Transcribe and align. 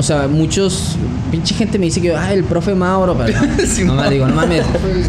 o 0.00 0.02
sea, 0.02 0.28
muchos, 0.28 0.96
pinche 1.30 1.54
gente 1.54 1.78
me 1.78 1.84
dice 1.84 2.00
que, 2.00 2.16
ay, 2.16 2.38
el 2.38 2.44
profe 2.44 2.74
Mauro, 2.74 3.14
pero 3.14 3.38
no, 3.38 3.94
no 3.94 4.02
me 4.02 4.10
digo, 4.10 4.26
no 4.26 4.34
mames, 4.34 4.64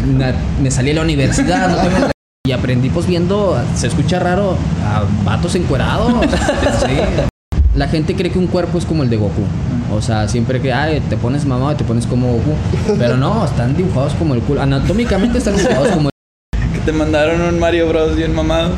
me, 0.06 0.34
me 0.62 0.70
salí 0.70 0.88
de 0.88 0.94
la 0.96 1.00
universidad, 1.02 1.68
no 1.68 1.76
tengo- 1.76 2.12
y 2.46 2.52
aprendí 2.52 2.90
pues 2.90 3.06
viendo, 3.06 3.56
se 3.74 3.86
escucha 3.86 4.18
raro, 4.18 4.56
a 4.84 5.04
vatos 5.24 5.54
encuerados. 5.54 6.12
Sí. 6.86 6.96
La 7.74 7.88
gente 7.88 8.14
cree 8.14 8.30
que 8.30 8.38
un 8.38 8.48
cuerpo 8.48 8.76
es 8.76 8.84
como 8.84 9.02
el 9.02 9.08
de 9.08 9.16
Goku. 9.16 9.42
O 9.94 10.02
sea, 10.02 10.28
siempre 10.28 10.60
que, 10.60 10.72
ay, 10.74 11.00
te 11.08 11.16
pones 11.16 11.46
mamado 11.46 11.72
y 11.72 11.76
te 11.76 11.84
pones 11.84 12.06
como 12.06 12.32
Goku. 12.32 12.54
Pero 12.98 13.16
no, 13.16 13.46
están 13.46 13.74
dibujados 13.74 14.12
como 14.14 14.34
el 14.34 14.40
culo. 14.40 14.60
Anatómicamente 14.60 15.38
están 15.38 15.56
dibujados 15.56 15.88
como 15.88 16.08
el... 16.10 16.72
Que 16.74 16.80
te 16.80 16.92
mandaron 16.92 17.40
un 17.40 17.58
Mario 17.58 17.88
Bros 17.88 18.14
bien 18.16 18.34
mamado. 18.34 18.72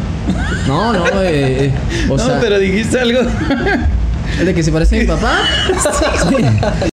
No, 0.69 0.93
no, 0.93 1.07
eh, 1.23 1.67
eh, 1.67 1.75
o 2.09 2.17
no, 2.17 2.25
sea, 2.25 2.39
pero 2.41 2.59
dijiste 2.61 3.01
algo. 3.01 3.21
¿el 4.39 4.47
de 4.47 4.55
que 4.55 4.63
se 4.63 4.73
parece 4.73 4.97
a 4.97 5.01
mi 5.01 5.07
papá. 5.07 5.39
Sí. 6.29 6.91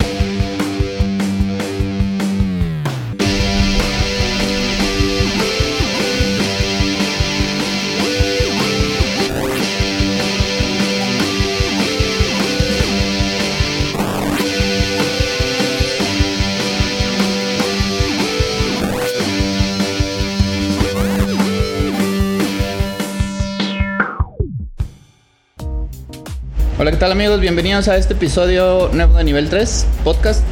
Hola, 26.90 26.98
¿qué 26.98 27.02
tal 27.02 27.12
amigos? 27.12 27.40
Bienvenidos 27.40 27.88
a 27.88 27.98
este 27.98 28.14
episodio 28.14 28.90
nuevo 28.92 29.16
de 29.16 29.24
Nivel 29.24 29.48
3 29.48 29.86
Podcast. 30.04 30.44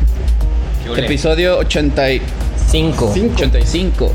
Episodio 0.96 1.58
85. 1.58 3.12
85. 3.12 4.12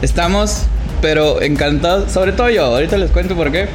Estamos, 0.00 0.62
pero 1.02 1.42
encantados, 1.42 2.10
sobre 2.10 2.32
todo 2.32 2.48
yo, 2.48 2.64
ahorita 2.64 2.96
les 2.96 3.10
cuento 3.10 3.36
por 3.36 3.52
qué. 3.52 3.68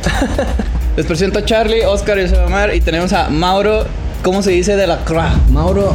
les 0.98 1.06
presento 1.06 1.38
a 1.38 1.46
Charlie, 1.46 1.86
Oscar 1.86 2.18
y 2.18 2.34
Omar 2.34 2.74
y 2.74 2.82
tenemos 2.82 3.14
a 3.14 3.30
Mauro, 3.30 3.86
¿cómo 4.24 4.42
se 4.42 4.50
dice? 4.50 4.76
De 4.76 4.88
la 4.88 5.06
Croix. 5.06 5.30
Mauro, 5.52 5.94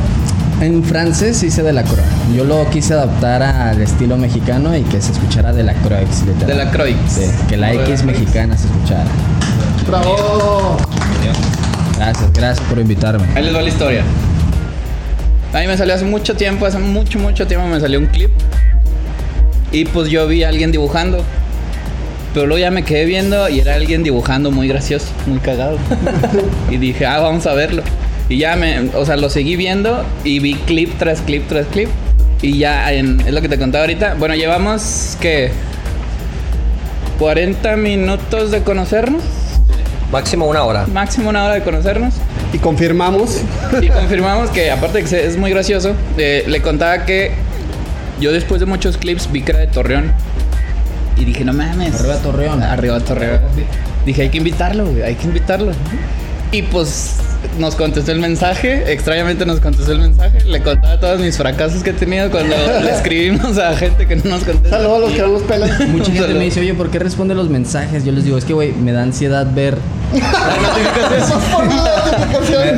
en 0.60 0.84
francés 0.84 1.42
hice 1.42 1.64
de 1.64 1.72
la 1.72 1.82
Croix. 1.82 2.06
Yo 2.32 2.44
lo 2.44 2.64
quise 2.70 2.94
adaptar 2.94 3.42
al 3.42 3.82
estilo 3.82 4.16
mexicano 4.16 4.76
y 4.76 4.82
que 4.82 5.00
se 5.00 5.10
escuchara 5.10 5.52
de 5.52 5.64
la 5.64 5.74
Croix. 5.74 6.22
literal. 6.26 6.46
De 6.46 6.54
la 6.64 6.70
Croix. 6.70 6.94
Sí, 7.08 7.28
que 7.48 7.56
la 7.56 7.72
X 7.72 8.04
mexicana 8.04 8.56
se 8.56 8.68
escuchara. 8.68 9.10
¡Bravo! 9.88 10.76
Gracias, 12.04 12.32
gracias 12.32 12.66
por 12.68 12.78
invitarme. 12.80 13.24
Ahí 13.36 13.44
les 13.44 13.54
va 13.54 13.62
la 13.62 13.68
historia. 13.68 14.02
A 15.54 15.60
mí 15.60 15.68
me 15.68 15.76
salió 15.76 15.94
hace 15.94 16.04
mucho 16.04 16.34
tiempo, 16.34 16.66
hace 16.66 16.78
mucho, 16.78 17.20
mucho 17.20 17.46
tiempo 17.46 17.64
me 17.68 17.78
salió 17.78 18.00
un 18.00 18.06
clip. 18.06 18.30
Y 19.70 19.84
pues 19.84 20.08
yo 20.08 20.26
vi 20.26 20.42
a 20.42 20.48
alguien 20.48 20.72
dibujando. 20.72 21.24
Pero 22.34 22.46
luego 22.46 22.58
ya 22.58 22.72
me 22.72 22.82
quedé 22.82 23.04
viendo 23.04 23.48
y 23.48 23.60
era 23.60 23.76
alguien 23.76 24.02
dibujando 24.02 24.50
muy 24.50 24.66
gracioso, 24.66 25.06
muy 25.28 25.38
cagado. 25.38 25.78
y 26.72 26.76
dije, 26.78 27.06
ah, 27.06 27.20
vamos 27.20 27.46
a 27.46 27.54
verlo. 27.54 27.84
Y 28.28 28.38
ya 28.38 28.56
me, 28.56 28.80
o 28.96 29.06
sea, 29.06 29.16
lo 29.16 29.30
seguí 29.30 29.54
viendo 29.54 30.04
y 30.24 30.40
vi 30.40 30.54
clip 30.54 30.98
tras 30.98 31.20
clip 31.20 31.46
tras 31.46 31.66
clip. 31.68 31.88
Y 32.40 32.58
ya 32.58 32.92
en- 32.92 33.20
es 33.20 33.32
lo 33.32 33.40
que 33.42 33.48
te 33.48 33.58
contaba 33.58 33.84
ahorita. 33.84 34.14
Bueno, 34.14 34.34
llevamos 34.34 35.16
que 35.20 35.52
40 37.20 37.76
minutos 37.76 38.50
de 38.50 38.62
conocernos, 38.62 39.22
Máximo 40.12 40.46
una 40.46 40.62
hora. 40.64 40.86
máximo 40.86 41.30
una 41.30 41.44
hora 41.44 41.54
de 41.54 41.62
conocernos. 41.62 42.14
Y 42.52 42.58
confirmamos. 42.58 43.40
Y 43.80 43.88
confirmamos 43.88 44.50
que, 44.50 44.70
aparte 44.70 45.02
de 45.02 45.08
que 45.08 45.26
es 45.26 45.38
muy 45.38 45.50
gracioso, 45.50 45.94
eh, 46.18 46.44
le 46.46 46.60
contaba 46.60 47.06
que 47.06 47.32
yo 48.20 48.30
después 48.30 48.60
de 48.60 48.66
muchos 48.66 48.98
clips 48.98 49.32
vi 49.32 49.40
que 49.40 49.52
era 49.52 49.60
de 49.60 49.68
Torreón. 49.68 50.12
Y 51.16 51.24
dije, 51.24 51.44
no 51.46 51.54
mames. 51.54 51.98
Arriba 51.98 52.16
Torreón. 52.16 52.62
Arriba 52.62 53.00
Torreón. 53.00 53.40
Dije, 54.04 54.22
hay 54.22 54.28
que 54.28 54.38
invitarlo, 54.38 54.84
güey, 54.84 55.02
hay 55.02 55.14
que 55.14 55.24
invitarlo. 55.26 55.72
Y 56.50 56.60
pues 56.62 57.16
nos 57.58 57.74
contestó 57.74 58.12
el 58.12 58.20
mensaje, 58.20 58.92
extrañamente 58.92 59.46
nos 59.46 59.60
contestó 59.60 59.92
el 59.92 60.00
mensaje. 60.00 60.44
Le 60.44 60.62
contaba 60.62 61.00
todos 61.00 61.20
mis 61.20 61.36
fracasos 61.38 61.82
que 61.82 61.90
he 61.90 61.94
tenido 61.94 62.30
cuando 62.30 62.54
le 62.54 62.90
escribimos 62.94 63.56
a 63.56 63.74
gente 63.76 64.06
que 64.06 64.16
no 64.16 64.24
nos 64.24 64.44
contesta. 64.44 64.76
Saludos 64.76 64.96
a 64.96 65.00
los 65.00 65.12
que 65.12 65.22
no 65.22 65.28
nos 65.28 65.42
pelan. 65.42 65.92
Mucha 65.92 66.12
gente 66.12 66.34
me 66.34 66.44
dice, 66.44 66.60
oye, 66.60 66.74
¿por 66.74 66.90
qué 66.90 66.98
responde 66.98 67.34
los 67.34 67.48
mensajes? 67.48 68.04
Yo 68.04 68.12
les 68.12 68.24
digo, 68.24 68.36
es 68.36 68.44
que, 68.44 68.52
güey, 68.52 68.72
me 68.72 68.92
da 68.92 69.02
ansiedad 69.02 69.46
ver. 69.54 69.78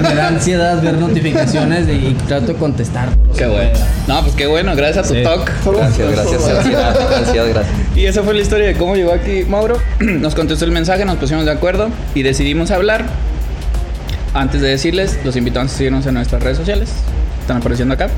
Me, 0.03 0.15
da 0.15 0.28
ansiedad 0.28 0.81
ver 0.83 0.95
notificaciones 0.95 1.87
de- 1.87 1.95
y 1.95 2.17
trato 2.28 2.47
de 2.49 2.55
contestar. 2.55 3.09
Qué 3.37 3.47
bueno. 3.47 3.71
No, 4.06 4.21
pues 4.22 4.34
qué 4.34 4.47
bueno, 4.47 4.75
gracias 4.77 5.06
a 5.06 5.09
tu 5.09 5.15
Sí. 5.15 5.22
talk. 5.22 5.50
Gracias, 5.65 6.11
gracias, 6.12 6.49
ansiedad, 6.49 7.15
ansiedad, 7.17 7.47
gracias. 7.49 7.75
Y 7.97 8.06
esa 8.06 8.23
fue 8.23 8.34
la 8.34 8.41
historia 8.43 8.67
de 8.67 8.75
cómo 8.75 8.94
llegó 8.97 9.12
aquí 9.12 9.44
Mauro. 9.49 9.78
Nos 10.00 10.34
contestó 10.34 10.65
el 10.65 10.71
mensaje, 10.73 11.05
nos 11.05 11.17
pusimos 11.17 11.44
de 11.44 11.50
acuerdo 11.53 11.89
y 12.15 12.23
decidimos 12.23 12.71
hablar. 12.71 13.05
Antes 14.34 14.61
de 14.61 14.69
decirles, 14.69 15.19
los 15.25 15.37
invitamos 15.37 15.73
a 15.73 15.77
seguirnos 15.77 16.06
en 16.06 16.15
nuestras 16.15 16.43
redes 16.43 16.59
sociales. 16.59 16.91
Están 17.41 17.59
apareciendo 17.59 17.94
acá. 17.94 18.09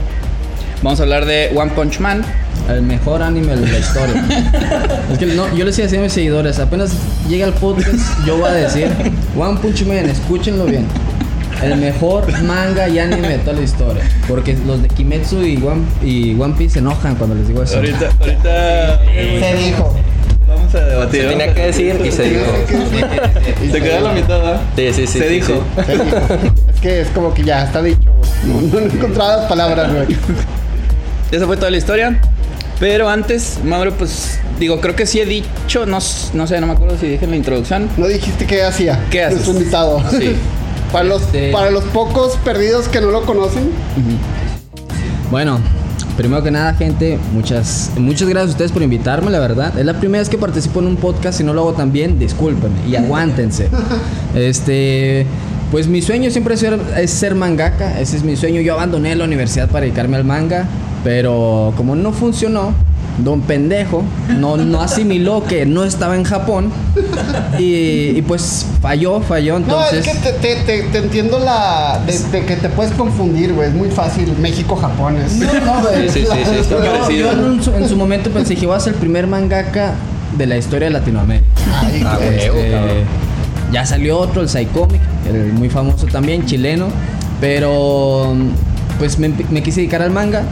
Vamos 0.82 1.00
a 1.00 1.02
hablar 1.02 1.26
de 1.26 1.52
One 1.54 1.72
Punch 1.72 2.00
Man. 2.00 2.22
El 2.68 2.82
mejor 2.82 3.22
anime 3.22 3.54
de 3.56 3.66
la 3.70 3.78
historia. 3.78 4.24
es 5.12 5.18
que 5.18 5.26
no, 5.26 5.54
yo 5.54 5.64
les 5.64 5.76
decía 5.76 5.98
a 5.98 6.02
mis 6.02 6.12
seguidores, 6.12 6.58
apenas 6.58 6.90
llega 7.28 7.46
el 7.46 7.52
podcast, 7.52 7.94
yo 8.26 8.38
voy 8.38 8.48
a 8.50 8.54
decir, 8.54 8.88
One 9.38 9.58
Punch 9.60 9.84
Man, 9.86 10.08
escúchenlo 10.10 10.64
bien. 10.64 10.86
El 11.62 11.76
mejor 11.76 12.26
manga 12.42 12.86
y 12.88 12.98
anime 12.98 13.28
de 13.28 13.38
toda 13.38 13.54
la 13.56 13.62
historia. 13.62 14.02
Porque 14.28 14.54
los 14.66 14.82
de 14.82 14.88
Kimetsu 14.88 15.40
y 15.42 15.56
One, 15.56 15.82
y 16.02 16.38
One 16.38 16.54
Piece 16.58 16.74
se 16.74 16.78
enojan 16.80 17.14
cuando 17.14 17.34
les 17.36 17.48
digo 17.48 17.62
eso. 17.62 17.76
Ahorita, 17.76 18.10
ahorita 18.20 19.00
Se 19.06 19.56
dijo. 19.56 19.94
vamos 20.46 20.74
a 20.74 20.80
debatir. 20.80 21.22
Se 21.22 21.28
tenía 21.28 21.50
a- 21.50 21.54
que 21.54 21.60
decir 21.66 21.98
y 22.04 22.10
se 22.12 22.22
dijo. 22.24 22.44
Se 23.72 23.80
quedó 23.80 23.96
a 23.96 24.00
la 24.00 24.12
mitad, 24.12 24.38
¿verdad? 24.38 24.60
Sí, 24.76 24.92
sí, 24.92 25.06
sí. 25.06 25.18
Se 25.18 25.28
dijo. 25.28 25.52
sí. 25.76 25.82
Se 25.86 25.92
dijo. 25.92 26.16
Es 26.74 26.80
que 26.82 27.00
es 27.00 27.08
como 27.08 27.32
que 27.32 27.42
ya 27.44 27.64
está 27.64 27.80
dicho. 27.80 28.10
No, 28.44 28.60
no 28.60 28.78
he 28.78 28.84
encontrado 28.84 29.40
las 29.40 29.48
palabras, 29.48 29.90
güey. 29.94 30.08
Esa 31.30 31.46
fue 31.46 31.56
toda 31.56 31.70
la 31.70 31.78
historia. 31.78 32.20
Pero 32.78 33.08
antes, 33.08 33.58
Mauro, 33.64 33.92
pues 33.94 34.38
digo, 34.60 34.80
creo 34.80 34.94
que 34.94 35.06
sí 35.06 35.20
he 35.20 35.26
dicho, 35.26 35.86
no, 35.86 36.00
sé, 36.00 36.30
no 36.34 36.66
me 36.66 36.72
acuerdo 36.72 36.98
si 36.98 37.06
dije 37.06 37.24
en 37.24 37.30
la 37.30 37.36
introducción. 37.36 37.88
No 37.96 38.06
dijiste 38.06 38.46
qué 38.46 38.62
hacía. 38.62 39.02
¿Qué 39.10 39.22
haces? 39.22 39.46
Nuestro 39.46 39.58
invitado. 39.58 40.02
Sí. 40.10 40.36
Para 40.92 41.04
los, 41.04 41.22
Este- 41.22 41.50
para 41.50 41.70
los 41.72 41.82
pocos 41.84 42.36
perdidos 42.44 42.86
que 42.86 43.00
no 43.00 43.10
lo 43.10 43.22
conocen. 43.22 43.70
Bueno, 45.32 45.58
primero 46.16 46.42
que 46.44 46.52
nada, 46.52 46.74
gente, 46.74 47.18
muchas, 47.32 47.90
muchas 47.96 48.28
gracias 48.28 48.50
a 48.50 48.52
ustedes 48.52 48.72
por 48.72 48.82
invitarme, 48.82 49.30
la 49.32 49.40
verdad. 49.40 49.76
Es 49.76 49.84
la 49.84 49.94
primera 49.98 50.20
vez 50.20 50.28
que 50.28 50.38
participo 50.38 50.78
en 50.78 50.86
un 50.86 50.96
podcast, 50.96 51.38
si 51.38 51.44
no 51.44 51.52
lo 51.54 51.62
hago 51.62 51.72
tan 51.72 51.90
bien, 51.92 52.20
discúlpenme 52.20 52.86
y 52.88 52.94
aguántense. 52.94 53.68
este, 54.36 55.26
pues 55.72 55.88
mi 55.88 56.00
sueño 56.02 56.30
siempre 56.30 56.54
es 56.54 56.60
ser, 56.60 56.78
es 56.96 57.10
ser 57.10 57.34
mangaka, 57.34 58.00
ese 58.00 58.16
es 58.16 58.22
mi 58.22 58.36
sueño. 58.36 58.60
Yo 58.60 58.74
abandoné 58.74 59.16
la 59.16 59.24
universidad 59.24 59.68
para 59.68 59.80
dedicarme 59.84 60.16
al 60.16 60.24
manga, 60.24 60.66
pero 61.06 61.72
como 61.76 61.94
no 61.94 62.10
funcionó, 62.12 62.72
don 63.22 63.40
pendejo 63.42 64.02
no, 64.40 64.56
no 64.56 64.80
asimiló 64.80 65.44
que 65.44 65.64
no 65.64 65.84
estaba 65.84 66.16
en 66.16 66.24
Japón 66.24 66.72
y, 67.60 68.08
y 68.18 68.24
pues 68.26 68.66
falló, 68.82 69.20
falló, 69.20 69.56
entonces... 69.56 70.04
No, 70.04 70.12
es 70.12 70.18
que 70.18 70.32
te, 70.32 70.32
te, 70.32 70.56
te, 70.64 70.82
te 70.88 70.98
entiendo 70.98 71.38
la. 71.38 72.02
De, 72.04 72.18
de 72.36 72.44
que 72.44 72.56
te 72.56 72.68
puedes 72.70 72.92
confundir, 72.94 73.52
güey. 73.52 73.68
Es 73.68 73.74
muy 73.76 73.88
fácil. 73.88 74.34
México-Japón 74.40 75.18
es. 75.18 75.36
No, 75.36 75.52
no, 75.60 75.80
güey. 75.88 76.08
Sí, 76.08 76.22
sí, 76.22 76.26
sí, 76.26 76.50
sí, 76.50 76.56
está 76.58 76.76
Yo, 77.08 77.30
en, 77.30 77.62
su, 77.62 77.72
en 77.72 77.88
su 77.88 77.96
momento 77.96 78.28
pensé 78.30 78.56
que 78.56 78.64
iba 78.64 78.74
a 78.74 78.80
ser 78.80 78.94
el 78.94 78.98
primer 78.98 79.28
mangaka 79.28 79.94
de 80.36 80.46
la 80.48 80.56
historia 80.56 80.88
de 80.88 80.94
Latinoamérica. 80.94 81.46
Ay, 81.84 82.02
Ah, 82.04 82.16
güey. 82.16 82.34
Este, 82.34 82.70
cabrón. 82.72 82.96
ya 83.72 83.86
salió 83.86 84.18
otro, 84.18 84.42
el 84.42 84.48
Psycomic, 84.48 85.00
el 85.28 85.52
muy 85.52 85.70
famoso 85.70 86.06
también, 86.08 86.46
chileno. 86.46 86.88
Pero 87.40 88.34
pues 88.98 89.18
me, 89.20 89.30
me 89.50 89.62
quise 89.62 89.82
dedicar 89.82 90.02
al 90.02 90.10
manga. 90.10 90.42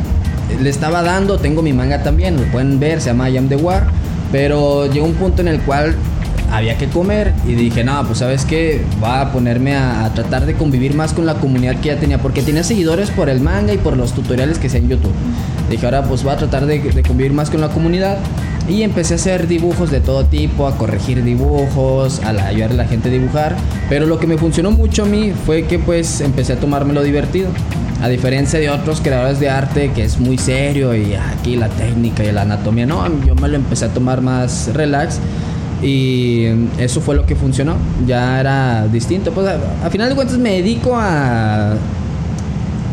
Le 0.61 0.71
estaba 0.71 1.03
dando, 1.03 1.39
tengo 1.39 1.63
mi 1.63 1.73
manga 1.73 2.03
también, 2.03 2.37
lo 2.37 2.43
pueden 2.45 2.79
ver, 2.81 3.01
se 3.01 3.11
llama 3.11 3.31
I 3.31 3.37
Am 3.39 3.49
the 3.49 3.57
War. 3.57 3.87
Pero 4.33 4.87
llegó 4.91 5.07
un 5.07 5.15
punto 5.15 5.43
en 5.43 5.49
el 5.49 5.61
cual 5.61 5.95
había 6.55 6.79
que 6.79 6.87
comer 6.87 7.33
y 7.47 7.55
dije, 7.55 7.83
no, 7.83 8.05
pues 8.07 8.19
sabes 8.21 8.45
qué, 8.45 8.83
va 9.03 9.21
a 9.21 9.33
ponerme 9.33 9.75
a, 9.77 10.11
tratar 10.15 10.47
de 10.47 10.55
convivir 10.55 10.95
más 10.95 11.13
con 11.13 11.27
la 11.27 11.35
comunidad 11.35 11.77
que 11.81 11.89
ya 11.89 11.97
tenía, 11.99 12.19
porque 12.19 12.43
tenía 12.43 12.63
seguidores 12.63 13.11
por 13.11 13.29
el 13.29 13.41
manga 13.41 13.73
y 13.73 13.79
por 13.79 13.97
los 13.97 14.13
tutoriales 14.13 14.59
que 14.59 14.69
hacía 14.69 14.81
en 14.81 14.89
YouTube. 14.89 15.13
Dije, 15.69 15.85
ahora 15.85 16.05
pues 16.05 16.23
voy 16.23 16.33
a 16.33 16.37
tratar 16.37 16.67
de, 16.67 16.81
convivir 17.03 17.33
más 17.33 17.51
con 17.51 17.61
la 17.61 17.69
comunidad 17.69 18.19
y 18.69 18.83
empecé 18.83 19.15
a 19.15 19.17
hacer 19.17 19.49
dibujos 19.49 19.91
de 19.91 20.01
todo 20.01 20.25
tipo, 20.27 20.69
a 20.69 20.77
corregir 20.77 21.25
dibujos, 21.25 22.21
a 22.23 22.31
ayudar 22.47 22.71
a 22.71 22.75
la 22.75 22.85
gente 22.87 23.09
a 23.09 23.13
dibujar, 23.13 23.57
pero 23.89 24.07
lo 24.07 24.19
que 24.19 24.27
me 24.27 24.39
funcionó 24.39 24.71
mucho 24.71 25.03
a 25.03 25.07
mí 25.07 25.33
fue 25.45 25.65
que 25.65 25.79
pues 25.79 26.21
empecé 26.21 26.53
a 26.53 26.57
tomármelo 26.57 27.03
divertido. 27.03 27.49
A 28.05 28.09
diferencia 28.09 28.59
de 28.61 28.69
otros 28.69 29.01
creadores 29.01 29.41
de 29.41 29.49
arte 29.49 29.91
que 29.95 30.05
es 30.05 30.19
muy 30.21 30.37
serio 30.37 30.95
y 30.95 31.15
aquí 31.15 31.57
la 31.57 31.69
técnica 31.71 32.23
y 32.23 32.31
la 32.33 32.43
anatomía, 32.43 32.85
no, 32.85 33.03
yo 33.25 33.35
me 33.35 33.49
lo 33.49 33.57
empecé 33.57 33.87
a 33.87 33.89
tomar 33.89 34.21
más 34.21 34.69
relax 34.75 35.19
y 35.83 36.45
eso 36.79 37.01
fue 37.01 37.15
lo 37.15 37.25
que 37.25 37.35
funcionó. 37.35 37.77
Ya 38.07 38.41
era 38.41 38.87
distinto. 38.89 39.33
Pues 39.33 39.47
a, 39.47 39.59
a 39.87 39.89
final 39.89 40.11
de 40.11 40.15
cuentas 40.17 40.37
me 40.37 40.51
dedico 40.57 40.95
a 40.95 41.77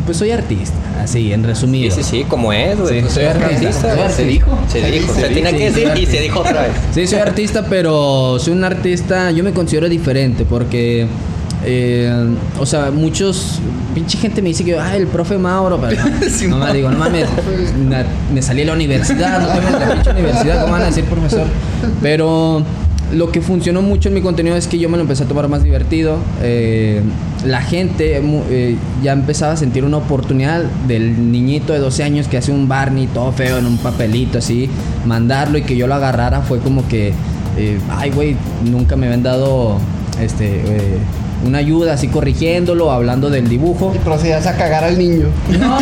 pues 0.06 0.16
soy 0.16 0.30
artista, 0.30 0.74
así, 1.00 1.32
en 1.32 1.42
Sí, 1.42 1.46
resumido. 1.46 1.94
sí, 1.94 2.02
sí, 2.02 2.24
como 2.26 2.50
es, 2.52 2.78
güey. 2.80 2.94
Sí, 2.94 3.00
Pues 3.02 3.12
soy 3.12 3.24
artista, 3.26 4.08
Se 4.10 4.24
dijo. 4.24 4.58
Se 4.66 4.80
dijo. 4.90 5.14
Se 5.14 5.28
tenía 5.28 5.52
que 5.52 5.70
sí, 5.72 5.80
decir 5.80 5.90
y 6.02 6.06
se 6.06 6.20
dijo 6.22 6.40
otra 6.40 6.62
vez. 6.62 6.70
Sí, 6.94 7.06
soy 7.06 7.18
artista, 7.20 7.66
pero 7.68 8.38
soy 8.40 8.54
un 8.54 8.64
artista, 8.64 9.30
yo 9.30 9.44
me 9.44 9.52
considero 9.52 9.88
diferente 9.90 10.44
porque, 10.44 11.06
eh, 11.64 12.34
o 12.58 12.66
sea, 12.66 12.90
muchos, 12.90 13.60
pinche 13.94 14.18
gente 14.18 14.42
me 14.42 14.48
dice 14.48 14.64
que, 14.64 14.78
ay, 14.78 15.00
el 15.02 15.06
profe 15.06 15.38
Mauro, 15.38 15.78
pero 15.80 16.02
Sí, 16.30 16.48
no, 16.48 16.58
me 16.58 16.72
digo, 16.72 16.90
no 16.90 16.98
mames, 16.98 17.28
me 18.32 18.42
salí 18.42 18.60
de 18.60 18.66
la 18.66 18.72
universidad, 18.74 19.40
no 19.40 19.48
tengo 19.48 19.78
la 19.78 19.94
pinche 19.94 20.10
universidad, 20.10 20.60
¿cómo 20.62 20.72
van 20.72 20.82
a 20.82 20.86
decir 20.86 21.04
profesor? 21.04 21.46
Pero 22.00 22.64
lo 23.12 23.30
que 23.30 23.40
funcionó 23.40 23.82
mucho 23.82 24.08
en 24.08 24.14
mi 24.14 24.22
contenido 24.22 24.56
es 24.56 24.66
que 24.66 24.78
yo 24.78 24.88
me 24.88 24.96
lo 24.96 25.02
empecé 25.02 25.24
a 25.24 25.28
tomar 25.28 25.48
más 25.48 25.62
divertido. 25.62 26.18
eh, 26.42 27.02
la 27.44 27.60
gente 27.60 28.20
eh, 28.22 28.76
ya 29.02 29.12
empezaba 29.12 29.54
a 29.54 29.56
sentir 29.56 29.84
una 29.84 29.96
oportunidad 29.96 30.62
del 30.86 31.32
niñito 31.32 31.72
de 31.72 31.80
12 31.80 32.04
años 32.04 32.28
que 32.28 32.36
hace 32.36 32.52
un 32.52 32.68
Barney 32.68 33.08
todo 33.08 33.32
feo 33.32 33.58
en 33.58 33.66
un 33.66 33.78
papelito 33.78 34.38
así, 34.38 34.70
mandarlo 35.06 35.58
y 35.58 35.62
que 35.62 35.76
yo 35.76 35.88
lo 35.88 35.94
agarrara 35.94 36.42
fue 36.42 36.60
como 36.60 36.86
que, 36.86 37.12
eh, 37.58 37.78
ay, 37.90 38.10
güey, 38.10 38.36
nunca 38.64 38.94
me 38.94 39.06
habían 39.06 39.24
dado 39.24 39.78
este, 40.20 40.62
una 41.46 41.58
ayuda 41.58 41.94
así 41.94 42.08
corrigiéndolo, 42.08 42.90
hablando 42.90 43.30
del 43.30 43.48
dibujo. 43.48 43.92
Y 43.94 43.98
procedías 43.98 44.46
a 44.46 44.56
cagar 44.56 44.84
al 44.84 44.98
niño. 44.98 45.26
No, 45.58 45.78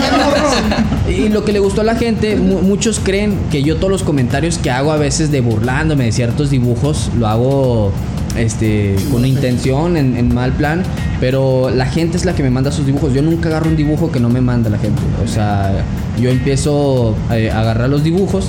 y 1.11 1.29
lo 1.29 1.45
que 1.45 1.53
le 1.53 1.59
gustó 1.59 1.81
a 1.81 1.85
la 1.85 1.97
gente, 1.97 2.37
mu- 2.37 2.61
muchos 2.62 3.01
creen 3.01 3.37
que 3.51 3.62
yo 3.62 3.77
todos 3.77 3.91
los 3.91 4.03
comentarios 4.03 4.59
que 4.59 4.71
hago 4.71 4.93
a 4.93 4.97
veces 4.97 5.31
de 5.33 5.41
burlándome 5.41 6.05
de 6.05 6.12
ciertos 6.12 6.51
dibujos, 6.51 7.11
lo 7.19 7.27
hago 7.27 7.93
este 8.37 8.95
con 9.11 9.27
intención, 9.27 9.97
en, 9.97 10.17
en 10.17 10.33
mal 10.33 10.53
plan, 10.53 10.83
pero 11.19 11.71
la 11.71 11.87
gente 11.87 12.17
es 12.17 12.25
la 12.25 12.35
que 12.35 12.43
me 12.45 12.51
manda 12.51 12.71
sus 12.71 12.87
dibujos. 12.87 13.13
Yo 13.13 13.23
nunca 13.23 13.49
agarro 13.49 13.69
un 13.69 13.77
dibujo 13.77 14.13
que 14.13 14.21
no 14.21 14.29
me 14.29 14.41
manda 14.41 14.71
la 14.71 14.79
gente. 14.79 15.01
O 15.25 15.29
sea, 15.29 15.73
yo 16.21 16.31
empiezo 16.31 17.17
eh, 17.33 17.51
a 17.51 17.61
agarrar 17.61 17.89
los 17.91 18.05
dibujos 18.05 18.47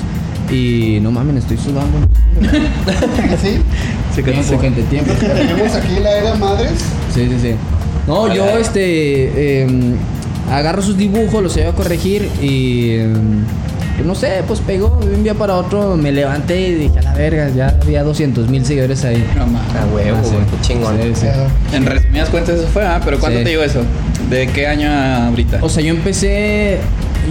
y 0.52 1.00
no 1.02 1.12
mames, 1.12 1.38
estoy 1.38 1.58
sudando. 1.58 1.98
¿Sí? 3.42 4.22
Tiempo, 4.22 4.60
gente, 4.60 4.84
tiempo. 4.84 5.12
Tenemos 5.20 5.74
aquí 5.76 6.00
la 6.02 6.12
era 6.18 6.36
madres. 6.36 6.84
Sí, 7.14 7.28
sí, 7.30 7.38
sí. 7.42 7.56
No, 8.08 8.34
yo 8.34 8.46
este 8.58 9.62
em, 9.64 9.94
agarro 10.52 10.82
sus 10.82 10.98
dibujos, 10.98 11.42
los 11.44 11.56
llevo 11.56 11.70
a 11.72 11.76
corregir 11.76 12.28
y 12.42 12.96
em, 12.96 13.44
pues, 13.96 14.06
no 14.08 14.16
sé, 14.16 14.44
pues 14.48 14.60
pegó 14.62 15.00
de 15.06 15.16
un 15.16 15.24
día 15.24 15.34
para 15.36 15.56
otro, 15.56 15.96
me 15.98 16.12
levanté 16.12 16.60
y 16.70 16.74
dije 16.76 17.00
a 17.00 17.02
la 17.04 17.14
verga, 17.14 17.50
ya 17.50 17.78
había 17.82 18.04
200 18.04 18.50
mil 18.50 18.66
seguidores 18.66 19.04
ahí. 19.06 19.24
No 19.36 19.46
mames. 19.48 19.76
A 19.76 19.86
huevo, 19.94 20.18
Ah, 20.20 20.24
sí. 20.24 20.32
güey. 20.32 20.46
Qué 20.46 20.62
chingón. 20.62 20.98
Sí, 21.02 21.12
sí. 21.16 21.76
En 21.76 21.86
resumidas 21.86 22.30
cuentas 22.30 22.56
eso 22.60 22.68
fue, 22.70 22.84
¿ah? 22.86 23.00
Pero 23.04 23.20
¿cuánto 23.20 23.38
Sí. 23.40 23.44
te 23.44 23.50
llegó 23.52 23.64
eso? 23.64 23.82
¿De 24.30 24.48
qué 24.48 24.68
año 24.68 24.90
ahorita? 24.92 25.60
O 25.62 25.70
sea, 25.70 25.84
yo 25.84 25.92
empecé, 25.94 26.78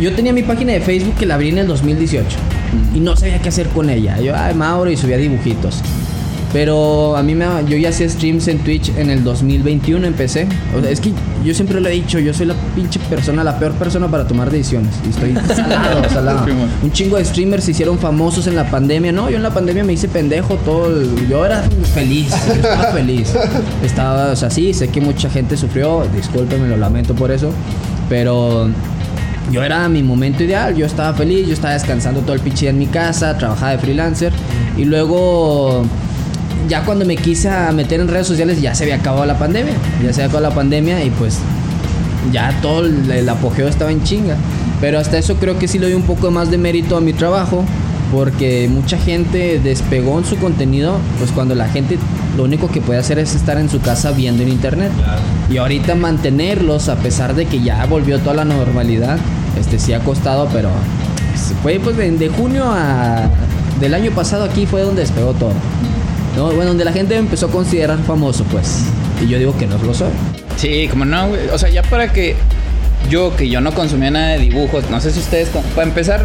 yo 0.00 0.12
tenía 0.14 0.32
mi 0.32 0.42
página 0.42 0.72
de 0.72 0.80
Facebook 0.80 1.14
que 1.18 1.26
la 1.26 1.34
abrí 1.34 1.48
en 1.48 1.58
el 1.58 1.66
2018 1.66 2.36
y 2.94 3.00
no 3.00 3.16
sabía 3.16 3.40
qué 3.40 3.48
hacer 3.48 3.66
con 3.68 3.90
ella. 3.90 4.18
Yo, 4.20 4.34
ay, 4.36 4.54
Mauro 4.54 4.90
y 4.90 4.96
subía 4.96 5.16
dibujitos. 5.16 5.80
Pero 6.52 7.16
a 7.16 7.22
mí 7.22 7.34
me 7.36 7.44
yo 7.68 7.76
ya 7.76 7.90
hacía 7.90 8.08
streams 8.08 8.48
en 8.48 8.58
Twitch 8.58 8.90
en 8.96 9.08
el 9.08 9.22
2021 9.22 10.04
empecé. 10.04 10.48
O 10.76 10.80
sea, 10.80 10.90
es 10.90 11.00
que 11.00 11.12
yo 11.44 11.54
siempre 11.54 11.80
lo 11.80 11.88
he 11.88 11.92
dicho, 11.92 12.18
yo 12.18 12.34
soy 12.34 12.46
la 12.46 12.54
pinche 12.74 12.98
persona, 13.08 13.44
la 13.44 13.56
peor 13.58 13.72
persona 13.74 14.08
para 14.08 14.26
tomar 14.26 14.50
decisiones. 14.50 14.92
Y 15.06 15.10
estoy 15.10 15.34
salado, 15.54 16.08
salado. 16.10 16.46
Un 16.82 16.90
chingo 16.92 17.18
de 17.18 17.24
streamers 17.24 17.62
se 17.64 17.70
hicieron 17.70 17.98
famosos 18.00 18.48
en 18.48 18.56
la 18.56 18.68
pandemia. 18.68 19.12
No, 19.12 19.30
yo 19.30 19.36
en 19.36 19.44
la 19.44 19.54
pandemia 19.54 19.84
me 19.84 19.92
hice 19.92 20.08
pendejo 20.08 20.56
todo. 20.56 20.88
el- 20.88 21.28
yo 21.28 21.46
era 21.46 21.62
feliz, 21.94 22.30
yo 22.48 22.54
estaba 22.54 22.84
feliz. 22.92 23.32
Estaba, 23.84 24.32
o 24.32 24.36
sea, 24.36 24.50
sí, 24.50 24.74
sé 24.74 24.88
que 24.88 25.00
mucha 25.00 25.30
gente 25.30 25.56
sufrió, 25.56 26.04
discúlpenme, 26.14 26.66
lo 26.66 26.76
lamento 26.76 27.14
por 27.14 27.30
eso. 27.30 27.52
Pero 28.08 28.68
yo 29.52 29.62
era 29.62 29.88
mi 29.88 30.02
momento 30.02 30.42
ideal, 30.42 30.74
yo 30.74 30.84
estaba 30.86 31.14
feliz, 31.14 31.46
yo 31.46 31.52
estaba 31.52 31.74
descansando 31.74 32.20
todo 32.22 32.34
el 32.34 32.40
pinche 32.40 32.62
día 32.62 32.70
en 32.70 32.78
mi 32.78 32.86
casa, 32.86 33.38
trabajaba 33.38 33.70
de 33.72 33.78
freelancer. 33.78 34.32
Y 34.76 34.84
luego, 34.84 35.84
ya 36.68 36.84
cuando 36.84 37.04
me 37.04 37.16
quise 37.16 37.50
meter 37.72 38.00
en 38.00 38.08
redes 38.08 38.26
sociales, 38.26 38.60
ya 38.60 38.74
se 38.74 38.84
había 38.84 38.96
acabado 38.96 39.26
la 39.26 39.38
pandemia. 39.38 39.74
Ya 40.02 40.12
se 40.12 40.22
había 40.22 40.26
acabado 40.26 40.48
la 40.48 40.54
pandemia 40.54 41.04
y 41.04 41.10
pues 41.10 41.38
ya 42.32 42.58
todo 42.62 42.84
el, 42.86 43.28
apogeo 43.28 43.68
estaba 43.68 43.90
en 43.90 44.02
chinga. 44.02 44.36
Pero 44.80 44.98
hasta 44.98 45.18
eso 45.18 45.36
creo 45.36 45.58
que 45.58 45.68
sí 45.68 45.78
le 45.78 45.86
doy 45.86 45.94
un 45.94 46.02
poco 46.02 46.30
más 46.30 46.50
de 46.50 46.58
mérito 46.58 46.96
a 46.96 47.00
mi 47.00 47.12
trabajo. 47.12 47.64
Porque 48.12 48.68
mucha 48.68 48.98
gente 48.98 49.60
despegó 49.62 50.18
en 50.18 50.24
su 50.24 50.36
contenido, 50.36 50.96
pues 51.18 51.30
cuando 51.30 51.54
la 51.54 51.68
gente 51.68 51.96
lo 52.36 52.42
único 52.42 52.66
que 52.68 52.80
puede 52.80 52.98
hacer 52.98 53.20
es 53.20 53.36
estar 53.36 53.56
en 53.56 53.68
su 53.68 53.80
casa 53.80 54.10
viendo 54.10 54.42
en 54.42 54.48
internet. 54.48 54.90
Y 55.48 55.58
ahorita 55.58 55.94
mantenerlos, 55.94 56.88
a 56.88 56.96
pesar 56.96 57.36
de 57.36 57.46
que 57.46 57.62
ya 57.62 57.86
volvió 57.86 58.18
toda 58.18 58.34
la 58.34 58.44
normalidad, 58.44 59.16
este 59.60 59.78
sí 59.78 59.92
ha 59.92 60.00
costado, 60.00 60.48
pero 60.52 60.70
fue 61.62 61.78
pues 61.78 61.96
de, 61.96 62.10
de 62.10 62.28
junio 62.28 62.64
a 62.66 63.30
del 63.80 63.94
año 63.94 64.10
pasado 64.10 64.44
aquí 64.44 64.66
fue 64.66 64.82
donde 64.82 65.00
despegó 65.00 65.32
todo. 65.32 65.52
No, 66.36 66.46
bueno, 66.46 66.66
donde 66.66 66.84
la 66.84 66.92
gente 66.92 67.16
empezó 67.16 67.46
a 67.46 67.50
considerar 67.50 67.98
famoso, 68.06 68.44
pues. 68.44 68.82
Y 69.22 69.28
yo 69.28 69.38
digo 69.38 69.56
que 69.58 69.66
no 69.66 69.76
lo 69.78 69.92
soy. 69.94 70.08
Sí, 70.56 70.88
como 70.88 71.04
no, 71.04 71.28
güey. 71.28 71.48
O 71.52 71.58
sea, 71.58 71.68
ya 71.70 71.82
para 71.82 72.12
que 72.12 72.36
yo, 73.08 73.34
que 73.36 73.48
yo 73.48 73.60
no 73.60 73.72
consumía 73.72 74.10
nada 74.10 74.28
de 74.28 74.38
dibujos, 74.38 74.88
no 74.90 75.00
sé 75.00 75.10
si 75.10 75.18
ustedes, 75.20 75.48
con- 75.48 75.62
para 75.74 75.86
empezar, 75.88 76.24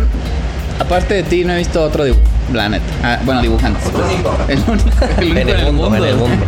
aparte 0.80 1.16
de 1.16 1.24
ti, 1.24 1.44
no 1.44 1.54
he 1.54 1.58
visto 1.58 1.82
otro 1.84 2.04
dibujo, 2.04 2.22
la 2.54 2.70
neta. 2.70 2.84
Ah, 3.04 3.20
bueno, 3.26 3.42
dibujante. 3.42 3.80
El 3.90 3.96
único. 3.96 4.38
El 4.48 5.32
único 5.32 5.40
En 5.42 5.50
el 5.50 5.74
mundo, 5.74 5.96
en 5.98 6.04
el 6.04 6.16
mundo. 6.16 6.46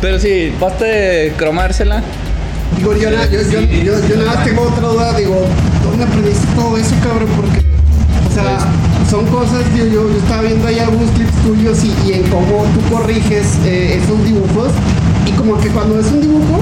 Pero 0.00 0.18
sí, 0.18 0.52
basta 0.60 0.84
de 0.84 1.32
cromársela. 1.36 2.02
Digo, 2.78 2.96
yo, 2.96 3.10
na- 3.10 3.26
yo, 3.26 3.40
yo, 3.42 3.60
yo, 3.60 4.08
yo 4.08 4.16
nada 4.16 4.34
más 4.36 4.44
tengo 4.44 4.62
otra 4.62 4.88
duda, 4.88 5.12
digo, 5.16 5.44
¿dónde 5.84 6.04
aprendiste 6.04 6.46
todo 6.56 6.76
eso, 6.78 6.94
cabrón? 7.04 7.28
Porque, 7.36 7.58
o 8.28 8.34
sea, 8.34 8.58
son 9.12 9.26
cosas, 9.26 9.60
yo, 9.76 9.84
yo 9.86 10.08
estaba 10.16 10.40
viendo 10.40 10.66
ahí 10.66 10.78
algunos 10.78 11.10
clips 11.10 11.34
tuyos 11.44 11.78
y, 11.84 12.08
y 12.08 12.12
en 12.14 12.22
cómo 12.30 12.64
tú 12.72 12.80
corriges 12.94 13.58
eh, 13.66 14.00
esos 14.02 14.24
dibujos 14.24 14.70
y 15.26 15.32
como 15.32 15.58
que 15.60 15.68
cuando 15.68 15.96
ves 15.96 16.06
un 16.12 16.22
dibujo 16.22 16.60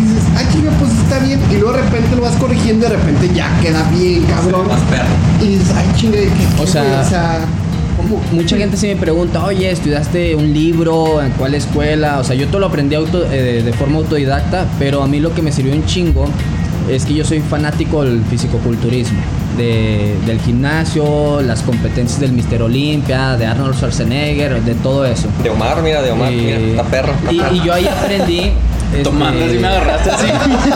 dices, 0.00 0.24
ay, 0.34 0.46
chinga, 0.50 0.70
pues 0.80 0.90
está 0.90 1.18
bien 1.18 1.38
y 1.50 1.56
luego 1.56 1.76
de 1.76 1.82
repente 1.82 2.16
lo 2.16 2.22
vas 2.22 2.34
corrigiendo 2.36 2.86
y 2.86 2.88
de 2.90 2.96
repente 2.96 3.30
ya 3.34 3.50
queda 3.60 3.82
bien, 3.90 4.22
cabrón. 4.22 4.68
Más 4.68 4.80
perro. 4.90 5.04
Y 5.42 5.48
dices, 5.48 5.68
ay, 5.76 5.86
chinga, 5.96 6.16
¿qué, 6.16 6.28
qué, 6.56 6.62
O 6.62 6.66
sea, 6.66 7.02
o 7.04 7.08
sea, 7.10 7.40
¿cómo? 7.98 8.22
Mucha 8.32 8.56
gente 8.56 8.78
sí 8.78 8.86
me 8.86 8.96
pregunta, 8.96 9.44
oye, 9.44 9.70
¿estudiaste 9.70 10.34
un 10.34 10.50
libro? 10.54 11.20
¿En 11.22 11.32
cuál 11.32 11.54
escuela? 11.54 12.20
O 12.20 12.24
sea, 12.24 12.34
yo 12.36 12.46
todo 12.48 12.60
lo 12.60 12.66
aprendí 12.68 12.94
auto- 12.94 13.26
eh, 13.30 13.60
de 13.62 13.72
forma 13.74 13.98
autodidacta, 13.98 14.64
pero 14.78 15.02
a 15.02 15.06
mí 15.06 15.20
lo 15.20 15.34
que 15.34 15.42
me 15.42 15.52
sirvió 15.52 15.74
un 15.74 15.84
chingo 15.84 16.24
es 16.90 17.04
que 17.04 17.14
yo 17.14 17.24
soy 17.24 17.40
fanático 17.40 18.04
del 18.04 18.22
fisicoculturismo, 18.24 19.18
de, 19.56 20.14
del 20.26 20.40
gimnasio, 20.40 21.40
las 21.42 21.62
competencias 21.62 22.20
del 22.20 22.32
Mister 22.32 22.62
Olimpia, 22.62 23.36
de 23.36 23.46
Arnold 23.46 23.74
Schwarzenegger, 23.76 24.62
de 24.62 24.74
todo 24.76 25.04
eso. 25.06 25.28
De 25.42 25.50
Omar, 25.50 25.82
mira, 25.82 26.02
de 26.02 26.10
Omar, 26.10 26.32
Y- 26.32 26.36
mira, 26.36 26.58
está 26.58 26.82
perro. 26.84 27.12
está 27.12 27.32
y, 27.32 27.38
perro. 27.38 27.54
y 27.56 27.60
yo 27.66 27.72
ahí 27.74 27.86
aprendí. 27.86 28.40
este, 28.92 29.02
Tomando, 29.04 29.44
así 29.44 29.58
me 29.58 29.66
agarraste 29.68 30.10
así. 30.10 30.26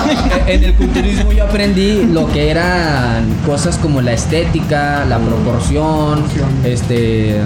en 0.46 0.64
el 0.64 0.74
culturismo 0.74 1.32
yo 1.32 1.44
aprendí 1.44 2.04
lo 2.12 2.26
que 2.32 2.50
eran 2.50 3.26
cosas 3.44 3.76
como 3.78 4.00
la 4.00 4.12
estética, 4.12 5.04
la 5.06 5.18
proporción, 5.18 6.22
este, 6.64 7.36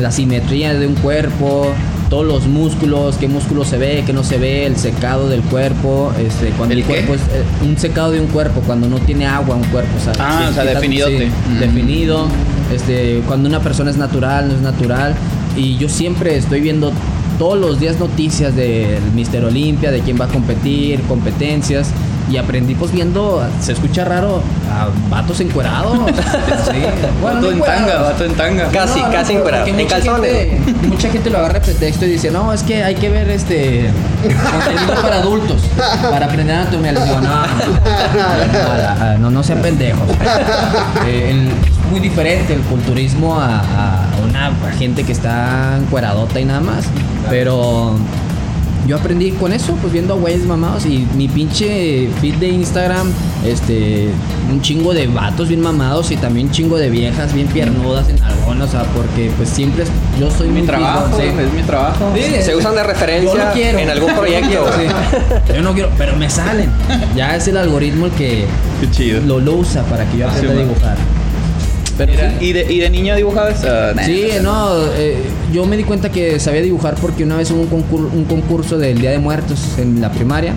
la 0.00 0.10
simetría 0.10 0.72
de 0.74 0.86
un 0.86 0.94
cuerpo, 0.94 1.68
todos 2.08 2.24
los 2.26 2.46
músculos, 2.46 3.16
qué 3.16 3.26
músculo 3.28 3.64
se 3.64 3.78
ve, 3.78 4.02
qué 4.06 4.12
no 4.12 4.22
se 4.22 4.38
ve, 4.38 4.66
el 4.66 4.76
secado 4.76 5.28
del 5.28 5.40
cuerpo, 5.42 6.12
este, 6.18 6.50
cuando 6.50 6.74
¿El 6.74 6.84
cuerpo 6.84 7.14
es 7.14 7.20
eh, 7.22 7.42
un 7.64 7.76
secado 7.78 8.12
de 8.12 8.20
un 8.20 8.28
cuerpo, 8.28 8.60
cuando 8.66 8.88
no 8.88 8.98
tiene 9.00 9.26
agua 9.26 9.56
un 9.56 9.64
cuerpo, 9.64 9.90
o 9.96 10.04
sea, 10.04 10.12
Ah, 10.18 10.48
o 10.50 10.54
sea, 10.54 10.64
definidote. 10.64 11.18
sí, 11.26 11.32
Mm. 11.54 11.58
definido, 11.58 12.28
este, 12.72 13.22
cuando 13.26 13.48
una 13.48 13.60
persona 13.60 13.90
es 13.90 13.96
natural, 13.96 14.48
no 14.48 14.54
es 14.54 14.60
natural, 14.60 15.14
y 15.56 15.76
yo 15.78 15.88
siempre 15.88 16.36
estoy 16.36 16.60
viendo 16.60 16.92
todos 17.38 17.58
los 17.58 17.78
días 17.80 17.98
noticias 17.98 18.54
del 18.56 19.00
Mister 19.14 19.44
Olimpia, 19.44 19.90
de 19.90 20.00
quién 20.00 20.18
va 20.20 20.24
a 20.26 20.28
competir, 20.28 21.00
competencias. 21.02 21.88
Y 22.28 22.38
aprendí 22.38 22.74
pues 22.74 22.90
viendo, 22.90 23.40
se 23.60 23.70
escucha 23.70 24.04
raro, 24.04 24.42
a 24.68 24.88
vatos 25.08 25.38
encuerados. 25.38 25.96
sí. 26.10 26.78
Vato 27.22 27.40
no 27.40 27.50
en 27.52 27.60
tanga, 27.62 28.02
vato 28.02 28.24
en 28.24 28.32
tanga. 28.34 28.68
Casi, 28.70 28.98
No, 28.98 29.06
no, 29.06 29.12
casi 29.12 29.32
encuerado, 29.34 29.66
en 29.68 29.76
mucha 29.76 29.88
calzones. 29.96 30.32
gente- 30.50 30.86
mucha 30.88 31.08
gente 31.10 31.30
lo 31.30 31.38
agarra 31.38 31.54
de 31.54 31.60
pretexto 31.60 32.04
y 32.04 32.08
dice, 32.10 32.32
no, 32.32 32.52
es 32.52 32.64
que 32.64 32.82
hay 32.82 32.96
que 32.96 33.10
ver 33.10 33.30
este 33.30 33.90
contenido 34.52 35.00
para 35.02 35.18
adultos, 35.18 35.62
para 36.10 36.26
aprender 36.26 36.56
anatomía. 36.56 36.92
Les 36.94 37.04
digo, 37.04 37.20
no, 37.20 37.28
no, 37.28 39.12
no, 39.12 39.18
no, 39.18 39.30
no 39.30 39.42
sean 39.44 39.62
pendejos. 39.62 40.08
Eh, 41.06 41.30
el- 41.30 41.46
es 41.86 41.90
muy 41.92 42.00
diferente 42.00 42.52
el 42.54 42.60
culturismo 42.62 43.38
a, 43.40 43.58
a 43.60 44.06
una 44.28 44.50
gente 44.76 45.04
que 45.04 45.12
está 45.12 45.76
encueradota 45.80 46.40
y 46.40 46.44
nada 46.44 46.58
más. 46.60 46.86
Pero 47.30 47.94
yo 48.86 48.96
aprendí 48.96 49.32
con 49.32 49.52
eso, 49.52 49.74
pues 49.80 49.92
viendo 49.92 50.14
a 50.14 50.16
güeyes 50.16 50.44
mamados 50.46 50.86
y 50.86 51.06
mi 51.16 51.26
pinche 51.26 52.08
feed 52.20 52.34
de 52.36 52.48
Instagram, 52.50 53.08
este, 53.44 54.10
un 54.50 54.60
chingo 54.62 54.94
de 54.94 55.08
vatos 55.08 55.48
bien 55.48 55.60
mamados 55.60 56.12
y 56.12 56.16
también 56.16 56.46
un 56.46 56.52
chingo 56.52 56.76
de 56.78 56.88
viejas 56.88 57.32
bien 57.34 57.48
piernudas 57.48 58.08
en 58.08 58.22
algunas, 58.22 58.68
o 58.68 58.70
sea, 58.70 58.84
porque 58.94 59.28
pues 59.36 59.48
siempre 59.48 59.82
es- 59.82 59.90
yo 60.20 60.30
soy 60.30 60.48
Mi 60.50 60.62
trabajo, 60.62 61.16
sí. 61.18 61.24
es 61.26 61.52
mi 61.52 61.62
trabajo. 61.62 62.12
Sí, 62.14 62.22
Se 62.42 62.54
usan 62.54 62.76
de 62.76 62.84
referencia 62.84 63.32
yo 63.32 63.44
no 63.44 63.52
quiero. 63.52 63.78
en 63.80 63.90
algún 63.90 64.08
Yo 64.10 64.14
no 64.14 64.20
proyecto. 64.20 64.48
quiero, 64.48 64.66
sí. 64.72 65.52
Yo 65.56 65.62
no 65.62 65.72
quiero, 65.74 65.90
pero 65.98 66.14
me 66.16 66.30
salen. 66.30 66.70
Ya 67.16 67.34
es 67.34 67.48
el 67.48 67.56
algoritmo 67.56 68.06
el 68.06 68.12
que 68.12 68.44
Qué 68.80 68.90
chido. 68.92 69.20
lo, 69.22 69.40
lo 69.40 69.54
usa 69.56 69.82
para 69.82 70.04
que 70.08 70.18
yo 70.18 70.28
aprenda 70.28 70.52
a 70.54 70.58
dibujar. 70.58 70.96
Pero 71.96 72.12
sí. 72.12 72.46
¿y, 72.46 72.52
de, 72.52 72.72
¿Y 72.72 72.78
de 72.80 72.90
niño 72.90 73.16
dibujabas? 73.16 73.64
Ah. 73.64 73.92
Sí, 74.04 74.26
no, 74.42 74.68
eh, 74.96 75.16
yo 75.52 75.64
me 75.66 75.76
di 75.76 75.84
cuenta 75.84 76.10
que 76.10 76.38
sabía 76.38 76.62
dibujar 76.62 76.94
porque 76.96 77.24
una 77.24 77.36
vez 77.36 77.50
hubo 77.50 77.62
un, 77.62 77.70
concur- 77.70 78.10
un 78.12 78.24
concurso 78.24 78.76
del 78.78 79.00
Día 79.00 79.10
de 79.10 79.18
Muertos 79.18 79.60
en 79.78 80.00
la 80.00 80.10
primaria. 80.10 80.52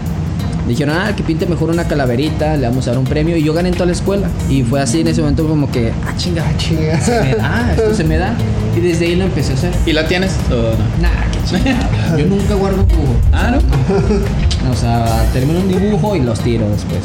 Dijeron, 0.67 0.95
ah, 0.99 1.15
que 1.15 1.23
pinte 1.23 1.47
mejor 1.47 1.71
una 1.71 1.87
calaverita, 1.87 2.55
le 2.55 2.67
vamos 2.67 2.85
a 2.87 2.91
dar 2.91 2.99
un 2.99 3.05
premio. 3.05 3.35
Y 3.35 3.43
yo 3.43 3.53
gané 3.53 3.69
en 3.69 3.73
toda 3.73 3.87
la 3.87 3.93
escuela. 3.93 4.27
Y 4.51 4.61
fue 4.61 4.79
así 4.79 5.01
en 5.01 5.07
ese 5.07 5.21
momento 5.21 5.47
como 5.47 5.71
que, 5.71 5.91
ah, 6.05 6.13
chinga, 6.15 6.43
Chinga. 6.57 6.99
se 7.01 7.21
me 7.21 7.33
da, 7.35 7.73
esto 7.75 7.95
se 7.95 8.03
me 8.03 8.17
da. 8.17 8.35
Y 8.77 8.81
desde 8.81 9.05
ahí 9.07 9.15
lo 9.15 9.23
empecé 9.23 9.53
a 9.53 9.55
hacer. 9.55 9.71
¿Y 9.87 9.93
la 9.93 10.05
tienes? 10.07 10.31
o 10.51 10.53
no? 10.53 11.01
Nah, 11.01 11.09
qué 11.31 11.39
chingada. 11.57 12.17
Yo 12.17 12.25
nunca 12.27 12.53
guardo 12.53 12.81
un 12.81 12.87
dibujo. 12.87 13.15
Ah, 13.33 13.49
¿no? 13.51 14.71
O 14.71 14.75
sea, 14.75 15.25
termino 15.33 15.59
un 15.59 15.67
dibujo 15.69 16.15
y 16.15 16.19
los 16.19 16.39
tiro 16.41 16.69
después. 16.69 16.99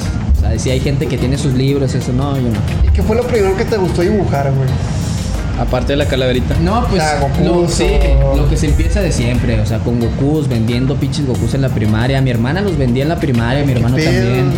Sea, 0.51 0.59
si 0.59 0.71
hay 0.71 0.81
gente 0.81 1.07
que 1.07 1.17
tiene 1.19 1.37
sus 1.39 1.55
libros, 1.55 1.95
eso 1.95 2.13
no, 2.13 2.37
yo 2.37 2.43
no. 2.43 2.89
¿Y 2.89 2.93
qué 2.93 3.03
fue 3.03 3.17
lo 3.17 3.23
primero 3.27 3.57
que 3.57 3.65
te 3.65 3.77
gustó 3.77 4.03
dibujar, 4.03 4.53
güey? 4.53 4.69
Aparte 5.59 5.93
de 5.93 5.97
la 5.97 6.07
calaverita. 6.07 6.57
No, 6.63 6.85
pues 6.89 7.01
Ah, 7.03 7.19
Gokus 7.21 7.39
lo, 7.47 7.69
sí, 7.69 7.87
o- 8.25 8.37
lo 8.37 8.49
que 8.49 8.57
se 8.57 8.67
empieza 8.67 9.01
de 9.01 9.13
siempre, 9.13 9.61
o 9.61 9.67
sea, 9.67 9.79
con 9.79 10.01
Gokus, 10.01 10.49
vendiendo 10.49 10.97
pinches 10.97 11.27
Gokus 11.27 11.55
en 11.55 11.63
la 11.63 11.69
primaria. 11.69 12.21
Mi 12.21 12.31
hermana 12.31 12.61
los 12.61 12.77
vendía 12.77 13.05
en 13.05 13.09
la 13.09 13.17
primaria, 13.17 13.65
mi 13.65 13.73
hermano 13.73 13.97
pedo? 13.97 14.07
también. 14.11 14.51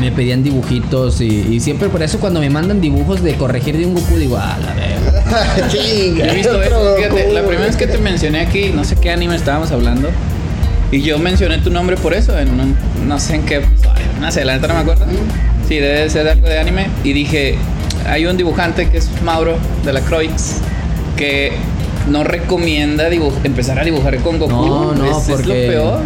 Me 0.00 0.12
pedían 0.12 0.42
dibujitos 0.42 1.20
y, 1.22 1.26
y 1.50 1.60
siempre 1.60 1.88
por 1.88 2.02
eso 2.02 2.18
cuando 2.18 2.40
me 2.40 2.50
mandan 2.50 2.80
dibujos 2.82 3.22
de 3.22 3.34
corregir 3.34 3.76
de 3.78 3.86
un 3.86 3.94
Goku 3.94 4.16
digo, 4.16 4.36
ah, 4.38 4.56
la. 4.60 5.68
Yo 5.72 5.80
he 5.80 6.34
visto 6.34 6.50
otro 6.50 6.62
eso. 6.62 6.96
Fíjate, 6.96 7.22
Goku, 7.22 7.34
la 7.34 7.40
primera 7.42 7.66
vez 7.66 7.76
que 7.76 7.86
te 7.86 7.98
mencioné 7.98 8.40
aquí, 8.40 8.70
no 8.74 8.84
sé 8.84 8.96
qué 8.96 9.10
anime 9.10 9.36
estábamos 9.36 9.70
hablando. 9.70 10.08
Y 10.92 11.02
yo 11.02 11.18
mencioné 11.18 11.58
tu 11.58 11.68
nombre 11.70 11.96
por 11.96 12.14
eso, 12.14 12.38
en 12.38 12.48
un- 12.48 12.76
no 13.08 13.18
sé 13.18 13.34
en 13.34 13.42
qué 13.42 13.60
no 14.20 14.30
sé, 14.32 14.44
la 14.44 14.54
neta 14.54 14.68
no 14.68 14.74
me 14.74 14.80
acuerdo. 14.80 15.04
Sí, 15.68 15.76
debe 15.76 16.08
ser 16.10 16.28
algo 16.28 16.46
de 16.46 16.58
anime. 16.58 16.86
Y 17.04 17.12
dije, 17.12 17.56
hay 18.08 18.26
un 18.26 18.36
dibujante 18.36 18.88
que 18.88 18.98
es 18.98 19.10
Mauro 19.22 19.56
de 19.84 19.92
la 19.92 20.00
Croix 20.00 20.58
que 21.16 21.52
no 22.08 22.22
recomienda 22.24 23.08
empezar 23.44 23.78
a 23.78 23.84
dibujar 23.84 24.16
con 24.18 24.38
Goku. 24.38 24.52
No, 24.52 24.92
no, 24.94 25.04
es, 25.04 25.28
es 25.28 25.36
porque... 25.36 25.48
lo 25.48 25.54
peor. 25.72 26.00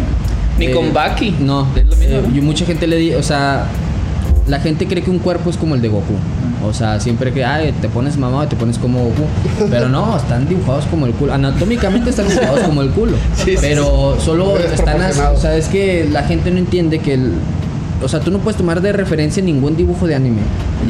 Ni 0.57 0.65
eh, 0.67 0.71
con 0.71 0.93
Baki. 0.93 1.35
No, 1.39 1.67
es 1.75 1.85
lo 1.85 1.95
mismo. 1.95 2.15
eh, 2.17 2.23
¿no? 2.27 2.37
y 2.37 2.41
mucha 2.41 2.65
gente 2.65 2.87
le 2.87 2.97
di, 2.97 3.13
o 3.13 3.23
sea, 3.23 3.65
la 4.47 4.59
gente 4.59 4.87
cree 4.87 5.03
que 5.03 5.11
un 5.11 5.19
cuerpo 5.19 5.49
es 5.49 5.57
como 5.57 5.75
el 5.75 5.81
de 5.81 5.89
Goku. 5.89 6.13
O 6.63 6.73
sea, 6.73 6.99
siempre 6.99 7.31
que, 7.33 7.43
ay, 7.43 7.73
te 7.81 7.89
pones 7.89 8.17
mamado 8.17 8.43
y 8.43 8.47
te 8.47 8.55
pones 8.55 8.77
como 8.77 8.99
Goku. 9.05 9.23
Pero 9.69 9.89
no, 9.89 10.17
están 10.17 10.47
dibujados 10.47 10.85
como 10.85 11.05
el 11.07 11.13
culo. 11.13 11.33
Anatómicamente 11.33 12.09
están 12.11 12.27
dibujados 12.27 12.59
como 12.61 12.81
el 12.81 12.89
culo. 12.89 13.17
Sí, 13.35 13.51
sí, 13.51 13.57
pero 13.61 14.17
solo 14.19 14.57
están, 14.57 15.01
as- 15.01 15.17
desproporcionado. 15.17 15.35
o 15.35 15.39
sea, 15.39 15.55
es 15.55 15.67
que 15.67 16.07
la 16.11 16.23
gente 16.23 16.51
no 16.51 16.57
entiende 16.59 16.99
que 16.99 17.13
el, 17.15 17.31
o 18.03 18.07
sea, 18.07 18.19
tú 18.19 18.31
no 18.31 18.39
puedes 18.39 18.57
tomar 18.57 18.81
de 18.81 18.91
referencia 18.91 19.43
ningún 19.43 19.75
dibujo 19.75 20.07
de 20.07 20.15
anime. 20.15 20.41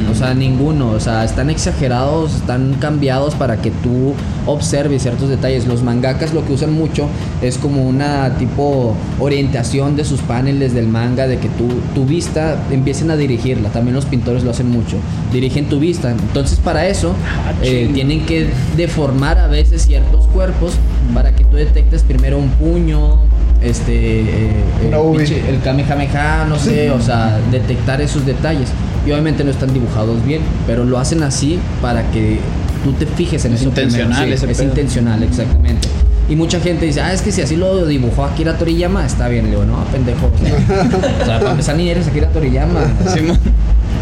O 0.09 0.15
sea, 0.15 0.33
ninguno. 0.33 0.91
O 0.91 0.99
sea, 0.99 1.23
están 1.23 1.49
exagerados, 1.49 2.35
están 2.35 2.75
cambiados 2.79 3.35
para 3.35 3.57
que 3.61 3.71
tú 3.71 4.13
observes 4.45 5.01
ciertos 5.01 5.29
detalles. 5.29 5.67
Los 5.67 5.83
mangakas 5.83 6.33
lo 6.33 6.45
que 6.45 6.53
usan 6.53 6.73
mucho 6.73 7.07
es 7.41 7.57
como 7.57 7.87
una 7.87 8.37
tipo 8.37 8.95
orientación 9.19 9.95
de 9.95 10.05
sus 10.05 10.21
paneles 10.21 10.73
del 10.73 10.87
manga, 10.87 11.27
de 11.27 11.37
que 11.37 11.49
tu, 11.49 11.67
tu 11.93 12.05
vista 12.05 12.57
empiecen 12.71 13.11
a 13.11 13.17
dirigirla. 13.17 13.69
También 13.69 13.95
los 13.95 14.05
pintores 14.05 14.43
lo 14.43 14.51
hacen 14.51 14.69
mucho. 14.69 14.97
Dirigen 15.31 15.65
tu 15.65 15.79
vista. 15.79 16.11
Entonces, 16.11 16.59
para 16.59 16.87
eso, 16.87 17.13
eh, 17.61 17.89
tienen 17.93 18.25
que 18.25 18.47
deformar 18.77 19.37
a 19.37 19.47
veces 19.47 19.83
ciertos 19.83 20.27
cuerpos 20.27 20.73
para 21.13 21.35
que 21.35 21.43
tú 21.43 21.57
detectes 21.57 22.03
primero 22.03 22.37
un 22.37 22.49
puño. 22.49 23.19
Este, 23.61 24.21
eh, 24.21 24.49
pinche- 24.91 25.47
el 25.47 25.61
Kamehameha, 25.61 26.45
no 26.49 26.57
sé, 26.57 26.89
o 26.91 26.99
sea, 27.01 27.39
detectar 27.51 28.01
esos 28.01 28.25
detalles. 28.25 28.69
Y 29.05 29.11
obviamente 29.11 29.43
no 29.43 29.51
están 29.51 29.73
dibujados 29.73 30.23
bien, 30.25 30.41
pero 30.67 30.83
lo 30.83 30.97
hacen 30.99 31.23
así 31.23 31.59
para 31.81 32.03
que 32.11 32.39
tú 32.83 32.93
te 32.93 33.05
fijes 33.05 33.45
en 33.45 33.53
Es 33.53 33.61
eso. 33.61 33.69
intencional. 33.69 34.25
Sí, 34.27 34.33
ese 34.33 34.51
es 34.51 34.57
pedo. 34.57 34.67
intencional, 34.69 35.23
exactamente. 35.23 35.87
Y 36.29 36.35
mucha 36.35 36.59
gente 36.59 36.85
dice, 36.85 37.01
ah, 37.01 37.11
es 37.13 37.21
que 37.21 37.31
si 37.31 37.41
así 37.41 37.55
lo 37.55 37.85
dibujó 37.85 38.23
Akira 38.25 38.57
Toriyama, 38.57 39.05
está 39.05 39.27
bien. 39.27 39.45
Le 39.45 39.51
digo, 39.51 39.65
no, 39.65 39.83
pendejo. 39.91 40.31
O 40.33 40.37
sea, 40.45 40.87
o 41.21 41.25
sea, 41.25 41.39
para 41.39 41.51
empezar, 41.51 41.75
ni 41.75 41.89
eres 41.89 42.07
Akira 42.07 42.29
Toriyama. 42.29 42.79
Simón. 43.13 43.37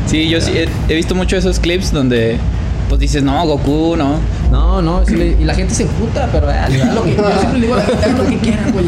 Sí, 0.06 0.30
yo 0.30 0.39
sí 0.42 0.51
he, 0.56 0.68
he 0.92 0.96
visto 0.96 1.16
mucho 1.16 1.38
esos 1.38 1.60
clips 1.60 1.92
donde 1.92 2.38
pues 2.89 3.00
dices, 3.00 3.24
no, 3.24 3.46
Goku, 3.46 3.96
no. 3.96 4.19
No, 4.51 4.81
no, 4.81 5.05
sí 5.05 5.15
le- 5.15 5.38
y 5.39 5.46
la 5.46 5.53
gente 5.53 5.74
se 5.74 5.84
emputa, 5.84 6.27
pero 6.31 6.50
eh, 6.51 6.55
haz 6.58 6.93
lo 6.96 7.03
que, 7.03 7.15
yo 7.15 7.24
siempre 7.39 7.60
le 7.60 7.65
digo 7.67 7.75
a 7.75 7.77
la 7.77 7.84
gente, 7.86 8.05
haz 8.05 8.17
lo 8.17 8.25
que 8.25 8.38
quieran, 8.39 8.72
güey. 8.74 8.86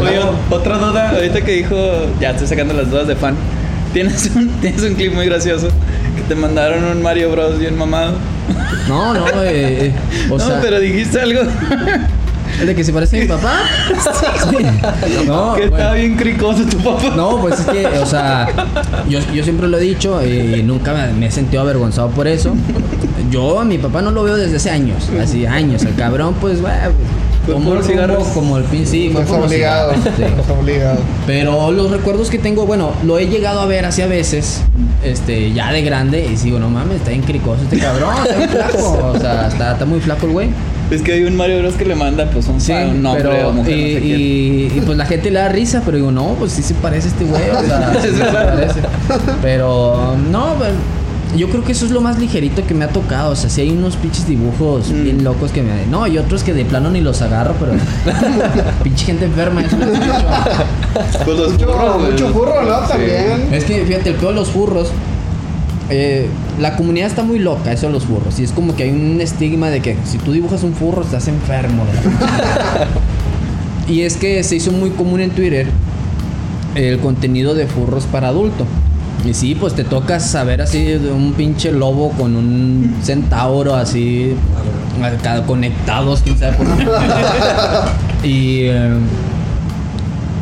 Oye, 0.00 0.20
otra 0.50 0.78
duda, 0.78 1.10
ahorita 1.10 1.40
que 1.40 1.52
dijo, 1.52 1.76
ya 2.20 2.30
estoy 2.30 2.46
sacando 2.46 2.74
las 2.74 2.90
dudas 2.90 3.06
de 3.08 3.16
fan. 3.16 3.34
Tienes 3.92 4.30
un, 4.36 4.48
tienes 4.60 4.82
un 4.82 4.94
clip 4.94 5.12
muy 5.14 5.26
gracioso 5.26 5.68
que 6.16 6.22
te 6.22 6.34
mandaron 6.34 6.84
un 6.84 7.02
Mario 7.02 7.30
Bros 7.30 7.58
bien 7.58 7.76
mamado. 7.76 8.12
No, 8.88 9.12
no, 9.14 9.26
eh, 9.42 9.86
eh, 9.86 9.92
o 10.30 10.36
no, 10.38 10.44
sea, 10.46 10.60
pero 10.60 10.78
dijiste 10.80 11.20
algo 11.20 11.40
¿el 12.60 12.66
de 12.66 12.74
que 12.74 12.84
se 12.84 12.92
parece 12.92 13.18
a 13.18 13.20
mi 13.22 13.26
papá? 13.28 13.60
Sí. 14.50 14.56
No, 15.26 15.54
que 15.54 15.68
bueno. 15.68 15.76
estaba 15.76 15.94
bien 15.94 16.16
cricoso 16.16 16.64
tu 16.64 16.78
papá. 16.78 17.14
No, 17.16 17.38
pues 17.40 17.60
es 17.60 17.66
que, 17.66 17.86
o 17.98 18.06
sea, 18.06 18.48
yo, 19.08 19.18
yo 19.32 19.42
siempre 19.44 19.68
lo 19.68 19.78
he 19.78 19.80
dicho 19.80 20.24
y 20.26 20.62
nunca 20.62 20.92
me, 20.92 21.12
me 21.12 21.26
he 21.26 21.30
sentido 21.30 21.62
avergonzado 21.62 22.08
por 22.10 22.26
eso. 22.26 22.54
Yo 23.30 23.60
a 23.60 23.64
mi 23.64 23.78
papá 23.78 24.02
no 24.02 24.10
lo 24.10 24.24
veo 24.24 24.36
desde 24.36 24.56
hace 24.56 24.70
años, 24.70 25.08
así 25.20 25.46
años. 25.46 25.82
El 25.84 25.94
cabrón, 25.94 26.34
pues, 26.40 26.60
bueno, 26.60 26.76
tomó 27.46 27.70
por 27.70 27.78
el 27.78 27.84
cigarros. 27.84 28.18
rumbo 28.18 28.34
como 28.34 28.58
el 28.58 28.64
pin, 28.64 28.86
sí, 28.86 29.10
fue 29.12 29.22
por 29.22 29.40
obligado. 29.40 29.94
sí. 29.94 30.24
Obligado. 30.60 30.98
Pero 31.26 31.70
los 31.72 31.90
recuerdos 31.90 32.30
que 32.30 32.38
tengo, 32.38 32.66
bueno, 32.66 32.92
lo 33.04 33.18
he 33.18 33.26
llegado 33.28 33.60
a 33.60 33.66
ver 33.66 33.84
así 33.86 34.02
a 34.02 34.06
veces, 34.06 34.62
este, 35.02 35.52
ya 35.52 35.72
de 35.72 35.82
grande, 35.82 36.24
y 36.24 36.36
digo, 36.36 36.58
no 36.58 36.68
mames, 36.68 36.96
está 36.98 37.10
bien 37.10 37.22
cricoso 37.22 37.62
este 37.62 37.78
cabrón, 37.78 38.14
está 38.24 38.36
bien 38.36 38.50
flaco. 38.50 39.12
O 39.14 39.18
sea, 39.18 39.48
está, 39.48 39.72
está 39.72 39.84
muy 39.84 40.00
flaco 40.00 40.26
el 40.26 40.32
güey. 40.32 40.48
Es 40.92 41.02
que 41.02 41.12
hay 41.12 41.24
un 41.24 41.36
Mario 41.36 41.58
Bros 41.60 41.74
que 41.74 41.84
le 41.84 41.94
manda 41.94 42.26
pues 42.30 42.46
un, 42.48 42.60
Sí, 42.60 42.72
un 42.72 43.02
nombre 43.02 43.22
pero, 43.30 43.48
o 43.48 43.52
mujer, 43.52 43.72
y, 43.76 43.80
no 43.82 43.94
sé 43.94 44.00
quién. 44.06 44.20
y- 44.20 44.64
y, 44.78 44.82
pues 44.84 44.98
la 44.98 45.06
gente 45.06 45.30
le 45.30 45.38
da 45.38 45.48
risa, 45.48 45.82
pero 45.84 45.96
digo, 45.96 46.12
no, 46.12 46.34
pues 46.38 46.52
sí 46.52 46.62
se 46.62 46.74
parece 46.74 47.08
este 47.08 47.24
güey, 47.24 47.42
o 47.50 47.60
sea, 47.62 47.92
sí 48.02 48.08
se 48.08 48.24
parece. 48.24 48.80
Pero 49.40 50.16
no, 50.30 50.54
pues, 50.58 50.70
yo 51.36 51.48
creo 51.48 51.64
que 51.64 51.72
eso 51.72 51.86
es 51.86 51.90
lo 51.92 52.02
más 52.02 52.18
ligerito 52.18 52.66
que 52.66 52.74
me 52.74 52.84
ha 52.84 52.88
tocado, 52.88 53.30
o 53.32 53.36
sea, 53.36 53.48
sí 53.48 53.62
hay 53.62 53.70
unos 53.70 53.96
pinches 53.96 54.28
dibujos 54.28 54.90
Mm. 54.90 55.02
bien 55.04 55.24
locos 55.24 55.50
que 55.50 55.62
me... 55.62 55.86
No, 55.90 56.06
y 56.06 56.18
otros 56.18 56.42
que 56.42 56.52
de 56.52 56.66
plano 56.66 56.90
ni 56.90 57.00
los 57.00 57.22
agarro, 57.22 57.54
pero... 57.58 57.72
pinche 58.82 59.06
gente 59.06 59.24
enferma, 59.24 59.62
eso. 59.62 59.76
Pues 61.24 61.38
los 61.38 61.52
Mucho, 61.52 61.66
burros, 61.66 61.98
güey. 62.00 62.10
mucho 62.12 62.32
burro, 62.32 62.62
¿no? 62.62 62.82
Sí. 62.82 62.88
También. 62.90 63.48
Es 63.50 63.64
que 63.64 63.82
fíjate, 63.84 64.10
el 64.10 64.16
peor 64.16 64.34
de 64.34 64.40
los 64.40 64.50
furros. 64.50 64.88
Eh, 65.92 66.26
la 66.58 66.76
comunidad 66.76 67.08
está 67.08 67.22
muy 67.22 67.38
loca, 67.38 67.72
eso 67.72 67.86
de 67.86 67.92
los 67.92 68.04
furros. 68.04 68.38
Y 68.40 68.44
es 68.44 68.52
como 68.52 68.74
que 68.74 68.84
hay 68.84 68.90
un 68.90 69.20
estigma 69.20 69.68
de 69.68 69.80
que 69.80 69.96
si 70.04 70.18
tú 70.18 70.32
dibujas 70.32 70.62
un 70.62 70.74
furro, 70.74 71.02
estás 71.02 71.28
enfermo. 71.28 71.84
y 73.88 74.02
es 74.02 74.16
que 74.16 74.42
se 74.42 74.56
hizo 74.56 74.72
muy 74.72 74.90
común 74.90 75.20
en 75.20 75.30
Twitter 75.30 75.66
el 76.74 76.98
contenido 76.98 77.54
de 77.54 77.66
furros 77.66 78.04
para 78.06 78.28
adulto. 78.28 78.66
Y 79.24 79.34
sí, 79.34 79.54
pues 79.54 79.74
te 79.74 79.84
toca 79.84 80.18
saber 80.18 80.62
así 80.62 80.82
de 80.82 81.12
un 81.12 81.34
pinche 81.34 81.70
lobo 81.70 82.10
con 82.10 82.34
un 82.34 82.96
centauro 83.02 83.76
así 83.76 84.34
conectados, 85.46 86.22
quién 86.22 86.38
sabe 86.38 86.56
por 86.56 86.66
qué. 86.76 86.86
y 88.28 88.62
eh, 88.64 88.98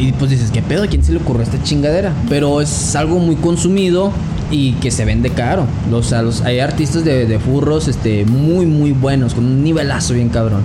y 0.01 0.13
pues 0.13 0.31
dices, 0.31 0.51
¿qué 0.51 0.63
pedo? 0.63 0.85
¿A 0.85 0.87
quién 0.87 1.05
se 1.05 1.13
le 1.13 1.19
ocurrió 1.19 1.43
esta 1.43 1.63
chingadera? 1.63 2.15
Pero 2.31 2.63
es 2.63 2.97
algo 2.97 3.19
muy 3.19 3.37
consumido 3.37 4.13
y 4.51 4.73
que 4.75 4.91
se 4.91 5.05
vende 5.05 5.31
caro. 5.31 5.67
Sea, 6.03 6.23
los, 6.23 6.43
hay 6.43 6.61
artistas 6.61 7.05
de, 7.05 7.27
de 7.27 7.39
furros 7.39 7.89
este, 7.89 8.25
muy, 8.25 8.67
muy 8.67 8.93
buenos, 8.93 9.35
con 9.35 9.45
un 9.45 9.63
nivelazo 9.63 10.15
bien 10.15 10.29
cabrón. 10.29 10.63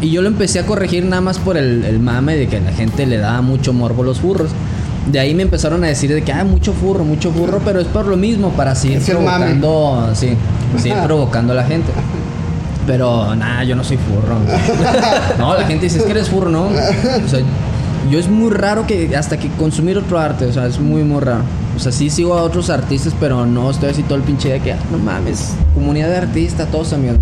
Y 0.00 0.10
yo 0.10 0.22
lo 0.22 0.28
empecé 0.28 0.60
a 0.60 0.66
corregir 0.66 1.04
nada 1.04 1.20
más 1.20 1.38
por 1.38 1.56
el, 1.56 1.84
el 1.84 1.98
mame 1.98 2.36
de 2.36 2.46
que 2.48 2.60
la 2.60 2.72
gente 2.72 3.06
le 3.06 3.18
daba 3.18 3.42
mucho 3.42 3.72
morbo 3.72 4.02
a 4.02 4.06
los 4.06 4.20
furros. 4.20 4.50
De 5.10 5.18
ahí 5.18 5.34
me 5.34 5.42
empezaron 5.42 5.82
a 5.84 5.88
decir 5.88 6.12
de 6.12 6.22
que, 6.22 6.32
ah, 6.32 6.44
mucho 6.44 6.72
furro, 6.72 7.04
mucho 7.04 7.32
furro, 7.32 7.60
pero 7.64 7.80
es 7.80 7.86
por 7.86 8.06
lo 8.06 8.16
mismo, 8.16 8.50
para 8.50 8.74
seguir 8.74 8.98
Es 8.98 9.10
provocando, 9.10 10.10
sí, 10.14 10.36
seguir 10.78 10.98
provocando 11.04 11.52
a 11.52 11.56
la 11.56 11.64
gente. 11.64 11.90
Pero 12.86 13.34
nada, 13.34 13.64
yo 13.64 13.76
no 13.76 13.84
soy 13.84 13.98
furro. 13.98 14.38
No, 15.38 15.54
la 15.54 15.64
gente 15.64 15.84
dice, 15.84 15.98
es 15.98 16.04
que 16.04 16.10
eres 16.12 16.28
furro, 16.28 16.50
¿no? 16.50 16.64
O 16.64 17.28
sea, 17.28 17.40
yo 18.10 18.18
es 18.18 18.28
muy 18.28 18.50
raro 18.50 18.86
que 18.86 19.14
hasta 19.16 19.38
que 19.38 19.48
consumir 19.50 19.98
otro 19.98 20.18
arte, 20.18 20.46
o 20.46 20.52
sea, 20.52 20.66
es 20.66 20.78
muy, 20.78 21.02
muy 21.02 21.20
raro. 21.20 21.42
O 21.80 21.82
sea, 21.82 21.92
sí 21.92 22.10
sigo 22.10 22.34
a 22.34 22.42
otros 22.42 22.68
artistas, 22.68 23.14
pero 23.18 23.46
no 23.46 23.70
estoy 23.70 23.88
así 23.88 24.02
todo 24.02 24.16
el 24.16 24.22
pinche 24.22 24.50
de 24.50 24.60
que, 24.60 24.74
ah, 24.74 24.78
no 24.92 24.98
mames, 24.98 25.54
comunidad 25.72 26.10
de 26.10 26.18
artistas, 26.18 26.70
todos 26.70 26.92
amigos. 26.92 27.16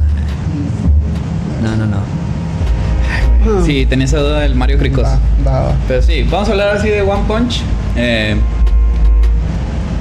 No, 1.63 1.77
no, 1.77 1.87
no. 1.87 1.99
Ah. 1.99 3.63
Sí, 3.65 3.87
tenía 3.87 4.07
esa 4.07 4.19
duda 4.19 4.41
del 4.41 4.57
Mario 4.57 4.77
Cricos. 4.79 5.05
Va, 5.05 5.21
va, 5.47 5.61
va. 5.69 5.73
Pero 5.87 6.03
sí, 6.03 6.25
vamos 6.29 6.49
a 6.49 6.51
hablar 6.51 6.77
así 6.77 6.89
de 6.89 7.03
One 7.03 7.23
Punch. 7.29 7.61
Eh, 7.95 8.35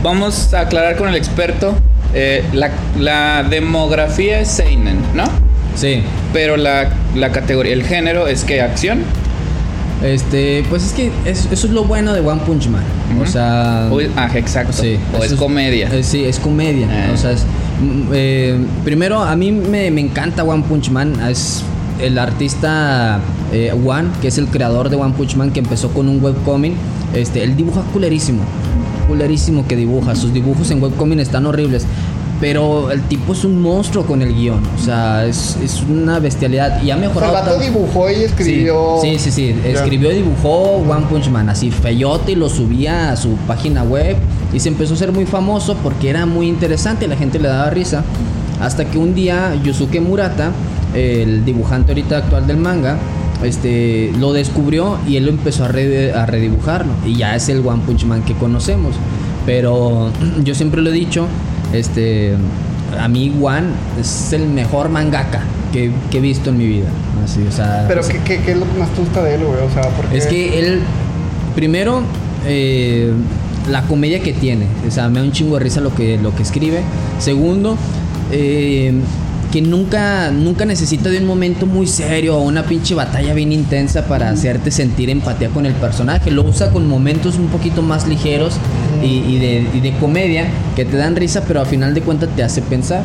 vamos 0.01 0.51
a 0.55 0.61
aclarar 0.61 0.95
con 0.97 1.07
el 1.07 1.15
experto. 1.15 1.75
eh, 2.15 2.43
la, 2.51 2.71
la 2.99 3.43
demografía 3.47 4.39
es 4.39 4.47
Seinen, 4.47 4.97
¿no? 5.13 5.25
Sí. 5.75 6.01
Pero 6.33 6.57
la, 6.57 6.89
la 7.13 7.31
categoría, 7.31 7.73
el 7.73 7.83
género 7.83 8.27
es 8.27 8.43
que 8.43 8.59
acción. 8.61 9.03
Este, 10.03 10.63
pues 10.69 10.83
es 10.85 10.93
que 10.93 11.11
es- 11.25 11.47
eso 11.51 11.67
es 11.67 11.73
lo 11.73 11.83
bueno 11.83 12.13
de 12.13 12.19
One 12.21 12.41
Punch 12.45 12.67
Man. 12.67 12.83
O 13.17 13.21
Ujú. 13.23 13.31
sea. 13.31 13.89
O 13.91 13.99
es- 13.99 14.09
ah, 14.15 14.29
exacto. 14.35 14.73
Sí, 14.73 14.97
o 15.13 15.23
es 15.23 15.31
eso 15.31 15.37
comedia. 15.37 15.89
eh, 15.91 16.03
sí, 16.03 16.23
es 16.23 16.39
comedia. 16.39 16.87
Ah. 16.91 17.11
O 17.13 17.17
sea, 17.17 17.31
es, 17.31 17.41
mm, 17.81 18.01
eh, 18.13 18.59
primero, 18.83 19.21
a 19.23 19.35
mí 19.35 19.51
me, 19.51 19.89
me 19.91 20.01
encanta 20.01 20.43
One 20.43 20.63
Punch 20.67 20.89
Man. 20.91 21.13
Es 21.27 21.63
el 21.99 22.17
artista 22.19 23.19
eh, 23.51 23.71
One, 23.73 24.09
que 24.21 24.27
es 24.27 24.37
el 24.37 24.47
creador 24.47 24.89
de 24.89 24.97
One 24.97 25.13
Punch 25.17 25.35
Man, 25.35 25.51
que 25.51 25.59
empezó 25.61 25.89
con 25.89 26.07
un 26.09 26.23
webcomic. 26.23 26.73
Este, 27.15 27.43
él 27.43 27.55
dibuja 27.55 27.81
culerísimo. 27.93 28.41
Culerísimo 29.07 29.65
que 29.67 29.75
dibuja. 29.77 30.15
Sus 30.15 30.33
dibujos 30.33 30.69
en 30.71 30.83
webcomic 30.83 31.19
están 31.19 31.45
horribles. 31.45 31.85
Pero 32.39 32.91
el 32.91 33.01
tipo 33.03 33.33
es 33.33 33.43
un 33.43 33.59
monstruo 33.61 34.05
con 34.05 34.21
el 34.21 34.33
guion. 34.35 34.61
O 34.75 34.79
sea, 34.79 35.25
es, 35.25 35.57
es 35.63 35.81
una 35.89 36.19
bestialidad. 36.19 36.83
Y 36.83 36.91
ha 36.91 36.95
O 36.95 36.99
sea, 36.99 37.07
el 37.07 37.13
mejorado. 37.15 37.59
dibujó 37.59 38.09
y 38.11 38.13
escribió. 38.23 38.97
Sí, 39.01 39.17
sí, 39.17 39.31
sí. 39.31 39.55
Escribió 39.65 40.11
y 40.11 40.17
dibujó 40.17 40.73
One 40.87 41.07
Punch 41.09 41.29
Man 41.29 41.49
así 41.49 41.71
feyote 41.71 42.33
y 42.33 42.35
lo 42.35 42.47
subía 42.49 43.11
a 43.11 43.15
su 43.17 43.29
página 43.47 43.81
web. 43.83 44.17
Y 44.53 44.59
se 44.59 44.69
empezó 44.69 44.93
a 44.93 44.97
ser 44.97 45.11
muy 45.11 45.25
famoso 45.25 45.75
porque 45.81 46.09
era 46.11 46.27
muy 46.27 46.47
interesante 46.47 47.05
y 47.05 47.07
la 47.07 47.15
gente 47.17 47.39
le 47.39 47.47
daba 47.47 47.71
risa. 47.71 48.03
Hasta 48.61 48.85
que 48.85 48.99
un 48.99 49.15
día 49.15 49.55
Yusuke 49.63 49.99
Murata, 49.99 50.51
el 50.93 51.43
dibujante 51.43 51.91
ahorita 51.91 52.17
actual 52.17 52.45
del 52.45 52.57
manga, 52.57 52.97
este, 53.43 54.11
lo 54.19 54.33
descubrió 54.33 54.97
y 55.07 55.15
él 55.17 55.25
lo 55.25 55.31
empezó 55.31 55.65
a, 55.65 55.67
re- 55.69 56.13
a 56.13 56.25
redibujarlo. 56.27 56.91
Y 57.05 57.15
ya 57.15 57.35
es 57.35 57.49
el 57.49 57.65
One 57.65 57.81
Punch 57.85 58.05
Man 58.05 58.21
que 58.23 58.33
conocemos. 58.35 58.95
Pero 59.45 60.11
yo 60.43 60.53
siempre 60.55 60.81
lo 60.81 60.89
he 60.89 60.93
dicho, 60.93 61.27
este, 61.73 62.35
a 62.99 63.07
mí 63.07 63.33
One 63.41 63.67
es 63.99 64.33
el 64.33 64.47
mejor 64.47 64.89
mangaka 64.89 65.41
que, 65.71 65.91
que 66.11 66.17
he 66.17 66.21
visto 66.21 66.49
en 66.49 66.57
mi 66.57 66.67
vida. 66.67 66.87
Así, 67.23 67.41
o 67.47 67.51
sea, 67.51 67.85
Pero 67.87 68.01
¿qué, 68.07 68.19
qué, 68.23 68.41
qué 68.41 68.51
es 68.51 68.57
lo 68.57 68.71
que 68.71 68.79
más 68.79 68.89
te 68.89 69.01
gusta 69.01 69.23
de 69.23 69.35
él, 69.35 69.43
güey? 69.43 69.59
O 69.59 69.71
sea, 69.71 69.83
porque. 69.89 70.17
es 70.17 70.27
que 70.27 70.59
él, 70.59 70.81
primero, 71.55 72.01
eh, 72.45 73.11
la 73.69 73.83
comedia 73.83 74.21
que 74.21 74.33
tiene. 74.33 74.67
O 74.87 74.91
sea, 74.91 75.09
me 75.09 75.19
da 75.19 75.25
un 75.25 75.31
chingo 75.31 75.57
de 75.57 75.63
risa 75.63 75.81
lo 75.81 75.93
que, 75.93 76.17
lo 76.17 76.33
que 76.35 76.43
escribe. 76.43 76.81
Segundo, 77.19 77.77
eh, 78.31 78.93
que 79.51 79.61
nunca, 79.61 80.31
nunca 80.31 80.65
necesita 80.65 81.09
de 81.09 81.19
un 81.19 81.25
momento 81.25 81.65
muy 81.65 81.87
serio 81.87 82.37
o 82.37 82.41
una 82.41 82.63
pinche 82.63 82.95
batalla 82.95 83.33
bien 83.33 83.51
intensa 83.51 84.05
para 84.05 84.29
hacerte 84.29 84.71
sentir 84.71 85.09
empatía 85.09 85.49
con 85.49 85.65
el 85.65 85.73
personaje. 85.73 86.31
Lo 86.31 86.43
usa 86.43 86.71
con 86.71 86.87
momentos 86.87 87.37
un 87.37 87.47
poquito 87.47 87.81
más 87.81 88.07
ligeros 88.07 88.55
y, 89.03 89.07
y 89.35 89.39
de, 89.39 89.67
y 89.73 89.79
de 89.79 89.91
comedia 89.99 90.45
que 90.75 90.85
te 90.85 90.97
dan 90.97 91.15
risa, 91.15 91.43
pero 91.47 91.59
al 91.61 91.65
final 91.67 91.93
de 91.93 92.01
cuentas 92.01 92.29
te 92.35 92.43
hace 92.43 92.61
pensar. 92.61 93.03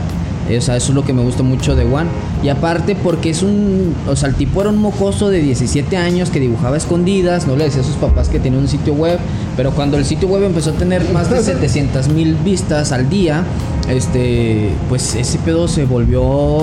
Eh, 0.48 0.58
O 0.58 0.60
sea, 0.60 0.76
eso 0.76 0.88
es 0.90 0.94
lo 0.96 1.04
que 1.04 1.12
me 1.12 1.22
gusta 1.22 1.42
mucho 1.44 1.76
de 1.76 1.84
Juan. 1.84 2.08
Y 2.42 2.48
aparte 2.48 2.96
porque 2.96 3.30
es 3.30 3.42
un... 3.44 3.94
O 4.08 4.16
sea, 4.16 4.28
el 4.28 4.34
tipo 4.34 4.60
era 4.60 4.70
un 4.70 4.78
mocoso 4.78 5.30
de 5.30 5.40
17 5.40 5.96
años 5.96 6.30
que 6.30 6.40
dibujaba 6.40 6.74
a 6.74 6.78
escondidas, 6.78 7.46
no 7.46 7.54
le 7.54 7.64
decía 7.64 7.82
a 7.82 7.84
sus 7.84 7.94
papás 7.94 8.28
que 8.28 8.40
tenía 8.40 8.58
un 8.58 8.66
sitio 8.66 8.92
web, 8.94 9.18
pero 9.56 9.70
cuando 9.70 9.96
el 9.98 10.04
sitio 10.04 10.26
web 10.28 10.42
empezó 10.42 10.70
a 10.70 10.72
tener 10.72 11.08
más 11.12 11.30
de 11.30 11.40
700 11.44 12.08
mil 12.08 12.34
vistas 12.44 12.90
al 12.90 13.08
día, 13.08 13.44
este, 13.88 14.70
pues 14.88 15.14
ese 15.14 15.38
pedo 15.38 15.68
se 15.68 15.84
volvió 15.84 16.22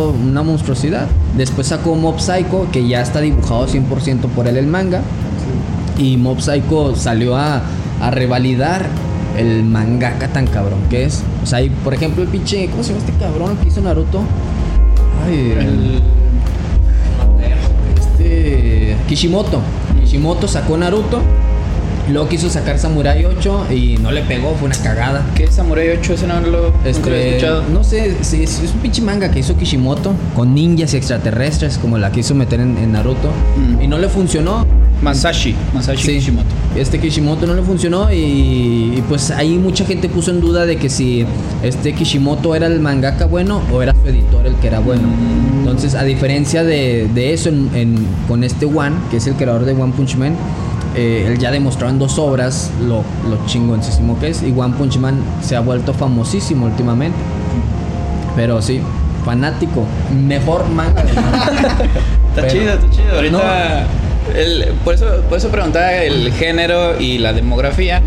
una 0.10 0.44
monstruosidad. 0.44 1.08
Después 1.38 1.68
sacó 1.68 1.96
Mob 1.96 2.20
Psycho, 2.20 2.68
que 2.74 2.86
ya 2.86 3.02
está 3.02 3.22
dibujado 3.22 3.66
100% 3.66 4.28
por 4.36 4.48
él 4.50 4.58
el 4.58 4.68
manga. 4.68 5.02
Y 5.98 6.18
Mob 6.18 6.42
Psycho 6.42 6.96
salió 6.98 7.38
a, 7.38 7.62
a 8.02 8.12
revalidar 8.12 8.88
el 9.40 9.64
mangaka 9.64 10.28
tan 10.28 10.46
cabrón 10.48 10.80
que 10.90 11.06
es. 11.06 11.24
O 11.44 11.46
sea, 11.46 11.62
y, 11.62 11.70
por 11.70 11.94
ejemplo, 11.94 12.22
el 12.24 12.30
pinche. 12.30 12.68
¿Cómo 12.70 12.84
se 12.84 12.94
llama 12.94 13.06
este 13.06 13.18
cabrón 13.24 13.58
que 13.58 13.68
hizo 13.70 13.82
Naruto? 13.82 14.22
Ay, 15.26 15.54
el. 15.60 16.02
Este. 18.00 18.96
Kishimoto. 19.08 19.62
Kishimoto 20.02 20.48
sacó 20.48 20.78
Naruto. 20.78 21.22
Luego 22.12 22.28
quiso 22.28 22.50
sacar 22.50 22.80
Samurai 22.80 23.24
8 23.24 23.68
y 23.70 23.98
no 24.02 24.12
le 24.12 24.24
pegó, 24.24 24.56
fue 24.56 24.68
una 24.68 24.76
cagada. 24.78 25.24
¿Qué 25.36 25.44
es 25.44 25.54
Samurai 25.54 25.90
8? 25.90 26.14
Ese 26.14 26.26
no 26.26 26.40
lo, 26.42 26.74
he 26.84 26.90
Este, 26.90 27.30
escuchado. 27.36 27.64
no 27.72 27.84
sé, 27.84 28.16
es, 28.20 28.34
es 28.34 28.72
un 28.74 28.80
pinche 28.82 29.04
manga 29.04 29.30
que 29.30 29.38
hizo 29.40 29.56
Kishimoto 29.56 30.14
con 30.36 30.56
ninjas 30.56 30.96
y 30.96 30.98
extraterrestres 30.98 31.78
como 31.78 32.00
la 32.00 32.12
quiso 32.12 32.34
meter 32.34 32.62
en, 32.62 32.80
en 32.80 32.94
Naruto 32.94 33.30
Mm. 33.58 33.82
y 33.84 33.88
no 33.88 34.00
le 34.00 34.10
funcionó. 34.10 34.66
Masashi. 35.02 35.56
Masashi 35.74 36.04
Sí. 36.06 36.14
Kishimoto. 36.16 36.48
Este 36.76 37.00
Kishimoto 37.00 37.48
no 37.48 37.54
le 37.54 37.62
funcionó 37.64 38.12
y, 38.12 38.16
y, 38.98 39.04
pues 39.08 39.32
ahí 39.32 39.58
mucha 39.58 39.86
gente 39.86 40.10
puso 40.10 40.32
en 40.32 40.42
duda 40.42 40.66
de 40.66 40.78
que 40.78 40.90
si 40.90 41.26
este 41.64 41.94
Kishimoto 41.94 42.54
era 42.56 42.68
el 42.68 42.80
mangaka 42.80 43.26
bueno 43.26 43.62
o 43.72 43.82
era 43.82 43.94
su 43.94 44.08
editor 44.10 44.46
el 44.46 44.56
que 44.56 44.68
era 44.68 44.80
bueno. 44.80 45.04
Entonces, 45.60 45.96
a 45.96 46.04
diferencia 46.04 46.64
de, 46.64 47.08
de 47.14 47.34
eso 47.34 47.50
en- 47.50 47.70
en- 47.76 48.08
con 48.28 48.44
este 48.44 48.66
One, 48.66 48.96
que 49.10 49.18
es 49.18 49.28
el 49.28 49.36
creador 49.36 49.66
de 49.66 49.72
One 49.74 49.94
Punch 49.94 50.16
Man, 50.18 50.36
eh, 50.96 51.26
él 51.28 51.38
ya 51.40 51.52
demostró 51.52 51.88
en 51.90 51.98
dos 52.00 52.18
obras 52.20 52.72
lo, 52.82 53.04
lo 53.30 53.46
chingoncísimo 53.46 54.20
que 54.20 54.30
es 54.30 54.42
y 54.44 54.52
One 54.56 54.74
Punch 54.78 54.98
Man 54.98 55.20
se 55.42 55.56
ha 55.56 55.60
vuelto 55.62 55.94
famosísimo 55.94 56.66
últimamente. 56.66 57.18
Pero 58.36 58.62
sí, 58.62 58.80
fanático, 59.26 59.86
mejor 60.28 60.68
manga. 60.70 61.02
Está 62.30 62.42
Pero- 62.42 62.48
chido, 62.52 62.74
está 62.74 62.90
chido. 62.92 63.16
Ahorita. 63.16 63.88
El- 64.36 64.66
por, 64.84 64.94
eso, 64.96 65.06
por 65.30 65.38
eso 65.38 65.50
preguntaba 65.50 65.94
el 65.96 66.32
género 66.34 67.00
y 67.00 67.18
la 67.18 67.34
demografía. 67.34 68.02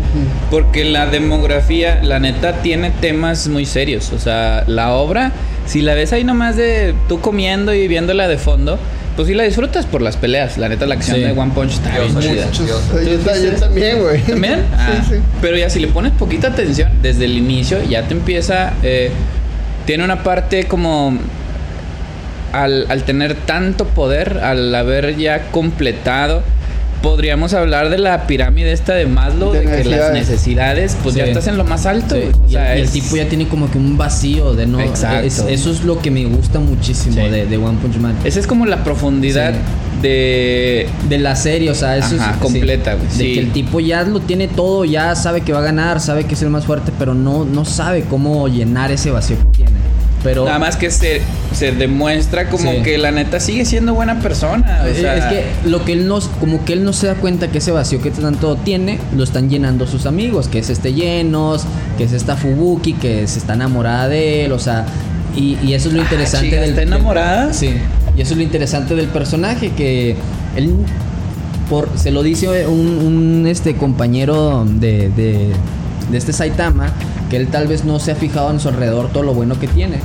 Porque 0.51 0.85
la 0.85 1.05
demografía, 1.07 1.99
la 2.03 2.19
neta, 2.19 2.61
tiene 2.61 2.91
temas 2.91 3.47
muy 3.47 3.65
serios. 3.65 4.11
O 4.13 4.19
sea, 4.19 4.63
la 4.67 4.91
obra, 4.93 5.31
si 5.65 5.81
la 5.81 5.93
ves 5.93 6.13
ahí 6.13 6.23
nomás 6.23 6.55
de 6.55 6.93
tú 7.09 7.19
comiendo 7.21 7.73
y 7.73 7.87
viéndola 7.87 8.27
de 8.27 8.37
fondo, 8.37 8.77
pues 9.15 9.27
sí 9.27 9.33
la 9.35 9.43
disfrutas 9.43 9.85
por 9.85 10.01
las 10.01 10.17
peleas. 10.17 10.57
La 10.57 10.69
neta, 10.69 10.85
la 10.87 10.95
acción 10.95 11.17
Sí. 11.17 11.23
de 11.23 11.31
One 11.31 11.51
Punch 11.53 11.73
está 11.73 11.99
bien 11.99 12.19
chida. 12.19 12.47
Yo, 12.51 13.43
yo 13.43 13.51
también, 13.59 13.99
güey. 14.01 14.21
¿También? 14.21 14.55
Sí, 14.71 14.75
Ah, 14.77 15.05
sí. 15.07 15.15
Pero 15.41 15.55
ya 15.57 15.69
si 15.69 15.79
le 15.79 15.87
pones 15.87 16.11
poquita 16.13 16.47
atención 16.47 16.89
desde 17.01 17.25
el 17.25 17.37
inicio, 17.37 17.77
ya 17.87 18.03
te 18.07 18.13
empieza. 18.13 18.73
eh, 18.83 19.11
tiene 19.85 20.03
una 20.03 20.23
parte 20.23 20.63
como. 20.65 21.17
Al, 22.53 22.85
al 22.89 23.03
tener 23.03 23.35
tanto 23.35 23.85
poder, 23.85 24.39
al 24.43 24.73
haber 24.75 25.17
ya 25.17 25.49
completado, 25.51 26.43
podríamos 27.01 27.53
hablar 27.53 27.89
de 27.89 27.97
la 27.97 28.27
pirámide 28.27 28.71
esta 28.71 28.93
de 28.93 29.07
Maslow, 29.07 29.51
De 29.51 29.65
de, 29.65 29.81
que 29.83 29.89
las 29.89 30.13
necesidades. 30.13 30.95
pues 31.03 31.15
ya 31.15 31.25
estás 31.25 31.47
en 31.47 31.57
lo 31.57 31.63
más 31.65 31.85
alto. 31.85 32.15
Sí, 32.15 32.29
y, 32.47 32.55
el, 32.55 32.61
y 32.61 32.79
el 32.79 32.85
es- 32.85 32.91
tipo 32.91 33.17
ya 33.17 33.27
tiene 33.27 33.47
como 33.47 33.69
que 33.69 33.77
un 33.77 33.97
vacío 33.97 34.53
de 34.53 34.67
no. 34.67 34.79
Exacto. 34.79 35.25
es- 35.25 35.39
eso 35.39 35.71
es 35.71 35.83
lo 35.83 35.99
que 35.99 36.11
me 36.11 36.23
gusta 36.25 36.59
muchísimo 36.59 37.15
Sí. 37.25 37.29
de, 37.29 37.45
de 37.47 37.57
One 37.57 37.77
Punch 37.81 37.97
Man. 37.97 38.15
Esa 38.23 38.39
es 38.39 38.47
como 38.47 38.65
la 38.67 38.83
profundidad 38.83 39.53
Sí. 39.53 39.59
de. 40.03 40.87
De 41.09 41.17
la 41.17 41.35
serie, 41.35 41.71
o 41.71 41.75
sea, 41.75 41.97
eso 41.97 42.15
Ajá, 42.19 42.31
es. 42.31 42.37
completa, 42.37 42.93
güey, 42.93 43.07
De 43.07 43.13
sí. 43.13 43.33
que 43.33 43.39
el 43.39 43.51
tipo 43.51 43.79
ya 43.79 44.03
lo 44.03 44.19
tiene 44.19 44.47
todo, 44.47 44.85
ya 44.85 45.15
sabe 45.15 45.41
que 45.41 45.51
va 45.53 45.59
a 45.59 45.63
ganar, 45.63 45.99
sabe 45.99 46.25
que 46.25 46.35
es 46.35 46.41
el 46.43 46.49
más 46.51 46.65
fuerte, 46.65 46.91
pero 46.99 47.13
no, 47.15 47.45
no 47.45 47.65
sabe 47.65 48.03
cómo 48.09 48.47
llenar 48.47 48.91
ese 48.91 49.11
vacío 49.11 49.37
que 49.39 49.57
tiene. 49.57 49.71
Pero. 50.23 50.45
Nada 50.45 50.57
más 50.59 50.77
que 50.77 50.89
se, 50.89 51.21
se 51.53 51.71
demuestra 51.73 52.49
como 52.49 52.71
Sí. 52.71 52.81
que 52.81 52.97
la 52.97 53.11
neta 53.11 53.39
sigue 53.39 53.65
siendo 53.65 53.93
buena 53.93 54.19
persona. 54.21 54.81
O 54.83 54.87
Eh, 54.87 54.95
sea, 54.95 55.17
es 55.17 55.25
que 55.25 55.69
lo 55.69 55.83
que 55.83 55.93
él 55.93 56.07
no, 56.07 56.19
como 56.39 56.63
que 56.63 56.73
él 56.73 56.83
no 56.85 56.93
se 56.93 57.07
da 57.07 57.15
cuenta 57.15 57.49
que 57.49 57.57
ese 57.57 57.71
vacío 57.71 58.01
que 58.01 58.09
tanto 58.11 58.55
tiene, 58.55 58.99
lo 59.15 59.23
están 59.23 59.49
llenando 59.49 59.85
sus 59.85 60.05
amigos, 60.05 60.47
que 60.47 60.59
es 60.59 60.69
este 60.69 60.93
Llenos, 60.93 61.63
que 61.97 62.05
es 62.05 62.13
esta 62.13 62.35
Fubuki, 62.37 62.93
que 62.93 63.27
se 63.27 63.39
está 63.39 63.53
enamorada 63.53 64.07
de 64.07 64.45
él, 64.45 64.51
o 64.53 64.59
sea, 64.59 64.85
y, 65.35 65.57
y 65.63 65.73
eso 65.73 65.89
es 65.89 65.95
lo 65.95 66.01
interesante 66.01 66.47
Ah, 66.47 66.49
chica, 66.51 66.61
del 66.61 66.69
¿está 66.69 66.79
del- 66.81 66.87
enamorada? 66.93 67.53
sí, 67.53 67.71
y 68.15 68.21
eso 68.21 68.31
es 68.33 68.37
lo 68.37 68.43
interesante 68.43 68.95
del 68.95 69.07
personaje, 69.07 69.71
que 69.71 70.15
él 70.55 70.73
por, 71.69 71.89
se 71.95 72.11
lo 72.11 72.23
dice 72.23 72.67
un, 72.67 72.87
un, 72.99 73.47
este 73.47 73.75
compañero 73.75 74.65
de, 74.65 75.09
de, 75.09 75.49
de 76.11 76.17
este 76.17 76.31
Saitama, 76.33 76.91
que 77.33 77.37
él 77.37 77.47
tal 77.47 77.65
vez 77.65 77.83
no 77.83 77.99
se 77.99 78.11
ha 78.11 78.15
fijado 78.15 78.51
en 78.51 78.59
su 78.59 78.67
alrededor 78.67 79.09
todo 79.11 79.23
lo 79.23 79.33
bueno 79.33 79.59
que 79.59 79.67
tiene. 79.67 79.95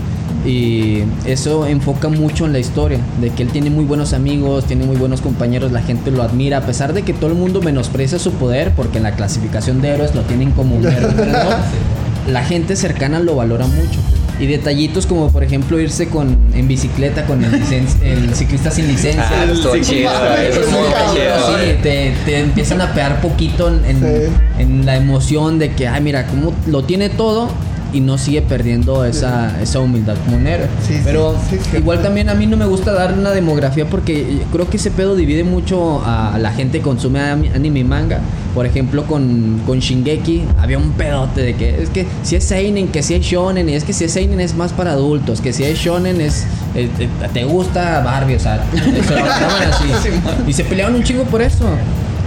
Y 0.47 1.03
eso 1.27 1.67
enfoca 1.67 2.09
mucho 2.09 2.47
en 2.47 2.55
la 2.55 2.59
historia, 2.59 3.01
de 3.21 3.29
que 3.29 3.43
él 3.43 3.51
tiene 3.51 3.69
muy 3.69 3.85
buenos 3.85 4.15
amigos, 4.15 4.65
tiene 4.65 4.87
muy 4.87 4.97
buenos 4.97 5.21
compañeros, 5.21 5.71
la 5.71 5.83
gente 5.83 6.11
lo 6.11 6.23
admira, 6.23 6.57
a 6.57 6.61
pesar 6.63 6.95
de 6.95 7.03
que 7.03 7.13
todo 7.13 7.27
el 7.27 7.37
mundo 7.37 7.61
menosprecia 7.61 8.19
su 8.19 8.33
poder, 8.33 8.73
porque 8.75 8.97
en 8.97 9.03
la 9.03 9.13
clasificación 9.13 9.83
de 9.83 9.89
héroes 9.89 10.15
lo 10.15 10.23
tienen 10.23 10.53
como 10.53 10.77
un 10.77 10.87
héroe, 10.87 11.13
pero 11.15 11.33
no, 11.33 12.33
la 12.33 12.45
gente 12.45 12.77
cercana 12.77 13.21
lo 13.21 13.37
valora 13.37 13.67
mucho. 13.67 14.01
Y 14.41 14.47
detallitos 14.47 15.05
como 15.07 15.33
por 15.33 15.43
ejemplo 15.43 15.81
irse 15.81 16.09
con 16.09 16.37
en 16.55 16.69
bicicleta 16.69 17.27
con 17.27 17.43
el, 17.43 17.51
licen- 17.53 17.87
el 18.03 18.35
ciclista 18.35 18.71
sin 18.71 18.87
licencia. 18.87 19.27
Ah, 19.29 19.45
estuvo 19.53 19.75
Sí, 19.75 19.81
chido. 19.81 20.11
mames, 20.13 20.41
Eso 20.51 20.61
es 20.61 20.67
sí, 20.67 20.73
muy 20.73 20.89
cabrón, 20.93 21.15
chido. 21.17 21.59
Sí, 21.59 21.77
te, 21.83 22.13
te 22.25 22.39
empiezan 22.39 22.81
a 22.81 22.93
pegar 22.95 23.21
poquito 23.21 23.69
en, 23.69 23.85
en- 23.85 23.99
Sí. 24.01 24.33
en 24.63 24.87
la 24.87 24.97
emoción 24.97 25.59
de 25.59 25.73
que, 25.73 25.89
ay, 25.89 26.01
mira, 26.01 26.27
cómo 26.27 26.53
lo 26.67 26.85
tiene 26.85 27.09
todo 27.09 27.49
y 27.93 28.01
no 28.01 28.19
sigue 28.19 28.43
perdiendo 28.43 29.05
esa, 29.05 29.61
esa 29.63 29.81
humildad 29.81 30.17
como 30.25 30.39
héroe. 30.47 30.67
Sí, 30.87 31.01
Pero 31.05 31.35
sí, 31.49 31.57
sí. 31.71 31.79
igual 31.79 32.03
también 32.03 32.29
a 32.29 32.35
mí 32.35 32.47
no 32.47 32.57
me 32.57 32.67
gusta 32.67 32.93
dar 32.93 33.15
una 33.15 33.31
demografía 33.31 33.87
porque 33.87 34.43
creo 34.53 34.69
que 34.69 34.77
ese 34.77 34.91
pedo 34.91 35.17
divide 35.17 35.43
mucho 35.45 36.03
a, 36.05 36.37
la 36.39 36.53
gente 36.53 36.79
que 36.79 36.85
consume 36.85 37.21
anime 37.21 37.81
y 37.81 37.85
manga. 37.85 38.21
Por 38.55 38.67
ejemplo, 38.67 39.05
con, 39.07 39.61
con 39.67 39.79
Shingeki 39.79 40.43
había 40.59 40.79
un 40.79 40.93
pedote 40.93 41.43
de 41.43 41.55
que 41.55 41.83
es 41.83 41.91
que 41.91 42.07
si 42.23 42.37
es 42.37 42.45
Seinen, 42.45 42.89
que 42.89 43.03
si 43.03 43.15
es 43.15 43.23
Shonen, 43.25 43.69
y 43.69 43.75
es 43.75 43.85
que 43.85 43.93
si 43.93 44.05
es 44.05 44.13
Seinen 44.13 44.41
es 44.41 44.55
más 44.55 44.73
para 44.73 44.93
adultos, 44.93 45.41
que 45.41 45.53
si 45.53 45.65
es 45.65 45.79
Shonen 45.79 46.21
es. 46.21 46.45
eh, 46.75 46.89
te, 46.99 47.09
te 47.33 47.45
gusta 47.45 48.01
Barbie, 48.01 48.35
o 48.37 48.41
sea, 48.41 48.65
se 48.73 49.15
lo 49.15 49.25
así. 49.25 50.09
Y 50.49 50.53
se 50.53 50.65
pelearon 50.65 50.95
un 50.97 51.03
chingo 51.05 51.23
por 51.25 51.41
eso. 51.43 51.65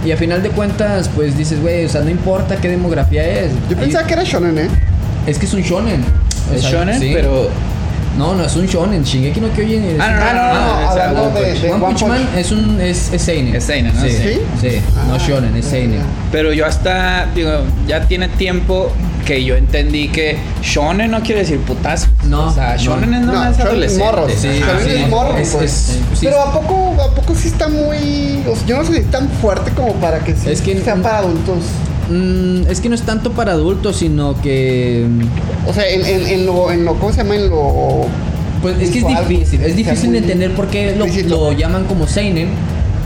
Y 0.04 0.10
a 0.10 0.16
final 0.16 0.42
de 0.42 0.48
cuentas, 0.50 1.08
pues 1.14 1.36
dices, 1.38 1.60
güey, 1.60 1.84
o 1.84 1.88
sea, 1.88 2.00
no 2.00 2.10
importa 2.10 2.56
qué 2.56 2.68
demografía 2.68 3.24
es. 3.24 3.52
Yo 3.68 3.76
Ahí- 3.76 3.84
pensaba 3.84 4.06
que 4.06 4.14
era 4.14 4.24
shonen, 4.24 4.58
¿eh? 4.58 4.68
Es 5.26 5.38
que 5.38 5.46
es 5.46 5.54
un 5.54 5.62
shonen. 5.62 6.04
O 6.50 6.54
Es 6.54 6.62
sea, 6.62 6.70
shonen, 6.72 7.00
sí. 7.00 7.10
pero 7.14 7.48
No, 8.18 8.34
no 8.34 8.44
es 8.44 8.54
un 8.56 8.66
shonen. 8.66 9.02
Shingeki 9.04 9.40
no 9.40 9.48
Kyojin. 9.52 9.84
es- 9.84 9.98
Ah, 9.98 10.10
no, 10.10 10.16
no, 10.16 10.22
Ah, 10.22 10.32
no, 10.34 10.42
no, 10.42 10.52
no, 10.52 10.74
no, 10.74 10.80
es 10.82 10.88
hablando 10.90 11.22
One 11.22 11.40
de, 11.40 11.46
Punch. 11.46 11.60
de 11.62 11.70
One 11.72 11.80
Punch 11.86 12.02
Man 12.04 12.28
es 12.36 12.52
un 12.52 12.80
es, 12.82 13.10
es 13.10 13.22
seinen. 13.22 13.56
Es 13.56 13.64
seinen, 13.64 13.94
¿no? 13.96 14.02
Sí, 14.02 14.10
Sí. 14.10 14.38
sí. 14.60 14.82
no 15.08 15.14
Ah, 15.14 15.18
shonen, 15.18 15.56
es 15.56 15.64
seinen. 15.64 16.00
Pero 16.30 16.52
yo 16.52 16.66
hasta, 16.66 17.26
digo, 17.34 17.50
ya 17.88 18.02
tiene 18.06 18.28
tiempo 18.28 18.92
que 19.24 19.42
yo 19.42 19.56
entendí 19.56 20.08
que 20.08 20.36
shonen 20.60 21.10
no 21.10 21.22
quiere 21.22 21.40
decir 21.40 21.58
putazo. 21.60 22.08
No, 22.24 22.48
O 22.48 22.52
sea, 22.52 22.74
no. 22.74 22.82
shonen 22.82 23.14
es 23.14 23.20
No, 23.22 23.32
nomás 23.32 23.58
es 23.58 23.64
adolescente. 23.64 24.04
morros. 24.04 24.32
Sí, 24.36 24.48
Shonen 24.60 24.84
sí. 24.84 25.02
es 25.02 25.08
morro, 25.08 25.38
Es- 25.38 25.48
pues. 25.48 25.64
es-. 25.90 25.98
Pero 26.20 26.42
¿a 26.42 26.52
poco, 26.52 27.02
¿a 27.02 27.14
poco 27.14 27.34
sí 27.34 27.48
está 27.48 27.68
muy... 27.68 28.42
O 28.46 28.54
sea, 28.54 28.66
yo 28.66 28.76
no 28.76 28.84
sé 28.84 28.92
si 28.92 28.98
es 28.98 29.10
tan 29.10 29.26
fuerte 29.40 29.70
como 29.70 29.94
para 29.94 30.18
que 30.18 30.34
sí 30.36 30.50
Es 30.50 30.60
que- 30.60 30.78
sea 30.82 30.96
para 30.96 31.18
adultos? 31.18 31.64
Mm, 32.12 32.70
es 32.70 32.80
que 32.80 32.88
no 32.90 32.94
es 32.94 33.02
tanto 33.02 33.32
para 33.32 33.52
adultos, 33.52 33.96
sino 33.96 34.40
que 34.42 35.06
O 35.66 35.72
sea, 35.72 35.88
en, 35.88 36.04
en, 36.04 36.26
en 36.26 36.46
lo, 36.46 36.70
en 36.70 36.84
lo... 36.84 36.94
¿Cómo 36.94 37.10
se 37.10 37.18
llama? 37.18 37.36
En 37.36 37.48
lo... 37.48 38.06
Pues 38.60 38.80
es 38.80 38.90
que 38.90 38.98
es 39.00 39.06
difícil, 39.06 39.60
es 39.62 39.74
difícil 39.74 40.12
de 40.12 40.18
entender 40.18 40.52
por 40.54 40.68
qué 40.68 40.94
lo, 40.94 41.06
lo 41.06 41.52
llaman 41.52 41.84
como 41.86 42.06
seinen, 42.06 42.50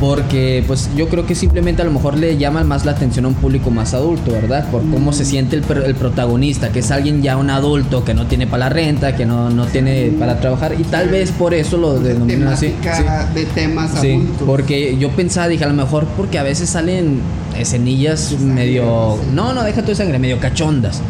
porque 0.00 0.62
pues 0.66 0.90
yo 0.96 1.08
creo 1.08 1.26
que 1.26 1.34
simplemente 1.34 1.82
a 1.82 1.84
lo 1.84 1.90
mejor 1.90 2.18
le 2.18 2.36
llaman 2.36 2.66
más 2.68 2.84
la 2.84 2.92
atención 2.92 3.24
a 3.24 3.28
un 3.28 3.34
público 3.34 3.70
más 3.70 3.94
adulto, 3.94 4.30
¿verdad? 4.32 4.68
Por 4.70 4.82
cómo 4.82 5.10
Mm. 5.10 5.14
se 5.14 5.24
siente 5.24 5.56
el, 5.56 5.64
el 5.84 5.94
protagonista, 5.94 6.70
que 6.70 6.80
es 6.80 6.90
alguien 6.90 7.22
ya 7.22 7.36
un 7.36 7.50
adulto 7.50 8.04
que 8.04 8.12
no 8.14 8.26
tiene 8.26 8.46
para 8.46 8.64
la 8.66 8.68
renta, 8.68 9.16
que 9.16 9.24
no, 9.26 9.50
no 9.50 9.66
tiene 9.66 10.12
para 10.18 10.38
trabajar 10.40 10.74
y 10.78 10.82
tal 10.84 11.08
vez 11.08 11.30
por 11.32 11.54
eso 11.54 11.76
lo 11.76 11.98
denominan 11.98 12.48
así. 12.48 12.68
temática 12.82 13.30
de 13.34 13.44
temas 13.46 13.90
Sí, 14.00 14.12
adultos. 14.12 14.42
porque 14.46 14.96
yo 14.98 15.10
pensaba, 15.10 15.48
dije, 15.48 15.64
a 15.64 15.68
lo 15.68 15.74
mejor 15.74 16.04
porque 16.16 16.38
a 16.38 16.42
veces 16.42 16.68
salen 16.68 17.20
escenillas 17.58 18.32
medio... 18.40 19.18
No, 19.32 19.52
no, 19.54 19.62
deja 19.64 19.82
tu 19.82 19.94
sangre, 19.94 20.18
medio 20.18 20.38
cachondas. 20.40 21.00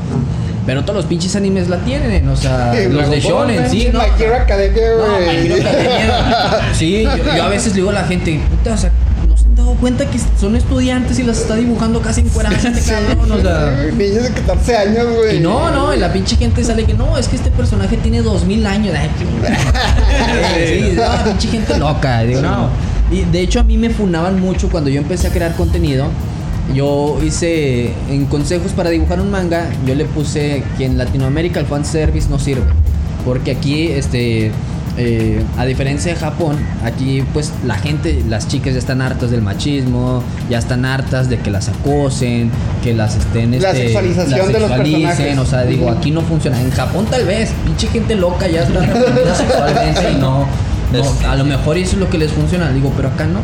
Pero 0.67 0.83
todos 0.83 0.97
los 0.97 1.07
pinches 1.07 1.35
animes 1.37 1.69
la 1.69 1.79
tienen, 1.79 2.29
o 2.29 2.37
sea, 2.37 2.73
Sí, 2.77 2.89
los 2.91 3.09
de 3.09 3.21
shonen, 3.21 3.71
sí, 3.71 3.89
¿no? 3.93 4.01
My 4.01 4.07
Hero 4.23 4.35
Academia, 4.35 4.83
No, 4.99 5.15
güey. 5.15 5.47
Hero 5.47 5.55
Academia. 5.69 6.61
Sí, 6.75 7.05
yo, 7.05 7.37
yo 7.37 7.45
a 7.45 7.49
veces 7.49 7.69
le 7.73 7.77
digo 7.77 7.91
a 7.91 7.95
la 7.95 8.05
gente, 8.05 8.41
puta, 8.51 8.75
o 8.75 8.77
sea, 8.77 8.91
no 9.29 9.37
se 9.37 9.45
han 9.47 9.55
dado 9.55 9.75
cuenta 9.75 10.05
que 10.11 10.19
son 10.41 10.57
estudiantes 10.57 11.19
y 11.19 11.23
las 11.23 11.39
está 11.39 11.55
dibujando 11.57 12.01
casi 12.03 12.21
encueradas 12.23 12.65
este 12.65 12.91
cabrón, 12.93 13.31
o 13.33 13.41
sea. 13.41 13.87
Niños 13.97 14.25
de 14.25 14.31
14 14.31 14.77
años, 14.77 15.07
güey. 15.17 15.37
Y 15.37 15.41
no, 15.41 15.71
no, 15.71 15.95
y 15.95 15.99
la 15.99 16.13
pinche 16.13 16.37
gente 16.37 16.63
sale 16.65 16.85
que 16.85 16.95
no, 16.95 17.17
es 17.17 17.29
que 17.29 17.37
este 17.37 17.51
personaje 17.51 17.97
tiene 17.97 18.21
dos 18.23 18.45
mil 18.45 18.67
años. 18.67 18.95
Ay, 18.99 19.11
qué- 19.19 20.81
sí, 20.91 20.97
no, 20.97 21.25
pinche 21.25 21.49
gente 21.49 21.79
loca. 21.79 22.23
Digo, 22.23 22.41
no. 22.43 22.69
Y 23.11 23.23
de 23.23 23.41
hecho 23.41 23.61
a 23.61 23.63
mí 23.63 23.77
me 23.79 23.91
funaban 23.91 24.41
mucho 24.41 24.69
cuando 24.69 24.91
yo 24.91 25.01
empecé 25.01 25.29
a 25.29 25.31
crear 25.31 25.55
contenido. 25.55 26.07
Yo 26.75 27.19
hice 27.25 27.93
en 28.11 28.27
consejos 28.27 28.73
para 28.73 28.91
dibujar 28.91 29.21
un 29.21 29.31
manga, 29.31 29.69
yo 29.87 29.95
le 29.95 30.05
puse 30.05 30.63
que 30.77 30.85
en 30.85 30.99
Latinoamérica 30.99 31.61
el 31.61 31.67
fanservice 31.67 32.29
no 32.29 32.39
sirve. 32.39 32.65
Porque 33.25 33.53
aquí, 33.53 33.89
este, 33.89 34.51
eh, 34.99 35.43
a 35.59 35.67
diferencia 35.67 36.15
de 36.15 36.19
Japón, 36.19 36.57
aquí 36.83 37.23
pues 37.35 37.53
la 37.67 37.77
gente, 37.77 38.23
las 38.29 38.49
chicas 38.49 38.73
ya 38.73 38.79
están 38.79 39.03
hartas 39.03 39.31
del 39.31 39.43
machismo, 39.43 40.23
ya 40.49 40.59
están 40.59 40.87
hartas 40.87 41.29
de 41.29 41.39
que 41.39 41.51
las 41.51 41.69
acosen, 41.69 42.51
que 42.83 42.95
las 42.95 43.17
estén... 43.17 43.51
La 43.61 43.73
este, 43.73 43.85
sexualización 43.85 44.39
las 44.39 44.49
de 44.49 44.53
los 44.55 44.69
sexualicen, 44.69 45.07
personajes. 45.07 45.39
O 45.39 45.47
sea, 45.47 45.63
digo, 45.65 45.91
aquí 45.91 46.11
no 46.11 46.23
funciona. 46.23 46.61
En 46.61 46.71
Japón 46.71 47.07
tal 47.11 47.27
vez, 47.27 47.51
pinche 47.65 47.89
gente 47.89 48.15
loca 48.15 48.49
ya 48.49 48.63
está 48.63 48.81
sexualmente 49.37 50.13
y 50.13 50.15
no, 50.15 50.47
no, 50.93 51.29
a 51.29 51.37
lo 51.37 51.45
mejor 51.45 51.77
eso 51.77 51.93
es 51.93 51.99
lo 51.99 52.09
que 52.09 52.17
les 52.17 52.33
funciona. 52.33 52.71
Digo, 52.71 52.91
pero 52.97 53.09
acá 53.09 53.27
no. 53.27 53.41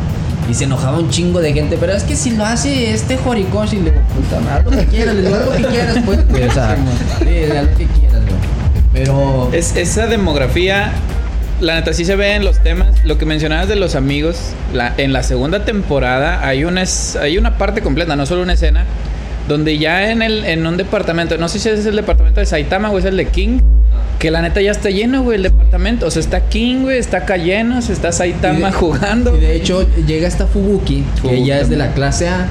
Y 0.51 0.55
se 0.55 0.65
enojaba 0.65 0.99
un 0.99 1.09
chingo 1.09 1.41
de 1.41 1.53
gente, 1.53 1.77
pero 1.79 1.93
es 1.93 2.03
que 2.03 2.17
si 2.17 2.33
lo 2.33 2.45
hace 2.45 2.93
este 2.93 3.19
Horikoshi, 3.25 3.77
le 3.77 3.91
digo, 3.93 4.03
puta, 4.15 4.55
haz 4.57 4.65
lo 4.65 4.71
que 4.73 4.85
quieras, 4.87 5.15
le 5.15 5.23
digo, 5.23 5.35
haz 5.37 5.47
lo 5.47 5.53
que 5.53 5.65
quieras, 5.65 5.99
pues, 6.05 6.29
güey, 6.31 6.43
o 6.45 6.53
sea, 6.53 6.77
sí, 7.21 7.29
haz 7.57 7.65
lo 7.65 7.77
que 7.77 7.87
quieras, 7.87 8.21
güey. 8.23 8.83
Pero, 8.93 9.49
Es, 9.53 9.77
esa 9.77 10.07
demografía, 10.07 10.93
la 11.61 11.77
neta 11.77 11.93
sí 11.95 12.05
se 12.05 12.17
ve 12.17 12.35
en 12.35 12.45
los 12.45 12.59
temas. 12.63 13.05
Lo 13.05 13.17
que 13.19 13.25
mencionabas 13.25 13.69
de 13.69 13.77
los 13.77 13.95
amigos, 13.95 14.37
la, 14.75 14.93
en 14.99 15.13
la 15.13 15.23
segunda 15.23 15.65
temporada 15.65 16.47
hay 16.47 16.65
una, 16.65 16.83
es- 16.83 17.17
hay 17.17 17.39
una 17.39 17.57
parte 17.57 17.81
completa, 17.81 18.17
no 18.17 18.27
solo 18.27 18.43
una 18.43 18.55
escena, 18.55 18.85
donde 19.49 19.79
ya 19.79 20.11
en, 20.11 20.23
el, 20.23 20.45
en 20.45 20.67
un 20.67 20.77
departamento, 20.77 21.39
no 21.39 21.49
sé 21.49 21.59
si 21.61 21.69
es 21.69 21.87
el 21.87 21.97
departamento 21.97 22.41
de 22.41 22.47
Saitama 22.47 22.91
o 22.91 22.99
es 22.99 23.05
el 23.05 23.17
de 23.17 23.27
King, 23.29 23.61
que 24.23 24.31
la 24.31 24.41
neta 24.41 24.61
ya 24.63 24.71
está 24.71 24.89
lleno, 24.89 25.23
güey, 25.25 25.37
el 25.37 25.43
departamento. 25.43 26.07
O 26.07 26.11
sea, 26.13 26.21
está 26.21 26.43
King, 26.49 26.83
güey, 26.83 26.97
está 26.99 27.17
acá 27.19 27.37
lleno, 27.37 27.83
se 27.83 27.93
está 27.93 28.13
Saitama 28.13 28.59
Y 28.61 28.63
de- 28.63 28.73
jugando. 28.73 29.37
y 29.37 29.41
de 29.41 29.57
hecho, 29.57 29.85
llega 30.07 30.29
esta 30.29 30.47
Fubuki, 30.47 31.03
que 31.17 31.21
Fubuki 31.23 31.41
ella 31.43 31.61
es 31.61 31.69
de 31.69 31.77
la 31.77 31.93
clase 31.93 32.29
A, 32.29 32.47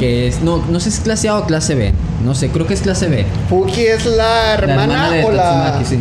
que 0.00 0.26
es, 0.26 0.42
no, 0.42 0.64
no 0.68 0.80
sé 0.80 0.90
si 0.90 0.98
es 0.98 1.04
clase 1.04 1.28
A 1.28 1.38
o 1.38 1.46
clase 1.46 1.76
B, 1.76 1.92
no 2.24 2.34
sé, 2.34 2.48
creo 2.48 2.66
que 2.66 2.74
es 2.74 2.80
clase 2.80 3.06
B. 3.06 3.24
Fuki 3.48 3.82
es 3.82 4.04
la 4.04 4.16
La 4.16 4.52
hermana, 4.54 5.10
de 5.12 5.24
o 5.24 5.30
la. 5.30 5.80
Sí. 5.88 5.98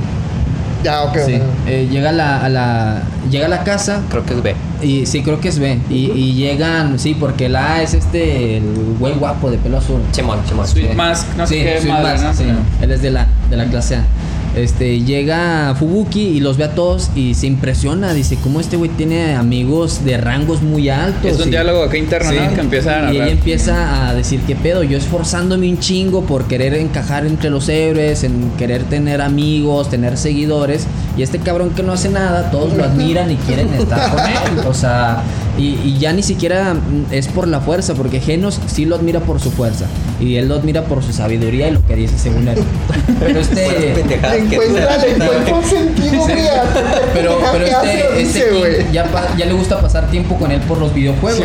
Ya, 0.84 1.04
ok. 1.04 1.18
Sí, 1.28 1.36
ok. 1.36 1.42
eh, 1.68 1.88
llega 1.92 2.10
a 2.10 2.14
la, 2.14 2.44
a 2.44 2.50
la 2.50 3.04
llega 3.30 3.46
a 3.46 3.50
la 3.50 3.64
casa 3.64 4.02
Creo 4.10 4.26
que 4.26 4.34
es 4.34 4.42
B. 4.42 4.56
y 4.82 5.06
sí 5.06 5.22
creo 5.22 5.40
que 5.40 5.50
es 5.50 5.60
B 5.60 5.78
y, 5.92 6.10
y 6.10 6.34
llegan 6.34 6.98
sí 6.98 7.14
porque 7.14 7.50
la 7.50 7.74
A 7.76 7.82
es 7.84 7.94
este 7.94 8.58
el 8.58 8.64
güey 8.98 9.14
guapo 9.14 9.52
de 9.52 9.60
pelo 9.60 9.78
azul. 9.78 10.02
Chimón, 10.12 10.40
chimón. 10.50 10.68
Sweet 10.68 10.90
Sí. 10.90 10.96
Mask, 10.96 11.28
no 11.38 11.46
sé 11.46 11.54
Sí, 11.54 11.64
qué 11.64 11.82
Sweet 11.82 11.94
madre, 11.94 12.14
Mask, 12.14 12.24
¿no? 12.24 12.34
sí. 12.34 12.44
Él 12.82 12.92
es 12.92 13.02
de 13.04 13.12
la 13.12 13.28
de 13.52 13.58
la 13.58 13.66
clase 13.66 13.98
A. 13.98 14.04
Este 14.56 15.00
llega 15.00 15.74
Fubuki 15.80 16.22
y 16.22 16.40
los 16.42 16.58
ve 16.58 16.66
a 16.66 16.76
todos 16.76 17.10
y 17.16 17.36
se 17.36 17.48
impresiona, 17.48 18.14
dice, 18.14 18.38
"¿Cómo 18.44 18.60
este 18.60 18.76
güey 18.76 18.90
tiene 18.90 19.34
amigos 19.36 20.04
de 20.04 20.18
rangos 20.18 20.62
muy 20.62 20.90
altos?" 20.90 21.32
Es 21.32 21.40
un 21.40 21.48
Y- 21.48 21.52
diálogo 21.52 21.84
acá 21.84 21.98
interno, 21.98 22.30
Sí. 22.32 22.36
¿no? 22.38 22.54
Que 22.56 22.60
empieza 22.62 23.08
a 23.08 23.14
Y 23.14 23.16
ella 23.16 23.30
empieza 23.30 24.10
a 24.10 24.14
decir, 24.14 24.42
¿qué 24.46 24.56
pedo? 24.58 24.84
Yo 24.84 24.98
esforzándome 24.98 25.70
un 25.70 25.80
chingo 25.80 26.24
por 26.24 26.46
querer 26.48 26.74
encajar 26.74 27.26
entre 27.26 27.50
los 27.50 27.70
héroes, 27.70 28.26
en 28.26 28.52
querer 28.58 28.84
tener 28.84 29.22
amigos, 29.22 29.90
tener 29.90 30.18
seguidores. 30.18 30.86
Y 31.18 31.22
este 31.24 31.40
cabrón 31.40 31.70
que 31.70 31.84
no 31.84 31.94
hace 31.94 32.10
nada, 32.10 32.52
todos 32.52 32.74
lo 32.74 32.84
admiran 32.84 33.32
y 33.32 33.36
quieren 33.36 33.74
estar 33.74 34.12
con 34.12 34.20
él. 34.20 34.66
O 34.68 34.74
sea, 34.74 35.24
y, 35.62 35.80
y 35.84 35.98
ya 36.00 36.12
ni 36.14 36.24
siquiera 36.24 36.76
es 37.12 37.28
por 37.28 37.48
la 37.48 37.60
fuerza, 37.62 37.94
porque 37.94 38.20
Genos 38.20 38.60
sí 38.68 38.86
lo 38.86 38.96
admira 38.96 39.20
por 39.20 39.40
su 39.40 39.52
fuerza. 39.52 39.86
Y 40.20 40.36
él 40.36 40.48
lo 40.48 40.56
admira 40.56 40.84
por 40.86 41.04
su 41.04 41.14
sabiduría 41.14 41.68
y 41.68 41.72
lo 41.72 41.86
que 41.86 41.96
dice 41.96 42.18
según 42.18 42.48
él. 42.48 42.58
Pero 43.20 43.40
este... 43.40 43.66
encuentra, 44.02 44.98
un 45.56 45.64
sentido, 45.66 46.26
Pero, 47.14 47.38
pero 47.52 47.66
este, 47.66 48.04
este 48.04 48.18
dice, 48.24 48.50
King 48.50 48.58
güey. 48.60 48.92
ya, 48.92 49.04
pa- 49.06 49.36
ya 49.38 49.46
le 49.46 49.54
gusta 49.54 49.80
pasar 49.82 50.10
tiempo 50.10 50.36
con 50.38 50.52
él 50.52 50.60
por 50.62 50.78
los 50.80 50.94
videojuegos. 50.94 51.44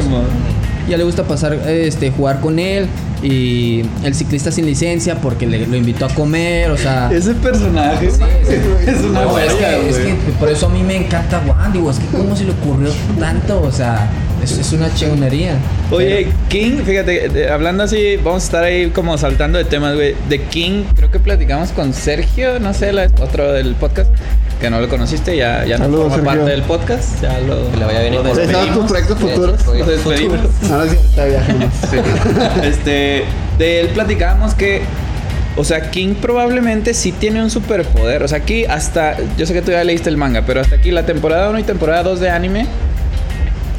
Ya 0.89 0.97
le 0.97 1.05
gusta 1.05 1.25
pasar, 1.25 1.53
este, 1.69 2.11
jugar 2.11 2.41
con 2.41 2.59
él. 2.59 2.87
Y 3.27 3.83
el 4.05 4.15
ciclista 4.15 4.53
sin 4.53 4.67
licencia 4.67 5.21
porque 5.21 5.47
le, 5.49 5.67
lo 5.67 5.77
invitó 5.77 6.05
a 6.05 6.09
comer, 6.11 6.71
o 6.71 6.77
sea. 6.77 7.11
Ese 7.13 7.35
personaje 7.35 8.09
Sí, 8.09 8.17
sí. 8.47 8.55
es 8.87 9.01
una 9.01 9.25
No, 9.25 9.39
es, 9.39 9.53
joya, 9.53 9.71
que, 9.81 9.89
es 9.91 9.97
que 9.97 10.15
por 10.39 10.49
eso 10.49 10.67
a 10.67 10.69
mí 10.69 10.83
me 10.85 10.97
encanta 10.97 11.43
Juan, 11.45 11.73
digo, 11.73 11.91
es 11.91 11.99
que 11.99 12.07
cómo 12.17 12.37
se 12.37 12.45
le 12.45 12.53
ocurrió 12.53 12.91
tanto, 13.19 13.61
o 13.61 13.73
sea, 13.73 14.09
es, 14.53 14.59
es 14.59 14.73
una 14.73 14.93
chingonería. 14.95 15.55
Oye, 15.91 16.29
King, 16.49 16.79
fíjate, 16.85 17.29
de- 17.29 17.51
hablando 17.51 17.83
así, 17.85 18.17
vamos 18.17 18.43
a 18.43 18.47
estar 18.47 18.65
ahí 18.65 18.91
como 18.91 19.19
saltando 19.19 19.59
de 19.59 19.65
temas, 19.65 19.95
güey. 19.95 20.15
De 20.29 20.41
King, 20.43 20.85
creo 20.95 21.11
que 21.11 21.19
platicamos 21.19 21.71
con 21.71 21.93
Sergio, 21.93 22.59
no 22.61 22.73
sé, 22.75 22.93
la- 22.93 23.09
otro 23.21 23.53
del 23.53 23.75
podcast, 23.75 24.11
que 24.61 24.71
no 24.71 24.81
lo 24.81 24.89
conociste, 24.89 25.37
ya, 25.37 25.65
ya 25.65 25.77
no 25.79 25.85
Saludos, 25.85 26.13
forma 26.15 26.33
Sergio. 26.33 26.39
parte 26.41 26.51
del 26.51 26.63
podcast, 26.63 27.23
ya 27.23 27.41
lo, 27.41 27.71
Que 27.73 27.77
le 27.77 27.85
vaya 27.85 28.01
bien 28.01 28.15
lo 28.15 28.21
y 28.21 28.25
por- 28.25 28.37
¿Sabes 28.47 28.73
tus 28.75 28.85
proyectos 28.87 29.19
futuros? 29.19 29.67
Lo 29.67 29.85
despedimos. 29.87 30.39
No, 30.63 30.79
no 30.79 30.85
bien. 31.27 31.71
este, 32.65 33.25
de 33.59 33.81
él 33.81 33.89
platicábamos 33.89 34.55
que, 34.55 34.83
o 35.57 35.65
sea, 35.65 35.91
King 35.91 36.15
probablemente 36.21 36.95
sí 36.95 37.13
tiene 37.13 37.43
un 37.43 37.51
superpoder. 37.51 38.23
O 38.23 38.29
sea, 38.29 38.39
aquí 38.39 38.65
hasta, 38.65 39.17
yo 39.39 39.47
sé 39.47 39.53
que 39.55 39.63
tú 39.63 39.71
ya 39.73 39.83
leíste 39.85 40.09
el 40.11 40.17
manga, 40.17 40.43
pero 40.47 40.61
hasta 40.61 40.77
aquí 40.77 40.91
la 40.91 41.07
temporada 41.07 41.49
1 41.51 41.59
y 41.59 41.63
temporada 41.63 42.03
2 42.03 42.21
de 42.21 42.31
anime, 42.31 42.67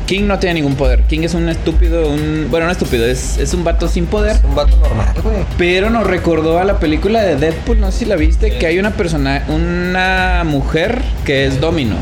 King 0.07 0.25
no 0.25 0.39
tiene 0.39 0.55
ningún 0.55 0.75
poder. 0.75 1.01
King 1.03 1.19
es 1.23 1.33
un 1.33 1.49
estúpido, 1.49 2.09
un, 2.09 2.47
bueno, 2.49 2.65
no 2.65 2.71
estúpido, 2.71 3.05
es, 3.05 3.37
es 3.37 3.53
un 3.53 3.63
vato 3.65 3.87
sin 3.89 4.05
poder. 4.05 4.37
Es 4.37 4.43
un 4.45 4.55
vato 4.55 4.75
normal, 4.77 5.13
güey. 5.21 5.35
Pero 5.57 5.89
nos 5.89 6.07
recordó 6.07 6.59
a 6.59 6.63
la 6.63 6.79
película 6.79 7.21
de 7.23 7.35
Deadpool, 7.35 7.79
no 7.81 7.91
sé 7.91 7.99
si 7.99 8.05
la 8.05 8.15
viste, 8.15 8.57
que 8.57 8.65
hay 8.67 8.79
una 8.79 8.91
persona, 8.91 9.43
una 9.49 10.43
mujer 10.45 11.01
que 11.25 11.45
es 11.45 11.59
Domino, 11.59 11.95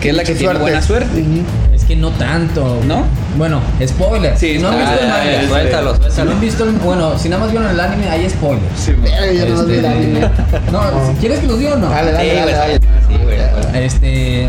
que 0.00 0.08
es 0.10 0.14
la 0.16 0.22
que 0.24 0.32
tiene 0.32 0.46
Suerte. 0.46 0.60
buena 0.62 0.82
suerte. 0.82 1.24
Es 1.72 1.84
que 1.84 1.94
no 1.94 2.10
tanto. 2.10 2.80
¿No? 2.86 3.04
Bueno, 3.36 3.60
spoiler. 3.86 4.36
Sí, 4.36 4.54
si 4.56 4.58
no 4.58 4.70
han 4.70 4.78
visto 4.80 4.94
el 5.00 5.44
eh, 5.44 5.46
Suéltalos, 5.48 6.00
Si 6.12 6.22
no 6.22 6.30
han 6.32 6.40
visto 6.40 6.64
el, 6.64 6.70
bueno, 6.72 7.16
si 7.16 7.28
nada 7.28 7.42
más 7.44 7.52
vieron 7.52 7.70
el 7.70 7.78
anime, 7.78 8.08
hay 8.10 8.28
spoilers. 8.28 8.64
Sí, 8.76 8.92
güey. 8.94 9.12
Yo 9.38 9.46
no 9.46 9.60
Este, 9.60 9.72
vi 9.72 9.78
el 9.78 9.86
anime. 9.86 10.20
no, 10.72 10.82
si 11.06 11.12
quieres 11.20 11.38
que 11.38 11.46
los 11.46 11.58
diga 11.60 11.74
o 11.74 11.78
no. 11.78 11.88
Dale, 11.88 12.10
dale, 12.10 12.30
Sí, 12.30 12.36
dale, 12.36 12.52
dale. 12.52 12.74
sí, 13.06 13.14
güey. 13.22 13.84
Este. 13.84 14.48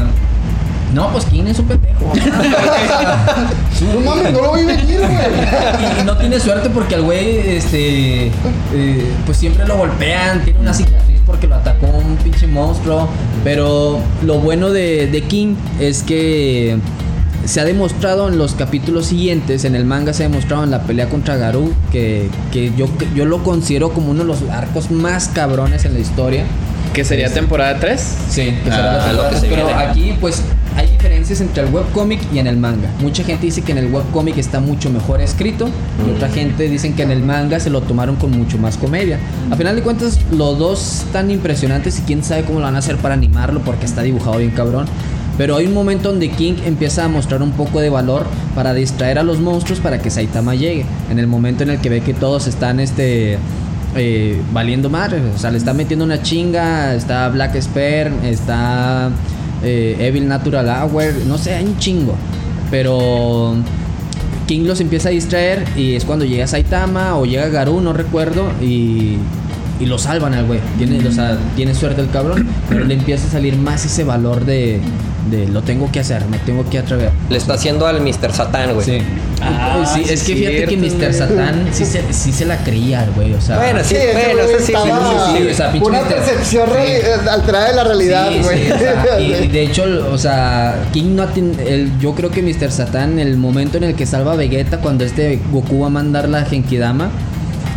No, 0.93 1.11
pues 1.11 1.25
King 1.25 1.43
es 1.47 1.59
un 1.59 1.67
pendejo. 1.67 2.13
No 3.93 4.01
mames, 4.01 4.33
no 4.33 4.41
lo 4.41 4.49
voy 4.49 4.61
a 4.61 4.65
venir, 4.65 4.99
güey. 4.99 5.11
y 6.01 6.03
no 6.03 6.17
tiene 6.17 6.37
suerte 6.39 6.69
porque 6.69 6.95
al 6.95 7.03
güey, 7.03 7.55
este. 7.55 8.27
eh, 8.27 9.11
pues 9.25 9.37
siempre 9.37 9.65
lo 9.65 9.77
golpean, 9.77 10.43
tiene 10.43 10.59
una 10.59 10.73
cicatriz 10.73 11.21
porque 11.25 11.47
lo 11.47 11.55
atacó 11.55 11.87
un 11.87 12.17
pinche 12.17 12.45
monstruo. 12.47 13.07
Pero 13.43 13.99
lo 14.25 14.39
bueno 14.39 14.71
de, 14.71 15.07
de 15.07 15.21
King 15.21 15.55
es 15.79 16.03
que 16.03 16.77
se 17.45 17.61
ha 17.61 17.65
demostrado 17.65 18.27
en 18.27 18.37
los 18.37 18.53
capítulos 18.53 19.05
siguientes, 19.07 19.63
en 19.63 19.75
el 19.75 19.85
manga 19.85 20.13
se 20.13 20.23
ha 20.25 20.27
demostrado 20.29 20.63
en 20.65 20.71
la 20.71 20.83
pelea 20.83 21.07
contra 21.07 21.37
Garou, 21.37 21.73
que, 21.91 22.29
que 22.51 22.73
yo, 22.75 22.87
yo 23.15 23.25
lo 23.25 23.43
considero 23.43 23.91
como 23.91 24.11
uno 24.11 24.19
de 24.23 24.27
los 24.27 24.41
arcos 24.51 24.91
más 24.91 25.29
cabrones 25.29 25.85
en 25.85 25.93
la 25.93 25.99
historia. 25.99 26.43
¿Qué 26.93 27.05
sería 27.05 27.31
temporada 27.33 27.79
3? 27.79 28.17
Sí, 28.29 28.41
que 28.63 28.69
Ah, 28.71 28.75
será 28.75 28.93
la 28.93 28.99
temporada 29.05 29.29
que 29.29 29.29
tres, 29.29 29.41
se 29.41 29.47
pero 29.47 29.65
viene. 29.67 29.81
aquí 29.83 30.13
pues 30.19 30.41
hay 30.75 30.87
diferencias 30.87 31.39
entre 31.41 31.63
el 31.63 31.73
webcómic 31.73 32.19
y 32.33 32.39
en 32.39 32.47
el 32.47 32.57
manga. 32.57 32.89
Mucha 32.99 33.23
gente 33.23 33.45
dice 33.45 33.61
que 33.61 33.71
en 33.71 33.77
el 33.77 33.93
webcómic 33.93 34.37
está 34.37 34.59
mucho 34.59 34.89
mejor 34.89 35.21
escrito 35.21 35.69
y 36.07 36.11
otra 36.15 36.29
gente 36.29 36.67
dicen 36.67 36.93
que 36.95 37.03
en 37.03 37.11
el 37.11 37.21
manga 37.21 37.59
se 37.59 37.69
lo 37.69 37.81
tomaron 37.81 38.15
con 38.15 38.31
mucho 38.31 38.57
más 38.57 38.75
comedia. 38.77 39.19
A 39.51 39.55
final 39.55 39.75
de 39.75 39.81
cuentas 39.83 40.19
los 40.31 40.57
dos 40.57 41.03
están 41.05 41.29
impresionantes 41.31 41.99
y 41.99 42.01
quién 42.01 42.23
sabe 42.23 42.43
cómo 42.43 42.59
lo 42.59 42.65
van 42.65 42.75
a 42.75 42.79
hacer 42.79 42.97
para 42.97 43.13
animarlo 43.13 43.61
porque 43.61 43.85
está 43.85 44.01
dibujado 44.01 44.37
bien 44.37 44.51
cabrón. 44.51 44.85
Pero 45.37 45.55
hay 45.55 45.67
un 45.67 45.73
momento 45.73 46.09
donde 46.09 46.29
King 46.31 46.55
empieza 46.65 47.05
a 47.05 47.07
mostrar 47.07 47.41
un 47.41 47.51
poco 47.51 47.79
de 47.79 47.89
valor 47.89 48.25
para 48.55 48.73
distraer 48.73 49.19
a 49.19 49.23
los 49.23 49.39
monstruos 49.39 49.79
para 49.79 49.99
que 49.99 50.09
Saitama 50.09 50.53
llegue. 50.55 50.85
En 51.09 51.17
el 51.17 51.27
momento 51.27 51.63
en 51.63 51.69
el 51.69 51.79
que 51.79 51.87
ve 51.89 52.01
que 52.01 52.13
todos 52.13 52.47
están 52.47 52.81
este 52.81 53.37
eh, 53.95 54.39
valiendo 54.51 54.89
madre. 54.89 55.21
O 55.35 55.37
sea, 55.37 55.51
le 55.51 55.57
está 55.57 55.73
metiendo 55.73 56.05
una 56.05 56.21
chinga. 56.21 56.95
Está 56.95 57.29
Black 57.29 57.55
Sperm, 57.55 58.23
está 58.23 59.09
eh, 59.63 59.95
Evil 59.99 60.27
Natural 60.27 60.67
Hour. 60.67 61.13
No 61.27 61.37
sé, 61.37 61.55
hay 61.55 61.65
un 61.65 61.77
chingo. 61.77 62.15
Pero 62.71 63.55
King 64.47 64.65
los 64.65 64.79
empieza 64.79 65.09
a 65.09 65.11
distraer 65.11 65.65
y 65.75 65.95
es 65.95 66.05
cuando 66.05 66.25
llega 66.25 66.47
Saitama 66.47 67.17
o 67.17 67.25
llega 67.25 67.47
Garou, 67.49 67.81
no 67.81 67.93
recuerdo. 67.93 68.51
Y, 68.61 69.17
y 69.79 69.85
lo 69.85 69.97
salvan 69.97 70.33
al 70.33 70.45
güey. 70.45 70.59
Tiene, 70.77 71.05
o 71.07 71.11
sea, 71.11 71.37
tiene 71.55 71.73
suerte 71.73 72.01
el 72.01 72.09
cabrón. 72.09 72.47
Pero 72.69 72.85
le 72.85 72.93
empieza 72.93 73.27
a 73.27 73.31
salir 73.31 73.57
más 73.57 73.85
ese 73.85 74.03
valor 74.03 74.45
de, 74.45 74.79
de 75.29 75.47
lo 75.47 75.61
tengo 75.61 75.91
que 75.91 75.99
hacer, 75.99 76.25
me 76.27 76.37
tengo 76.39 76.67
que 76.69 76.79
atrever. 76.79 77.11
Le 77.29 77.37
está 77.37 77.53
haciendo 77.53 77.85
al 77.87 78.01
Mr. 78.01 78.31
Satan, 78.33 78.73
güey. 78.73 78.85
Sí. 78.85 78.97
Ah, 79.41 79.83
sí, 79.85 80.03
sí 80.05 80.13
es 80.13 80.23
que 80.23 80.35
fíjate 80.35 80.65
que 80.65 80.77
Mr. 80.77 80.97
güey. 80.97 81.13
Satán 81.13 81.67
sí 81.71 81.85
se, 81.85 82.01
sí 82.13 82.31
se 82.31 82.45
la 82.45 82.57
creía, 82.63 83.03
el 83.03 83.11
güey. 83.11 83.33
O 83.33 83.41
sea, 83.41 83.57
Bueno, 83.57 83.79
sí, 83.83 83.95
bueno, 84.13 84.41
sí, 84.57 84.65
sí, 84.65 84.73
sí, 84.73 85.47
o 85.49 85.53
sea, 85.53 85.71
pinche 85.71 85.87
Una 85.87 86.01
Mr. 86.01 86.07
percepción 86.07 86.69
alterada 87.29 87.69
de 87.69 87.75
la 87.75 87.83
realidad, 87.83 88.29
güey. 88.43 88.65
sí, 88.65 88.71
o 88.71 88.77
sea, 88.77 89.19
y, 89.19 89.33
y 89.33 89.47
de 89.47 89.61
hecho, 89.63 89.83
o 90.11 90.17
sea, 90.17 90.75
King 90.93 91.15
no 91.15 91.23
atin- 91.23 91.59
el, 91.59 91.97
yo 91.99 92.13
creo 92.15 92.29
que 92.31 92.41
Mr. 92.41 92.71
Satan, 92.71 93.19
el 93.19 93.37
momento 93.37 93.77
en 93.77 93.83
el 93.85 93.95
que 93.95 94.05
salva 94.05 94.33
a 94.33 94.35
Vegeta, 94.35 94.77
cuando 94.79 95.03
este 95.05 95.39
Goku 95.51 95.79
va 95.81 95.87
a 95.87 95.91
mandar 95.91 96.27
la 96.29 96.43
Genkidama, 96.45 97.09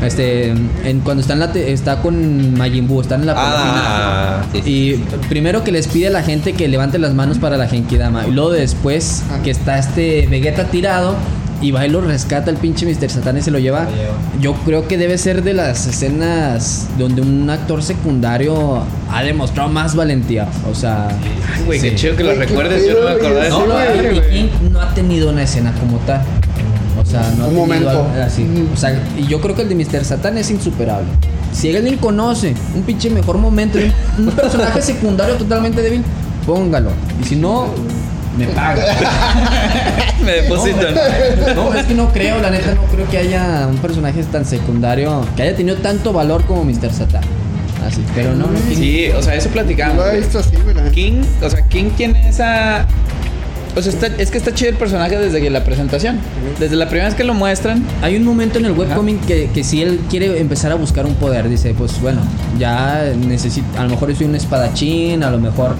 este, 0.04 0.48
en, 0.84 1.00
cuando 1.04 1.20
está, 1.20 1.32
en 1.34 1.38
la 1.40 1.52
te- 1.52 1.72
está 1.72 2.00
con 2.02 2.54
Majin 2.56 2.86
Buu, 2.88 3.00
están 3.02 3.20
en 3.20 3.26
la 3.26 3.34
Ah, 3.36 4.42
sí, 4.52 4.60
final. 4.62 4.64
sí, 4.64 4.70
Y 4.70 5.26
primero 5.28 5.64
que 5.64 5.72
les 5.72 5.86
pide 5.88 6.08
a 6.08 6.10
la 6.10 6.22
gente 6.22 6.52
que 6.54 6.68
levante 6.68 6.98
las 6.98 7.14
manos 7.14 7.38
para 7.38 7.56
la 7.56 7.68
Genkidama. 7.68 8.26
Y 8.26 8.30
luego 8.32 8.50
después 8.50 9.22
que 9.44 9.50
está 9.50 9.78
este 9.78 10.26
Vegeta 10.30 10.64
tirado. 10.66 11.14
Y 11.60 11.70
va 11.70 11.86
y 11.86 11.88
lo 11.88 12.00
rescata 12.00 12.50
el 12.50 12.56
pinche 12.56 12.84
Mr. 12.84 13.08
Satan 13.08 13.38
y 13.38 13.42
se 13.42 13.52
lo 13.52 13.60
lleva. 13.60 13.86
Yo 14.40 14.52
creo 14.64 14.88
que 14.88 14.98
debe 14.98 15.16
ser 15.16 15.44
de 15.44 15.54
las 15.54 15.86
escenas 15.86 16.88
donde 16.98 17.22
un 17.22 17.48
actor 17.50 17.84
secundario 17.84 18.82
ha 19.12 19.22
demostrado 19.22 19.68
más 19.68 19.94
valentía. 19.94 20.48
O 20.68 20.74
sea, 20.74 21.06
Ay, 21.08 21.62
Güey, 21.64 21.80
qué 21.80 21.94
chido 21.94 22.16
que 22.16 22.24
lo 22.24 22.34
recuerdes. 22.34 22.84
Yo 22.84 22.94
no 22.98 23.04
me 23.04 23.10
acordaba 23.14 23.44
de. 23.44 23.50
No, 23.50 23.66
no, 23.66 24.70
no 24.72 24.80
ha 24.80 24.92
tenido 24.92 25.30
una 25.30 25.44
escena 25.44 25.72
como 25.78 25.98
tal. 25.98 26.22
O 27.02 27.10
sea, 27.10 27.20
no 27.36 27.44
ha 27.44 27.48
Un 27.48 27.54
tenido 27.54 27.60
momento. 27.66 27.88
algo 27.90 28.08
así. 28.24 28.46
O 28.72 28.76
sea, 28.76 28.98
y 29.18 29.26
yo 29.26 29.40
creo 29.40 29.54
que 29.54 29.62
el 29.62 29.68
de 29.68 29.74
Mr. 29.74 30.04
Satan 30.04 30.38
es 30.38 30.50
insuperable. 30.50 31.08
Si 31.52 31.74
alguien 31.74 31.98
conoce 31.98 32.54
un 32.74 32.82
pinche 32.82 33.10
mejor 33.10 33.38
momento, 33.38 33.78
un, 34.18 34.26
un 34.28 34.32
personaje 34.34 34.80
secundario 34.80 35.34
totalmente 35.36 35.82
débil, 35.82 36.02
póngalo. 36.46 36.90
Y 37.20 37.24
si 37.24 37.36
no, 37.36 37.66
me 38.38 38.46
paga. 38.46 38.82
Me 40.24 40.32
depositan. 40.32 40.94
No, 41.56 41.74
es 41.74 41.84
que 41.84 41.94
no 41.94 42.08
creo, 42.12 42.40
la 42.40 42.48
neta, 42.50 42.74
no 42.76 42.82
creo 42.84 43.08
que 43.10 43.18
haya 43.18 43.66
un 43.68 43.76
personaje 43.78 44.22
tan 44.24 44.44
secundario 44.44 45.26
que 45.36 45.42
haya 45.42 45.56
tenido 45.56 45.76
tanto 45.78 46.12
valor 46.12 46.44
como 46.44 46.64
Mr. 46.64 46.92
Satan. 46.92 47.22
Así, 47.86 48.04
pero 48.14 48.32
no, 48.34 48.46
no 48.46 48.54
King- 48.68 48.76
Sí, 48.76 49.08
o 49.10 49.20
sea, 49.20 49.34
eso 49.34 49.48
platicamos. 49.48 49.96
Lo 49.96 50.06
he 50.12 50.18
visto 50.20 50.38
así. 50.38 50.50
King, 50.92 51.22
o 51.42 51.50
sea, 51.50 51.62
King 51.66 51.90
tiene 51.96 52.28
esa. 52.28 52.86
O 53.74 53.80
sea, 53.82 53.92
está- 53.92 54.06
es 54.18 54.30
que 54.30 54.38
está 54.38 54.52
chido 54.52 54.70
el 54.70 54.76
personaje 54.76 55.16
desde 55.18 55.40
que 55.40 55.48
la 55.50 55.64
presentación. 55.64 56.18
Desde 56.60 56.76
la 56.76 56.86
primera 56.86 57.06
vez 57.08 57.14
que 57.14 57.24
lo 57.24 57.32
muestran. 57.34 57.82
Hay 58.02 58.16
un 58.16 58.24
momento 58.24 58.58
en 58.58 58.66
el 58.66 58.72
webcomic 58.72 59.24
que, 59.24 59.48
que 59.54 59.64
si 59.64 59.82
él 59.82 60.00
quiere 60.10 60.38
empezar 60.40 60.72
a 60.72 60.74
buscar 60.74 61.06
un 61.06 61.14
poder, 61.14 61.48
dice, 61.48 61.74
pues 61.76 62.00
bueno, 62.00 62.20
ya 62.58 63.02
necesito, 63.26 63.66
a 63.78 63.84
lo 63.84 63.90
mejor 63.90 64.14
soy 64.14 64.26
un 64.26 64.34
espadachín, 64.34 65.22
a 65.22 65.30
lo 65.30 65.38
mejor... 65.38 65.74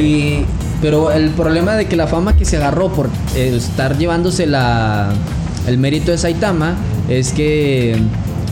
y- 0.00 0.44
pero 0.80 1.10
el 1.12 1.28
problema 1.30 1.74
de 1.76 1.84
que 1.86 1.94
la 1.96 2.06
fama 2.06 2.36
que 2.36 2.44
se 2.46 2.56
agarró 2.56 2.88
por 2.90 3.10
eh, 3.36 3.54
estar 3.54 3.98
llevándose 3.98 4.46
la, 4.46 5.10
el 5.66 5.76
mérito 5.76 6.10
de 6.10 6.16
Saitama 6.18 6.74
es 7.08 7.32
que... 7.32 7.96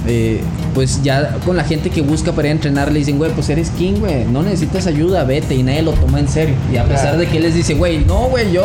eh, 0.08 0.40
pues 0.74 1.02
ya 1.02 1.36
con 1.44 1.56
la 1.56 1.64
gente 1.64 1.90
que 1.90 2.00
busca 2.02 2.32
para 2.32 2.48
ir 2.48 2.52
a 2.52 2.54
entrenar 2.56 2.90
le 2.90 2.98
dicen, 2.98 3.18
güey, 3.18 3.30
pues 3.32 3.48
eres 3.50 3.70
king, 3.70 3.94
güey, 4.00 4.24
no 4.24 4.42
necesitas 4.42 4.86
ayuda, 4.86 5.24
vete, 5.24 5.54
y 5.54 5.62
nadie 5.62 5.82
lo 5.82 5.92
toma 5.92 6.18
en 6.18 6.28
serio. 6.28 6.54
Y 6.72 6.76
a 6.78 6.84
pesar 6.84 7.16
de 7.18 7.26
que 7.26 7.36
él 7.36 7.42
les 7.44 7.54
dice, 7.54 7.74
güey, 7.74 8.04
no, 8.04 8.28
güey, 8.28 8.50
yo 8.52 8.64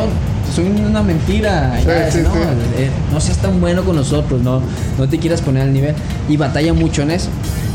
soy 0.56 0.65
una 0.65 1.03
mentira, 1.03 1.77
Sí, 1.79 1.88
ya, 1.88 2.12
sí, 2.12 2.19
no, 2.23 2.34
sí. 2.34 2.39
eh, 2.77 2.89
no 3.12 3.19
seas 3.19 3.38
tan 3.39 3.60
bueno 3.60 3.84
con 3.84 3.95
nosotros, 3.95 4.41
no, 4.41 4.62
no 4.97 5.08
te 5.10 5.17
quieras 5.19 5.41
poner 5.41 5.63
al 5.63 5.73
nivel. 5.73 5.95
Y 6.29 6.38
batalla 6.38 6.73
mucho 6.73 7.01
en 7.01 7.12
eso. 7.12 7.29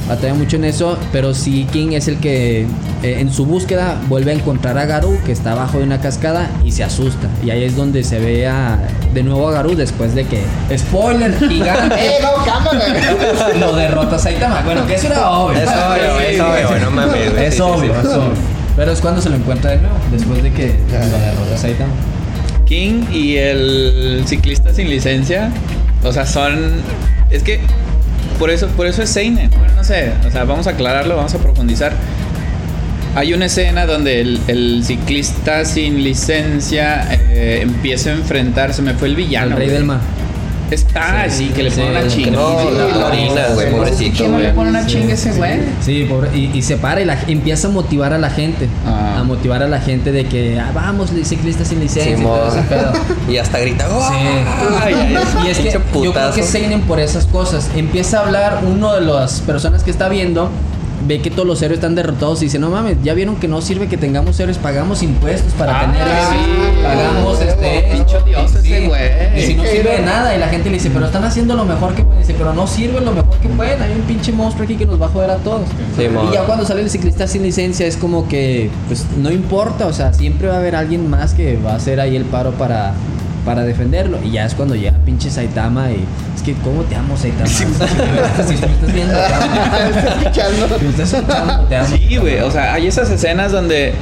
Batalla 0.09 0.33
mucho 0.35 0.57
en 0.57 0.65
eso, 0.65 0.97
pero 1.13 1.35
sí 1.35 1.67
King 1.71 1.89
es 1.93 2.09
el 2.09 2.17
que 2.19 2.63
eh, 3.03 3.21
en 3.21 3.31
su 3.33 3.45
búsqueda 3.45 3.97
vuelve 4.09 4.31
a 4.31 4.35
encontrar 4.35 4.79
a 4.79 4.87
Garou 4.87 5.19
que 5.27 5.33
está 5.33 5.53
abajo 5.53 5.79
de 5.79 5.85
una 5.85 6.01
cascada 6.01 6.49
y 6.65 6.73
se 6.73 6.83
asusta. 6.83 7.29
Y 7.45 7.51
ahí 7.51 7.65
es 7.65 7.77
donde 7.77 8.03
se 8.05 8.19
ve 8.19 8.47
a- 8.47 8.79
de 9.13 9.23
nuevo 9.23 9.47
a 9.49 9.53
Garou 9.53 9.75
después 9.75 10.15
de 10.15 10.25
que, 10.25 10.43
spoiler 10.79 11.39
gigante, 11.49 11.95
¡Eh, 11.95 12.13
no, 12.23 12.43
cámara! 12.45 12.87
lo 13.61 13.77
derrota 13.77 14.19
Saitama. 14.19 14.63
Bueno, 14.65 14.87
que 14.87 14.95
eso 14.95 15.09
era 15.09 15.29
obvio. 15.31 15.59
Es 15.59 15.69
obvio, 15.69 16.21
es 16.21 16.41
obvio, 16.41 16.79
no 16.87 16.91
mames. 16.91 17.33
Es 17.37 17.51
Sí, 17.55 17.57
sí, 17.57 17.63
obvio, 17.63 17.93
sí. 17.93 18.01
es 18.09 18.15
obvio. 18.15 18.33
Pero 18.77 18.93
es 18.93 19.01
cuando 19.01 19.21
se 19.21 19.29
lo 19.29 19.37
encuentra 19.37 19.73
de 19.73 19.79
nuevo, 19.79 19.97
después 20.11 20.43
de 20.43 20.53
que 20.53 20.67
lo 20.91 21.19
derrota 21.19 21.59
Saitama. 21.59 21.93
King 22.65 23.05
y 23.13 23.37
el 23.37 24.23
ciclista 24.27 24.73
sin 24.73 24.89
licencia. 24.89 25.51
O 26.05 26.13
sea, 26.13 26.25
son. 26.27 26.73
Es 27.31 27.43
que. 27.43 27.61
Por 28.39 28.51
eso, 28.51 28.69
por 28.69 28.87
eso 28.87 29.03
es 29.03 29.11
Seinen. 29.11 29.51
Bueno, 29.51 29.75
no 29.75 29.85
sé. 29.85 30.13
O 30.27 30.31
sea, 30.31 30.45
vamos 30.45 30.67
a 30.67 30.71
aclararlo, 30.71 31.17
vamos 31.17 31.35
a 31.35 31.39
profundizar. 31.39 31.93
Hay 33.15 33.33
una 33.33 33.47
escena 33.47 33.87
donde 33.87 34.21
el, 34.21 34.41
el 34.47 34.85
ciclista 34.85 35.65
sin 35.65 36.05
licencia 36.05 37.09
eh, 37.11 37.61
empieza 37.63 38.11
a 38.11 38.13
enfrentarse. 38.15 38.83
Me 38.83 38.95
fue 38.95 39.09
el 39.09 39.17
villano. 39.17 39.53
el 39.53 39.57
rey 39.57 39.67
güey. 39.67 39.77
del 39.77 39.85
mar. 39.85 40.01
Es- 40.71 40.87
ah, 40.95 41.25
sí, 41.29 41.49
que 41.55 41.63
le 41.63 41.71
Sí, 41.71 41.81
pone 41.81 41.91
una 41.93 42.03
que 42.03 42.09
chinga. 42.09 42.31
No, 42.33 42.61
Sí, 42.61 42.67
la 42.77 43.49
no, 43.49 43.55
güey, 43.55 43.67
sí, 43.69 43.73
pobrecito, 43.75 44.17
¿Quién 44.19 44.31
no 44.33 44.39
le 44.39 44.45
güey. 44.45 44.55
pone 44.55 44.71
una 44.71 44.87
chinga 44.87 45.15
ese 45.15 45.33
güey? 45.33 45.61
Sí, 45.81 46.07
pobre, 46.09 46.37
y, 46.37 46.51
y 46.55 46.63
se 46.63 46.77
para 46.77 47.01
y 47.01 47.05
la, 47.05 47.19
empieza 47.27 47.69
a 47.69 47.71
motivar 47.71 48.13
a 48.13 48.19
la 48.19 48.31
gente. 48.31 48.69
Ah. 48.87 49.17
A 49.21 49.25
motivar 49.25 49.63
a 49.63 49.69
la 49.69 49.81
gente 49.81 50.13
de 50.13 50.27
que, 50.27 50.59
ah, 50.61 50.71
vamos, 50.75 51.11
ciclista 51.25 51.65
sin 51.65 51.81
licencia. 51.81 52.17
y 52.19 52.23
todo 52.23 52.49
ese 52.49 52.61
pedo. 52.63 52.93
Y 53.29 53.37
hasta 53.37 53.59
grita, 53.59 53.87
¡Oh! 53.91 54.09
Sí. 54.09 54.15
Ay, 54.83 54.95
ay. 54.95 55.17
Y 55.47 55.51
es 55.51 55.59
que 55.59 55.71
yo 55.73 56.13
creo 56.13 56.33
que 56.33 56.43
Seinen 56.43 56.83
por 56.83 56.99
esas 57.01 57.27
cosas. 57.27 57.71
Empieza 57.77 58.19
a 58.21 58.25
hablar 58.27 58.61
uno 58.67 58.95
de 58.95 59.01
las 59.03 59.41
personas 59.41 59.83
que 59.83 59.91
está 59.91 60.09
viendo. 60.09 60.51
Ve 61.07 61.21
que 61.21 61.31
todos 61.31 61.47
los 61.47 61.63
héroes 61.63 61.79
están 61.79 61.95
derrotados 61.95 62.43
y 62.43 62.47
dice, 62.47 62.59
no 62.59 62.71
mames, 62.71 62.97
ya 63.03 63.15
vieron 63.15 63.37
que 63.37 63.47
no 63.49 63.61
sirve 63.61 63.87
que 63.89 63.97
tengamos 63.97 64.39
héroes, 64.41 64.59
pagamos 64.59 65.03
impuestos 65.03 65.53
para 65.55 65.81
Ah, 65.81 65.83
tener 65.93 66.07
sí. 66.09 66.83
pagamos 66.83 67.41
este 67.41 67.89
Pinche 67.93 68.17
dios 68.27 68.55
ese 68.55 68.87
güey. 68.87 69.39
Y 69.39 69.43
si 69.43 69.55
no 69.55 69.65
sirve 69.65 69.93
de 69.99 70.03
nada, 70.03 70.35
y 70.35 70.39
la 70.41 70.49
gente 70.49 70.69
le 70.71 70.75
dice, 70.77 70.91
pero 70.93 71.07
están 71.07 71.25
haciendo 71.25 71.55
lo 71.55 71.65
mejor 71.65 71.95
que 71.95 72.03
pueden, 72.03 72.21
dice, 72.21 72.35
pero 72.37 72.53
no 72.53 72.67
sirve 72.67 73.01
lo 73.01 73.13
mejor 73.13 73.37
que 73.39 73.49
pueden, 73.49 73.81
hay 73.81 73.93
un 73.93 74.03
pinche 74.03 74.33
monstruo 74.33 74.65
aquí 74.65 74.75
que 74.77 74.87
nos 74.87 75.01
va 75.01 75.07
a 75.07 75.11
joder 75.11 75.31
a 75.31 75.37
todos. 75.37 75.63
Y 75.99 76.35
ya 76.35 76.43
cuando 76.45 76.67
sale 76.67 76.83
el 76.83 76.91
ciclista 76.91 77.27
sin 77.27 77.43
licencia 77.45 77.87
es 77.87 77.97
como 77.97 78.27
que, 78.29 78.69
pues 78.89 79.07
no 79.17 79.31
importa, 79.31 79.87
o 79.87 79.93
sea, 79.93 80.13
siempre 80.13 80.49
va 80.49 80.55
a 80.55 80.59
haber 80.59 80.75
alguien 80.75 81.09
más 81.09 81.33
que 81.33 81.57
va 81.57 81.73
a 81.73 81.77
hacer 81.77 82.01
ahí 82.01 82.17
el 82.17 82.25
paro 82.25 82.51
para, 82.53 82.93
para 83.49 83.63
defenderlo. 83.65 84.19
Y 84.23 84.33
ya 84.33 84.45
es 84.45 84.53
cuando 84.55 84.75
llega 84.75 84.93
pinche 85.07 85.31
Saitama 85.31 85.91
y 85.91 86.05
es 86.37 86.43
que, 86.43 86.53
¿cómo 86.63 86.83
te 86.83 86.95
amo, 86.97 87.17
Saitama? 87.17 87.47
Si 87.47 87.65
me 87.65 87.73
estás- 87.73 87.91
si 88.47 88.55
me 88.55 88.73
estás 88.73 88.93
viendo, 88.93 89.15
te 89.15 89.35
amo. 89.35 89.55
Está 89.97 90.09
escuchando. 90.19 90.79
Si 90.79 90.85
me 90.85 90.91
estás 90.91 91.13
escuchando, 91.15 91.65
te 91.65 91.77
amo. 91.77 91.97
Sí, 91.97 92.17
güey. 92.19 92.41
O 92.41 92.51
sea, 92.51 92.75
hay 92.75 92.87
esas 92.87 93.11
escenas 93.11 93.51
donde 93.53 93.95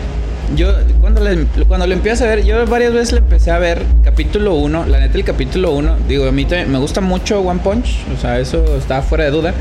Yo, 0.56 0.72
cuando, 1.00 1.20
le, 1.22 1.44
cuando 1.68 1.86
lo 1.86 1.92
empiezo 1.92 2.24
a 2.24 2.26
ver, 2.28 2.44
yo 2.44 2.66
varias 2.66 2.92
veces 2.92 3.12
le 3.12 3.18
empecé 3.18 3.50
a 3.52 3.58
ver 3.58 3.82
capítulo 4.04 4.54
1. 4.54 4.86
La 4.86 4.98
neta, 4.98 5.16
el 5.16 5.24
capítulo 5.24 5.70
1, 5.72 5.96
digo, 6.08 6.26
a 6.28 6.32
mí 6.32 6.44
también 6.44 6.72
me 6.72 6.78
gusta 6.78 7.00
mucho 7.00 7.40
One 7.40 7.60
Punch. 7.62 7.98
O 8.16 8.20
sea, 8.20 8.40
eso 8.40 8.64
está 8.76 9.00
fuera 9.02 9.24
de 9.24 9.30
duda. 9.30 9.54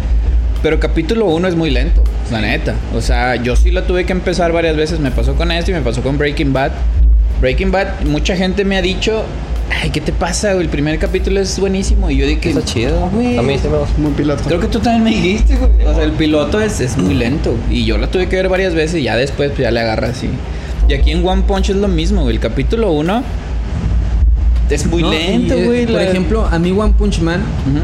Pero 0.63 0.79
capítulo 0.79 1.25
1 1.27 1.47
es 1.47 1.55
muy 1.55 1.69
lento, 1.69 2.03
la 2.31 2.41
neta. 2.41 2.73
O 2.95 3.01
sea, 3.01 3.35
yo 3.35 3.55
sí 3.55 3.69
lo 3.69 3.83
tuve 3.83 4.05
que 4.05 4.13
empezar 4.13 4.51
varias 4.51 4.75
veces. 4.75 4.99
Me 4.99 5.11
pasó 5.11 5.35
con 5.35 5.51
esto 5.51 5.69
y 5.69 5.75
me 5.75 5.81
pasó 5.81 6.01
con 6.01 6.17
Breaking 6.17 6.53
Bad. 6.53 6.71
Breaking 7.41 7.71
Bad, 7.71 8.01
mucha 8.05 8.35
gente 8.35 8.63
me 8.65 8.77
ha 8.77 8.81
dicho, 8.81 9.23
ay, 9.81 9.89
¿qué 9.89 10.01
te 10.01 10.11
pasa? 10.11 10.53
güey? 10.53 10.63
El 10.65 10.69
primer 10.69 10.97
capítulo 10.99 11.39
es 11.39 11.59
buenísimo. 11.59 12.09
Y 12.09 12.17
yo 12.17 12.27
dije, 12.27 12.49
Está 12.49 12.63
chido. 12.63 12.99
"No, 12.99 13.09
güey". 13.09 13.37
A 13.37 13.41
mí 13.41 13.57
sí 13.57 13.67
me 13.69 13.77
gusta. 13.77 13.97
Muy 13.97 14.11
piloto. 14.11 14.43
Creo 14.45 14.59
que 14.59 14.67
tú 14.67 14.79
también 14.79 15.03
me 15.03 15.09
dijiste, 15.11 15.55
güey. 15.55 15.85
O 15.87 15.93
sea, 15.93 16.03
el 16.03 16.11
piloto 16.11 16.59
es, 16.61 16.79
es 16.81 16.97
muy 16.97 17.13
lento. 17.13 17.55
Y 17.69 17.85
yo 17.85 17.97
lo 17.97 18.09
tuve 18.09 18.27
que 18.27 18.35
ver 18.35 18.49
varias 18.49 18.73
veces 18.75 18.99
y 19.01 19.03
ya 19.03 19.15
después 19.15 19.49
pues, 19.51 19.61
ya 19.61 19.71
le 19.71 19.79
agarra 19.81 20.09
así. 20.09 20.29
Y 20.87 20.93
aquí 20.93 21.11
en 21.11 21.25
One 21.27 21.43
Punch 21.47 21.69
es 21.71 21.75
lo 21.77 21.87
mismo, 21.87 22.21
güey. 22.23 22.35
El 22.35 22.41
capítulo 22.41 22.91
1 22.91 23.23
es 24.69 24.85
muy 24.87 25.01
No, 25.03 25.11
lento, 25.11 25.55
y, 25.57 25.61
eh, 25.61 25.65
güey. 25.65 25.85
Por 25.85 25.95
la- 25.95 26.03
ejemplo, 26.03 26.45
a 26.45 26.59
mí 26.59 26.71
One 26.71 26.93
Punch 26.97 27.19
Man, 27.21 27.39
Ujú. 27.41 27.79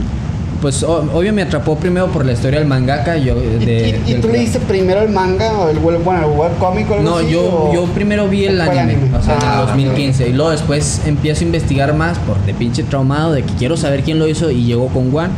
Pues 0.62 0.84
o- 0.84 1.04
obvio 1.13 1.34
me 1.34 1.41
atrapó 1.41 1.76
primero 1.76 2.08
por 2.08 2.26
la 2.26 2.34
historia 2.34 2.60
del 2.60 2.67
mangaka. 2.67 3.17
Yo, 3.17 3.36
¿Y, 3.38 3.65
de, 3.65 4.02
y- 4.06 4.10
y 4.10 4.13
del- 4.13 4.21
tú 4.21 4.30
leíste 4.30 4.60
primero 4.60 5.02
el 5.02 5.10
manga 5.10 5.52
o 5.60 5.69
el, 5.69 5.80
bueno, 5.80 6.00
el 6.00 6.38
webcómic 6.39 6.89
o 6.91 6.93
algo 6.95 7.10
No, 7.10 7.17
así? 7.17 7.32
yo, 7.32 7.41
o- 7.41 7.74
yo 7.74 7.86
primero 7.88 8.28
vi 8.28 8.45
el 8.45 8.62
anime, 8.62 8.97
o 9.17 9.21
sea, 9.21 9.36
en 9.36 9.41
Ah, 9.43 9.54
el 9.56 9.60
ok. 9.62 9.67
2015. 9.69 10.30
Y 10.30 10.34
luego 10.34 10.52
después 10.52 11.02
empiezo 11.06 11.41
a 11.41 11.45
investigar 11.47 11.93
más 11.93 12.17
por 12.19 12.38
de 12.45 12.54
pinche 12.54 12.84
traumado 12.84 13.34
de 13.34 13.43
que 13.43 13.54
quiero 13.56 13.76
saber 13.76 14.04
quién 14.04 14.19
lo 14.19 14.28
hizo 14.28 14.52
y 14.52 14.63
llegó 14.65 14.88
con 14.88 15.13
One. 15.15 15.30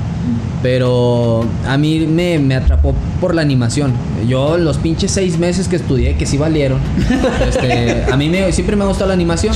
Pero 0.62 1.46
a 1.68 1.78
mí 1.78 2.00
me, 2.08 2.40
me 2.40 2.56
atrapó 2.56 2.96
por 3.20 3.36
la 3.36 3.42
animación. 3.42 3.94
Yo 4.28 4.58
los 4.58 4.78
pinches 4.78 5.12
seis 5.12 5.38
meses 5.38 5.68
que 5.68 5.76
estudié, 5.76 6.16
que 6.16 6.26
sí 6.26 6.38
valieron, 6.38 6.80
este, 7.48 8.06
a 8.10 8.16
mí 8.16 8.30
me, 8.30 8.52
siempre 8.54 8.78
me 8.78 8.84
ha 8.84 8.88
gustado 8.88 9.10
la 9.10 9.14
animación. 9.14 9.54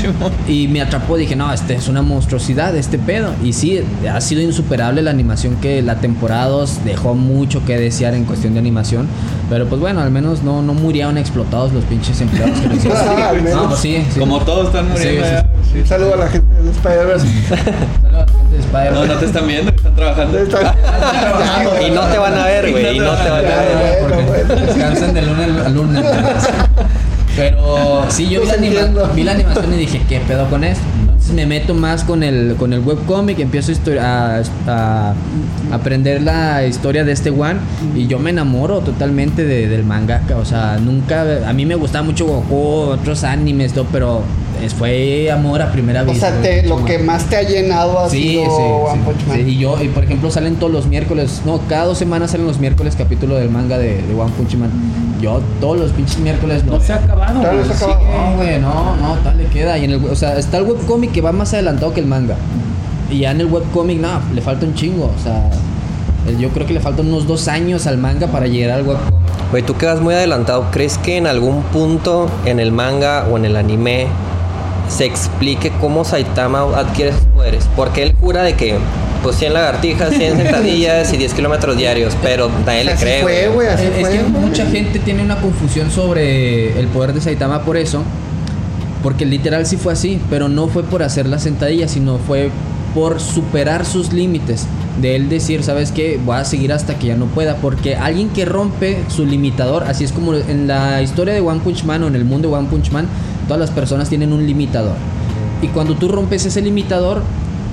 Y 0.48 0.68
me 0.68 0.82
atrapó, 0.82 1.16
dije, 1.16 1.36
no, 1.36 1.52
este 1.54 1.76
es 1.76 1.88
una 1.88 2.02
monstruosidad, 2.02 2.76
este 2.76 3.00
pedo. 3.00 3.34
Y 3.44 3.54
sí, 3.54 3.82
ha 4.12 4.20
sido 4.20 4.42
insuperable 4.42 5.02
la 5.02 5.12
animación 5.12 5.56
que 5.62 5.82
la 5.82 6.02
temporada 6.02 6.48
2 6.48 6.84
dejó 6.84 7.16
mucho 7.16 7.64
que 7.66 7.78
desear 7.78 8.14
en 8.14 8.26
cuestión 8.26 8.54
de 8.54 8.60
animación. 8.60 9.08
Pero 9.50 9.68
pues 9.68 9.80
bueno, 9.80 10.02
al 10.02 10.12
menos 10.12 10.44
no, 10.44 10.62
no 10.62 10.74
murieron 10.74 11.18
explotados 11.18 11.72
los 11.72 11.86
pinches 11.86 12.20
empleados 12.20 12.60
que 12.60 12.68
lo 12.68 12.76
hicieron. 12.76 12.98
Ah. 13.08 13.34
No, 13.34 13.68
pues 13.70 13.80
sí, 13.80 14.04
sí. 14.12 14.20
Como 14.20 14.40
todos 14.42 14.68
están 14.68 14.90
muriendo. 14.90 15.26
Sí. 15.72 15.80
Un 15.80 15.88
saludo 15.88 16.14
a 16.16 16.18
la 16.18 16.28
gente 16.28 16.62
de 16.62 16.72
Spider-Verse. 16.72 17.28
Saludos 18.26 18.26
a 18.26 18.26
la 18.26 18.26
gente 18.40 18.56
de 18.56 18.60
Spider-Man. 18.62 19.08
No, 19.08 19.14
no 19.14 19.20
te 19.20 19.26
están 19.26 19.48
viendo, 19.48 19.72
están 19.72 19.96
trabajando. 19.96 20.40
Y 21.88 21.92
no 21.92 22.02
te 22.08 22.18
van 22.18 22.34
a 22.38 22.46
ver, 22.46 22.72
güey. 22.72 22.96
Y 22.96 23.00
no 23.00 23.12
te 23.14 23.30
van 23.30 23.46
a 23.46 23.50
ver. 23.60 24.00
bueno, 24.02 24.16
porque 24.28 24.44
bueno. 24.46 24.56
descansan 24.66 25.14
de 25.14 25.22
lunes 25.22 25.66
a 25.66 25.70
lunes. 25.70 26.06
Pero 27.36 28.06
sí, 28.10 28.30
yo 28.30 28.42
vi 28.42 28.48
la, 28.48 28.54
Los 28.54 28.58
anima- 28.58 28.80
entiendo. 28.80 29.12
vi 29.16 29.24
la 29.24 29.32
animación 29.34 29.74
y 29.74 29.78
dije, 29.78 30.02
¿qué 30.10 30.20
pedo 30.22 30.50
con 30.50 30.64
esto? 30.64 30.84
Entonces 31.02 31.34
me 31.36 31.46
meto 31.46 31.74
más 31.76 32.04
con 32.04 32.24
el, 32.24 32.56
con 32.58 32.74
el 32.74 32.80
webcomic, 32.80 33.38
empiezo 33.40 33.72
a, 33.72 33.76
histo- 33.76 34.00
a, 34.00 34.42
a 34.68 35.14
aprender 35.72 36.24
la 36.24 36.66
historia 36.66 37.04
de 37.04 37.12
este 37.12 37.30
one 37.30 37.60
y 37.96 38.08
yo 38.08 38.18
me 38.18 38.32
enamoro 38.32 38.80
totalmente 38.80 39.44
de- 39.44 39.68
del 39.68 39.84
mangaka. 39.84 40.38
O 40.38 40.46
sea, 40.46 40.78
nunca, 40.82 41.26
a 41.48 41.54
mí 41.54 41.66
me 41.68 41.76
gustaba 41.76 42.04
mucho 42.04 42.26
Goku, 42.26 42.92
otros 42.94 43.24
animes, 43.24 43.74
todo, 43.74 43.86
pero 43.92 44.24
fue 44.78 45.32
amor 45.32 45.62
a 45.62 45.72
primera 45.72 46.04
O 46.04 46.06
vista. 46.06 46.30
sea, 46.32 46.42
te- 46.42 46.64
lo 46.68 46.84
que 46.86 47.00
más 47.00 47.26
te 47.26 47.38
ha 47.38 47.44
llenado 47.44 48.00
ha 48.00 48.10
Sí, 48.10 48.22
sido 48.32 48.44
sí, 48.46 48.62
One 48.64 48.94
sí, 48.94 49.00
Punch 49.06 49.28
Man. 49.28 49.38
sí. 49.38 49.44
Y 49.52 49.58
yo, 49.60 49.82
y 49.84 49.88
por 49.90 50.04
ejemplo, 50.04 50.30
salen 50.32 50.56
todos 50.56 50.72
los 50.74 50.88
miércoles, 50.88 51.42
no, 51.46 51.60
cada 51.70 51.86
dos 51.86 51.98
semanas 51.98 52.32
salen 52.32 52.48
los 52.48 52.60
miércoles 52.60 52.96
capítulo 52.98 53.36
del 53.36 53.50
manga 53.50 53.78
de, 53.78 54.02
de 54.02 54.14
One 54.14 54.32
Punch 54.38 54.56
Man. 54.56 54.70
Yo 55.22 55.42
todos 55.60 55.80
los 55.80 55.92
pinches 55.92 56.20
miércoles 56.20 56.64
No 56.66 56.80
se 56.80 56.94
ha 56.94 56.98
acabado, 56.98 57.40
güey. 57.40 57.58
no 57.58 57.66
se 57.66 57.74
acabado. 57.84 58.00
No, 58.32 58.36
güey, 58.38 58.60
no, 58.60 58.96
no, 58.98 59.14
tal 59.24 59.38
le 59.38 59.46
queda. 59.46 59.78
Y 59.78 59.86
en 59.86 59.92
el, 59.92 60.06
o 60.06 60.16
sea, 60.16 60.38
está 60.38 60.58
el 60.58 60.64
webcomic 60.64 61.12
que 61.12 61.22
va 61.22 61.32
más 61.32 61.54
adelantado 61.54 61.94
que 61.94 62.00
el 62.02 62.06
manga. 62.08 62.36
Y 63.10 63.20
ya 63.20 63.32
en 63.32 63.42
el 63.42 63.48
webcomic, 63.48 64.00
no, 64.00 64.20
le 64.34 64.42
falta 64.42 64.66
un 64.66 64.76
chingo. 64.76 65.06
O 65.18 65.24
sea, 65.24 65.50
yo 66.40 66.50
creo 66.50 66.68
que 66.68 66.74
le 66.74 66.80
faltan 66.82 67.08
unos 67.08 67.26
dos 67.26 67.48
años 67.48 67.88
al 67.88 67.98
manga 67.98 68.28
para 68.28 68.48
llegar 68.48 68.78
al 68.80 68.86
webcomic. 68.88 69.14
Güey, 69.50 69.64
tú 69.64 69.76
quedas 69.78 70.02
muy 70.02 70.14
adelantado. 70.14 70.66
¿Crees 70.72 70.98
que 70.98 71.16
en 71.18 71.26
algún 71.26 71.62
punto 71.64 72.30
en 72.46 72.60
el 72.60 72.72
manga 72.74 73.26
o 73.32 73.38
en 73.38 73.46
el 73.46 73.56
anime 73.56 74.08
se 74.90 75.06
explique 75.06 75.72
cómo 75.82 76.04
Saitama 76.06 76.62
adquiere 76.78 77.12
sus 77.14 77.22
poderes? 77.26 77.68
Porque 77.76 78.04
él 78.04 78.16
jura 78.20 78.44
de 78.44 78.54
que, 78.56 78.76
pues 79.24 79.36
100 79.38 79.54
lagartijas, 79.54 80.14
100 80.14 80.38
sentadillas 80.44 81.14
y 81.14 81.18
10 81.18 81.34
kilómetros 81.34 81.78
diarios, 81.78 82.16
pero 82.22 82.50
nadie 82.66 82.84
le 82.86 82.92
Así 82.94 83.04
cree. 83.04 83.22
fue, 83.22 83.48
güey, 83.50 83.68
así 83.68 83.84
Eh, 83.84 83.92
es 83.96 84.08
fue. 84.08 84.18
que 84.18 84.24
mucha 84.24 84.66
gente 84.68 85.00
tiene 85.00 85.24
una 85.24 85.38
confusión 85.42 85.92
sobre 85.92 86.80
el 86.80 86.88
poder 86.88 87.14
de 87.14 87.22
Saitama 87.22 87.62
por 87.64 87.78
eso. 87.78 88.04
Porque 89.04 89.26
literal 89.26 89.66
sí 89.66 89.78
fue 89.78 89.94
así, 89.94 90.20
pero 90.30 90.50
no 90.50 90.68
fue 90.68 90.84
por 90.84 91.04
hacer 91.04 91.28
la 91.28 91.38
sentadilla, 91.40 91.88
sino 91.88 92.18
fue 92.18 92.50
por 92.96 93.20
superar 93.20 93.86
sus 93.86 94.12
límites. 94.12 94.66
De 95.00 95.16
él 95.16 95.30
decir, 95.30 95.64
¿sabes 95.64 95.92
qué? 95.92 96.20
Voy 96.26 96.36
a 96.38 96.44
seguir 96.44 96.74
hasta 96.74 96.96
que 96.98 97.08
ya 97.08 97.16
no 97.16 97.26
pueda. 97.28 97.58
Porque 97.58 97.96
alguien 97.96 98.30
que 98.30 98.44
rompe 98.46 98.98
su 99.08 99.26
limitador, 99.26 99.84
así 99.84 100.04
es 100.04 100.12
como 100.12 100.34
en 100.34 100.68
la 100.68 101.02
historia 101.04 101.36
de 101.36 101.42
One 101.42 101.60
Punch 101.64 101.84
Man 101.84 102.04
o 102.04 102.08
en 102.08 102.16
el 102.16 102.26
mundo 102.26 102.50
de 102.50 102.56
One 102.56 102.68
Punch 102.70 102.90
Man, 102.92 103.08
todas 103.48 103.60
las 103.60 103.72
personas 103.72 104.10
tienen 104.10 104.34
un 104.34 104.46
limitador. 104.46 104.96
Y 105.62 105.68
cuando 105.68 105.96
tú 105.96 106.08
rompes 106.08 106.46
ese 106.46 106.62
limitador, 106.62 107.24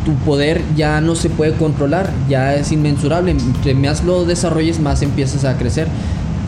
tu 0.04 0.12
poder 0.16 0.62
ya 0.76 1.00
no 1.00 1.14
se 1.14 1.28
puede 1.30 1.52
controlar, 1.54 2.10
ya 2.28 2.54
es 2.54 2.72
inmensurable. 2.72 3.30
Entre 3.32 3.74
más 3.74 4.04
lo 4.04 4.24
desarrolles, 4.24 4.80
más 4.80 5.02
empiezas 5.02 5.44
a 5.44 5.56
crecer. 5.56 5.88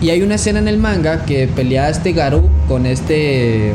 Y 0.00 0.10
hay 0.10 0.22
una 0.22 0.34
escena 0.34 0.58
en 0.58 0.68
el 0.68 0.78
manga 0.78 1.24
que 1.24 1.48
pelea 1.48 1.88
este 1.88 2.12
Garou 2.12 2.48
con 2.68 2.84
este 2.86 3.72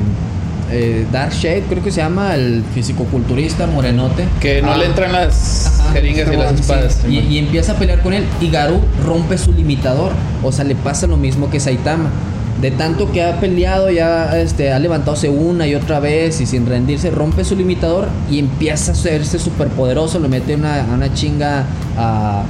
eh, 0.74 1.06
Dark 1.12 1.34
Shade, 1.34 1.64
creo 1.68 1.84
que 1.84 1.92
se 1.92 1.98
llama, 2.00 2.34
el 2.36 2.64
fisicoculturista 2.74 3.68
morenote. 3.68 4.26
Que 4.40 4.62
no 4.62 4.72
Ah. 4.72 4.78
le 4.78 4.86
entran 4.86 5.12
las 5.12 5.80
Ajá, 5.82 5.94
jeringas 5.94 6.32
y 6.32 6.38
las 6.38 6.50
sí, 6.52 6.56
espadas. 6.62 7.00
Y, 7.10 7.18
y 7.20 7.38
empieza 7.40 7.74
a 7.74 7.76
pelear 7.76 8.02
con 8.02 8.14
él. 8.14 8.24
Y 8.40 8.50
Garou 8.50 8.80
rompe 9.06 9.38
su 9.38 9.52
limitador. 9.52 10.12
O 10.44 10.52
sea, 10.52 10.64
le 10.64 10.76
pasa 10.76 11.08
lo 11.08 11.18
mismo 11.18 11.50
que 11.50 11.60
Saitama. 11.60 12.10
De 12.62 12.70
tanto 12.70 13.12
que 13.12 13.24
ha 13.24 13.40
peleado, 13.40 13.90
ya 13.90 14.40
este, 14.40 14.72
ha 14.72 14.78
levantándose 14.78 15.30
una 15.30 15.66
y 15.66 15.74
otra 15.74 16.00
vez 16.00 16.40
y 16.42 16.46
sin 16.46 16.68
rendirse, 16.68 17.10
rompe 17.10 17.44
su 17.44 17.56
limitador 17.56 18.08
y 18.30 18.38
empieza 18.38 18.92
a 18.92 18.94
hacerse 18.94 19.40
súper 19.40 19.70
poderoso. 19.70 20.20
Le 20.20 20.28
mete 20.28 20.54
una, 20.54 20.86
una 20.94 21.12
chinga 21.12 21.66
a. 21.98 22.44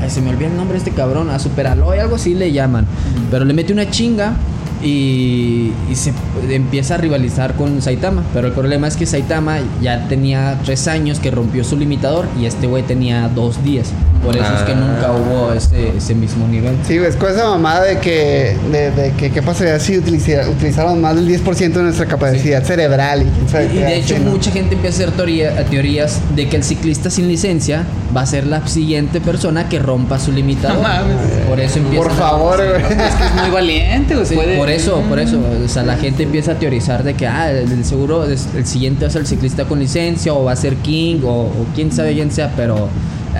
Ay, 0.00 0.10
se 0.10 0.20
me 0.20 0.30
olvida 0.30 0.48
el 0.48 0.56
nombre 0.56 0.72
de 0.72 0.78
este 0.78 0.90
cabrón, 0.90 1.30
a 1.30 1.38
Super 1.38 1.68
Aloy, 1.68 1.98
algo 2.00 2.16
así 2.16 2.34
le 2.34 2.50
llaman. 2.50 2.86
Pero 3.30 3.44
le 3.44 3.54
mete 3.54 3.72
una 3.72 3.88
chinga 3.88 4.34
y, 4.82 5.72
y 5.88 5.94
se 5.94 6.12
empieza 6.50 6.96
a 6.96 6.98
rivalizar 6.98 7.54
con 7.54 7.80
Saitama. 7.80 8.24
Pero 8.34 8.48
el 8.48 8.52
problema 8.52 8.88
es 8.88 8.96
que 8.96 9.06
Saitama 9.06 9.58
ya 9.80 10.08
tenía 10.08 10.58
tres 10.64 10.88
años 10.88 11.20
que 11.20 11.30
rompió 11.30 11.62
su 11.62 11.76
limitador 11.76 12.26
y 12.40 12.46
este 12.46 12.66
güey 12.66 12.82
tenía 12.82 13.28
dos 13.28 13.62
días. 13.64 13.92
Por 14.26 14.36
eso 14.36 14.44
es 14.56 14.62
que 14.62 14.72
Ah. 14.72 14.74
nunca 14.74 15.12
hubo 15.12 15.52
ese, 15.52 15.96
ese 15.96 16.14
mismo 16.14 16.46
nivel. 16.48 16.76
Sí, 16.86 16.98
güey, 16.98 17.08
es 17.10 17.16
con 17.16 17.30
esa 17.30 17.48
mamada 17.48 17.84
de 17.84 17.98
que, 17.98 18.56
de, 18.72 18.90
de 18.90 19.12
que 19.12 19.30
qué 19.30 19.40
pasaría 19.42 19.78
si 19.80 19.96
utiliza- 19.96 20.48
utilizáramos 20.50 20.98
más 20.98 21.14
del 21.14 21.26
10% 21.28 21.78
de 21.78 21.82
nuestra 21.84 22.06
capacidad 22.06 22.62
cerebral. 22.64 23.22
Y, 23.22 23.76
Y, 23.76 23.78
y 23.78 23.80
de 23.82 23.96
hecho 23.96 24.18
mucha 24.18 24.50
gente 24.50 24.74
empieza 24.74 25.02
a 25.02 25.06
hacer 25.06 25.16
teoría- 25.16 25.64
teorías 25.66 26.20
de 26.34 26.48
que 26.48 26.56
el 26.56 26.64
ciclista 26.64 27.08
sin 27.08 27.28
licencia 27.28 27.84
va 28.16 28.22
a 28.22 28.26
ser 28.26 28.46
la 28.46 28.66
siguiente 28.66 29.20
persona 29.20 29.68
que 29.68 29.78
rompa 29.78 30.18
su 30.18 30.32
limitador. 30.32 30.76
No 30.78 30.82
mames. 30.82 31.16
por 31.48 31.60
eso 31.60 31.78
empieza 31.78 32.02
Por 32.04 32.12
favor, 32.16 32.56
güey. 32.56 32.82
Es 32.82 33.14
que 33.14 33.24
es 33.24 33.34
muy 33.42 33.50
valiente, 33.50 34.14
güey. 34.14 34.26
Sí, 34.26 34.34
por 34.56 34.68
eso, 34.70 35.00
por 35.08 35.18
eso, 35.18 35.38
o 35.64 35.68
sea, 35.68 35.82
la 35.84 35.96
gente 35.96 36.24
empieza 36.24 36.52
a 36.52 36.54
teorizar 36.56 37.02
de 37.04 37.14
que, 37.14 37.26
ah, 37.26 37.50
el, 37.50 37.70
el 37.70 37.84
seguro, 37.84 38.24
es- 38.24 38.48
el 38.56 38.66
siguiente 38.66 39.02
va 39.04 39.08
a 39.08 39.10
ser 39.12 39.20
el 39.22 39.26
ciclista 39.26 39.64
con 39.66 39.78
licencia, 39.78 40.32
o 40.34 40.44
va 40.44 40.52
a 40.52 40.56
ser 40.56 40.74
King, 40.76 41.20
o, 41.24 41.42
o 41.42 41.66
quién 41.74 41.92
sabe 41.92 42.14
quién 42.14 42.30
sea, 42.32 42.50
pero 42.56 42.88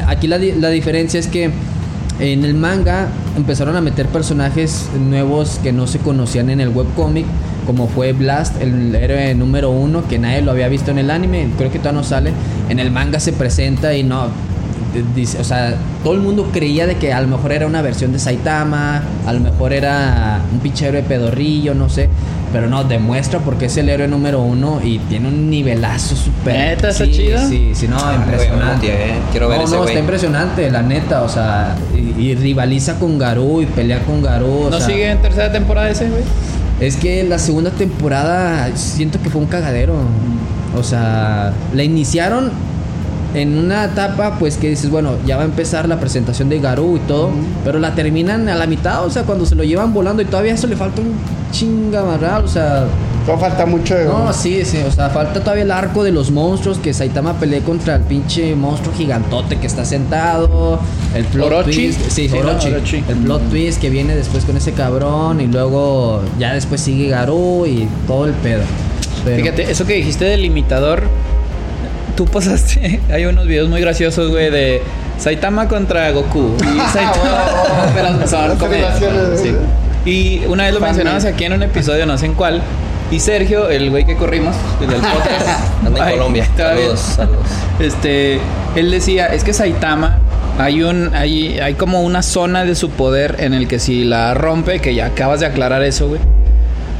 aquí 0.06 0.26
la, 0.26 0.38
la 0.38 0.70
diferencia 0.70 1.20
es 1.20 1.26
que 1.26 1.50
en 2.18 2.44
el 2.44 2.54
manga 2.54 3.08
empezaron 3.36 3.76
a 3.76 3.80
meter 3.80 4.06
personajes 4.06 4.88
nuevos 4.98 5.60
que 5.62 5.72
no 5.72 5.86
se 5.86 5.98
conocían 5.98 6.48
en 6.48 6.60
el 6.60 6.70
webcomic, 6.70 7.26
como 7.66 7.88
fue 7.88 8.12
Blast, 8.12 8.60
el 8.62 8.94
héroe 8.94 9.34
número 9.34 9.70
uno, 9.70 10.06
que 10.08 10.18
nadie 10.18 10.40
lo 10.40 10.52
había 10.52 10.68
visto 10.68 10.90
en 10.90 10.98
el 10.98 11.10
anime, 11.10 11.48
creo 11.58 11.70
que 11.70 11.78
todavía 11.78 12.00
no 12.00 12.06
sale, 12.06 12.32
en 12.68 12.78
el 12.78 12.90
manga 12.90 13.20
se 13.20 13.32
presenta 13.32 13.94
y 13.94 14.02
no, 14.02 14.28
dice, 15.14 15.38
o 15.40 15.44
sea, 15.44 15.74
todo 16.02 16.14
el 16.14 16.20
mundo 16.20 16.50
creía 16.52 16.86
de 16.86 16.96
que 16.96 17.12
a 17.12 17.20
lo 17.20 17.28
mejor 17.28 17.52
era 17.52 17.66
una 17.66 17.82
versión 17.82 18.12
de 18.12 18.18
Saitama, 18.18 19.02
a 19.26 19.32
lo 19.32 19.40
mejor 19.40 19.72
era 19.72 20.40
un 20.52 20.60
pinche 20.60 20.86
héroe 20.86 21.02
pedorrillo, 21.02 21.74
no 21.74 21.88
sé. 21.88 22.08
Pero 22.52 22.68
no, 22.68 22.84
demuestra 22.84 23.40
porque 23.40 23.66
es 23.66 23.76
el 23.76 23.88
héroe 23.88 24.06
número 24.08 24.40
uno 24.40 24.80
y 24.82 24.98
tiene 25.00 25.28
un 25.28 25.50
nivelazo 25.50 26.14
súper. 26.16 26.54
¿Neta? 26.54 26.90
¿Está 26.90 27.04
sí, 27.04 27.10
chido? 27.10 27.48
Sí, 27.48 27.72
sí, 27.74 27.88
no, 27.88 27.98
güey, 28.00 28.14
impresionante. 28.16 28.74
motivé. 28.76 29.12
Quiero 29.30 29.48
ver 29.48 29.58
no, 29.58 29.64
ese 29.64 29.72
no, 29.72 29.78
güey. 29.78 29.90
está 29.90 30.00
impresionante, 30.00 30.70
la 30.70 30.82
neta, 30.82 31.22
o 31.22 31.28
sea, 31.28 31.76
y, 31.94 32.22
y 32.22 32.34
rivaliza 32.34 32.98
con 32.98 33.18
Garú 33.18 33.62
y 33.62 33.66
pelea 33.66 33.98
con 34.04 34.22
Garú. 34.22 34.66
o 34.66 34.70
¿No 34.70 34.78
sea, 34.78 34.86
sigue 34.86 35.10
en 35.10 35.20
tercera 35.20 35.50
temporada 35.52 35.90
ese, 35.90 36.08
güey? 36.08 36.22
es 36.80 36.96
que 36.96 37.24
la 37.24 37.38
segunda 37.38 37.70
temporada 37.70 38.70
siento 38.76 39.20
que 39.20 39.30
fue 39.30 39.40
un 39.40 39.46
cagadero. 39.48 39.94
O 40.78 40.82
sea, 40.82 41.52
la 41.74 41.82
iniciaron 41.82 42.50
en 43.36 43.58
una 43.58 43.84
etapa, 43.84 44.38
pues 44.38 44.56
que 44.56 44.68
dices, 44.70 44.88
bueno, 44.90 45.12
ya 45.26 45.36
va 45.36 45.42
a 45.42 45.46
empezar 45.46 45.86
la 45.88 46.00
presentación 46.00 46.48
de 46.48 46.58
Garú 46.58 46.96
y 46.96 47.00
todo, 47.00 47.30
pero 47.64 47.78
la 47.78 47.94
terminan 47.94 48.48
a 48.48 48.54
la 48.54 48.66
mitad, 48.66 49.04
o 49.04 49.10
sea, 49.10 49.22
cuando 49.24 49.44
se 49.46 49.54
lo 49.54 49.62
llevan 49.62 49.92
volando 49.92 50.22
y 50.22 50.24
todavía 50.24 50.54
eso 50.54 50.66
le 50.66 50.74
falta 50.76 51.02
un 51.02 51.12
chingamarral, 51.52 52.44
o 52.44 52.48
sea, 52.48 52.86
No 53.26 53.36
falta 53.38 53.66
mucho 53.66 53.94
de. 53.94 54.04
No, 54.06 54.32
sí, 54.32 54.64
sí, 54.64 54.78
o 54.86 54.90
sea, 54.90 55.10
falta 55.10 55.40
todavía 55.40 55.64
el 55.64 55.70
arco 55.72 56.02
de 56.04 56.12
los 56.12 56.30
monstruos 56.30 56.78
que 56.78 56.94
Saitama 56.94 57.34
pelee 57.34 57.60
contra 57.62 57.96
el 57.96 58.02
pinche 58.02 58.54
monstruo 58.54 58.94
gigantote 58.94 59.56
que 59.58 59.66
está 59.66 59.84
sentado, 59.84 60.78
el 61.14 61.24
plot 61.24 61.46
Orochi. 61.46 61.72
twist, 61.72 62.00
sí. 62.08 62.28
Orochi, 62.32 62.68
Orochi. 62.68 63.04
el 63.08 63.16
plot 63.16 63.50
twist 63.50 63.80
que 63.80 63.90
viene 63.90 64.14
después 64.14 64.44
con 64.44 64.56
ese 64.56 64.72
cabrón 64.72 65.40
y 65.40 65.46
luego 65.46 66.22
ya 66.38 66.54
después 66.54 66.80
sigue 66.80 67.08
Garou 67.08 67.66
y 67.66 67.88
todo 68.06 68.26
el 68.26 68.32
pedo. 68.32 68.62
Pero- 69.24 69.42
Fíjate, 69.42 69.70
eso 69.72 69.84
que 69.86 69.94
dijiste 69.94 70.24
del 70.24 70.44
imitador, 70.44 71.02
tú 72.16 72.24
pasaste, 72.24 73.00
hay 73.12 73.26
unos 73.26 73.46
videos 73.46 73.68
muy 73.68 73.80
graciosos, 73.80 74.30
güey, 74.30 74.50
de 74.50 74.82
Saitama 75.18 75.68
contra 75.68 76.10
Goku. 76.10 76.56
Y 76.60 76.90
Saitama. 76.92 77.44
Y 80.04 80.44
una 80.46 80.64
vez 80.64 80.74
lo 80.74 80.80
mencionamos 80.80 81.24
aquí 81.24 81.44
en 81.44 81.52
un 81.52 81.62
episodio, 81.62 82.06
no 82.06 82.16
sé 82.16 82.26
en 82.26 82.34
cuál. 82.34 82.62
Y 83.10 83.20
Sergio, 83.20 83.68
el 83.68 83.90
güey 83.90 84.04
que 84.04 84.16
corrimos, 84.16 84.56
el 84.80 84.88
del 84.88 85.00
podcast. 85.00 85.48
En 85.86 85.92
Colombia. 85.94 86.48
Saludos, 86.56 87.00
saludos. 87.00 87.46
Este, 87.78 88.40
él 88.74 88.90
decía, 88.90 89.26
es 89.26 89.44
que 89.44 89.52
Saitama 89.52 90.18
hay 90.58 90.82
un 90.82 91.14
hay, 91.14 91.58
hay 91.60 91.74
como 91.74 92.02
una 92.02 92.22
zona 92.22 92.64
de 92.64 92.74
su 92.74 92.90
poder 92.90 93.36
en 93.38 93.54
el 93.54 93.68
que 93.68 93.78
si 93.78 94.04
la 94.04 94.34
rompe, 94.34 94.80
que 94.80 94.94
ya 94.94 95.06
acabas 95.06 95.40
de 95.40 95.46
aclarar 95.46 95.82
eso, 95.82 96.08
güey. 96.08 96.20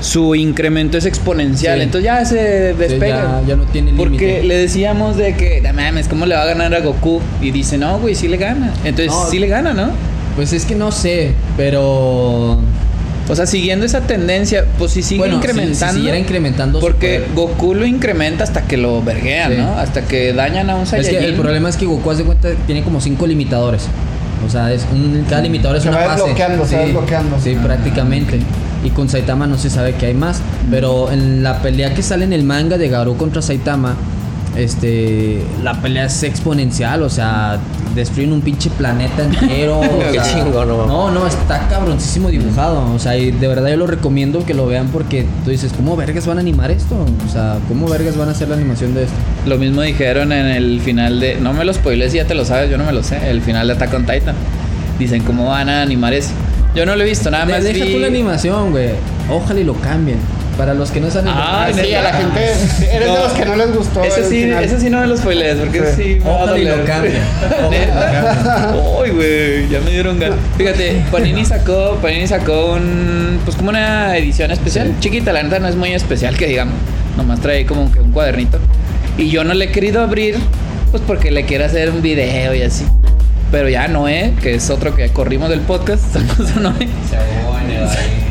Su 0.01 0.35
incremento 0.35 0.99
es 0.99 1.07
exponencial, 1.07 1.79
Sí. 1.79 1.83
entonces 1.85 2.05
ya 2.05 2.25
se 2.25 2.73
Sí, 2.73 2.79
despega. 2.79 3.41
ya, 3.43 3.49
ya 3.49 3.57
no 3.57 3.65
tiene 3.65 3.93
Porque 3.95 4.43
le 4.43 4.57
decíamos 4.59 5.17
de 5.17 5.35
que, 5.35 5.61
no 5.63 5.73
mames, 5.73 6.07
¿cómo 6.09 6.27
le 6.27 6.35
va 6.35 6.43
a 6.43 6.47
ganar 6.47 6.75
a 6.75 6.81
Goku? 6.81 7.21
Y 7.41 7.51
dice, 7.51 7.79
no, 7.79 7.99
güey, 7.99 8.15
sí 8.15 8.29
le 8.29 8.37
gana. 8.37 8.73
Entonces, 8.85 9.07
No. 9.13 9.31
sí 9.31 9.39
le 9.39 9.49
gana, 9.49 9.73
¿no? 9.73 9.91
Pues 10.37 10.53
es 10.53 10.67
que 10.67 10.75
no 10.75 10.93
sé, 10.93 11.33
pero 11.57 12.59
O 13.29 13.35
sea, 13.35 13.45
siguiendo 13.47 13.85
esa 13.85 14.03
tendencia, 14.03 14.67
pues 14.79 14.93
si 14.93 15.03
sigue 15.03 15.19
bueno, 15.19 15.37
incrementando. 15.37 15.89
Si, 15.93 15.95
siguiera 15.97 16.17
incrementando 16.17 16.79
su 16.79 16.87
porque 16.87 17.23
poder. 17.35 17.35
Goku 17.35 17.75
lo 17.75 17.85
incrementa 17.85 18.45
hasta 18.45 18.63
que 18.63 18.77
lo 18.77 19.03
verguean, 19.03 19.51
Sí. 19.51 19.59
¿no? 19.59 19.73
Hasta 19.79 20.03
que 20.03 20.33
dañan 20.33 20.71
a 20.71 20.77
un 20.77 20.83
Es 20.85 20.91
Saiyajin. 20.91 21.19
que 21.19 21.25
el 21.27 21.35
problema 21.35 21.69
es 21.69 21.77
que 21.77 21.87
Goku, 21.87 22.09
haz 22.09 22.19
de 22.19 22.25
cuenta, 22.25 22.51
tiene 22.67 22.85
como 22.85 23.01
cinco 23.01 23.27
limitadores. 23.27 23.89
O 24.47 24.49
sea, 24.49 24.73
es 24.73 24.87
un, 24.93 25.25
cada 25.29 25.43
limitador 25.43 25.77
es 25.79 25.83
Se 25.83 25.89
una 25.89 25.99
va 25.99 26.05
fase. 26.05 26.21
desbloqueando, 26.23 26.67
se 26.67 26.77
va 26.77 26.83
desbloqueando. 26.83 27.41
Sí, 27.43 27.57
prácticamente. 27.61 28.39
Y 28.87 28.91
con 28.91 29.09
Saitama 29.09 29.49
no 29.49 29.59
se 29.59 29.69
sabe 29.69 29.95
qué 29.95 30.07
hay 30.07 30.15
más. 30.15 30.41
Pero 30.71 31.11
en 31.11 31.43
la 31.43 31.61
pelea 31.61 31.93
que 31.93 32.03
sale 32.03 32.25
en 32.25 32.33
el 32.33 32.45
manga 32.45 32.79
de 32.79 32.89
Garou 32.89 33.17
contra 33.17 33.43
Saitama, 33.43 33.97
este, 34.57 35.43
la 35.65 35.81
pelea 35.83 36.05
es 36.05 36.23
exponencial. 36.23 37.03
O 37.03 37.11
sea, 37.11 37.59
destruyen 37.97 38.33
un 38.33 38.43
pinche 38.43 38.71
planeta 38.71 39.25
entero. 39.25 39.81
o 39.81 40.13
sea, 40.13 40.45
no. 40.45 40.87
No, 40.87 41.11
no, 41.11 41.27
está 41.27 41.67
cabroncísimo 41.69 42.29
dibujado. 42.29 42.95
O 42.95 42.99
sea, 43.01 43.17
y 43.17 43.33
de 43.33 43.49
verdad 43.49 43.71
yo 43.71 43.77
lo 43.77 43.89
recomiendo 43.89 44.47
que 44.47 44.55
lo 44.55 44.69
vean 44.69 44.87
porque 44.89 45.27
tú 45.45 45.51
dices, 45.51 45.73
¿cómo 45.77 45.97
vergas 45.97 46.29
van 46.29 46.39
a 46.39 46.43
animar 46.43 46.71
esto? 46.71 46.95
O 47.27 47.29
sea, 47.29 47.59
¿cómo 47.67 47.89
vergas 47.89 48.17
van 48.17 48.29
a 48.29 48.31
hacer 48.31 48.49
la 48.49 48.55
animación 48.55 48.95
de 48.95 49.05
esto? 49.05 49.17
Lo 49.47 49.59
mismo 49.59 49.83
dijeron 49.83 50.31
en 50.31 50.47
el 50.47 50.81
final 50.81 51.19
de. 51.19 51.41
No 51.41 51.53
me 51.53 51.65
lo 51.65 51.75
spoiles, 51.75 52.13
ya 52.13 52.25
te 52.25 52.37
lo 52.37 52.45
sabes, 52.45 52.71
yo 52.71 52.79
no 52.79 52.85
me 52.85 52.93
lo 52.93 53.03
sé. 53.03 53.29
El 53.29 53.43
final 53.43 53.67
de 53.67 53.73
Attack 53.73 53.95
on 53.95 54.07
Titan. 54.07 54.37
Dicen 54.97 55.25
cómo 55.25 55.47
van 55.49 55.69
a 55.69 55.83
animar 55.83 56.15
eso. 56.15 56.31
Yo 56.77 56.87
no 56.87 56.95
lo 56.95 57.03
he 57.03 57.07
visto, 57.07 57.31
nada 57.31 57.47
De- 57.47 57.53
más. 57.55 57.65
deja 57.65 57.85
vi- 57.85 57.93
tú 57.95 57.99
la 57.99 58.07
animación, 58.09 58.71
güey. 58.71 58.91
Ojalá 59.31 59.59
y 59.61 59.65
lo 59.65 59.75
cambien. 59.75 60.19
Para 60.57 60.73
los 60.73 60.91
que 60.91 61.01
no 61.01 61.11
saben. 61.11 61.29
Ah, 61.35 61.69
Sí, 61.75 61.93
a 61.93 62.01
la 62.03 62.13
gente. 62.15 62.41
Eres 62.91 63.09
No. 63.09 63.15
de 63.17 63.21
los 63.25 63.33
que 63.33 63.45
no 63.45 63.57
les 63.57 63.75
gustó. 63.75 64.03
Ese 64.05 64.27
sí, 64.27 64.43
ese 64.45 64.81
sí 64.81 64.89
no 64.89 65.01
me 65.01 65.07
lo 65.07 65.15
spoilees, 65.17 65.57
porque 65.59 65.79
ese 65.81 65.95
sí 65.97 66.19
a 66.25 66.29
Ojalá 66.31 66.59
y 66.59 66.65
lo 66.65 66.85
cambien. 66.85 67.17
Ojalá 67.43 67.57
y 67.57 67.61
lo 67.61 67.71
Neta. 67.71 68.71
Ay, 69.05 69.11
güey, 69.11 69.69
ya 69.69 69.81
me 69.81 69.91
dieron 69.91 70.19
ganas. 70.19 70.39
Fíjate, 70.57 71.03
Panini 71.13 71.45
sacó, 71.45 71.99
Panini 72.01 72.27
sacó 72.27 72.73
un, 72.73 73.39
pues 73.45 73.55
como 73.57 73.69
una 73.69 74.17
edición 74.17 74.51
especial. 74.51 74.95
Chiquita, 75.01 75.33
la 75.35 75.43
neta 75.43 75.59
no 75.59 75.69
es 75.69 75.77
muy 75.77 75.93
especial 75.93 76.37
que 76.39 76.47
digamos. 76.47 76.75
Nomás 77.19 77.41
trae 77.41 77.67
como 77.67 77.93
que 77.93 78.01
un 78.01 78.13
cuadernito. 78.13 78.59
Y 79.19 79.29
yo 79.29 79.45
no 79.45 79.53
le 79.53 79.67
he 79.67 79.73
querido 79.73 80.01
abrir, 80.03 80.37
pues 80.91 81.03
porque 81.07 81.31
le 81.31 81.45
quiero 81.45 81.67
hacer 81.67 81.91
un 81.91 82.01
video 82.01 82.55
y 82.55 82.63
así. 82.63 82.85
Pero 83.51 83.69
ya 83.69 83.87
Noé, 83.89 84.35
que 84.43 84.55
es 84.55 84.71
otro 84.71 84.95
que 84.95 85.09
corrimos 85.11 85.49
del 85.49 85.61
podcast, 85.61 86.03
saludos 86.13 86.57
a 86.57 86.61
Noé. 86.61 86.89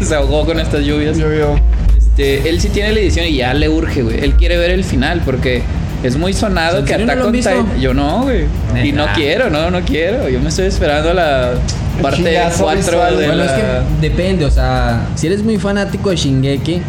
Se 0.02 0.16
ahogó 0.16 0.46
con 0.46 0.60
estas 0.60 0.84
lluvias. 0.84 1.18
Yo, 1.18 1.34
yo. 1.34 1.56
Este, 1.98 2.50
él 2.50 2.60
sí 2.62 2.70
tiene 2.70 2.92
la 2.94 3.00
edición 3.00 3.26
y 3.28 3.38
ya 3.38 3.54
le 3.54 3.70
urge, 3.70 4.02
güey. 4.04 4.24
Él 4.24 4.34
quiere 4.36 4.58
ver 4.58 4.72
el 4.72 4.84
final 4.84 5.22
porque 5.26 5.62
es 6.04 6.18
muy 6.18 6.34
sonado 6.34 6.80
¿En 6.80 6.86
que 6.86 6.98
no 6.98 7.04
Attack 7.12 7.26
on? 7.26 7.32
Titan. 7.34 7.80
Yo 7.80 7.94
no, 7.94 8.24
güey. 8.24 8.46
Y 8.84 8.92
no 8.92 9.06
quiero, 9.16 9.50
no, 9.50 9.72
no 9.72 9.82
quiero. 9.82 10.30
Yo 10.30 10.40
me 10.40 10.50
estoy 10.50 10.68
esperando 10.68 11.12
a 11.12 11.14
la 11.14 11.54
parte 12.02 12.18
chingazo 12.18 12.64
4 12.66 12.78
visual. 12.82 13.18
de 13.18 13.26
Bueno, 13.28 13.44
la... 13.44 13.46
es 13.46 13.52
que 13.52 13.64
depende, 14.02 14.46
o 14.46 14.52
sea, 14.52 15.08
si 15.16 15.28
eres 15.28 15.44
muy 15.44 15.58
fanático 15.58 16.10
de 16.10 16.18
Shingeki 16.18 16.82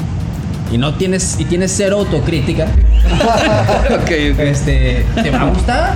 y 0.73 0.79
no 0.79 0.95
tienes 0.95 1.37
y 1.39 1.45
tienes 1.45 1.73
cero 1.77 1.99
autocrítica, 1.99 2.67
Ok, 3.95 4.11
ok. 4.33 4.39
este, 4.41 5.05
te 5.23 5.31
va 5.31 5.43
a 5.43 5.45
gustar, 5.51 5.95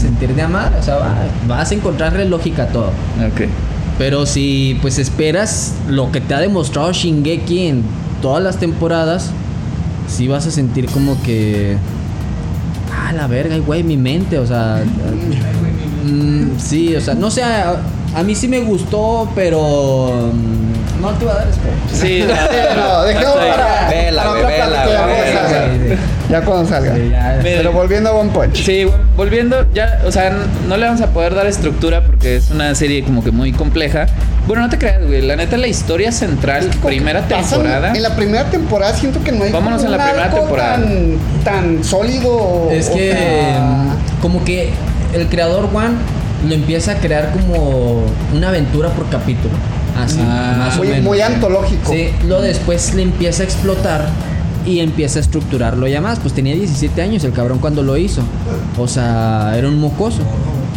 sentir 0.00 0.34
de 0.34 0.42
amar, 0.42 0.72
o 0.78 0.82
sea, 0.82 0.96
va- 0.96 1.14
vas 1.46 1.70
a 1.70 1.74
encontrarle 1.74 2.24
lógica 2.24 2.64
a 2.64 2.66
todo. 2.68 2.88
Ok. 2.88 3.42
Pero 3.98 4.24
si 4.26 4.78
pues 4.80 4.98
esperas 4.98 5.74
lo 5.88 6.10
que 6.10 6.20
te 6.20 6.34
ha 6.34 6.40
demostrado 6.40 6.90
Shingeki 6.92 7.66
en 7.66 7.82
todas 8.22 8.42
las 8.42 8.56
temporadas, 8.56 9.30
sí 10.08 10.26
vas 10.26 10.46
a 10.46 10.50
sentir 10.50 10.86
como 10.86 11.20
que 11.22 11.76
ah, 12.96 13.12
la 13.12 13.26
verga, 13.26 13.58
güey, 13.58 13.82
mi 13.82 13.96
mente, 13.96 14.38
o 14.38 14.46
sea, 14.46 14.82
mm, 16.04 16.58
sí, 16.58 16.96
o 16.96 17.00
sea, 17.00 17.14
no 17.14 17.30
sé, 17.30 17.42
a, 17.42 17.76
a 18.16 18.22
mí 18.22 18.34
sí 18.34 18.48
me 18.48 18.60
gustó, 18.60 19.28
pero 19.34 20.30
mm, 20.32 21.02
no 21.02 21.10
te 21.10 21.24
va 21.26 21.32
a 21.32 21.34
dar 21.36 21.48
spoiler. 21.52 21.78
Sí, 21.92 22.24
No, 22.76 23.00
ahí. 23.02 23.14
para. 23.14 23.88
Vela, 23.90 24.32
vela, 24.32 25.06
vela. 25.06 25.96
Ya 26.30 26.42
cuando 26.42 26.68
salga. 26.68 26.94
Sí, 26.94 27.08
ya. 27.10 27.40
Mira, 27.42 27.56
Pero 27.58 27.72
volviendo 27.72 28.10
a 28.10 28.12
One 28.12 28.30
Punch. 28.30 28.64
Sí, 28.64 28.86
volviendo, 29.16 29.66
ya, 29.74 30.00
o 30.06 30.12
sea, 30.12 30.32
no 30.68 30.76
le 30.76 30.86
vamos 30.86 31.00
a 31.00 31.08
poder 31.08 31.34
dar 31.34 31.46
estructura 31.46 32.04
porque 32.04 32.36
es 32.36 32.50
una 32.50 32.74
serie 32.74 33.02
como 33.02 33.24
que 33.24 33.30
muy 33.30 33.52
compleja. 33.52 34.06
Bueno, 34.46 34.62
no 34.62 34.68
te 34.70 34.78
creas, 34.78 35.04
güey. 35.06 35.22
La 35.22 35.36
neta, 35.36 35.56
la 35.56 35.66
historia 35.68 36.12
central, 36.12 36.68
primera 36.84 37.22
temporada. 37.26 37.92
En 37.94 38.02
la 38.02 38.14
primera 38.16 38.44
temporada 38.44 38.94
siento 38.94 39.22
que 39.22 39.32
no 39.32 39.44
hay 39.44 39.52
Vámonos 39.52 39.82
en 39.84 39.90
la 39.90 40.04
primera 40.04 40.30
temporada. 40.30 40.74
Tan, 40.76 41.18
tan 41.44 41.84
sólido. 41.84 42.68
Es 42.70 42.88
que 42.90 43.14
como 44.22 44.44
que 44.44 44.70
el 45.14 45.26
creador 45.28 45.68
Juan 45.70 45.96
lo 46.48 46.54
empieza 46.54 46.92
a 46.92 46.94
crear 46.96 47.32
como 47.32 48.02
una 48.34 48.48
aventura 48.48 48.88
por 48.90 49.08
capítulo. 49.10 49.54
Así, 50.02 50.18
Ah. 50.22 50.54
más 50.58 50.78
o 50.78 50.82
menos. 50.84 51.00
muy 51.02 51.20
antológico. 51.20 51.92
Sí, 51.92 52.10
lo 52.26 52.40
después 52.40 52.94
le 52.94 53.02
empieza 53.02 53.42
a 53.42 53.46
explotar 53.46 54.06
y 54.66 54.80
empieza 54.80 55.18
a 55.18 55.22
estructurarlo 55.22 55.86
ya 55.88 56.00
más. 56.00 56.18
Pues 56.20 56.34
tenía 56.34 56.54
17 56.54 57.00
años 57.02 57.24
el 57.24 57.32
cabrón 57.32 57.58
cuando 57.58 57.82
lo 57.82 57.96
hizo. 57.96 58.22
O 58.78 58.86
sea, 58.88 59.52
era 59.56 59.68
un 59.68 59.78
mocoso. 59.80 60.20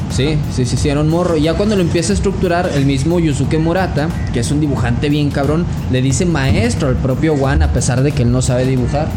Sí, 0.09 0.37
sí, 0.55 0.65
sí, 0.65 0.77
sí, 0.77 0.89
era 0.89 0.99
un 1.01 1.09
morro. 1.09 1.37
Y 1.37 1.41
ya 1.43 1.55
cuando 1.55 1.75
lo 1.75 1.81
empieza 1.81 2.13
a 2.13 2.15
estructurar, 2.15 2.69
el 2.75 2.85
mismo 2.85 3.19
Yusuke 3.19 3.57
Murata, 3.57 4.09
que 4.31 4.41
es 4.41 4.51
un 4.51 4.59
dibujante 4.59 5.09
bien 5.09 5.31
cabrón, 5.31 5.65
le 5.91 6.01
dice 6.03 6.25
maestro 6.27 6.87
al 6.89 6.95
propio 6.97 7.35
Juan, 7.35 7.63
a 7.63 7.69
pesar 7.73 8.03
de 8.03 8.11
que 8.11 8.21
él 8.21 8.31
no 8.31 8.41
sabe 8.43 8.65
dibujar. 8.65 9.07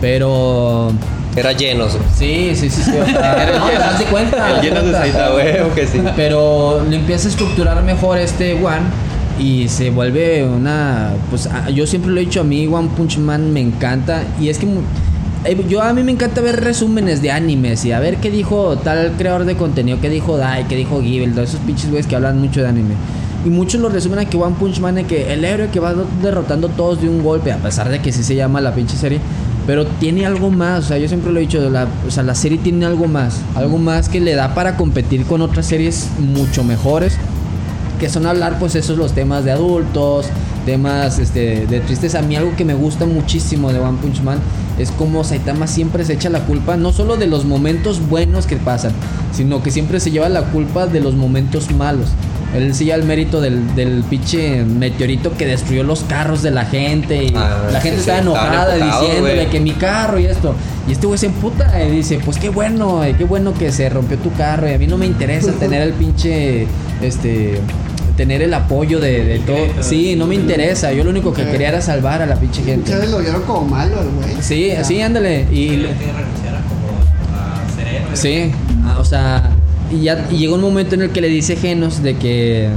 Pero. 0.00 0.92
Era 1.36 1.52
llenos. 1.52 1.96
Sí, 2.16 2.52
sí, 2.54 2.68
sí, 2.70 2.82
sí. 2.82 2.90
O 3.00 3.04
sea, 3.06 3.32
Era 3.42 3.52
el 3.54 3.58
no, 3.58 3.66
lleno- 3.68 3.84
haz 3.84 3.98
de 3.98 4.04
cuenta. 4.06 4.50
el 4.56 4.60
lleno 4.62 4.82
de 4.82 4.92
güey, 5.32 5.74
que 5.74 5.86
sí. 5.86 6.00
Pero 6.16 6.84
le 6.88 6.96
empieza 6.96 7.28
a 7.28 7.30
estructurar 7.30 7.82
mejor 7.84 8.18
este 8.18 8.54
One 8.54 8.80
y 9.38 9.68
se 9.68 9.90
vuelve 9.90 10.44
una 10.44 11.12
pues 11.30 11.48
yo 11.74 11.86
siempre 11.86 12.10
lo 12.10 12.20
he 12.20 12.24
dicho 12.24 12.40
a 12.40 12.44
mí 12.44 12.66
One 12.66 12.90
Punch 12.96 13.18
Man 13.18 13.52
me 13.52 13.60
encanta 13.60 14.24
y 14.40 14.48
es 14.48 14.58
que 14.58 14.66
eh, 15.44 15.64
yo 15.68 15.82
a 15.82 15.92
mí 15.92 16.02
me 16.02 16.12
encanta 16.12 16.40
ver 16.40 16.60
resúmenes 16.60 17.22
de 17.22 17.30
animes 17.30 17.84
y 17.84 17.92
a 17.92 18.00
ver 18.00 18.16
qué 18.16 18.30
dijo 18.30 18.76
tal 18.78 19.12
creador 19.16 19.44
de 19.44 19.56
contenido, 19.56 19.98
qué 20.00 20.10
dijo 20.10 20.36
Dai, 20.36 20.66
qué 20.66 20.74
dijo 20.74 21.00
Givel, 21.00 21.32
todos 21.32 21.50
esos 21.50 21.60
pinches 21.60 21.90
güeyes 21.90 22.06
que 22.06 22.16
hablan 22.16 22.40
mucho 22.40 22.60
de 22.60 22.68
anime. 22.68 22.94
Y 23.44 23.50
muchos 23.50 23.80
lo 23.80 23.88
resumen 23.88 24.18
a 24.18 24.24
que 24.24 24.36
One 24.36 24.56
Punch 24.58 24.80
Man 24.80 24.98
es 24.98 25.06
que 25.06 25.32
el 25.32 25.44
héroe 25.44 25.68
que 25.68 25.78
va 25.78 25.94
derrotando 26.20 26.68
todos 26.68 27.00
de 27.00 27.08
un 27.08 27.22
golpe, 27.22 27.52
a 27.52 27.58
pesar 27.58 27.88
de 27.88 28.00
que 28.00 28.10
sí 28.10 28.24
se 28.24 28.34
llama 28.34 28.60
la 28.60 28.74
pinche 28.74 28.96
serie. 28.96 29.20
Pero 29.64 29.86
tiene 29.86 30.26
algo 30.26 30.50
más, 30.50 30.86
o 30.86 30.88
sea, 30.88 30.98
yo 30.98 31.06
siempre 31.08 31.30
lo 31.30 31.38
he 31.38 31.42
dicho, 31.42 31.60
o 32.06 32.10
sea, 32.10 32.22
la 32.22 32.34
serie 32.34 32.58
tiene 32.58 32.86
algo 32.86 33.06
más, 33.06 33.40
algo 33.54 33.78
más 33.78 34.08
que 34.08 34.18
le 34.18 34.34
da 34.34 34.54
para 34.54 34.76
competir 34.76 35.24
con 35.24 35.42
otras 35.42 35.66
series 35.66 36.08
mucho 36.18 36.64
mejores, 36.64 37.18
que 37.98 38.08
son 38.08 38.26
hablar 38.26 38.58
pues 38.58 38.74
esos 38.74 38.96
los 38.96 39.12
temas 39.12 39.44
de 39.44 39.52
adultos, 39.52 40.26
temas 40.64 41.18
este, 41.18 41.66
de 41.66 41.80
tristeza. 41.80 42.20
A 42.20 42.22
mí 42.22 42.36
algo 42.36 42.54
que 42.56 42.64
me 42.64 42.74
gusta 42.74 43.06
muchísimo 43.06 43.72
de 43.72 43.80
One 43.80 43.98
Punch 44.00 44.22
Man 44.22 44.38
es 44.78 44.90
como 44.92 45.24
Saitama 45.24 45.66
siempre 45.66 46.04
se 46.04 46.14
echa 46.14 46.30
la 46.30 46.40
culpa, 46.40 46.76
no 46.76 46.92
solo 46.92 47.16
de 47.16 47.26
los 47.26 47.44
momentos 47.44 48.06
buenos 48.08 48.46
que 48.46 48.56
pasan, 48.56 48.92
sino 49.32 49.62
que 49.62 49.70
siempre 49.70 49.98
se 49.98 50.10
lleva 50.10 50.28
la 50.28 50.42
culpa 50.42 50.86
de 50.86 51.00
los 51.00 51.14
momentos 51.14 51.70
malos. 51.72 52.08
Él 52.54 52.72
lleva 52.72 52.96
el 52.96 53.04
mérito 53.04 53.42
del, 53.42 53.74
del 53.74 54.04
pinche 54.08 54.64
meteorito 54.64 55.36
que 55.36 55.44
destruyó 55.46 55.82
los 55.82 56.00
carros 56.04 56.42
de 56.42 56.50
la 56.50 56.64
gente 56.64 57.24
y 57.24 57.34
Ah, 57.36 57.68
la 57.70 57.80
gente 57.80 57.96
sí, 57.96 58.00
estaba 58.08 58.18
sí, 58.18 58.22
enojada 58.22 58.74
diciéndole 58.76 59.48
que 59.48 59.60
mi 59.60 59.72
carro 59.72 60.18
y 60.18 60.26
esto. 60.26 60.54
Y 60.86 60.92
este 60.92 61.06
güey 61.06 61.18
se 61.18 61.26
emputa 61.26 61.82
y 61.84 61.90
dice, 61.90 62.20
pues 62.24 62.38
qué 62.38 62.48
bueno, 62.48 63.04
eh, 63.04 63.14
qué 63.18 63.24
bueno 63.24 63.52
que 63.52 63.70
se 63.70 63.90
rompió 63.90 64.16
tu 64.18 64.32
carro 64.32 64.66
y 64.68 64.72
a 64.72 64.78
mí 64.78 64.86
no 64.86 64.96
me 64.96 65.04
interesa 65.06 65.52
tener 65.52 65.82
el 65.82 65.92
pinche, 65.92 66.66
este, 67.02 67.60
tener 68.18 68.42
el 68.42 68.52
apoyo 68.52 68.98
de, 69.00 69.24
de 69.24 69.38
todo. 69.38 69.56
Sí, 69.80 70.14
no 70.16 70.26
me 70.26 70.34
interesa. 70.34 70.92
Yo 70.92 71.04
lo 71.04 71.10
único 71.10 71.32
que 71.32 71.42
Ok. 71.44 71.52
quería 71.52 71.68
era 71.68 71.80
salvar 71.80 72.20
a 72.20 72.26
la 72.26 72.34
pinche 72.36 72.62
gente. 72.64 72.90
Ustedes 72.92 73.10
lo 73.10 73.18
vieron 73.20 73.42
como 73.42 73.62
malo 73.66 73.98
al 74.00 74.08
güey. 74.10 74.42
Sí, 74.42 74.66
Ya. 74.68 74.84
sí, 74.84 75.00
ándale. 75.00 75.46
Y 75.50 75.68
Tiene 75.68 75.82
que 75.84 76.12
renunciar 76.12 76.56
a 76.56 76.62
como 76.68 76.88
a 77.32 77.74
ser 77.74 77.88
héroe. 77.88 78.16
Sí, 78.16 78.52
ah, 78.84 78.96
o 78.98 79.04
sea, 79.04 79.50
y 79.90 80.02
ya 80.02 80.26
y 80.30 80.36
llegó 80.36 80.56
un 80.56 80.60
momento 80.60 80.96
en 80.96 81.02
el 81.02 81.10
que 81.10 81.20
le 81.22 81.28
dice 81.28 81.56
Genos 81.56 82.02
de 82.02 82.16
que 82.16 82.68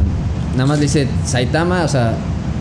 nada 0.53 0.67
más 0.67 0.77
le 0.77 0.83
dice 0.83 1.07
Saitama, 1.25 1.83
o 1.83 1.87
sea, 1.89 2.13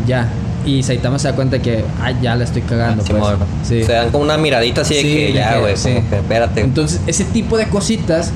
ya. 0.08 0.28
Y 0.66 0.82
Saitama 0.82 1.18
se 1.18 1.28
da 1.28 1.34
cuenta 1.36 1.58
que, 1.60 1.84
ah, 2.02 2.12
ya 2.20 2.34
la 2.34 2.44
estoy 2.44 2.62
cagando. 2.62 3.04
pues. 3.04 3.14
Simón. 3.14 3.36
Sí. 3.62 3.84
Se 3.84 3.92
dan 3.92 4.10
como 4.10 4.24
una 4.24 4.36
miradita 4.38 4.80
así 4.80 4.94
de 4.94 5.02
que 5.02 5.32
ya, 5.34 5.58
güey, 5.58 5.74
espérate. 5.74 6.60
Entonces, 6.62 7.00
ese 7.06 7.24
tipo 7.24 7.56
de 7.58 7.66
cositas, 7.68 8.30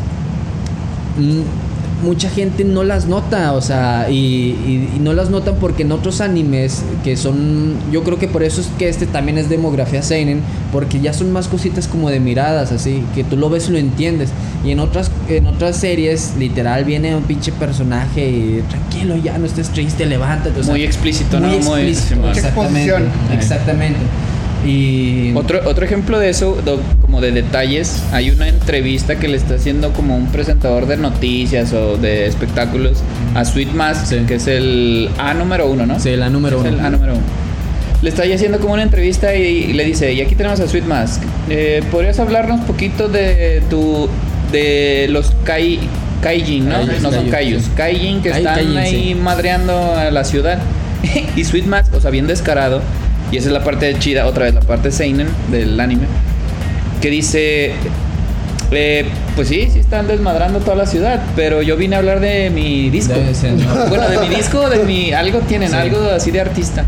mm, 1.19 1.41
mucha 2.05 2.29
gente 2.31 2.65
no 2.65 2.85
las 2.85 3.07
nota, 3.07 3.53
o 3.55 3.61
sea, 3.61 4.09
y, 4.11 4.15
y- 4.15 4.91
y 4.97 4.99
no 5.01 5.13
las 5.15 5.31
notan 5.31 5.57
porque 5.61 5.83
en 5.83 5.93
otros 5.93 6.21
animes 6.21 6.83
que 7.03 7.17
son, 7.17 7.75
yo 7.91 8.03
creo 8.05 8.19
que 8.19 8.29
por 8.29 8.43
eso 8.43 8.61
es 8.61 8.69
que 8.79 8.89
este 8.89 9.07
también 9.07 9.39
es 9.39 9.49
demografía 9.49 10.03
seinen, 10.03 10.41
porque 10.73 11.01
ya 11.01 11.13
son 11.13 11.33
más 11.33 11.49
cositas 11.49 11.89
como 11.89 12.11
de 12.11 12.21
miradas, 12.21 12.71
así, 12.73 13.03
que 13.15 13.25
tú 13.25 13.37
lo 13.37 13.49
ves 13.51 13.69
y 13.69 13.73
lo 13.73 13.79
entiendes. 13.79 14.29
Y 14.65 14.71
en 14.71 14.81
otras, 14.81 15.11
en 15.29 15.47
otras 15.47 15.77
series, 15.77 16.35
literal, 16.39 16.85
viene 16.85 17.17
un 17.17 17.23
pinche 17.25 17.53
personaje 17.53 18.29
y 18.29 18.63
tranquilo, 18.69 19.17
ya 19.17 19.37
no 19.39 19.47
estés 19.47 19.69
triste, 19.71 20.07
levántate. 20.07 20.61
o 20.61 20.63
sea, 20.63 20.73
Muy 20.73 20.83
explícito, 20.85 21.41
¿no? 21.41 21.49
muy 21.49 21.59
Muy- 21.59 21.81
explícito, 21.81 22.15
Simón. 22.15 22.31
exactamente, 22.31 22.81
Exposición. 22.91 23.39
exactamente. 23.39 23.99
Y 24.65 25.33
Otro, 25.35 25.61
otro 25.67 25.85
ejemplo 25.85 26.19
de 26.19 26.31
eso, 26.31 26.57
do- 26.65 26.81
como 27.01 27.21
de 27.21 27.33
detalles, 27.33 28.03
hay 28.13 28.31
una 28.31 28.49
entrevista 28.49 29.17
que 29.17 29.29
le 29.29 29.37
está 29.37 29.55
haciendo 29.57 29.93
como 29.93 30.17
un 30.17 30.27
presentador 30.29 30.87
de 30.87 30.97
noticias 30.97 31.73
o 31.73 31.97
de 31.99 32.27
espectáculos 32.27 32.99
a 33.35 33.45
Sweet 33.45 33.73
Mask, 33.73 34.07
Sí. 34.07 34.17
que 34.27 34.37
es 34.37 34.47
el 34.47 35.11
A 35.19 35.35
número 35.35 35.69
uno, 35.71 35.85
¿no? 35.87 36.01
Sí, 36.01 36.17
la 36.17 36.31
número 36.31 36.57
Es 36.61 36.67
uno. 36.67 36.79
el 36.79 36.85
A 36.85 36.91
número 36.91 37.13
uno. 37.15 37.23
Le 38.03 38.09
está 38.11 38.23
haciendo 38.23 38.59
como 38.59 38.75
una 38.75 38.83
entrevista 38.83 39.35
y, 39.35 39.73
le 39.73 39.85
dice, 39.85 40.13
y 40.13 40.21
aquí 40.21 40.35
tenemos 40.35 40.61
a 40.61 40.69
Sweet 40.69 40.85
Mask, 40.85 41.23
eh, 41.49 41.83
¿podrías 41.91 42.19
hablarnos 42.19 42.61
un 42.61 42.67
poquito 42.67 43.09
de 43.09 43.63
tu, 43.71 44.09
de 44.53 45.07
los 45.11 45.33
kai, 45.45 45.79
kaijin, 46.23 46.69
¿no? 46.69 46.85
Kaijus, 46.87 47.03
no 47.03 47.13
son 47.13 47.29
kaijus, 47.31 47.65
kaijin 47.77 48.23
que 48.23 48.31
están 48.31 48.57
kaijin, 48.57 48.77
ahí 48.77 48.91
sí. 49.09 49.15
madreando 49.15 49.95
a 49.95 50.11
la 50.11 50.25
ciudad. 50.25 50.59
y 51.37 51.45
Sweet 51.45 51.65
Mask, 51.67 51.95
o 51.95 52.01
sea, 52.01 52.11
bien 52.11 52.27
descarado, 52.27 52.83
y 53.35 53.39
esa 53.39 53.49
es 53.49 53.53
la 53.53 53.65
parte 53.65 53.93
chida, 53.99 54.27
otra 54.27 54.45
vez 54.45 54.55
la 54.55 54.61
parte 54.61 54.93
seinen 54.93 55.27
del 55.51 55.81
anime, 55.81 56.05
que 57.03 57.11
dice, 57.11 57.73
eh, 58.71 59.07
pues 59.35 59.49
sí, 59.49 59.69
sí 59.73 59.81
están 59.81 60.07
desmadrando 60.07 60.61
toda 60.61 60.77
la 60.77 60.87
ciudad, 60.87 61.21
pero 61.35 61.61
yo 61.61 61.77
vine 61.77 61.97
a 61.97 61.99
hablar 61.99 62.21
de 62.21 62.51
mi 62.51 62.91
disco. 62.91 63.13
Debe 63.15 63.35
ser, 63.35 63.55
¿no? 63.55 63.87
Bueno, 63.89 64.09
de 64.09 64.21
mi 64.29 64.37
disco, 64.37 64.71
de 64.71 64.85
mi, 64.85 65.13
algo 65.13 65.41
tienen, 65.41 65.71
Sí. 65.71 65.75
algo 65.75 65.99
así 66.15 66.31
de 66.31 66.41
artista. 66.43 66.87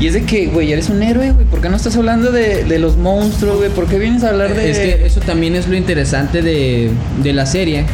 Y 0.00 0.08
es 0.08 0.14
de 0.14 0.24
que, 0.24 0.46
güey, 0.46 0.72
eres 0.72 0.88
un 0.90 1.00
héroe, 1.00 1.30
güey, 1.30 1.46
¿por 1.46 1.60
qué 1.60 1.68
no 1.68 1.76
estás 1.76 1.96
hablando 1.96 2.32
de, 2.32 2.64
de 2.64 2.78
los 2.80 2.96
monstruos, 2.96 3.58
güey? 3.58 3.70
¿Por 3.70 3.86
qué 3.86 4.00
vienes 4.00 4.24
a 4.24 4.30
hablar 4.30 4.52
de...? 4.52 4.68
Es 4.70 4.78
que 4.80 5.06
eso 5.06 5.20
también 5.20 5.54
es 5.54 5.68
lo 5.68 5.76
interesante 5.76 6.42
de, 6.42 6.90
de 7.22 7.32
la 7.32 7.46
serie. 7.46 7.84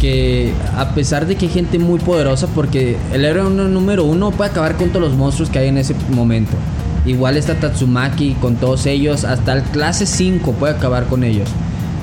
Que 0.00 0.52
a 0.78 0.94
pesar 0.94 1.26
de 1.26 1.36
que 1.36 1.44
hay 1.46 1.52
gente 1.52 1.78
muy 1.78 1.98
poderosa, 2.00 2.46
porque 2.54 2.96
el 3.12 3.26
héroe 3.26 3.50
número 3.50 4.04
uno 4.04 4.30
puede 4.30 4.50
acabar 4.50 4.76
con 4.76 4.88
todos 4.88 5.02
los 5.10 5.12
monstruos 5.18 5.50
que 5.50 5.58
hay 5.58 5.68
en 5.68 5.76
ese 5.76 5.94
momento. 6.08 6.52
Igual 7.04 7.36
está 7.36 7.54
Tatsumaki 7.54 8.34
con 8.34 8.56
todos 8.56 8.86
ellos, 8.86 9.24
hasta 9.24 9.54
el 9.54 9.62
clase 9.62 10.06
5 10.06 10.52
puede 10.52 10.74
acabar 10.74 11.06
con 11.06 11.24
ellos. 11.24 11.48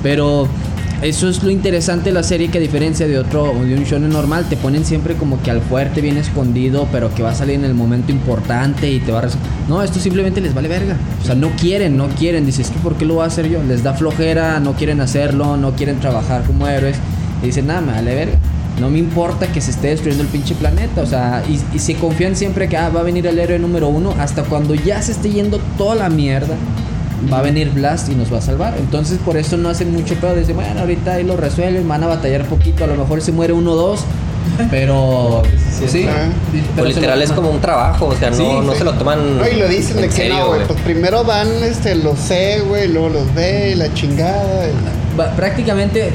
Pero 0.02 0.46
eso 1.02 1.30
es 1.30 1.42
lo 1.42 1.50
interesante 1.50 2.10
de 2.10 2.12
la 2.12 2.22
serie 2.22 2.48
que 2.50 2.58
a 2.58 2.60
diferencia 2.60 3.08
de 3.08 3.18
otro 3.18 3.54
de 3.64 3.74
un 3.74 3.84
shonen 3.84 4.10
normal 4.10 4.46
te 4.50 4.58
ponen 4.58 4.84
siempre 4.84 5.14
como 5.14 5.42
que 5.42 5.50
al 5.50 5.62
fuerte 5.62 6.02
bien 6.02 6.18
escondido, 6.18 6.86
pero 6.92 7.14
que 7.14 7.22
va 7.22 7.30
a 7.30 7.34
salir 7.34 7.54
en 7.54 7.64
el 7.64 7.72
momento 7.72 8.12
importante 8.12 8.90
y 8.90 9.00
te 9.00 9.10
va 9.10 9.20
a 9.20 9.28
No, 9.68 9.82
esto 9.82 9.98
simplemente 9.98 10.42
les 10.42 10.52
vale 10.52 10.68
verga. 10.68 10.96
O 11.22 11.24
sea, 11.24 11.34
no 11.34 11.48
quieren, 11.58 11.96
no 11.96 12.08
quieren, 12.08 12.44
dices, 12.44 12.66
"¿Es 12.66 12.72
que 12.72 12.78
por 12.80 12.96
qué 12.96 13.06
lo 13.06 13.14
voy 13.14 13.24
a 13.24 13.28
hacer 13.28 13.48
yo?" 13.48 13.62
Les 13.62 13.82
da 13.82 13.94
flojera, 13.94 14.60
no 14.60 14.74
quieren 14.74 15.00
hacerlo, 15.00 15.56
no 15.56 15.72
quieren 15.72 15.98
trabajar 16.00 16.42
como 16.44 16.68
héroes 16.68 16.96
y 17.42 17.46
dicen, 17.46 17.68
"Nada, 17.68 17.80
me 17.80 17.92
vale 17.92 18.14
verga." 18.14 18.38
No 18.78 18.88
me 18.88 18.98
importa 18.98 19.46
que 19.48 19.60
se 19.60 19.72
esté 19.72 19.88
destruyendo 19.88 20.22
el 20.22 20.28
pinche 20.30 20.54
planeta, 20.54 21.02
o 21.02 21.06
sea, 21.06 21.42
y, 21.48 21.60
y 21.76 21.78
se 21.80 21.94
confían 21.96 22.34
siempre 22.36 22.68
que 22.68 22.76
ah, 22.76 22.88
va 22.88 23.00
a 23.00 23.02
venir 23.02 23.26
el 23.26 23.38
héroe 23.38 23.58
número 23.58 23.88
uno, 23.88 24.14
hasta 24.18 24.42
cuando 24.44 24.74
ya 24.74 25.02
se 25.02 25.12
esté 25.12 25.30
yendo 25.30 25.58
toda 25.76 25.96
la 25.96 26.08
mierda, 26.08 26.54
va 27.30 27.40
a 27.40 27.42
venir 27.42 27.70
Blast 27.70 28.08
y 28.08 28.14
nos 28.14 28.32
va 28.32 28.38
a 28.38 28.42
salvar. 28.42 28.74
Entonces 28.78 29.18
por 29.24 29.36
eso 29.36 29.58
no 29.58 29.68
hacen 29.68 29.92
mucho 29.92 30.14
pedo. 30.14 30.34
Dicen, 30.34 30.56
bueno, 30.56 30.80
ahorita 30.80 31.14
ahí 31.14 31.24
lo 31.24 31.36
resuelven, 31.36 31.86
van 31.86 32.02
a 32.04 32.06
batallar 32.06 32.44
poquito, 32.46 32.84
a 32.84 32.86
lo 32.86 32.94
mejor 32.94 33.20
se 33.20 33.32
muere 33.32 33.52
uno 33.52 33.72
o 33.72 33.76
dos. 33.76 34.00
Pero 34.70 35.42
sí, 35.86 36.06
pero 36.06 36.82
Pues 36.84 36.94
se 36.94 37.00
literal 37.00 37.20
es 37.20 37.30
como 37.32 37.50
un 37.50 37.60
trabajo, 37.60 38.06
o 38.06 38.16
sea, 38.16 38.30
no, 38.30 38.36
Sí, 38.36 38.44
no 38.64 38.72
sí. 38.72 38.78
se 38.78 38.84
lo 38.84 38.94
toman. 38.94 39.36
No, 39.38 39.46
y 39.46 39.56
lo 39.56 39.68
dicen 39.68 39.96
de 39.98 40.04
en 40.04 40.08
que 40.08 40.16
serio, 40.16 40.38
no, 40.38 40.46
güey. 40.48 40.66
Pues 40.66 40.80
primero 40.80 41.22
van 41.24 41.48
este, 41.62 41.94
los 41.96 42.18
C, 42.18 42.60
güey, 42.66 42.88
luego 42.88 43.10
los 43.10 43.34
B 43.34 43.74
la 43.76 43.92
chingada. 43.92 44.66
y- 44.68 45.36
prácticamente 45.36 46.10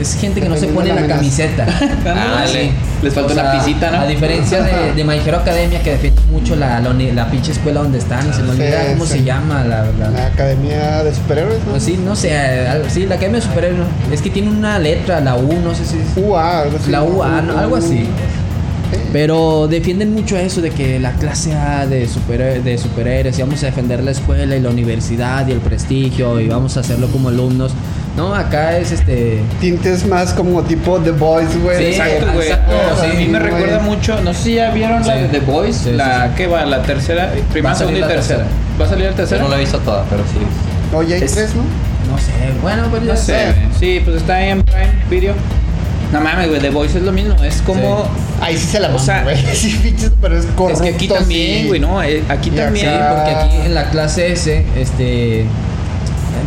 es 0.00 0.14
gente 0.16 0.40
que 0.40 0.48
no 0.48 0.56
se 0.56 0.68
pone 0.68 0.88
la 0.92 1.02
la 1.02 1.06
camiseta. 1.06 1.66
Ah, 2.06 2.44
Sí. 2.46 2.70
Les 3.02 3.14
falta 3.14 3.30
O 3.30 3.32
una 3.32 3.52
sea, 3.52 3.60
pisita, 3.64 3.90
¿no? 3.90 4.00
A 4.00 4.06
diferencia 4.06 4.62
de, 4.62 4.92
de 4.96 5.04
My 5.04 5.16
Hero 5.16 5.38
Academia, 5.38 5.82
que 5.82 5.92
defiende 5.92 6.20
mucho 6.30 6.54
la, 6.56 6.80
la, 6.80 6.92
la 6.92 7.30
pinche 7.30 7.52
escuela 7.52 7.80
donde 7.82 7.98
están, 7.98 8.28
y 8.28 8.32
se 8.32 8.42
me 8.42 8.54
Sí, 8.54 8.60
olvida 8.62 8.86
cómo 8.92 9.06
se 9.06 9.22
llama. 9.24 9.64
La, 9.64 10.26
Academia 10.26 11.02
de 11.02 11.14
Superhéroes, 11.14 11.58
¿no? 11.64 11.70
Pues 11.70 11.82
sí, 11.82 11.98
no 12.04 12.14
sé, 12.14 12.30
sí, 12.88 13.06
la 13.06 13.14
Academia 13.14 13.40
de 13.40 13.46
Superhéroes. 13.46 13.86
Es 14.12 14.20
que 14.20 14.30
tiene 14.30 14.50
una 14.50 14.78
letra, 14.78 15.20
la 15.20 15.36
U, 15.36 15.48
no 15.64 15.74
sé 15.74 15.84
si 15.86 15.96
es. 15.98 16.04
UA, 16.16 16.60
algo 16.62 16.76
así. 16.76 16.90
La. 16.90 17.02
UA, 17.02 17.42
¿no? 17.42 17.58
algo 17.58 17.76
así. 17.76 17.88
Sí. 17.98 18.08
Pero 19.12 19.66
defienden 19.68 20.12
mucho 20.12 20.36
eso 20.36 20.60
de 20.60 20.70
que 20.70 20.98
la 20.98 21.12
clase 21.12 21.54
A 21.54 21.86
de, 21.86 22.06
super, 22.08 22.62
de 22.62 22.78
superhéroes 22.78 23.38
y 23.38 23.42
vamos 23.42 23.62
a 23.62 23.66
defender 23.66 24.02
la 24.02 24.10
escuela 24.10 24.56
y 24.56 24.60
la 24.60 24.68
universidad 24.70 25.46
y 25.48 25.52
el 25.52 25.58
prestigio 25.58 26.40
y 26.40 26.48
vamos 26.48 26.76
a 26.76 26.80
hacerlo 26.80 27.08
como 27.08 27.28
alumnos. 27.28 27.72
No, 28.16 28.34
acá 28.34 28.76
es 28.76 28.90
este. 28.92 29.40
Tintes 29.60 30.04
más 30.06 30.32
como 30.34 30.62
tipo 30.62 30.98
The 30.98 31.12
Boys, 31.12 31.48
güey. 31.62 31.78
Sí, 31.78 31.84
Exacto, 32.00 32.26
güey. 32.34 32.48
exacto, 32.48 32.72
O 32.92 33.00
sea, 33.00 33.10
sí, 33.10 33.16
a 33.16 33.20
mí 33.20 33.28
me 33.28 33.38
recuerda 33.38 33.78
mucho, 33.80 34.20
no 34.22 34.34
sé 34.34 34.42
si 34.42 34.54
ya 34.56 34.70
vieron 34.70 35.06
la 35.06 35.14
de 35.16 35.28
The 35.28 35.40
Boys, 35.40 35.76
Sí, 35.76 35.84
sí, 35.90 35.92
la 35.92 36.28
sí. 36.28 36.34
que 36.36 36.46
va, 36.48 36.66
la 36.66 36.82
tercera, 36.82 37.26
Va 37.26 37.52
primera, 37.52 37.74
segunda 37.74 37.98
y 37.98 38.00
la 38.02 38.08
tercera. 38.08 38.40
tercera. 38.40 38.58
¿Va 38.80 38.84
a 38.84 38.88
salir 38.88 39.04
la 39.04 39.10
Yo 39.12 39.16
tercera? 39.16 39.42
no 39.42 39.48
lo 39.48 39.56
he 39.56 39.60
visto 39.60 39.78
toda, 39.78 40.04
pero 40.10 40.22
sí. 40.24 40.96
Oye, 40.96 41.14
hay 41.14 41.22
Es- 41.22 41.32
tres, 41.34 41.54
¿no? 41.54 41.62
No 42.10 42.18
sé, 42.18 42.32
bueno, 42.60 42.82
pues 42.90 43.04
ya 43.04 43.12
No 43.14 43.16
sé, 43.18 43.54
sí, 43.78 44.00
pues 44.04 44.16
está 44.16 44.34
ahí 44.36 44.48
en 44.50 44.62
Prime 44.64 44.90
Video. 45.08 45.34
No 46.12 46.20
mames, 46.20 46.48
güey, 46.48 46.60
The 46.60 46.70
Voice 46.70 46.98
es 46.98 47.04
lo 47.04 47.12
mismo, 47.12 47.34
es 47.44 47.62
como... 47.62 48.04
Ahí 48.40 48.56
sí 48.56 48.66
se 48.66 48.80
la 48.80 48.88
O 48.92 48.98
sea, 48.98 49.22
güey. 49.22 49.36
Sí, 49.54 49.78
pinches, 49.80 50.10
pero 50.20 50.36
es 50.36 50.44
corrupto. 50.56 50.82
Es 50.84 50.90
que 50.90 50.96
aquí 50.96 51.06
también, 51.06 51.62
sí. 51.62 51.68
güey, 51.68 51.78
¿no? 51.78 52.02
Eh, 52.02 52.24
Aquí 52.28 52.48
Y 52.52 52.56
también... 52.56 52.90
Porque 53.14 53.30
aquí 53.30 53.56
en 53.66 53.74
la 53.74 53.90
clase 53.90 54.32
S, 54.32 54.64
este. 54.76 55.44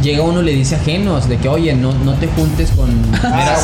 Llega 0.01 0.23
uno 0.23 0.41
y 0.41 0.45
le 0.45 0.51
dice 0.53 0.75
ajenos 0.75 1.29
de 1.29 1.37
que, 1.37 1.47
oye, 1.49 1.73
no, 1.75 1.93
no 1.93 2.13
te 2.13 2.27
juntes 2.27 2.71
con 2.71 2.89
Ah, 3.23 3.55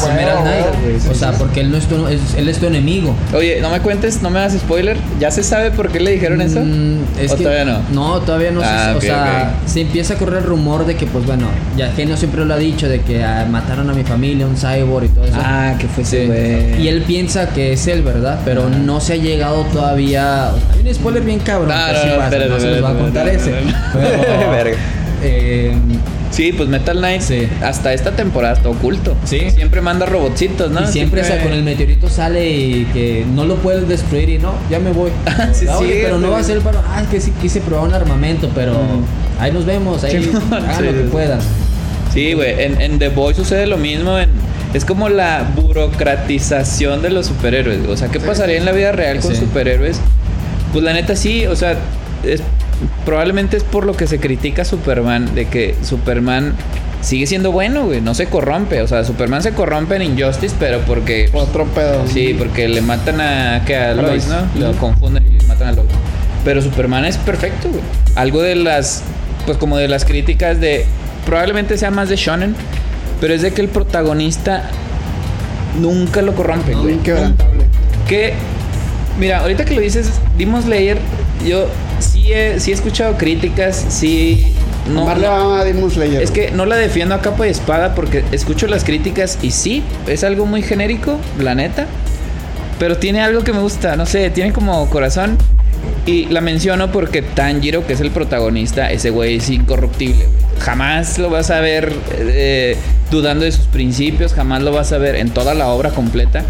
Knight. 0.43 1.01
sí, 1.01 1.07
o 1.09 1.13
sea, 1.15 1.31
sí. 1.31 1.37
porque 1.39 1.61
él 1.61 1.71
no 1.71 1.77
es 1.77 1.85
tu, 1.87 2.07
es- 2.07 2.35
él 2.37 2.47
es 2.49 2.59
tu 2.59 2.67
enemigo. 2.67 3.15
Oye, 3.33 3.59
no 3.61 3.69
me 3.69 3.79
cuentes, 3.81 4.21
no 4.21 4.29
me 4.29 4.39
hagas 4.39 4.53
spoiler. 4.53 4.97
¿Ya 5.19 5.31
se 5.31 5.43
sabe 5.43 5.71
por 5.71 5.89
qué 5.91 5.99
le 5.99 6.11
dijeron 6.11 6.41
eso? 6.41 6.59
Mm, 6.61 6.97
es 7.19 7.31
¿O 7.31 7.37
que- 7.37 7.43
todavía 7.43 7.65
no? 7.65 7.79
No, 7.93 8.19
todavía 8.21 8.51
no 8.51 8.61
Ah, 8.63 8.85
se 8.85 8.91
ok, 8.91 8.97
O 8.97 9.01
sea, 9.01 9.53
se 9.65 9.81
empieza 9.81 10.13
a 10.13 10.17
correr 10.17 10.39
el 10.39 10.43
rumor 10.45 10.85
de 10.85 10.95
que, 10.95 11.05
pues 11.05 11.25
bueno, 11.25 11.47
ya 11.77 11.91
Genio 11.91 12.15
siempre 12.17 12.45
lo 12.45 12.53
ha 12.53 12.57
dicho, 12.57 12.87
de 12.87 13.01
que 13.01 13.23
ah, 13.23 13.45
mataron 13.49 13.89
a 13.89 13.93
mi 13.93 14.03
familia, 14.03 14.45
un 14.47 14.55
cyborg 14.55 15.05
y 15.05 15.09
todo 15.09 15.25
eso. 15.25 15.35
Ah, 15.39 15.73
que 15.79 15.87
fue 15.87 16.03
ese 16.03 16.21
Sí. 16.21 16.27
güey. 16.27 16.81
Y 16.83 16.87
él 16.87 17.03
piensa 17.03 17.49
que 17.49 17.73
es 17.73 17.87
él, 17.87 18.01
¿verdad? 18.03 18.39
Pero 18.45 18.69
no 18.69 18.99
se 18.99 19.13
ha 19.13 19.17
llegado 19.17 19.63
todavía. 19.65 20.49
Hay 20.49 20.87
un 20.87 20.93
spoiler 20.93 21.23
bien 21.23 21.39
cabrón. 21.39 21.69
No, 21.69 21.85
que 21.87 21.93
no, 21.93 21.99
sí 22.01 22.07
no, 22.07 22.15
pasa, 22.15 22.25
espérate, 22.25 22.49
no 22.49 22.59
se 22.59 22.67
les 22.71 22.83
va 22.83 22.89
a 22.89 22.93
contar 22.93 23.27
ese. 23.29 23.51
eh, 25.23 25.73
Sí, 26.31 26.51
pues 26.53 26.69
Metal 26.69 26.97
Knight 26.97 27.21
Sí. 27.21 27.47
hasta 27.63 27.91
esta 27.93 28.11
temporada 28.11 28.53
está 28.53 28.69
oculto. 28.69 29.15
Sí. 29.25 29.49
Siempre 29.51 29.81
manda 29.81 30.05
robotcitos, 30.05 30.69
¿no? 30.71 30.83
y 30.83 30.87
siempre, 30.87 31.21
o 31.21 31.25
sea, 31.25 31.41
con 31.41 31.51
el 31.51 31.63
meteorito 31.63 32.07
sale 32.09 32.49
y 32.49 32.85
que 32.93 33.25
no 33.33 33.45
lo 33.45 33.55
puedes 33.55 33.87
destruir 33.87 34.29
y 34.29 34.37
no, 34.37 34.53
ya 34.69 34.79
me 34.79 34.91
voy. 34.91 35.09
Sí, 35.53 35.65
Ah, 35.67 35.77
oye, 35.79 36.01
pero 36.03 36.19
no 36.19 36.31
va 36.31 36.39
a 36.39 36.43
ser 36.43 36.59
para. 36.59 36.79
Ah, 36.87 37.01
es 37.01 37.07
que 37.09 37.19
sí 37.19 37.31
quise 37.41 37.61
probar 37.61 37.87
un 37.87 37.93
armamento, 37.95 38.49
pero 38.53 38.73
Mm. 38.73 39.41
ahí 39.41 39.51
nos 39.51 39.65
vemos, 39.65 40.03
ahí 40.03 40.23
Sí, 40.23 40.31
hagan 40.51 40.85
lo 40.85 40.91
que 40.93 40.99
puedan. 41.11 41.39
Sí, 42.13 42.33
güey. 42.33 42.63
En, 42.63 42.79
en 42.81 42.99
The 42.99 43.09
Boys 43.09 43.35
sucede 43.37 43.65
lo 43.67 43.77
mismo. 43.77 44.17
en- 44.17 44.29
es 44.73 44.85
como 44.85 45.09
la 45.09 45.47
burocratización 45.55 47.01
de 47.01 47.09
los 47.09 47.25
superhéroes. 47.27 47.87
O 47.87 47.97
sea, 47.97 48.09
¿qué 48.09 48.19
pasaría 48.19 48.57
en 48.57 48.65
la 48.65 48.71
vida 48.71 48.91
real 48.91 49.19
con 49.19 49.35
superhéroes? 49.35 49.99
Pues 50.73 50.83
la 50.83 50.93
neta 50.93 51.15
sí, 51.15 51.45
o 51.47 51.55
sea, 51.55 51.75
es, 52.23 52.41
probablemente 53.05 53.57
es 53.57 53.63
por 53.63 53.85
lo 53.85 53.95
que 53.95 54.07
se 54.07 54.19
critica 54.19 54.63
a 54.63 54.65
Superman, 54.65 55.33
de 55.35 55.45
que 55.45 55.75
Superman 55.83 56.53
sigue 57.01 57.27
siendo 57.27 57.51
bueno, 57.51 57.85
güey, 57.85 58.01
no 58.01 58.13
se 58.13 58.27
corrompe. 58.27 58.81
O 58.81 58.87
sea, 58.87 59.03
Superman 59.03 59.41
se 59.41 59.53
corrompe 59.53 59.95
en 59.95 60.01
Injustice, 60.03 60.55
pero 60.59 60.79
porque... 60.81 61.29
Otro 61.33 61.65
pedo. 61.65 62.05
Sí, 62.07 62.35
porque 62.37 62.67
le 62.67 62.81
matan 62.81 63.21
a, 63.21 63.63
¿qué? 63.65 63.75
a 63.75 63.91
A 63.91 63.93
Lois. 63.93 64.27
¿no? 64.27 64.47
Lo 64.59 64.73
confunden 64.73 65.25
y 65.25 65.45
matan 65.45 65.69
a 65.69 65.71
Lois. 65.73 65.89
Pero 66.43 66.61
Superman 66.61 67.05
es 67.05 67.17
perfecto, 67.17 67.69
güey. 67.69 67.81
Algo 68.15 68.41
de 68.41 68.55
las, 68.55 69.03
pues 69.45 69.57
como 69.57 69.77
de 69.77 69.87
las 69.87 70.05
críticas 70.05 70.59
de, 70.59 70.85
probablemente 71.25 71.77
sea 71.77 71.91
más 71.91 72.09
de 72.09 72.15
Shonen, 72.15 72.55
pero 73.19 73.33
es 73.33 73.41
de 73.41 73.51
que 73.51 73.61
el 73.61 73.67
protagonista 73.67 74.69
nunca 75.79 76.21
lo 76.21 76.33
corrompe, 76.33 76.73
güey. 76.73 76.95
Inquebrantable. 76.95 77.65
Que 78.07 78.33
Mira, 79.19 79.39
ahorita 79.39 79.65
que 79.65 79.75
lo 79.75 79.81
dices, 79.81 80.11
Demon 80.37 80.63
Slayer, 80.63 80.97
yo 81.45 81.67
sí 82.01 82.31
he, 82.33 82.59
sí 82.59 82.71
he 82.71 82.73
escuchado 82.73 83.17
críticas, 83.17 83.85
sí. 83.89 84.53
No, 84.91 85.03
Omar 85.03 85.17
le 85.19 85.27
no- 85.27 85.33
va 85.49 85.59
a 85.61 85.63
Demon 85.63 85.91
Slayer. 85.91 86.21
es 86.21 86.31
que 86.31 86.51
no 86.51 86.65
la 86.65 86.75
defiendo 86.75 87.13
a 87.15 87.21
capa 87.21 87.45
y 87.47 87.51
espada 87.51 87.93
porque 87.95 88.23
escucho 88.31 88.65
las 88.67 88.83
críticas 88.83 89.37
y 89.41 89.51
sí, 89.51 89.83
es 90.07 90.23
algo 90.23 90.45
muy 90.45 90.61
genérico, 90.63 91.17
la 91.39 91.53
neta. 91.55 91.85
Pero 92.79 92.97
tiene 92.97 93.21
algo 93.21 93.43
que 93.43 93.51
me 93.53 93.59
gusta, 93.59 93.95
no 93.97 94.05
sé, 94.05 94.29
tiene 94.29 94.53
como 94.53 94.89
corazón. 94.89 95.37
Y 96.05 96.25
la 96.25 96.41
menciono 96.41 96.91
porque 96.91 97.21
Tanjiro, 97.21 97.85
que 97.85 97.93
es 97.93 98.01
el 98.01 98.09
protagonista, 98.11 98.89
ese 98.91 99.09
güey 99.11 99.35
es 99.35 99.49
incorruptible. 99.49 100.25
Jamás 100.59 101.19
lo 101.19 101.29
vas 101.29 101.51
a 101.51 101.59
ver 101.59 101.93
eh, 102.17 102.77
dudando 103.11 103.45
de 103.45 103.51
sus 103.51 103.65
principios, 103.65 104.33
jamás 104.33 104.61
lo 104.63 104.71
vas 104.71 104.91
a 104.91 104.97
ver 104.97 105.15
en 105.15 105.29
toda 105.29 105.53
la 105.53 105.67
obra 105.67 105.91
completa. 105.91 106.43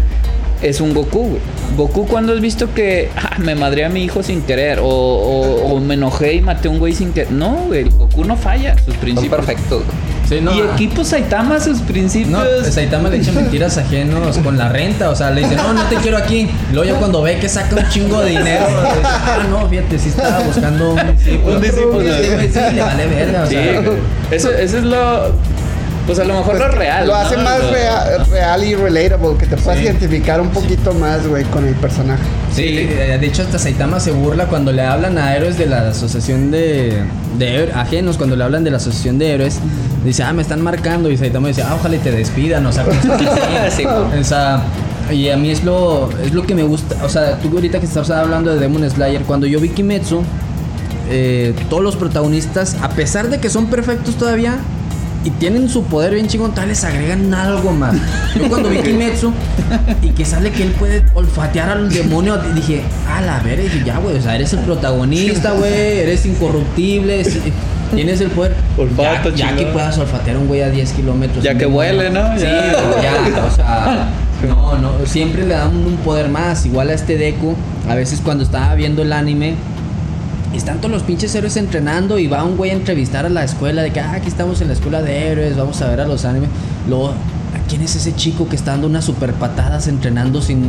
Es 0.62 0.80
un 0.80 0.92
Goku, 0.92 1.20
güey. 1.28 1.40
Goku, 1.76 2.06
cuando 2.06 2.32
has 2.34 2.40
visto 2.40 2.74
que 2.74 3.08
ah, 3.16 3.36
me 3.38 3.54
madré 3.54 3.84
a 3.84 3.88
mi 3.88 4.04
hijo 4.04 4.22
sin 4.22 4.42
querer? 4.42 4.78
O, 4.80 4.84
o- 4.86 5.74
o 5.74 5.80
me 5.80 5.94
enojé 5.94 6.34
y 6.34 6.40
maté 6.42 6.68
a 6.68 6.70
un 6.70 6.78
güey 6.78 6.92
sin 6.94 7.12
querer. 7.12 7.32
No, 7.32 7.64
güey, 7.68 7.80
el 7.82 7.90
Goku 7.90 8.24
no 8.24 8.36
falla, 8.36 8.74
sus 8.76 8.86
Son 8.86 8.96
principios. 8.96 9.34
perfectos. 9.36 9.82
Sí, 10.28 10.38
no, 10.40 10.54
y 10.54 10.60
equipo 10.60 11.02
Saitama, 11.02 11.58
sus 11.58 11.80
principios. 11.80 12.30
No, 12.30 12.70
Saitama 12.70 13.08
le 13.08 13.16
echa 13.16 13.32
mentiras 13.32 13.76
ajenos 13.78 14.38
con 14.38 14.56
la 14.58 14.68
renta. 14.68 15.10
O 15.10 15.16
sea, 15.16 15.30
le 15.30 15.40
dice, 15.40 15.56
no, 15.56 15.72
no 15.72 15.82
te 15.84 15.96
quiero 15.96 16.18
aquí. 16.18 16.48
Luego 16.72 16.88
ya 16.92 16.98
cuando 17.00 17.20
ve 17.22 17.38
que 17.40 17.48
saca 17.48 17.74
un 17.74 17.88
chingo 17.88 18.20
de 18.20 18.30
dinero, 18.30 18.66
dice, 18.66 19.00
ah, 19.04 19.46
no, 19.50 19.68
fíjate, 19.68 19.98
sí 19.98 20.10
estaba 20.10 20.38
buscando 20.44 20.92
un 20.92 21.16
discípulo. 21.16 21.56
Un 21.56 21.62
discípulo. 21.62 22.00
Sí, 22.02 22.28
güey, 22.32 22.48
sí, 22.48 22.60
le 22.74 22.82
vale 22.82 23.06
verga. 23.06 23.42
O 23.42 23.46
Sí, 23.46 23.54
sea, 23.54 23.80
güey. 23.80 23.96
eso, 24.30 24.50
eso 24.50 24.78
es 24.78 24.84
lo. 24.84 25.32
Pues 26.06 26.18
a 26.18 26.24
lo 26.24 26.34
mejor 26.34 26.58
lo 26.58 26.68
real. 26.68 27.06
Lo 27.06 27.12
¿no? 27.12 27.18
hace 27.20 27.36
más 27.36 27.60
Lo- 27.62 28.24
real 28.32 28.64
y 28.64 28.74
relatable, 28.74 29.36
que 29.38 29.46
te 29.46 29.56
puedas 29.56 29.78
Sí. 29.78 29.84
identificar 29.84 30.40
un 30.40 30.48
poquito 30.50 30.92
más, 30.94 31.26
güey, 31.26 31.44
con 31.44 31.66
el 31.66 31.74
personaje. 31.74 32.22
Sí, 32.52 32.62
eh, 32.90 33.16
de 33.20 33.26
hecho 33.26 33.42
hasta 33.42 33.58
Saitama 33.58 34.00
se 34.00 34.10
burla 34.10 34.46
cuando 34.46 34.72
le 34.72 34.82
hablan 34.82 35.18
a 35.18 35.36
héroes 35.36 35.56
de 35.56 35.66
la 35.66 35.88
asociación 35.90 36.50
de, 36.50 36.98
de 37.38 37.70
ajenos, 37.74 38.16
cuando 38.16 38.34
le 38.34 38.42
hablan 38.42 38.64
de 38.64 38.70
la 38.72 38.78
asociación 38.78 39.18
de 39.18 39.32
héroes, 39.34 39.58
dice, 40.04 40.24
ah, 40.24 40.32
me 40.32 40.42
están 40.42 40.60
marcando, 40.62 41.10
y 41.10 41.16
Saitama 41.16 41.46
dice, 41.48 41.62
ah, 41.62 41.76
ojalá 41.78 41.94
y 41.96 41.98
te 42.00 42.10
despidan, 42.10 42.66
o 42.66 42.72
sea, 42.72 42.84
o 44.20 44.24
sea, 44.24 44.62
y 45.12 45.28
a 45.28 45.36
mí 45.36 45.50
es 45.50 45.62
lo, 45.64 46.08
es 46.24 46.32
lo 46.32 46.42
que 46.44 46.54
me 46.54 46.62
gusta, 46.62 46.96
o 47.04 47.08
sea, 47.08 47.36
tú 47.38 47.48
ahorita 47.52 47.78
que 47.78 47.86
estás 47.86 48.10
hablando 48.10 48.52
de 48.52 48.58
Demon 48.58 48.88
Slayer, 48.88 49.22
cuando 49.22 49.46
yo 49.46 49.60
vi 49.60 49.68
Kimetsu, 49.68 50.22
eh, 51.10 51.54
todos 51.68 51.82
los 51.82 51.96
protagonistas, 51.96 52.76
a 52.82 52.88
pesar 52.90 53.28
de 53.28 53.38
que 53.38 53.48
son 53.50 53.66
perfectos 53.66 54.16
todavía, 54.16 54.56
y 55.24 55.30
tienen 55.30 55.68
su 55.68 55.84
poder 55.84 56.14
bien 56.14 56.28
chingón, 56.28 56.54
tal 56.54 56.68
les 56.68 56.82
agregan 56.84 57.32
algo 57.34 57.72
más. 57.72 57.94
Yo 58.34 58.48
cuando 58.48 58.68
vi 58.70 58.78
Kimetsu 58.82 59.32
y 60.02 60.10
que 60.10 60.24
sale 60.24 60.50
que 60.50 60.62
él 60.62 60.70
puede 60.72 61.04
olfatear 61.14 61.70
al 61.70 61.90
demonio, 61.92 62.38
dije, 62.54 62.82
a 63.08 63.20
la 63.20 63.40
ver, 63.40 63.62
dije, 63.62 63.82
ya, 63.84 63.98
güey, 63.98 64.16
o 64.16 64.22
sea, 64.22 64.34
eres 64.36 64.52
el 64.54 64.60
protagonista, 64.60 65.52
güey, 65.52 65.98
eres 66.00 66.24
incorruptible, 66.26 67.22
tienes 67.94 68.20
el 68.20 68.30
poder. 68.30 68.54
Olfato, 68.78 69.30
ya, 69.30 69.50
ya 69.50 69.56
que 69.56 69.66
puedas 69.66 69.98
olfatear 69.98 70.36
a 70.36 70.38
un 70.38 70.46
güey 70.48 70.62
a 70.62 70.70
10 70.70 70.92
kilómetros. 70.92 71.44
Ya 71.44 71.56
que 71.56 71.66
huele, 71.66 72.10
¿no? 72.10 72.36
Sí, 72.38 72.44
Ya. 72.44 73.02
ya, 73.02 73.44
o 73.44 73.54
sea, 73.54 74.08
no, 74.48 74.78
no, 74.78 74.92
siempre 75.06 75.46
le 75.46 75.54
dan 75.54 75.76
un 75.76 75.96
poder 75.98 76.28
más. 76.28 76.64
Igual 76.64 76.88
a 76.88 76.94
este 76.94 77.18
Deku, 77.18 77.54
a 77.88 77.94
veces 77.94 78.20
cuando 78.24 78.42
estaba 78.44 78.74
viendo 78.74 79.02
el 79.02 79.12
anime, 79.12 79.54
están 80.58 80.78
todos 80.78 80.90
los 80.90 81.02
pinches 81.02 81.34
héroes 81.34 81.56
entrenando 81.56 82.18
y 82.18 82.26
va 82.26 82.42
un 82.44 82.56
güey 82.56 82.70
a 82.70 82.74
entrevistar 82.74 83.24
a 83.26 83.28
la 83.28 83.44
escuela 83.44 83.82
de 83.82 83.90
que, 83.92 84.00
ah, 84.00 84.12
aquí 84.14 84.28
estamos 84.28 84.60
en 84.60 84.68
la 84.68 84.74
escuela 84.74 85.00
de 85.02 85.28
héroes, 85.28 85.56
vamos 85.56 85.80
a 85.82 85.88
ver 85.88 86.00
a 86.00 86.06
los 86.06 86.24
animes. 86.24 86.48
Luego, 86.88 87.12
¿quién 87.68 87.82
es 87.82 87.94
ese 87.94 88.14
chico 88.16 88.48
que 88.48 88.56
está 88.56 88.72
dando 88.72 88.88
unas 88.88 89.04
super 89.04 89.32
patadas 89.34 89.86
entrenando 89.86 90.42
sin... 90.42 90.68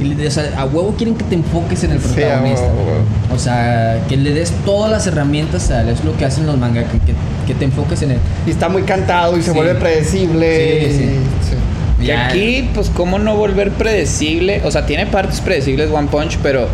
y 0.00 0.04
le- 0.04 0.26
o 0.28 0.30
sea, 0.30 0.52
a 0.56 0.64
huevo 0.64 0.94
quieren 0.96 1.16
que 1.16 1.24
te 1.24 1.34
enfoques 1.34 1.82
en 1.82 1.90
el 1.92 1.98
protagonista. 1.98 2.62
huevo, 2.66 2.80
a 2.80 2.84
huevo. 2.84 3.04
O 3.34 3.38
sea, 3.38 3.98
que 4.08 4.16
le 4.16 4.32
des 4.32 4.52
todas 4.64 4.90
las 4.92 5.06
herramientas 5.08 5.70
a 5.72 5.80
él, 5.82 5.88
es 5.88 6.04
lo 6.04 6.16
que 6.16 6.24
hacen 6.24 6.46
los 6.46 6.56
manga, 6.56 6.84
que, 6.84 6.98
que, 7.00 7.14
que 7.48 7.54
te 7.54 7.64
enfoques 7.64 8.02
en 8.02 8.12
él. 8.12 8.18
Y 8.46 8.50
está 8.50 8.68
muy 8.68 8.82
cantado 8.82 9.36
y 9.36 9.42
se 9.42 9.50
Sí. 9.50 9.56
vuelve 9.56 9.74
predecible. 9.74 10.90
Sí, 10.90 10.96
sí. 10.98 11.02
y- 11.04 11.06
sí. 11.50 11.56
Y 12.02 12.06
Ya- 12.06 12.28
aquí, 12.28 12.70
pues, 12.74 12.90
¿cómo 12.90 13.18
no 13.18 13.34
volver 13.36 13.72
predecible? 13.72 14.62
O 14.64 14.70
sea, 14.70 14.86
tiene 14.86 15.06
partes 15.06 15.40
predecibles 15.40 15.90
One 15.90 16.08
Punch, 16.08 16.38
pero 16.42 16.68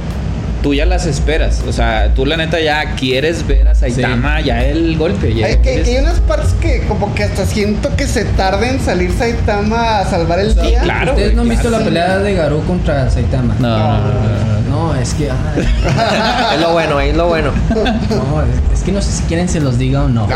tú 0.66 0.74
ya 0.74 0.84
las 0.84 1.06
esperas. 1.06 1.62
O 1.68 1.72
sea, 1.72 2.12
tú 2.12 2.26
la 2.26 2.36
neta 2.36 2.58
ya 2.58 2.96
quieres 2.96 3.46
ver 3.46 3.68
a 3.68 3.76
Saitama, 3.76 4.40
ya 4.40 4.64
el 4.64 4.98
golpe. 4.98 5.32
Ya 5.32 5.46
Hay, 5.46 5.58
que, 5.58 5.96
unas 6.00 6.18
partes 6.18 6.54
que 6.54 6.80
como 6.88 7.14
que 7.14 7.22
hasta 7.22 7.46
siento 7.46 7.94
que 7.94 8.08
se 8.08 8.24
tarda 8.24 8.68
en 8.68 8.80
salir 8.80 9.12
Saitama 9.12 10.00
a 10.00 10.10
salvar 10.10 10.40
el 10.40 10.56
día. 10.56 10.80
claro. 10.82 11.12
¿Ustedes 11.12 11.34
no 11.34 11.42
han 11.42 11.48
visto 11.50 11.68
claro. 11.68 11.84
la 11.84 11.88
pelea 11.88 12.18
de 12.18 12.34
Garou 12.34 12.64
contra 12.64 13.08
Saitama? 13.10 13.54
No, 13.60 13.78
no, 13.78 13.98
no, 13.98 14.60
no, 14.68 14.75
no. 14.94 15.00
Es 15.00 15.14
que. 15.14 15.30
ay, 15.30 16.54
Es 16.54 16.60
lo 16.60 16.72
bueno, 16.72 17.00
es 17.00 17.16
lo 17.16 17.26
bueno. 17.28 17.50
no, 17.74 18.42
es, 18.42 18.78
es 18.78 18.84
que 18.84 18.92
no 18.92 19.00
sé 19.02 19.12
si 19.12 19.22
quieren 19.24 19.48
se 19.48 19.60
los 19.60 19.78
diga 19.78 20.04
o 20.04 20.08
no. 20.08 20.26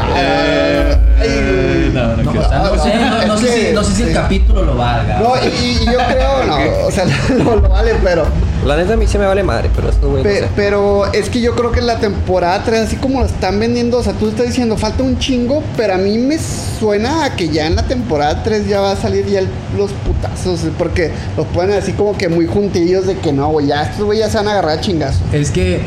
No, 3.26 3.36
sé, 3.84 3.94
si, 3.94 4.02
el 4.02 4.12
capítulo 4.12 4.64
lo 4.64 4.74
valga. 4.76 5.18
No, 5.20 5.32
y, 5.36 5.48
y 5.48 5.84
yo 5.86 5.98
creo, 6.08 6.44
no, 6.46 6.86
o 6.86 6.90
sea, 6.90 7.04
no 7.44 7.56
lo 7.56 7.68
vale, 7.68 7.94
pero, 8.02 8.24
La 8.64 8.76
neta 8.76 8.94
a 8.94 8.96
mí 8.96 9.06
se 9.06 9.18
me 9.18 9.26
vale 9.26 9.42
madre, 9.42 9.70
pero 9.74 9.88
esto 9.90 10.08
güey 10.10 10.22
no 10.22 10.28
pe- 10.28 10.40
sé. 10.40 10.48
pero 10.56 11.12
es 11.12 11.28
que 11.30 11.40
yo 11.40 11.54
creo 11.54 11.72
que 11.72 11.80
la 11.80 11.98
temporada 11.98 12.62
3, 12.64 12.80
así 12.82 12.96
como 12.96 13.20
lo 13.20 13.26
están 13.26 13.58
vendiendo, 13.60 13.98
o 13.98 14.02
sea, 14.02 14.12
tú 14.14 14.28
estás 14.28 14.46
diciendo 14.46 14.76
falta 14.76 15.02
un 15.02 15.18
chingo, 15.18 15.62
pero 15.76 15.94
a 15.94 15.98
mí 15.98 16.18
me 16.18 16.38
suena 16.78 17.24
a 17.24 17.36
que 17.36 17.48
ya 17.48 17.66
en 17.66 17.76
la 17.76 17.82
temporada 17.84 18.42
3 18.42 18.66
ya 18.68 18.80
va 18.80 18.92
a 18.92 18.96
salir 18.96 19.26
ya 19.26 19.40
el- 19.40 19.48
los 19.76 19.90
putazos, 19.92 20.60
porque 20.78 21.10
los 21.36 21.46
ponen 21.48 21.78
así 21.78 21.92
como 21.92 22.16
que 22.16 22.28
muy 22.28 22.46
juntillos 22.46 23.06
de 23.06 23.16
que 23.18 23.32
no, 23.32 23.48
güey, 23.48 23.66
ya 23.68 23.82
estos 23.82 24.04
güey 24.04 24.18
ya 24.18 24.28
se 24.30 24.38
van 24.40 24.48
a 24.48 24.52
agarrar 24.52 24.78
a 24.78 24.80
chingazos. 24.80 25.22
Es 25.32 25.50
que 25.50 25.80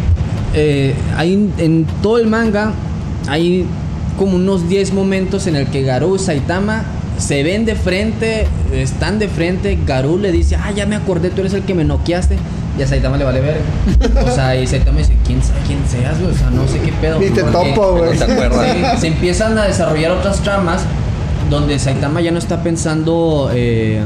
eh, 0.53 0.93
hay 1.17 1.33
en 1.57 1.85
todo 2.01 2.19
el 2.19 2.27
manga 2.27 2.71
hay 3.27 3.65
como 4.17 4.35
unos 4.35 4.69
10 4.69 4.93
momentos 4.93 5.47
en 5.47 5.55
el 5.55 5.67
que 5.67 5.81
Garou 5.81 6.15
y 6.15 6.19
Saitama 6.19 6.83
se 7.17 7.41
ven 7.43 7.65
de 7.65 7.75
frente, 7.75 8.47
están 8.73 9.17
de 9.19 9.27
frente, 9.27 9.77
Garou 9.85 10.17
le 10.17 10.31
dice, 10.31 10.55
ah, 10.55 10.71
ya 10.71 10.85
me 10.85 10.95
acordé, 10.95 11.29
tú 11.29 11.41
eres 11.41 11.53
el 11.53 11.63
que 11.63 11.73
me 11.73 11.83
noqueaste. 11.83 12.37
Y 12.77 12.81
a 12.81 12.87
Saitama 12.87 13.17
le 13.17 13.23
vale 13.23 13.39
ver. 13.39 13.57
O 14.25 14.31
sea, 14.33 14.55
y 14.55 14.65
Saitama 14.65 14.97
dice, 14.97 15.13
¿quién 15.25 15.41
sabe 15.43 15.59
quién 15.67 15.79
seas, 15.87 16.19
güey? 16.19 16.33
O 16.33 16.37
sea, 16.37 16.49
no 16.49 16.67
sé 16.67 16.79
qué 16.79 16.91
pedo. 16.93 17.19
Ni 17.19 17.29
te 17.29 17.43
Porque- 17.43 17.73
topo, 17.73 17.97
güey. 17.97 18.17
No 18.17 18.25
te 18.25 18.31
acuerdas. 18.31 18.71
Sí, 18.95 19.01
se 19.01 19.07
empiezan 19.07 19.57
a 19.57 19.65
desarrollar 19.65 20.11
otras 20.11 20.39
tramas 20.41 20.81
donde 21.49 21.77
Saitama 21.77 22.19
ya 22.21 22.31
no 22.31 22.39
está 22.39 22.63
pensando 22.63 23.51
eh, 23.53 24.01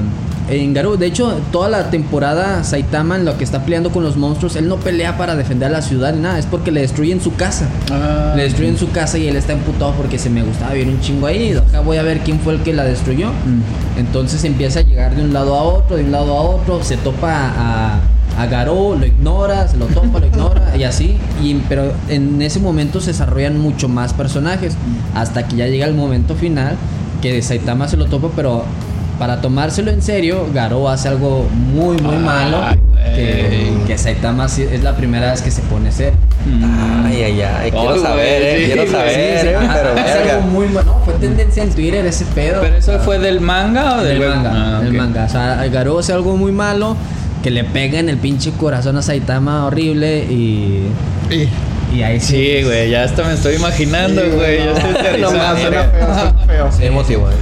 en 0.50 0.74
Garou. 0.74 0.98
De 0.98 1.06
hecho, 1.06 1.40
toda 1.52 1.70
la 1.70 1.90
temporada 1.90 2.64
Saitama 2.64 3.16
en 3.16 3.26
lo 3.26 3.38
que 3.38 3.44
está 3.44 3.64
peleando 3.64 3.92
con 3.92 4.04
los 4.04 4.18
monstruos, 4.18 4.56
él 4.56 4.68
no 4.68 4.78
pelea 4.78 5.18
para 5.18 5.36
defender 5.36 5.70
a 5.70 5.72
la 5.72 5.82
ciudad 5.82 6.14
ni 6.14 6.22
nada, 6.22 6.40
es 6.40 6.46
porque 6.46 6.72
le 6.72 6.82
destruyen 6.82 7.22
su 7.22 7.36
casa. 7.36 7.68
Ah. 7.92 8.34
Le 8.36 8.44
destruyen 8.44 8.78
su 8.78 8.92
casa 8.92 9.18
y 9.18 9.28
él 9.28 9.36
está 9.36 9.54
emputado 9.54 9.94
porque 9.94 10.18
se 10.20 10.30
me 10.30 10.44
gustaba 10.44 10.74
vivir 10.74 10.90
un 10.94 11.02
chingo 11.02 11.28
ahí. 11.28 11.54
Acá 11.54 11.82
voy 11.82 11.98
a 11.98 12.04
ver 12.04 12.20
quién 12.20 12.40
fue 12.40 12.54
el 12.54 12.62
que 12.62 12.74
la 12.74 12.84
destruyó. 12.84 13.30
Mm. 13.30 14.00
Entonces 14.00 14.44
empieza 14.44 14.80
a 14.80 14.84
llegar 14.84 15.16
de 15.16 15.24
un 15.24 15.34
lado 15.34 15.56
a 15.56 15.64
otro, 15.64 15.98
de 15.98 16.04
un 16.04 16.12
lado 16.12 16.38
a 16.38 16.42
otro, 16.42 16.84
se 16.84 16.98
topa 16.98 17.32
a, 17.32 18.00
a 18.38 18.46
Garou, 18.46 18.98
lo 18.98 19.06
ignora, 19.06 19.68
se 19.68 19.78
lo 19.78 19.86
topa, 19.88 20.20
lo 20.20 20.28
ignora 20.28 20.76
y 20.78 20.84
así. 20.84 21.18
Y, 21.44 21.56
pero 21.68 21.92
en 22.10 22.42
ese 22.42 22.60
momento 22.60 23.02
se 23.02 23.08
desarrollan 23.08 23.60
mucho 23.60 23.90
más 23.90 24.14
personajes 24.14 24.76
hasta 25.16 25.48
que 25.48 25.56
ya 25.56 25.68
llega 25.68 25.86
el 25.86 25.94
momento 25.94 26.36
final 26.36 26.76
que 27.22 27.42
Saitama 27.42 27.88
se 27.88 27.98
lo 27.98 28.06
topa, 28.06 28.30
pero 28.36 28.64
para 29.20 29.42
tomárselo 29.42 29.92
en 29.92 30.02
serio, 30.02 30.48
Garou 30.54 30.88
hace 30.88 31.08
algo 31.08 31.48
muy, 31.52 31.98
muy 31.98 32.18
malo. 32.18 32.62
Ay, 32.64 32.78
Que, 33.16 33.72
güey. 33.76 33.86
que 33.86 33.98
Saitama 33.98 34.46
es 34.46 34.84
la 34.84 34.96
primera 34.96 35.32
vez 35.32 35.42
que 35.42 35.52
se 35.52 35.62
pone. 35.64 35.90
Mm. 35.90 37.06
Ay, 37.06 37.24
ay, 37.24 37.42
ay. 37.42 37.72
Quiero 37.72 38.02
saber, 38.02 38.42
güey, 38.42 38.54
eh. 38.54 38.58
sí, 38.60 38.66
Quiero 38.66 38.82
güey, 38.84 38.92
saber, 38.94 39.40
Sí, 39.40 39.42
sí, 39.42 39.48
eh. 39.48 39.58
ah, 39.60 39.74
Pero 39.76 39.90
es 39.90 39.96
verga. 39.96 40.34
algo 40.36 40.48
muy. 40.48 40.68
No, 40.68 41.02
fue 41.06 41.14
tendencia 41.16 41.64
en 41.64 41.70
Twitter 41.72 42.06
ese 42.06 42.26
pedo. 42.26 42.62
¿Pero 42.62 42.76
eso 42.76 43.00
fue 43.00 43.20
del 43.20 43.40
manga 43.42 43.98
o 43.98 44.04
del, 44.04 44.20
del 44.20 44.30
manga, 44.30 44.52
Ah, 44.78 44.80
del 44.82 44.90
ok. 44.92 44.98
manga. 44.98 45.26
O 45.26 45.30
sea, 45.30 45.68
Garou 45.72 46.00
hace 46.00 46.14
algo 46.14 46.36
muy 46.38 46.52
malo 46.52 46.96
que 47.44 47.50
le 47.52 47.64
pega 47.64 48.00
en 48.00 48.10
el 48.10 48.18
pinche 48.18 48.52
corazón 48.52 48.98
a 48.98 49.02
Saitama 49.02 49.66
horrible 49.66 50.20
y 50.30 50.84
Y- 51.30 51.50
y 51.98 52.04
ahí 52.04 52.20
Sí, 52.20 52.62
güey, 52.64 52.90
ya 52.90 53.04
hasta 53.04 53.24
me 53.24 53.34
estoy 53.34 53.56
imaginando, 53.56 54.22
Sí, 54.22 54.30
güey. 54.36 54.58
Ya 54.58 54.72
estoy 54.72 55.22
No 55.22 55.30
suena 55.30 55.56
feo, 55.56 56.34
feo. 56.46 56.72
Sí, 56.72 56.86
emotivo, 56.86 57.30
eh. 57.30 57.34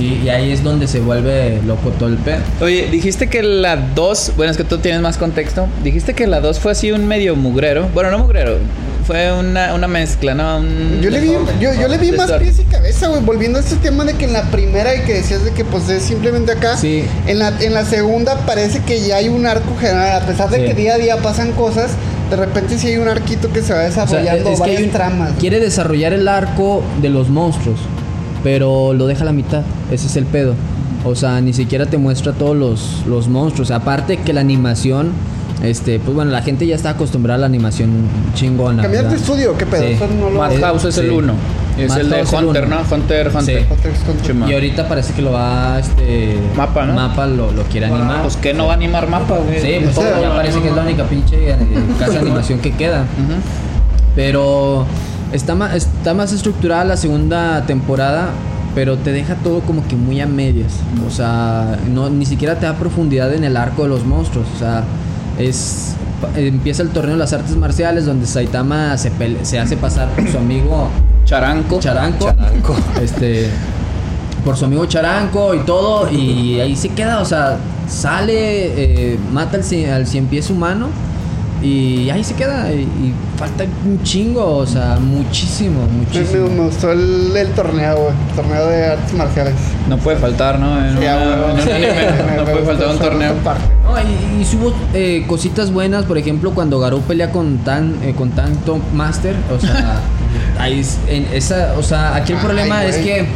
Y, 0.00 0.24
y 0.24 0.28
ahí 0.30 0.50
es 0.52 0.62
donde 0.62 0.86
se 0.88 1.00
vuelve 1.00 1.60
loco 1.66 1.90
todo 1.90 2.08
el 2.08 2.16
pedo. 2.16 2.38
Oye, 2.60 2.88
dijiste 2.90 3.28
que 3.28 3.42
la 3.42 3.76
2, 3.76 4.32
bueno, 4.36 4.50
es 4.50 4.56
que 4.56 4.64
tú 4.64 4.78
tienes 4.78 5.00
más 5.02 5.18
contexto. 5.18 5.66
Dijiste 5.84 6.14
que 6.14 6.26
la 6.26 6.40
2 6.40 6.58
fue 6.60 6.72
así 6.72 6.92
un 6.92 7.06
medio 7.06 7.36
mugrero. 7.36 7.88
Bueno, 7.92 8.10
no 8.10 8.18
mugrero, 8.20 8.56
fue 9.06 9.32
una, 9.32 9.74
una 9.74 9.88
mezcla, 9.88 10.34
¿no? 10.34 10.58
Un 10.58 11.00
Yo 11.02 11.10
le 11.10 11.20
vi, 11.20 11.32
yo, 11.60 11.74
yo 11.74 11.88
le 11.88 11.98
vi 11.98 12.12
más 12.12 12.30
pies 12.32 12.58
y 12.60 12.64
cabeza, 12.64 13.08
güey. 13.08 13.20
Volviendo 13.22 13.58
a 13.58 13.60
este 13.60 13.76
tema 13.76 14.04
de 14.04 14.14
que 14.14 14.24
en 14.24 14.32
la 14.32 14.44
primera 14.44 14.94
y 14.94 15.00
que 15.00 15.14
decías 15.14 15.44
de 15.44 15.50
que 15.52 15.64
pues 15.64 15.88
es 15.88 16.02
simplemente 16.04 16.52
acá. 16.52 16.76
Sí. 16.76 17.04
En 17.26 17.38
la, 17.38 17.52
en 17.60 17.74
la 17.74 17.84
segunda 17.84 18.36
parece 18.46 18.80
que 18.80 19.00
ya 19.00 19.16
hay 19.16 19.28
un 19.28 19.46
arco 19.46 19.76
general. 19.78 20.22
A 20.22 20.26
pesar 20.26 20.48
de 20.50 20.58
Sí. 20.58 20.64
que 20.66 20.74
día 20.74 20.94
a 20.94 20.98
día 20.98 21.16
pasan 21.18 21.52
cosas, 21.52 21.90
de 22.30 22.36
repente 22.36 22.78
sí 22.78 22.86
hay 22.88 22.96
un 22.96 23.08
arquito 23.08 23.52
que 23.52 23.60
se 23.60 23.74
va 23.74 23.80
O 23.86 23.90
sea, 23.92 24.04
desarrollando 24.06 24.48
es 24.50 24.54
que 24.56 24.60
varias 24.60 24.78
hay 24.78 24.84
un- 24.86 24.90
tramas. 24.90 25.32
quiere 25.38 25.60
desarrollar 25.60 26.12
el 26.14 26.28
arco 26.28 26.82
de 27.02 27.08
los 27.10 27.28
monstruos, 27.28 27.80
pero 28.42 28.92
lo 28.94 29.06
deja 29.06 29.22
a 29.22 29.26
la 29.26 29.32
mitad. 29.32 29.62
Ese 29.90 30.06
es 30.06 30.16
el 30.16 30.24
pedo. 30.26 30.54
O 31.04 31.14
sea, 31.14 31.40
ni 31.40 31.52
siquiera 31.52 31.86
te 31.86 31.98
muestra 31.98 32.32
todos 32.32 32.56
los, 32.56 33.02
los 33.08 33.28
monstruos. 33.28 33.70
Aparte 33.70 34.18
que 34.18 34.32
la 34.32 34.40
animación 34.40 35.10
Este, 35.62 36.00
pues 36.00 36.14
bueno, 36.14 36.30
la 36.32 36.42
gente 36.42 36.66
ya 36.66 36.74
está 36.74 36.90
acostumbrada 36.90 37.36
a 37.36 37.40
la 37.40 37.46
animación 37.46 37.90
chingona. 38.34 38.82
¿Cambiaste 38.82 39.10
¿verdad? 39.10 39.20
estudio? 39.22 39.56
¿Qué 39.56 39.64
pedo? 39.66 39.82
Sí. 39.82 39.96
No 40.18 40.30
lo- 40.30 40.38
Madhouse 40.40 40.86
es 40.86 40.98
el. 40.98 41.10
1. 41.10 41.32
Es 41.78 41.96
el 41.96 42.10
de 42.10 42.22
Hunter, 42.22 42.66
uno. 42.66 42.76
¿no? 42.82 42.94
Hunter, 42.96 43.30
Hunter. 43.34 43.66
Sí. 43.66 44.32
Y 44.48 44.52
ahorita 44.52 44.88
parece 44.88 45.14
que 45.14 45.22
lo 45.22 45.32
va, 45.32 45.78
este... 45.78 46.36
Mapa, 46.56 46.84
¿no? 46.84 46.92
Mapa 46.94 47.26
lo, 47.26 47.50
lo 47.52 47.62
quiere 47.62 47.86
animar. 47.86 48.22
Pues 48.22 48.36
que 48.36 48.52
no 48.52 48.66
va 48.66 48.72
a 48.72 48.76
animar 48.76 49.08
mapa, 49.08 49.38
güey. 49.38 49.60
Sí, 49.60 49.86
pues 49.94 50.06
ya 50.20 50.34
parece 50.34 50.60
que 50.60 50.68
es 50.68 50.74
la 50.76 50.82
única 50.82 51.04
pinche 51.04 51.50
eh, 51.50 51.56
casa 51.98 52.12
de 52.14 52.18
animación 52.26 52.58
que 52.58 52.72
queda. 52.72 53.06
Pero 54.14 54.84
está 55.32 55.54
más, 55.54 55.74
está 55.74 56.14
más 56.14 56.32
estructurada 56.32 56.84
la 56.84 56.96
segunda 56.96 57.64
temporada, 57.66 58.28
pero 58.74 58.96
te 58.98 59.12
deja 59.12 59.34
todo 59.36 59.60
como 59.60 59.86
que 59.86 59.96
muy 59.96 60.20
a 60.20 60.26
medias. 60.26 60.72
O 61.06 61.10
sea, 61.10 61.78
no, 61.92 62.08
ni 62.10 62.24
siquiera 62.26 62.56
te 62.58 62.66
da 62.66 62.74
profundidad 62.76 63.32
en 63.34 63.44
el 63.44 63.56
arco 63.56 63.82
de 63.82 63.88
los 63.88 64.04
monstruos. 64.04 64.46
O 64.54 64.58
sea, 64.58 64.84
es 65.38 65.94
empieza 66.36 66.82
el 66.82 66.90
torneo 66.90 67.12
de 67.14 67.18
las 67.18 67.32
artes 67.32 67.56
marciales 67.56 68.06
donde 68.06 68.26
Saitama 68.26 68.96
se, 68.96 69.10
pele- 69.10 69.42
se 69.44 69.58
hace 69.58 69.76
pasar 69.76 70.08
por 70.10 70.28
su 70.28 70.38
amigo 70.38 70.88
Charanco. 71.24 71.80
Charanco. 71.80 72.26
Charanco. 72.26 72.76
Este. 73.02 73.48
Por 74.44 74.56
su 74.56 74.64
amigo 74.64 74.86
Charanco 74.86 75.54
y 75.54 75.60
todo. 75.60 76.10
Y 76.10 76.60
ahí 76.60 76.76
se 76.76 76.88
queda. 76.90 77.20
O 77.20 77.24
sea, 77.24 77.56
sale, 77.88 79.12
eh, 79.12 79.18
mata 79.32 79.56
al, 79.56 79.62
cien- 79.64 79.90
al 79.90 80.06
cien 80.06 80.26
pies 80.26 80.48
humano. 80.50 80.88
Y 81.62 82.10
ahí 82.10 82.24
se 82.24 82.34
queda. 82.34 82.72
Y, 82.72 82.80
y 82.80 83.14
falta 83.38 83.64
un 83.86 84.02
chingo. 84.02 84.56
O 84.56 84.66
sea, 84.66 84.98
muchísimo, 85.00 85.82
Me, 85.86 86.04
muchísimo. 86.04 86.48
me- 86.48 86.54
me 86.56 86.64
gustó 86.66 86.90
el, 86.92 87.32
el 87.36 87.48
torneo, 87.52 87.96
güey. 87.96 88.14
El 88.30 88.34
torneo 88.36 88.66
de 88.66 88.86
artes 88.86 89.12
marciales. 89.14 89.54
No 89.88 89.96
puede 89.98 90.16
faltar, 90.18 90.58
¿no? 90.58 90.76
En, 90.84 90.96
una- 90.96 91.62
Sí. 91.62 91.70
anime 91.70 91.92
Me- 92.30 92.36
no 92.36 92.44
me 92.44 92.50
puede 92.52 92.64
faltar 92.66 92.88
un 92.88 92.98
torneo. 92.98 93.32
No, 93.84 93.98
y, 94.00 94.42
y 94.42 94.56
hubo 94.56 94.72
eh, 94.94 95.24
cositas 95.28 95.70
buenas, 95.70 96.04
por 96.04 96.18
ejemplo, 96.18 96.52
cuando 96.52 96.78
Garou 96.80 97.00
pelea 97.02 97.30
con 97.30 97.58
Tan, 97.58 97.96
eh, 98.02 98.14
con 98.16 98.30
Tan 98.30 98.54
Top 98.64 98.80
Master, 98.94 99.36
o 99.56 99.60
sea, 99.60 100.00
ahí 100.58 100.80
es- 100.80 100.98
en 101.08 101.26
esa, 101.32 101.74
o 101.78 101.82
sea, 101.82 102.16
aquí 102.16 102.32
el 102.32 102.38
Ay, 102.38 102.44
problema 102.44 102.84
es 102.84 102.96
que 102.96 103.26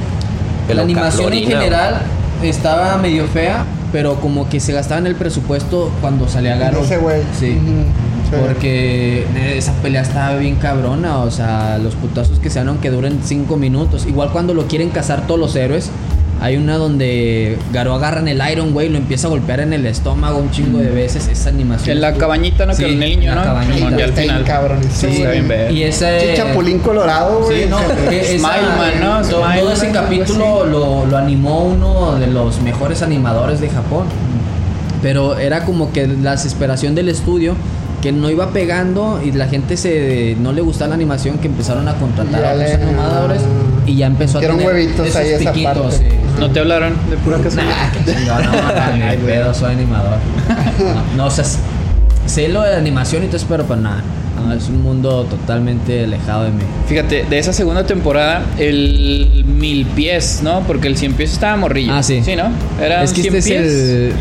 la 0.74 0.82
animación 0.82 1.32
en 1.32 1.46
general 1.46 2.00
estaba 2.42 2.96
medio 2.96 3.26
fea, 3.26 3.64
pero 3.92 4.16
como 4.16 4.48
que 4.48 4.58
se 4.60 4.72
gastaba 4.72 5.00
en 5.00 5.06
el 5.06 5.14
presupuesto 5.14 5.90
cuando 6.00 6.28
salía 6.28 6.56
Garou. 6.56 6.82
Ese 6.84 6.96
güey. 6.98 7.22
Sí. 7.38 7.56
Sí. 8.30 8.36
Porque 8.40 9.24
esa 9.56 9.72
pelea 9.82 10.02
estaba 10.02 10.36
bien 10.36 10.56
cabrona, 10.56 11.18
o 11.18 11.30
sea, 11.30 11.78
los 11.78 11.94
putazos 11.94 12.38
que 12.38 12.50
se 12.50 12.58
dan 12.58 12.68
aunque 12.68 12.90
duren 12.90 13.20
5 13.24 13.56
minutos. 13.56 14.06
Igual 14.06 14.30
cuando 14.30 14.54
lo 14.54 14.66
quieren 14.66 14.90
cazar 14.90 15.26
todos 15.26 15.38
los 15.40 15.54
héroes, 15.56 15.90
hay 16.38 16.58
una 16.58 16.76
donde 16.76 17.56
Garo 17.72 17.94
agarra 17.94 18.20
en 18.20 18.28
el 18.28 18.42
Iron 18.52 18.76
Way 18.76 18.88
y 18.88 18.90
lo 18.90 18.98
empieza 18.98 19.26
a 19.26 19.30
golpear 19.30 19.60
en 19.60 19.72
el 19.72 19.86
estómago 19.86 20.36
un 20.38 20.50
chingo 20.50 20.78
de 20.80 20.90
veces. 20.90 21.28
Esa 21.28 21.48
animación. 21.48 21.96
En 21.96 22.02
la 22.02 22.12
cabañita, 22.12 22.66
¿no? 22.66 22.74
Sí, 22.74 22.82
que 22.84 22.88
el 22.90 23.02
en 23.02 23.08
niño, 23.20 23.30
la 23.34 23.36
¿no? 23.36 23.42
cabañita. 23.44 23.96
Ya 23.96 24.04
al 24.04 24.12
final. 24.12 24.44
cabrón. 24.44 24.78
Sí, 24.92 25.06
está 25.06 25.30
bien. 25.30 25.50
Y 25.74 25.82
ese. 25.84 26.20
Sí, 26.20 26.26
Chapulín 26.36 26.80
Colorado, 26.80 27.40
güey. 27.44 27.62
Sí, 27.62 27.68
no, 27.70 27.78
esa- 27.80 28.26
Smileman, 28.32 29.00
¿no? 29.00 29.22
todo, 29.28 29.44
todo 29.58 29.72
ese 29.72 29.90
capítulo 29.90 30.66
lo, 30.66 31.06
lo 31.06 31.16
animó 31.16 31.60
uno 31.64 32.16
de 32.18 32.26
los 32.26 32.60
mejores 32.60 33.00
animadores 33.00 33.58
de 33.60 33.70
Japón. 33.70 34.04
Pero 35.02 35.38
era 35.38 35.64
como 35.64 35.92
que 35.92 36.06
la 36.06 36.32
desesperación 36.32 36.94
del 36.94 37.08
estudio 37.08 37.54
que 38.02 38.12
no 38.12 38.30
iba 38.30 38.50
pegando 38.50 39.20
y 39.24 39.32
la 39.32 39.46
gente 39.48 39.76
se 39.76 40.36
no 40.40 40.52
le 40.52 40.60
gustaba 40.60 40.90
la 40.90 40.94
animación 40.96 41.38
que 41.38 41.48
empezaron 41.48 41.88
a 41.88 41.94
contratar 41.94 42.40
Ya 42.40 42.50
a 42.50 42.54
otros 42.54 42.70
animadores 42.82 43.42
y 43.86 43.96
ya 43.96 44.06
empezó 44.06 44.38
a 44.38 44.40
tener 44.42 44.64
huevitos 44.66 45.06
esos 45.06 45.16
ahí 45.16 45.30
esa 45.30 45.52
piquitos, 45.52 45.94
parte. 45.94 46.10
sí. 46.10 46.16
No 46.38 46.50
te 46.50 46.60
hablaron 46.60 46.92
de 47.08 47.16
pura 47.16 47.38
casualidad. 47.38 47.74
Nah, 48.06 48.14
chingón, 48.14 48.44
no, 48.44 48.52
no, 48.52 49.10
ni 49.10 49.16
pedo, 49.24 49.54
soy 49.54 49.72
animador. 49.72 50.18
No, 50.78 51.16
no, 51.16 51.26
o 51.26 51.30
sea, 51.30 51.44
sé 52.26 52.48
lo 52.48 52.62
de 52.62 52.76
animación 52.76 53.22
y 53.24 53.26
todo 53.26 53.36
eso, 53.38 53.46
pero 53.48 53.64
pues 53.64 53.80
nada. 53.80 54.02
No, 54.36 54.52
es 54.52 54.68
un 54.68 54.82
mundo 54.82 55.24
totalmente 55.24 56.04
alejado 56.04 56.44
de 56.44 56.50
mí. 56.50 56.62
Fíjate, 56.88 57.24
de 57.24 57.38
esa 57.38 57.54
segunda 57.54 57.86
temporada, 57.86 58.44
el 58.58 59.44
mil 59.46 59.86
pies, 59.86 60.40
¿no? 60.42 60.60
Porque 60.66 60.88
el 60.88 60.96
cien 60.98 61.14
pies 61.14 61.32
estaba 61.32 61.56
morrillo. 61.56 61.94
Ah, 61.94 62.02
sí. 62.02 62.20
Sí, 62.22 62.36
¿no? 62.36 62.50
Era 62.80 63.02
es 63.02 63.12
que 63.14 63.22
cien 63.22 63.34
este 63.34 63.38
es 63.38 63.60
pies. 63.62 63.72
el. 63.72 64.12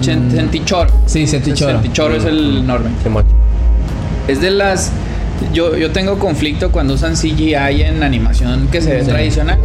Mm, 0.00 0.30
Centichoro. 0.30 0.90
Sí, 1.06 1.26
Centichoro. 1.26 1.72
Centichoro 1.72 2.16
es 2.16 2.24
el 2.24 2.58
enorme. 2.58 2.90
Es 4.28 4.40
de 4.40 4.50
las. 4.50 4.90
Yo, 5.52 5.76
yo 5.76 5.90
tengo 5.90 6.18
conflicto 6.18 6.70
cuando 6.70 6.94
usan 6.94 7.16
CGI 7.16 7.54
en 7.82 8.02
animación 8.02 8.68
que 8.70 8.80
se 8.80 8.94
ve 8.94 9.00
Sí. 9.02 9.08
tradicional. 9.10 9.58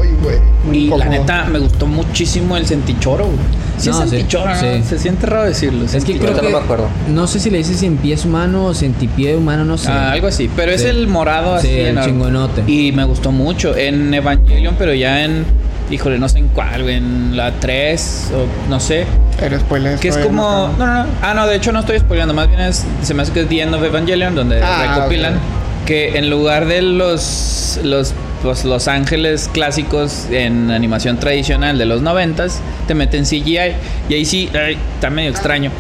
Uy, 0.68 0.78
Y 0.78 0.88
la 0.90 1.06
neta 1.06 1.46
me 1.46 1.60
gustó 1.60 1.86
muchísimo 1.88 2.58
el 2.58 2.66
Centichoro. 2.66 3.26
güey. 3.26 3.38
Sí, 3.78 3.90
No, 3.90 4.04
es 4.04 4.10
sí, 4.10 4.18
Centichoro, 4.18 4.50
¿no? 4.54 4.60
sí. 4.60 4.68
Se 4.88 5.00
siente 5.00 5.26
raro 5.28 5.46
decirlo. 5.46 5.86
Es 5.86 6.04
que 6.04 6.18
creo 6.18 6.34
no 6.34 6.42
que. 6.42 6.50
me 6.50 6.58
acuerdo. 6.58 6.88
No 7.08 7.28
sé 7.28 7.40
si 7.40 7.50
le 7.50 7.60
dices 7.60 7.78
cien 7.80 7.96
pies 7.98 8.26
humano 8.26 8.66
o 8.66 8.74
centipié 8.74 9.36
humano, 9.38 9.64
no 9.64 9.78
sé. 9.78 9.90
Ah, 9.90 10.12
algo 10.12 10.28
así. 10.28 10.50
Pero 10.56 10.72
es 10.72 10.84
el 10.84 11.08
morado 11.08 11.56
así. 11.56 11.68
Sí, 11.68 11.74
el 11.80 11.88
enorme. 11.90 12.12
chingonote. 12.12 12.64
Y 12.68 12.92
me 12.92 13.06
gustó 13.06 13.32
mucho. 13.32 13.76
En 13.78 14.14
Evangelion, 14.14 14.76
pero 14.78 14.94
ya 14.94 15.24
en. 15.24 15.46
Híjole, 15.90 16.20
no 16.20 16.30
sé 16.30 16.38
en 16.40 16.48
cuál, 16.50 16.84
güey. 16.84 16.96
En 16.96 17.36
la 17.36 17.52
3 17.60 18.32
o 18.36 18.70
no 18.70 18.80
sé. 18.80 19.06
Pero 19.40 19.60
spoilers, 19.60 20.00
Que 20.00 20.10
es 20.10 20.18
como. 20.18 20.74
no 20.78 20.86
No, 20.86 21.04
no. 21.04 21.10
Ah, 21.22 21.34
no, 21.34 21.48
de 21.48 21.56
hecho 21.56 21.72
no 21.72 21.80
estoy 21.80 22.00
spoileando. 22.00 22.34
Más 22.34 22.48
bien 22.48 22.60
es. 22.62 22.86
Se 23.02 23.14
me 23.14 23.24
hace 23.24 23.32
que 23.32 23.42
es 23.42 23.48
The 23.50 23.62
End 23.62 23.74
of 23.74 23.84
Evangelion, 23.84 24.36
donde 24.36 24.62
Ah, 24.62 24.96
recopilan. 24.98 25.36
ok. 25.36 25.40
Que 25.86 26.18
en 26.20 26.30
lugar 26.30 26.66
de 26.68 26.82
los. 26.82 27.80
Los. 27.84 28.14
Pues 28.44 28.64
los 28.64 28.88
ángeles 28.88 29.50
clásicos 29.52 30.28
en 30.32 30.72
animación 30.72 31.18
tradicional 31.20 31.78
de 31.78 31.86
los 31.86 32.02
noventas, 32.02 32.62
te 32.88 32.94
meten 32.96 33.26
CGI. 33.26 33.74
Y 34.08 34.14
ahí 34.14 34.24
sí, 34.26 34.50
ay, 34.54 34.78
está 34.96 35.10
medio 35.10 35.30
extraño. 35.30 35.72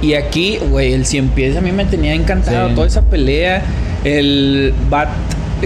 Y 0.00 0.14
aquí, 0.14 0.58
güey, 0.70 0.94
el 0.94 1.04
cien 1.04 1.28
pies 1.28 1.56
a 1.56 1.60
mí 1.60 1.70
me 1.72 1.84
tenía 1.84 2.14
encantado. 2.14 2.68
Sí. 2.70 2.74
Toda 2.76 2.86
esa 2.86 3.02
pelea. 3.02 3.62
El 4.04 4.72
Bat. 4.88 5.08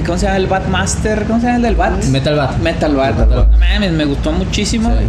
¿Cómo 0.07 0.17
se 0.19 0.27
llama? 0.27 0.37
El 0.39 0.47
Batmaster. 0.47 1.25
¿Cómo 1.25 1.39
se 1.41 1.47
llama 1.47 1.57
el 1.57 1.63
del 1.63 1.75
Bat? 1.77 2.05
Metal 2.07 2.35
Bat. 2.37 2.59
Metal 2.59 2.95
Bat. 2.97 3.19
Metal 3.19 3.49
Bat. 3.61 3.91
Me 3.91 4.05
gustó 4.05 4.33
muchísimo. 4.33 4.89
Sí. 4.91 5.05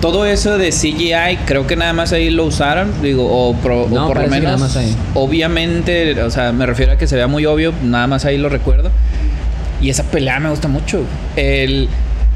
Todo 0.00 0.26
eso 0.26 0.58
de 0.58 0.70
CGI, 0.70 1.38
creo 1.46 1.66
que 1.66 1.74
nada 1.74 1.94
más 1.94 2.12
ahí 2.12 2.28
lo 2.28 2.44
usaron, 2.44 2.92
digo, 3.02 3.26
o, 3.26 3.54
pro- 3.56 3.84
o 3.84 3.88
No, 3.88 4.06
por 4.06 4.20
lo 4.20 4.28
menos, 4.28 4.44
nada 4.44 4.56
más 4.58 4.76
ahí. 4.76 4.94
obviamente, 5.14 6.22
o 6.22 6.30
sea, 6.30 6.52
me 6.52 6.66
refiero 6.66 6.92
a 6.92 6.96
que 6.98 7.06
se 7.06 7.16
vea 7.16 7.26
muy 7.28 7.46
obvio, 7.46 7.72
nada 7.82 8.06
más 8.06 8.26
ahí 8.26 8.36
lo 8.36 8.50
recuerdo. 8.50 8.90
Y 9.80 9.88
esa 9.88 10.02
pelea 10.04 10.38
me 10.38 10.50
gusta 10.50 10.68
mucho. 10.68 11.00
El, 11.34 11.88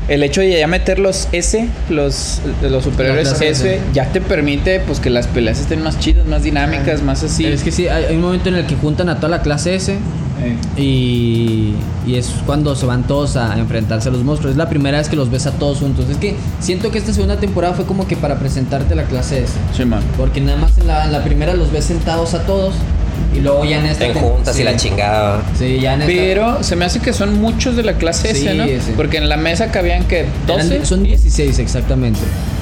el 0.08 0.22
hecho 0.22 0.40
de 0.40 0.58
ya 0.58 0.66
meter 0.66 0.98
los 0.98 1.28
S, 1.32 1.68
los, 1.90 2.40
los 2.62 2.86
clase 2.86 3.20
S, 3.50 3.74
S. 3.74 3.80
ya 3.92 4.06
te 4.06 4.22
permite 4.22 4.80
pues 4.80 4.98
que 4.98 5.10
las 5.10 5.26
peleas 5.26 5.60
estén 5.60 5.82
más 5.82 5.98
chidas, 5.98 6.26
más 6.26 6.42
dinámicas, 6.42 7.02
más 7.02 7.22
así. 7.22 7.44
Es 7.44 7.62
que 7.62 7.70
sí, 7.72 7.88
hay, 7.88 8.04
hay 8.04 8.16
un 8.16 8.22
momento 8.22 8.48
en 8.48 8.54
el 8.56 8.66
que 8.66 8.74
juntan 8.74 9.10
a 9.10 9.16
toda 9.16 9.28
la 9.28 9.42
clase 9.42 9.74
S 9.74 9.96
y, 10.76 11.74
y 12.06 12.14
es 12.16 12.30
cuando 12.46 12.74
se 12.74 12.86
van 12.86 13.04
todos 13.04 13.36
a 13.36 13.58
enfrentarse 13.58 14.08
a 14.08 14.12
los 14.12 14.22
monstruos. 14.24 14.52
Es 14.52 14.56
la 14.58 14.68
primera 14.68 14.98
vez 14.98 15.08
que 15.08 15.16
los 15.16 15.30
ves 15.30 15.46
a 15.46 15.52
todos 15.52 15.78
juntos. 15.78 16.08
Es 16.08 16.16
que 16.16 16.36
siento 16.60 16.90
que 16.90 16.98
esta 16.98 17.12
segunda 17.12 17.36
temporada 17.36 17.74
fue 17.74 17.84
como 17.86 18.06
que 18.06 18.16
para 18.16 18.38
presentarte 18.38 18.94
la 18.94 19.04
clase 19.04 19.44
S. 19.44 19.52
sí, 19.76 19.84
man. 19.84 20.02
Porque 20.16 20.40
nada 20.40 20.58
más 20.58 20.76
en 20.78 20.86
la, 20.86 21.04
en 21.04 21.12
la 21.12 21.22
primera 21.24 21.54
los 21.54 21.70
ves 21.72 21.84
sentados 21.84 22.34
a 22.34 22.44
todos 22.46 22.74
y 23.36 23.40
luego 23.40 23.64
ya 23.64 23.78
en 23.80 23.86
esta... 23.86 24.06
En 24.06 24.12
como- 24.14 24.30
juntas 24.30 24.56
sí. 24.56 24.62
y 24.62 24.64
la 24.64 24.76
chingada. 24.76 25.42
Sí, 25.58 25.78
ya 25.80 25.94
en 25.94 26.02
esta... 26.02 26.12
Pero 26.12 26.62
se 26.62 26.76
me 26.76 26.84
hace 26.84 27.00
que 27.00 27.12
son 27.12 27.40
muchos 27.40 27.76
de 27.76 27.82
la 27.82 27.94
clase 27.94 28.34
Sí, 28.34 28.46
S, 28.46 28.54
¿no? 28.54 28.64
sí. 28.66 28.92
Porque 28.96 29.18
en 29.18 29.28
la 29.28 29.36
mesa 29.36 29.70
cabían 29.70 30.04
que 30.04 30.20
Eran- 30.20 30.68
12. 30.68 30.86
son 30.86 31.02
16 31.02 31.58
exactamente 31.58 32.18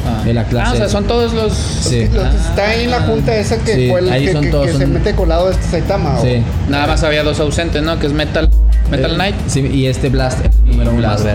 Ah. 0.08 0.24
de 0.24 0.34
la 0.34 0.44
clase 0.44 0.70
Ah, 0.70 0.72
o 0.72 0.76
sea, 0.76 0.88
son 0.88 1.04
todos 1.04 1.32
los. 1.34 1.52
Sí. 1.52 2.08
Los- 2.12 2.34
está 2.34 2.68
ahí 2.68 2.84
en 2.84 2.90
la 2.90 3.00
junta 3.02 3.34
esa 3.36 3.58
que 3.58 3.74
Sí, 3.74 3.88
fue 3.90 4.00
el 4.00 4.10
ahí 4.10 4.26
que, 4.26 4.32
son 4.32 4.42
que- 4.44 4.50
todos, 4.50 4.66
que 4.66 4.72
se 4.74 4.86
mete 4.86 5.14
colado 5.14 5.50
este 5.50 5.64
Saitama. 5.68 6.18
¿o? 6.20 6.24
Nada 6.68 6.86
más 6.86 7.02
había 7.04 7.22
dos 7.22 7.38
ausentes, 7.40 7.82
¿no? 7.82 7.98
Que 7.98 8.06
es 8.06 8.12
Metal, 8.12 8.48
Metal 8.90 9.10
Eh, 9.12 9.14
Knight. 9.14 9.34
Sí, 9.46 9.60
y 9.60 9.86
este 9.86 10.08
Blast, 10.08 10.44
el 10.44 10.50
número 10.70 10.90
uno. 10.90 10.98
Blast. 11.00 11.26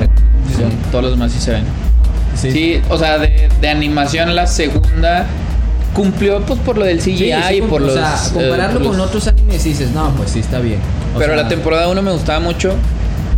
Todos 0.91 1.03
los 1.03 1.11
demás 1.13 1.31
sí 1.31 1.39
se 1.39 1.51
ven. 1.51 1.63
Sí. 2.35 2.51
Sí, 2.51 2.81
o 2.89 2.97
sea, 2.97 3.17
de, 3.19 3.47
de 3.61 3.69
animación 3.69 4.35
la 4.35 4.47
segunda 4.47 5.25
cumplió 5.93 6.41
pues 6.41 6.59
por 6.59 6.77
lo 6.77 6.85
del 6.85 6.99
CGI 6.99 7.17
Sí, 7.17 7.31
sí, 7.49 7.55
y 7.57 7.61
por 7.61 7.81
o 7.81 7.85
los... 7.85 7.93
sea, 7.93 8.15
compararlo 8.33 8.79
eh, 8.79 8.83
con 8.83 8.97
los- 8.97 9.07
otros 9.07 9.27
animes 9.27 9.63
dices, 9.63 9.91
no, 9.91 10.09
pues 10.17 10.31
sí 10.31 10.39
está 10.39 10.59
bien. 10.59 10.79
O 11.15 11.19
Pero 11.19 11.33
sea, 11.35 11.43
la 11.43 11.47
temporada 11.49 11.87
1 11.89 12.01
me 12.01 12.11
gustaba 12.11 12.39
mucho. 12.39 12.73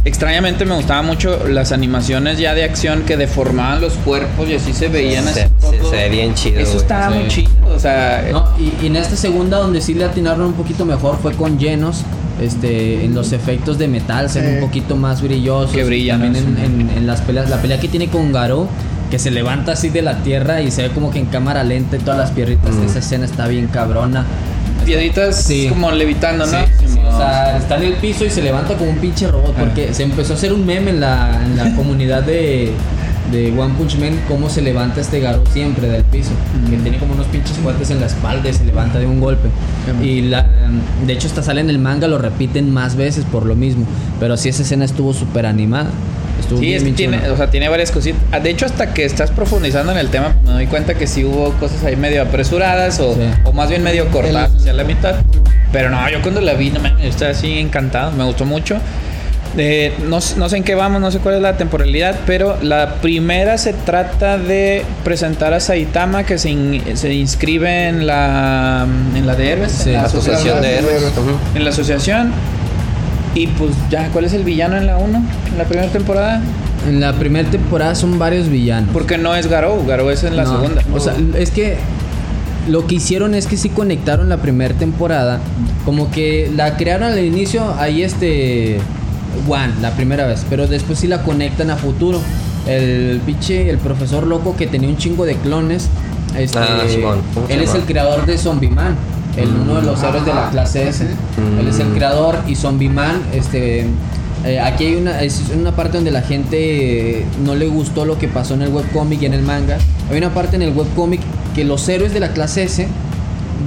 Extrañamente 0.06 0.66
me 0.66 0.76
gustaban 0.76 1.06
mucho 1.08 1.48
las 1.48 1.72
animaciones 1.72 2.38
ya 2.38 2.54
de 2.54 2.64
acción 2.64 3.02
que 3.04 3.18
deformaban 3.18 3.82
los 3.82 3.94
cuerpos 3.94 4.48
y 4.48 4.54
así 4.54 4.72
se 4.72 4.88
veían 4.88 5.24
Se, 5.26 5.42
así. 5.44 5.52
se- 5.60 5.84
se 5.84 5.96
ve 5.96 6.10
bien 6.10 6.34
chido. 6.36 6.60
Eso 6.60 6.74
güey. 6.74 6.82
estaba 6.84 7.12
Sí. 7.12 7.20
muy 7.20 7.28
chido. 7.28 7.50
O 7.76 7.80
sea, 7.80 8.24
No, 8.32 8.46
y, 8.60 8.72
y 8.84 8.88
en 8.88 8.96
esta 8.98 9.16
segunda 9.16 9.58
donde 9.58 9.82
sí 9.82 9.96
le 9.96 10.06
atinaron 10.06 10.42
un 10.46 10.54
poquito 10.54 10.86
mejor 10.86 11.18
fue 11.22 11.34
con 11.34 11.58
llenos. 11.58 12.04
Este, 12.42 13.04
en 13.06 13.16
los 13.16 13.32
efectos 13.32 13.78
de 13.80 13.88
metal 13.88 14.30
se 14.30 14.42
ven 14.42 14.50
Sí. 14.50 14.56
un 14.56 14.62
poquito 14.68 14.96
más 14.98 15.22
brillosos. 15.22 15.72
Que 15.76 15.84
brillan, 15.86 16.22
También 16.22 16.54
¿no? 16.54 16.60
en, 16.60 16.82
en- 16.82 16.98
en 16.98 17.08
las 17.08 17.22
peleas, 17.22 17.50
la 17.50 17.58
pelea 17.62 17.80
que 17.80 17.88
tiene 17.88 18.08
con 18.10 18.32
Garou, 18.32 18.68
que 19.10 19.18
se 19.20 19.32
levanta 19.32 19.72
así 19.72 19.90
de 19.90 20.02
la 20.02 20.18
tierra 20.18 20.62
y 20.62 20.70
se 20.70 20.84
ve 20.84 20.90
como 20.90 21.10
que 21.12 21.18
en 21.20 21.28
cámara 21.28 21.64
lenta 21.64 21.96
y 21.96 22.00
todas 22.00 22.20
las 22.20 22.32
pierritas. 22.32 22.76
Mm. 22.76 22.84
Esa 22.86 23.00
escena 23.00 23.26
está 23.26 23.48
bien 23.48 23.68
cabrona. 23.68 24.26
Piedritas 24.86 25.44
Sí. 25.44 25.68
como 25.70 25.92
levitando, 25.92 26.46
¿no? 26.46 26.52
Sí, 26.52 26.88
sí, 26.88 27.00
o 27.00 27.18
sea, 27.18 27.58
está 27.58 27.78
en 27.78 27.84
el 27.84 27.94
piso 27.96 28.24
y 28.26 28.30
se 28.30 28.42
levanta 28.42 28.76
como 28.76 28.90
un 28.92 28.98
pinche 28.98 29.28
robot. 29.28 29.54
Ah. 29.58 29.60
Porque 29.60 29.94
se 29.94 30.04
empezó 30.04 30.34
a 30.34 30.36
hacer 30.36 30.54
un 30.54 30.66
meme 30.66 30.92
en 30.92 31.00
la, 31.02 31.42
en 31.44 31.58
la 31.58 31.76
comunidad 31.76 32.24
de, 32.24 32.72
de 33.32 33.52
One 33.58 33.74
Punch 33.78 33.98
Man 33.98 34.20
cómo 34.28 34.50
se 34.50 34.62
levanta 34.62 35.02
este 35.02 35.20
Garo 35.20 35.44
siempre 35.52 35.88
del 35.88 36.04
piso. 36.04 36.32
Que 36.70 36.78
tiene 36.78 36.98
como 36.98 37.14
unos 37.14 37.28
pinches 37.28 37.58
fuertes 37.58 37.90
en 37.90 38.00
la 38.00 38.06
espalda 38.08 38.50
y 38.50 38.54
se 38.54 38.64
levanta 38.66 39.00
de 39.00 39.06
un 39.08 39.20
golpe. 39.20 39.50
Y 40.02 40.22
la, 40.22 40.48
de 41.06 41.14
hecho 41.14 41.28
hasta 41.28 41.42
sale 41.44 41.62
en 41.62 41.70
el 41.70 41.80
manga, 41.80 42.08
lo 42.08 42.18
repiten 42.18 42.72
más 42.72 42.96
veces 42.96 43.26
por 43.26 43.46
lo 43.46 43.56
mismo. 43.56 43.86
Pero 44.20 44.38
sí 44.38 44.50
esa 44.50 44.62
escena 44.64 44.86
estuvo 44.86 45.14
súper 45.14 45.46
animada. 45.46 45.90
Estuvo 46.40 46.60
Sí, 46.60 46.66
bien, 46.66 46.78
es 46.78 46.84
que 46.84 46.92
tiene, 46.92 47.30
o 47.30 47.38
sea, 47.38 47.50
tiene 47.50 47.70
varias 47.70 47.92
cositas. 47.92 48.20
Ah, 48.32 48.40
De 48.40 48.50
hecho, 48.50 48.66
hasta 48.66 48.94
que 48.94 49.06
estás 49.06 49.32
profundizando 49.32 49.92
en 49.94 49.98
el 49.98 50.10
tema, 50.10 50.36
me 50.44 50.52
doy 50.52 50.68
cuenta 50.68 50.94
que 50.94 51.08
sí 51.08 51.24
hubo 51.24 51.52
cosas 51.54 51.84
ahí 51.86 51.96
medio 51.96 52.22
apresuradas 52.22 53.00
o, 53.00 53.14
Sí. 53.16 53.22
o 53.46 53.54
más 53.54 53.70
bien 53.70 53.82
medio 53.84 54.08
cortadas 54.12 54.54
hacia 54.54 54.74
la 54.74 54.84
mitad. 54.84 55.16
Pero 55.72 55.90
no, 55.90 56.10
yo 56.10 56.22
cuando 56.22 56.42
la 56.42 56.54
vi, 56.54 56.70
no 56.72 56.80
mames, 56.82 57.06
estaba 57.06 57.32
así 57.32 57.58
encantado, 57.58 58.12
me 58.12 58.24
gustó 58.26 58.46
mucho. 58.46 58.78
Eh, 59.58 59.94
no, 60.10 60.20
no 60.38 60.50
sé 60.50 60.58
en 60.58 60.64
qué 60.64 60.76
vamos, 60.76 61.00
no 61.00 61.12
sé 61.12 61.20
cuál 61.20 61.36
es 61.36 61.42
la 61.42 61.56
temporalidad, 61.56 62.20
pero 62.26 62.58
la 62.62 62.96
primera 62.96 63.58
se 63.58 63.72
trata 63.74 64.38
de 64.38 64.84
presentar 65.06 65.54
a 65.54 65.60
Saitama 65.62 66.26
que 66.26 66.38
se, 66.38 66.50
in- 66.50 66.84
se 66.96 67.14
inscribe 67.14 67.88
en 67.88 68.06
la, 68.06 68.86
en 69.16 69.26
la 69.26 69.36
de 69.36 69.68
Sí, 69.70 69.90
en 69.90 69.94
la 69.94 70.04
Asociación 70.04 70.62
de. 70.62 70.80
Ujú. 70.80 71.38
en 71.58 71.64
la 71.64 71.70
asociación. 71.70 72.32
Y 73.34 73.48
pues 73.48 73.72
ya, 73.90 74.10
¿cuál 74.14 74.26
es 74.26 74.34
el 74.34 74.44
villano 74.44 74.78
en 74.78 74.88
la 74.88 74.98
1? 74.98 75.18
En 75.52 75.58
la 75.58 75.64
primera 75.66 75.90
temporada. 75.92 76.42
En 76.88 77.00
la 77.02 77.14
primera 77.14 77.50
temporada 77.50 77.96
son 77.96 78.20
varios 78.20 78.48
villanos. 78.50 78.90
Porque 78.94 79.18
no 79.18 79.36
es 79.36 79.48
Garou, 79.48 79.86
Garou 79.86 80.10
es 80.10 80.24
en 80.24 80.36
la 80.38 80.44
No, 80.44 80.52
segunda. 80.62 80.82
O 80.94 81.00
sea, 81.00 81.16
es 81.38 81.52
que 81.52 81.78
lo 82.70 82.88
que 82.88 82.96
hicieron 82.96 83.36
es 83.36 83.48
que 83.48 83.58
sí 83.58 83.70
conectaron 83.70 84.30
la 84.30 84.38
primera 84.38 84.74
temporada. 84.74 85.40
Como 85.84 86.12
que 86.12 86.50
la 86.56 86.78
crearon 86.78 87.12
al 87.12 87.20
inicio, 87.24 87.74
ahí 87.80 88.04
este. 88.04 88.78
One, 89.48 89.74
la 89.82 89.92
primera 89.92 90.26
vez. 90.28 90.46
Pero 90.50 90.68
después 90.68 91.00
sí 91.00 91.08
la 91.08 91.24
conectan 91.24 91.70
a 91.70 91.76
futuro. 91.78 92.20
El 92.68 93.22
pinche, 93.26 93.70
el 93.70 93.78
profesor 93.78 94.26
loco 94.26 94.56
que 94.56 94.68
tenía 94.68 94.90
un 94.90 94.98
chingo 94.98 95.26
de 95.26 95.36
clones. 95.36 95.88
Este, 96.38 96.58
Ah, 96.60 96.82
Simón. 96.88 97.22
¿Cómo 97.34 97.48
se 97.48 97.54
él 97.54 97.62
es 97.62 97.74
el 97.76 97.82
creador 97.84 98.26
de 98.26 98.38
Zombie 98.38 98.70
Man. 98.70 98.96
El, 99.38 99.50
uno 99.50 99.76
de 99.76 99.82
los 99.84 100.02
héroes 100.02 100.26
de 100.26 100.34
la 100.34 100.50
clase 100.50 100.88
S. 100.88 101.06
Él 101.60 101.68
es 101.68 101.80
el 101.80 101.88
creador 101.90 102.38
y 102.48 102.56
Zombie 102.56 102.90
Man, 102.90 103.22
este. 103.34 103.86
eh, 104.46 104.60
aquí 104.62 104.86
hay 104.86 104.96
una, 104.96 105.22
es 105.22 105.42
una 105.54 105.76
parte 105.76 105.98
donde 105.98 106.12
la 106.12 106.22
gente 106.22 107.20
eh, 107.20 107.26
no 107.44 107.54
le 107.56 107.68
gustó 107.68 108.06
lo 108.06 108.18
que 108.18 108.28
pasó 108.30 108.54
en 108.54 108.62
el 108.62 108.70
webcómic 108.70 109.22
y 109.22 109.26
en 109.26 109.34
el 109.34 109.42
manga. 109.42 109.78
Hay 110.10 110.18
una 110.18 110.34
parte 110.34 110.56
en 110.56 110.62
el 110.62 110.72
webcómic 110.74 111.20
que 111.54 111.66
los 111.66 111.88
héroes 111.90 112.14
de 112.14 112.20
la 112.22 112.30
clase 112.30 112.64
S 112.64 112.88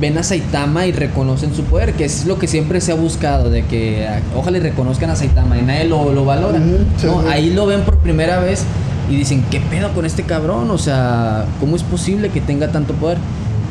ven 0.01 0.19
a 0.19 0.23
Saitama 0.23 0.87
y 0.87 0.93
reconocen 0.93 1.55
su 1.55 1.65
poder, 1.65 1.95
que 1.95 2.05
es 2.05 2.27
lo 2.27 2.39
que 2.39 2.47
siempre 2.47 2.81
se 2.81 2.93
ha 2.93 2.95
buscado, 2.95 3.51
de 3.51 3.65
que 3.65 4.07
ah, 4.09 4.21
ojalá 4.37 4.59
y 4.59 4.61
reconozcan 4.61 5.11
a 5.11 5.17
Saitama 5.17 5.59
y 5.59 5.63
nadie 5.63 5.85
lo, 5.85 6.13
lo 6.13 6.25
valora. 6.25 6.59
Sí, 6.59 7.07
No, 7.07 7.23
sí. 7.23 7.29
ahí 7.31 7.51
lo 7.53 7.67
ven 7.67 7.83
por 7.83 7.99
primera 7.99 8.39
vez 8.41 8.65
y 9.11 9.17
dicen, 9.17 9.43
¿qué 9.51 9.61
pedo 9.61 9.91
con 9.95 10.05
este 10.05 10.23
cabrón? 10.25 10.71
O 10.71 10.79
sea, 10.79 11.47
¿cómo 11.61 11.77
es 11.77 11.83
posible 11.83 12.29
que 12.29 12.41
tenga 12.41 12.69
tanto 12.71 12.93
poder? 12.95 13.19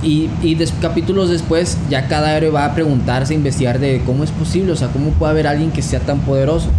Y, 0.03 0.29
y 0.43 0.55
des- 0.55 0.73
capítulos 0.81 1.29
después 1.29 1.77
ya 1.89 2.07
cada 2.07 2.35
héroe 2.37 2.49
va 2.51 2.65
a 2.65 2.73
preguntarse, 2.75 3.33
a 3.33 3.35
investigar 3.35 3.79
de 3.79 4.01
cómo 4.05 4.23
es 4.23 4.31
posible, 4.31 4.71
o 4.71 4.75
sea, 4.75 4.89
cómo 4.89 5.09
puede 5.11 5.31
haber 5.31 5.47
alguien 5.47 5.71
que 5.71 5.81
sea 5.81 5.99
tan 5.99 6.19
poderoso. 6.19 6.69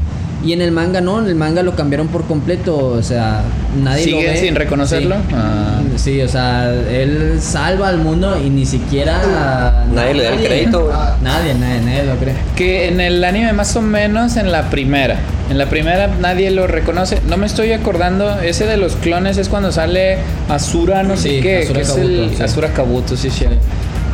Y 0.44 0.52
en 0.52 0.62
el 0.62 0.70
manga 0.70 1.00
no, 1.00 1.18
en 1.20 1.26
el 1.26 1.34
manga 1.34 1.62
lo 1.62 1.74
cambiaron 1.74 2.08
por 2.08 2.24
completo, 2.24 2.76
o 2.76 3.02
sea, 3.02 3.42
nadie 3.82 4.06
lo 4.06 4.18
¿Sigue 4.18 4.30
ve. 4.30 4.36
sin 4.36 4.54
reconocerlo? 4.54 5.16
Sí. 5.16 5.34
Ah. 5.34 5.80
Sí, 5.96 6.20
o 6.20 6.28
sea, 6.28 6.72
él 6.72 7.38
salva 7.40 7.88
al 7.88 7.98
mundo 7.98 8.40
y 8.40 8.48
ni 8.48 8.64
siquiera... 8.64 9.84
Nadie 9.92 10.14
le 10.14 10.22
da 10.22 10.34
el 10.34 10.46
crédito, 10.46 10.84
güey. 10.84 10.96
Nadie, 11.22 11.54
nadie, 11.54 11.80
nadie 11.80 12.04
lo 12.04 12.14
cree. 12.16 12.34
Que 12.54 12.86
en 12.86 13.00
el 13.00 13.24
anime 13.24 13.52
más 13.52 13.74
o 13.74 13.82
menos 13.82 14.36
en 14.36 14.52
la 14.52 14.70
primera. 14.70 15.16
En 15.50 15.58
la 15.58 15.66
primera 15.66 16.08
nadie 16.20 16.50
lo 16.50 16.66
reconoce. 16.66 17.20
No 17.26 17.36
me 17.36 17.46
estoy 17.46 17.72
acordando. 17.72 18.38
Ese 18.40 18.66
de 18.66 18.76
los 18.76 18.94
clones 18.96 19.38
es 19.38 19.48
cuando 19.48 19.72
sale 19.72 20.18
Asura, 20.48 21.02
no 21.02 21.16
sé 21.16 21.40
qué. 21.40 21.58
Asura 21.62 21.74
que 21.74 21.82
es 21.82 21.88
Kabuto, 21.88 22.08
el 22.08 22.36
sí. 22.36 22.42
Asura 22.42 22.72
Kabuto, 22.72 23.16
sí, 23.16 23.30
sí. 23.30 23.46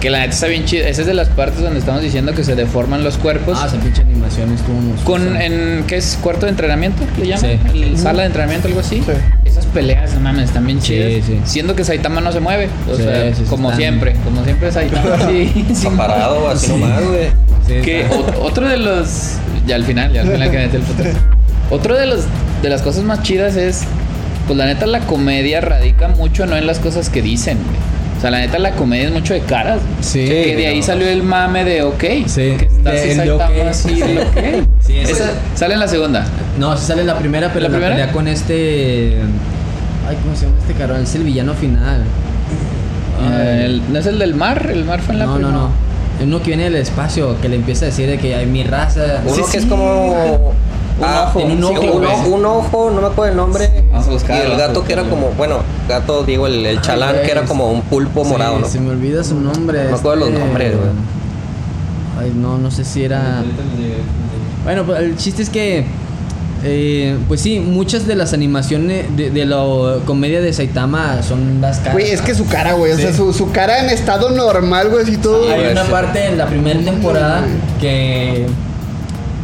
Que 0.05 0.11
la 0.11 0.19
neta 0.19 0.35
está 0.35 0.49
bien 0.49 0.67
chida. 0.67 0.87
Esa 0.87 1.01
es 1.01 1.07
de 1.07 1.15
las 1.15 1.31
partes 1.31 1.63
donde 1.63 1.79
estamos 1.79 2.03
diciendo 2.03 2.35
que 2.35 2.45
se 2.45 2.55
deforman 2.55 3.03
los 3.03 3.17
cuerpos. 3.17 3.59
Ah, 3.59 3.67
esa 3.69 3.79
pinche 3.79 4.03
animación 4.03 4.53
estuvo 4.53 4.75
monstruosa. 4.79 5.05
Con, 5.07 5.41
en, 5.41 5.85
¿qué 5.87 5.97
es? 5.97 6.19
¿Cuarto 6.21 6.45
de 6.45 6.51
entrenamiento? 6.51 7.03
¿Le 7.19 7.27
llaman? 7.29 7.59
Sí. 7.73 7.83
El 7.85 7.97
sala 7.99 8.21
de 8.21 8.27
entrenamiento, 8.27 8.69
algo 8.69 8.81
así. 8.81 8.97
Sí. 8.97 9.13
Esas 9.47 9.65
peleas, 9.65 10.13
no 10.13 10.21
mames, 10.21 10.45
están 10.51 10.67
bien 10.67 10.83
Sí, 10.83 10.89
chidas. 10.89 11.25
sí. 11.25 11.41
Siendo 11.47 11.75
que 11.75 11.85
Saitama 11.85 12.21
no 12.21 12.33
se 12.33 12.41
mueve. 12.41 12.69
O 12.93 12.95
Sí, 12.97 13.03
sea, 13.03 13.31
sí, 13.35 13.37
sí, 13.39 13.43
como 13.49 13.71
están- 13.71 13.81
siempre. 13.81 14.13
Como 14.25 14.45
siempre 14.45 14.71
Saitama. 14.73 15.17
sí, 15.31 15.51
sí. 15.55 15.67
Está 15.73 15.91
parado, 15.97 16.51
así 16.51 16.67
Sí. 16.67 16.73
nomás, 16.73 17.03
güey. 17.03 17.29
Sí, 17.67 17.75
Que 17.83 18.05
o- 18.11 18.45
otro 18.45 18.69
de 18.69 18.77
los. 18.77 19.37
Ya 19.67 19.77
al 19.77 19.85
final, 19.85 20.13
ya 20.13 20.21
al 20.21 20.29
final 20.33 20.51
que 20.51 20.59
mete 20.59 20.77
el 20.77 20.83
puto. 20.83 21.03
Otro 21.71 21.97
de 21.97 22.05
los 22.05 22.25
de 22.61 22.69
las 22.69 22.83
cosas 22.83 23.05
más 23.05 23.23
chidas 23.23 23.57
es. 23.57 23.85
Pues 24.47 24.59
la 24.59 24.67
neta, 24.67 24.85
la 24.85 25.01
comedia 25.01 25.63
radica 25.63 26.09
mucho 26.09 26.45
no 26.45 26.59
en 26.59 26.67
las 26.67 26.79
cosas 26.79 27.09
que 27.09 27.23
dicen, 27.23 27.57
güey. 27.57 27.95
Sea, 28.25 28.31
la 28.31 28.39
neta, 28.39 28.59
la 28.59 28.71
comedia 28.71 29.09
es 29.09 29.13
mucho 29.13 29.35
de 29.35 29.41
caras. 29.41 29.81
Sí. 30.01 30.25
Que 30.25 30.57
de 30.57 30.67
ahí 30.67 30.83
salió 30.83 31.07
el 31.07 31.23
mame 31.23 31.63
de 31.63 31.83
ok. 31.83 32.03
Sí, 32.25 32.55
Que 32.59 32.69
está 32.75 32.93
de- 32.93 33.13
el 33.13 33.19
de 33.19 33.31
ok. 33.33 33.43
así, 33.69 34.01
de 34.01 34.19
ok. 34.23 34.67
Sí, 34.81 34.99
Esa 34.99 35.27
sale 35.55 35.75
en 35.75 35.81
la 35.81 35.89
segunda. 35.89 36.25
No, 36.59 36.75
sí 36.75 36.87
sale 36.87 37.05
la 37.05 37.19
primera, 37.19 37.49
pero 37.53 37.61
¿La 37.65 37.69
la, 37.69 37.77
primera? 37.77 37.95
pelea 37.97 38.13
con 38.13 38.27
este. 38.27 39.19
Ay, 40.09 40.17
¿cómo 40.23 40.35
se 40.35 40.47
llama 40.47 40.57
este 40.59 40.73
cabrón? 40.73 41.03
Es 41.03 41.15
el 41.17 41.25
villano 41.25 41.53
final. 41.53 42.01
Eh, 43.31 43.63
el- 43.67 43.93
¿No 43.93 43.99
es 43.99 44.07
el 44.07 44.19
del 44.19 44.35
mar? 44.35 44.71
El 44.73 44.87
mar 44.87 45.01
fue 45.03 45.13
en 45.13 45.19
la 45.19 45.27
no, 45.27 45.33
no, 45.33 45.37
primera. 45.39 45.59
no. 45.59 45.71
Uno 46.23 46.39
que 46.41 46.47
viene 46.47 46.65
del 46.65 46.77
espacio, 46.77 47.39
que 47.43 47.51
le 47.51 47.57
empieza 47.57 47.85
a 47.85 47.89
decir 47.89 48.09
de 48.09 48.17
que 48.17 48.35
hay 48.35 48.47
mi 48.47 48.63
raza. 48.65 49.21
Uno 49.27 49.35
Sí, 49.35 49.43
que 49.43 49.51
sí. 49.51 49.57
es 49.59 49.67
como. 49.67 50.55
Un 50.97 51.05
ah, 51.05 51.25
ojo, 51.29 51.39
tiene 51.41 51.55
un 51.55 51.61
sí, 51.61 51.65
ojo, 51.89 51.97
un, 51.97 52.05
ojo, 52.05 52.29
un 52.29 52.45
ojo, 52.47 52.91
no 52.95 53.01
me 53.01 53.07
acuerdo 53.09 53.31
el 53.33 53.37
nombre. 53.37 53.85
Vamos 53.91 54.07
a 54.07 54.11
buscarlo, 54.13 54.49
Y 54.49 54.53
el 54.53 54.59
gato 54.59 54.85
que 54.85 54.93
era 54.93 55.03
como, 55.03 55.31
bueno, 55.31 55.57
gato, 55.89 56.23
digo, 56.23 56.47
el, 56.47 56.65
el 56.65 56.81
chalán 56.83 57.17
Ay, 57.19 57.27
que 57.27 57.33
era 57.33 57.43
como 57.47 57.71
un 57.73 57.83
pulpo 57.83 58.25
Sí, 58.25 58.31
morado, 58.31 58.61
¿no? 58.61 58.69
Se 58.69 58.79
me 58.79 58.91
olvida 58.91 59.25
su 59.25 59.41
nombre. 59.41 59.85
No 59.85 59.91
me 59.91 59.97
acuerdo 59.97 60.27
los 60.27 60.39
nombres, 60.39 60.77
güey. 60.77 60.91
Ay, 62.21 62.33
no, 62.37 62.59
no 62.59 62.71
sé 62.71 62.85
si 62.85 63.03
era. 63.05 63.43
Bueno, 64.63 64.85
pues 64.85 65.01
el 65.01 65.17
chiste 65.17 65.43
es 65.43 65.51
que. 65.51 65.85
eh, 66.63 67.19
pues 67.27 67.41
sí, 67.41 67.59
muchas 67.59 68.07
de 68.07 68.15
las 68.15 68.33
animaciones 68.33 69.15
de, 69.17 69.31
de 69.31 69.45
la 69.47 69.97
comedia 70.07 70.41
de 70.41 70.53
Saitama 70.53 71.23
son 71.25 71.61
las 71.61 71.79
caras. 71.79 71.95
Güey, 71.95 72.11
es 72.13 72.23
que 72.23 72.37
su 72.37 72.47
cara, 72.47 72.75
güey. 72.75 72.93
O 72.93 72.97
sea, 72.97 73.11
Sí. 73.11 73.17
su, 73.17 73.33
su 73.33 73.51
cara 73.51 73.81
en 73.81 73.91
estado 73.91 74.31
normal, 74.31 74.91
güey, 74.91 75.03
así 75.03 75.17
todo. 75.17 75.51
Hay 75.51 75.73
una 75.73 75.85
sí. 75.85 75.91
parte 75.91 76.25
en 76.27 76.39
la 76.39 76.47
primera 76.47 76.81
temporada 76.81 77.43
que 77.81 78.47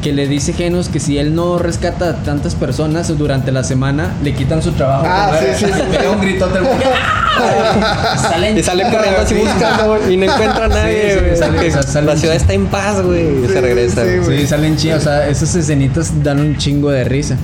que 0.02 0.12
le 0.12 0.26
dice 0.26 0.52
Genos 0.52 0.88
que 0.88 0.98
si 1.00 1.18
él 1.18 1.34
no 1.34 1.58
rescata 1.58 2.08
a 2.10 2.14
tantas 2.22 2.54
personas 2.54 3.16
durante 3.18 3.52
la 3.52 3.62
semana, 3.64 4.14
le 4.24 4.32
quitan 4.34 4.62
su 4.62 4.72
trabajo. 4.72 5.04
Ah, 5.06 5.30
sí, 5.38 5.44
ver- 5.44 5.56
sí, 5.56 5.64
sí. 5.66 5.82
Pega 5.96 6.10
un 6.10 6.20
gritote. 6.20 6.58
el 6.58 6.64
güey. 6.64 6.76
Sale 8.20 8.48
en 8.50 8.58
Y 8.58 8.62
sale 8.62 8.82
chinga, 8.84 8.96
corriendo 8.96 9.20
así 9.22 9.34
buscando, 9.34 9.88
güey, 9.88 10.14
y 10.14 10.16
no 10.16 10.24
encuentra 10.24 10.64
a 10.64 10.68
nadie, 10.68 11.02
Sí, 11.12 11.18
sí, 11.18 11.44
güey. 11.54 11.70
o 11.70 11.82
sea, 11.82 12.02
la 12.02 12.16
ciudad 12.16 12.36
está 12.36 12.52
en 12.52 12.66
paz, 12.66 13.02
güey. 13.02 13.44
y 13.44 13.46
Sí, 13.46 13.52
se 13.52 13.60
regresa. 13.60 14.04
sí, 14.04 14.18
güey. 14.24 14.38
Sí, 14.40 14.46
salen 14.46 14.76
chidos. 14.76 15.00
O 15.00 15.04
sea, 15.04 15.28
esas 15.28 15.54
escenitas 15.54 16.22
dan 16.22 16.40
un 16.40 16.56
chingo 16.56 16.90
de 16.90 17.04
risa. 17.04 17.36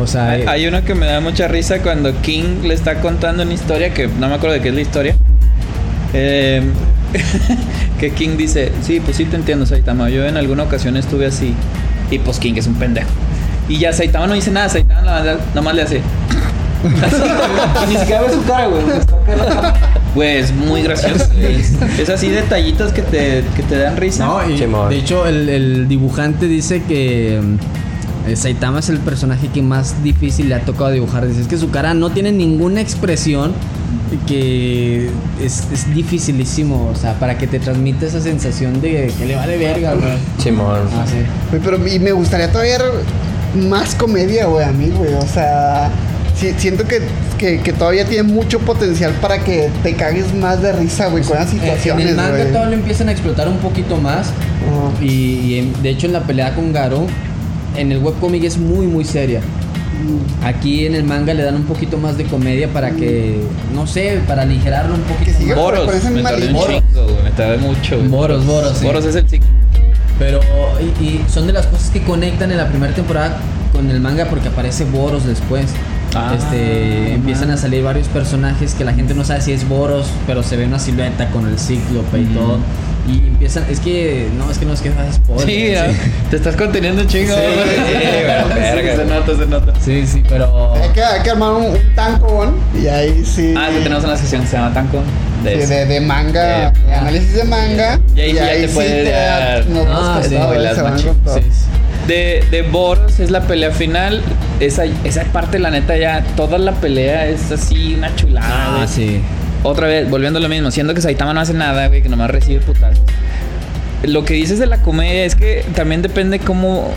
O 0.00 0.06
sea, 0.06 0.30
Hay, 0.30 0.42
eh, 0.42 0.46
hay 0.48 0.66
uno 0.66 0.84
que 0.84 0.94
me 0.94 1.06
da 1.06 1.20
mucha 1.20 1.46
risa 1.48 1.78
cuando 1.80 2.12
King 2.22 2.62
le 2.64 2.74
está 2.74 3.00
contando 3.00 3.42
una 3.44 3.54
historia 3.54 3.94
que 3.94 4.08
no 4.08 4.28
me 4.28 4.34
acuerdo 4.34 4.54
de 4.54 4.60
qué 4.62 4.68
es 4.70 4.74
la 4.74 4.80
historia. 4.80 5.16
Eh, 6.12 6.62
que 8.00 8.10
King 8.10 8.36
dice, 8.36 8.72
sí, 8.82 9.00
pues 9.00 9.16
sí 9.16 9.24
te 9.24 9.36
entiendo, 9.36 9.66
Saitama. 9.66 10.10
Yo 10.10 10.24
en 10.24 10.36
alguna 10.36 10.64
ocasión 10.64 10.96
estuve 10.96 11.26
así. 11.26 11.54
Y 12.14 12.18
pues 12.20 12.38
King 12.38 12.54
es 12.56 12.68
un 12.68 12.74
pendejo. 12.74 13.08
Y 13.68 13.78
ya 13.78 13.92
Saitama 13.92 14.28
no 14.28 14.34
dice 14.34 14.52
nada, 14.52 14.68
Saitama 14.68 15.00
nomás, 15.00 15.38
nomás 15.54 15.74
le 15.74 15.82
hace. 15.82 16.00
Así, 17.02 17.16
güey. 17.18 17.84
Y 17.84 17.92
ni 17.92 17.98
siquiera 17.98 18.22
ve 18.22 18.32
su 18.32 18.44
cara, 18.44 18.68
güey. 18.68 18.82
Güey, 20.14 20.36
es 20.36 20.52
muy 20.52 20.82
gracioso. 20.82 21.24
Es, 21.40 21.72
es 21.98 22.08
así 22.08 22.28
detallitos 22.28 22.92
que 22.92 23.02
te, 23.02 23.42
que 23.56 23.62
te 23.64 23.78
dan 23.78 23.96
risa. 23.96 24.26
No, 24.26 24.48
y 24.48 24.56
de 24.56 24.96
hecho 24.96 25.26
el, 25.26 25.48
el 25.48 25.88
dibujante 25.88 26.46
dice 26.46 26.84
que 26.84 27.40
mm, 27.42 28.30
eh, 28.30 28.36
Saitama 28.36 28.78
es 28.78 28.90
el 28.90 28.98
personaje 28.98 29.48
que 29.48 29.60
más 29.60 30.04
difícil 30.04 30.50
le 30.50 30.54
ha 30.54 30.60
tocado 30.60 30.92
dibujar. 30.92 31.26
Dice 31.26 31.40
es 31.40 31.48
que 31.48 31.56
su 31.58 31.70
cara 31.70 31.94
no 31.94 32.10
tiene 32.10 32.30
ninguna 32.30 32.80
expresión 32.80 33.54
que 34.26 35.10
es, 35.42 35.64
es 35.72 35.94
dificilísimo, 35.94 36.90
o 36.92 36.96
sea, 36.96 37.14
para 37.14 37.36
que 37.38 37.46
te 37.46 37.58
transmita 37.58 38.06
esa 38.06 38.20
sensación 38.20 38.80
de 38.80 39.12
que 39.18 39.26
le 39.26 39.36
vale 39.36 39.56
verga, 39.58 39.94
güey. 39.94 40.12
Simón. 40.38 40.80
Ah, 40.94 41.04
sí. 41.06 41.58
Pero 41.62 41.86
y 41.86 41.98
me 41.98 42.12
gustaría 42.12 42.50
todavía 42.50 42.78
más 43.68 43.94
comedia, 43.94 44.46
güey, 44.46 44.64
a 44.64 44.72
mí, 44.72 44.90
güey. 44.96 45.14
O 45.14 45.26
sea, 45.26 45.90
sí- 46.38 46.54
siento 46.56 46.84
que, 46.86 47.00
que, 47.38 47.60
que 47.60 47.72
todavía 47.72 48.04
tiene 48.04 48.22
mucho 48.24 48.58
potencial 48.60 49.12
para 49.20 49.38
que 49.44 49.70
te 49.82 49.94
cagues 49.94 50.34
más 50.34 50.60
de 50.62 50.72
risa, 50.72 51.06
güey, 51.08 51.22
con 51.24 51.36
las 51.36 51.48
Eh, 51.48 51.56
En 51.56 51.60
situaciones, 51.60 52.06
el 52.08 52.16
manga 52.16 52.30
güey. 52.36 52.48
todavía 52.48 52.70
lo 52.70 52.74
empiezan 52.76 53.08
a 53.08 53.12
explotar 53.12 53.48
un 53.48 53.58
poquito 53.58 53.96
más. 53.96 54.28
Y, 55.00 55.06
y 55.06 55.58
en- 55.58 55.82
de 55.82 55.90
hecho 55.90 56.06
en 56.06 56.12
la 56.14 56.22
pelea 56.22 56.54
con 56.54 56.72
Garo, 56.72 57.06
en 57.76 57.92
el 57.92 57.98
webcomic 57.98 58.44
es 58.44 58.56
muy 58.58 58.86
muy 58.86 59.04
seria. 59.04 59.40
Aquí 60.42 60.86
en 60.86 60.94
el 60.94 61.04
manga 61.04 61.34
le 61.34 61.42
dan 61.42 61.56
un 61.56 61.64
poquito 61.64 61.96
más 61.98 62.16
de 62.16 62.24
comedia 62.24 62.68
para 62.68 62.90
que, 62.92 63.40
no 63.74 63.86
sé, 63.86 64.20
para 64.26 64.42
aligerarlo 64.42 64.94
un 64.94 65.02
poquito. 65.02 65.38
Que 65.38 65.46
más. 65.46 65.56
Boros, 65.56 66.04
me 66.10 66.22
tardé 66.22 66.48
un 66.48 66.56
chingo. 66.66 67.20
Me 67.24 67.30
tardé 67.30 67.58
mucho. 67.58 67.96
güey. 67.96 68.08
Boros, 68.08 68.46
Boros, 68.46 68.78
sí. 68.78 68.84
Boros 68.84 69.04
es 69.04 69.14
el 69.14 69.28
ciclo. 69.28 69.48
Pero, 70.18 70.40
y, 70.80 71.04
y 71.04 71.24
son 71.28 71.46
de 71.46 71.52
las 71.52 71.66
cosas 71.66 71.90
que 71.90 72.02
conectan 72.02 72.50
en 72.52 72.58
la 72.58 72.68
primera 72.68 72.94
temporada 72.94 73.36
con 73.72 73.90
el 73.90 74.00
manga 74.00 74.26
porque 74.26 74.48
aparece 74.48 74.84
Boros 74.84 75.26
después. 75.26 75.66
Ah. 76.16 76.32
este, 76.36 77.14
empiezan 77.14 77.50
a 77.50 77.56
salir 77.56 77.82
varios 77.82 78.06
personajes 78.06 78.74
que 78.74 78.84
la 78.84 78.94
gente 78.94 79.14
no 79.14 79.24
sabe 79.24 79.40
si 79.40 79.50
es 79.50 79.68
Boros, 79.68 80.06
pero 80.28 80.44
se 80.44 80.56
ve 80.56 80.64
una 80.64 80.78
silueta 80.78 81.28
con 81.30 81.48
el 81.48 81.58
cíclope 81.58 82.20
y 82.20 82.24
todo. 82.26 82.58
Y 83.06 83.18
empiezan, 83.28 83.66
es 83.70 83.80
que, 83.80 84.28
no, 84.38 84.50
es 84.50 84.56
que 84.58 84.64
no 84.64 84.72
es 84.72 84.80
que 84.80 84.88
es 84.88 85.14
spoiler. 85.16 85.46
Sí, 85.46 85.94
sí. 85.94 86.10
te 86.30 86.36
estás 86.36 86.56
conteniendo 86.56 87.04
chingo. 87.04 87.34
Sí, 87.34 87.40
pero 88.64 88.96
se 88.96 89.04
nota, 89.04 89.36
se 89.36 89.46
nota. 89.46 89.72
Sí, 89.80 90.06
sí, 90.06 90.22
pero... 90.28 90.72
Hay 90.74 90.88
que, 90.90 91.02
hay 91.04 91.22
que 91.22 91.30
armar 91.30 91.52
un, 91.52 91.64
un 91.66 91.94
tancón 91.94 92.56
y 92.80 92.86
ahí 92.86 93.22
sí. 93.24 93.54
Ah, 93.56 93.68
sí, 93.70 93.80
tenemos 93.82 94.04
una 94.04 94.16
sección 94.16 94.40
que 94.42 94.48
se 94.48 94.56
llama 94.56 94.72
Tanco. 94.72 95.02
De 95.42 95.60
Sí, 95.60 95.74
de, 95.74 95.84
de 95.84 96.00
manga, 96.00 96.68
Eh, 96.68 96.72
de 96.86 96.94
análisis 96.94 97.34
de 97.34 97.44
manga. 97.44 98.00
Y 98.16 98.20
ahí 98.20 98.30
sí 98.30 98.36
ya 98.36 98.48
te 98.52 98.68
puede 98.68 99.10
dar- 99.10 99.66
no, 99.66 99.84
Ah, 99.86 100.14
pues, 100.18 100.28
sí, 100.28 100.34
no. 100.36 101.34
Sí, 101.34 101.40
sí. 101.42 101.66
De, 102.08 102.44
de 102.50 102.62
Boros 102.62 103.20
es 103.20 103.30
la 103.30 103.42
pelea 103.42 103.70
final. 103.70 104.22
Esa, 104.60 104.84
esa 105.04 105.24
parte, 105.24 105.58
la 105.58 105.70
neta, 105.70 105.96
ya 105.96 106.24
toda 106.36 106.56
la 106.58 106.72
pelea 106.72 107.26
es 107.26 107.50
así 107.52 107.94
una 107.96 108.14
chulada. 108.16 108.82
Ah, 108.82 108.86
sí. 108.86 109.20
Otra 109.64 109.88
vez, 109.88 110.08
volviendo 110.08 110.38
a 110.38 110.42
lo 110.42 110.48
mismo, 110.48 110.70
siendo 110.70 110.94
que 110.94 111.00
Saitama 111.00 111.34
no 111.34 111.40
hace 111.40 111.54
nada, 111.54 111.88
güey, 111.88 112.02
que 112.02 112.08
nomás 112.08 112.30
recibe 112.30 112.60
putazos. 112.60 113.00
Lo 114.04 114.24
que 114.24 114.34
dices 114.34 114.58
de 114.58 114.66
la 114.66 114.82
comedia 114.82 115.24
es 115.24 115.34
que 115.34 115.64
también 115.74 116.02
depende 116.02 116.38
cómo. 116.38 116.92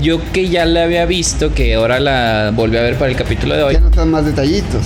Yo 0.00 0.20
que 0.32 0.48
ya 0.48 0.64
la 0.64 0.84
había 0.84 1.04
visto, 1.04 1.52
que 1.52 1.74
ahora 1.74 2.00
la 2.00 2.50
volví 2.54 2.78
a 2.78 2.82
ver 2.82 2.94
para 2.96 3.10
el 3.10 3.16
capítulo 3.16 3.54
de 3.56 3.62
hoy. 3.62 3.74
Ya 3.74 3.80
notas 3.80 4.06
más 4.06 4.24
detallitos. 4.24 4.80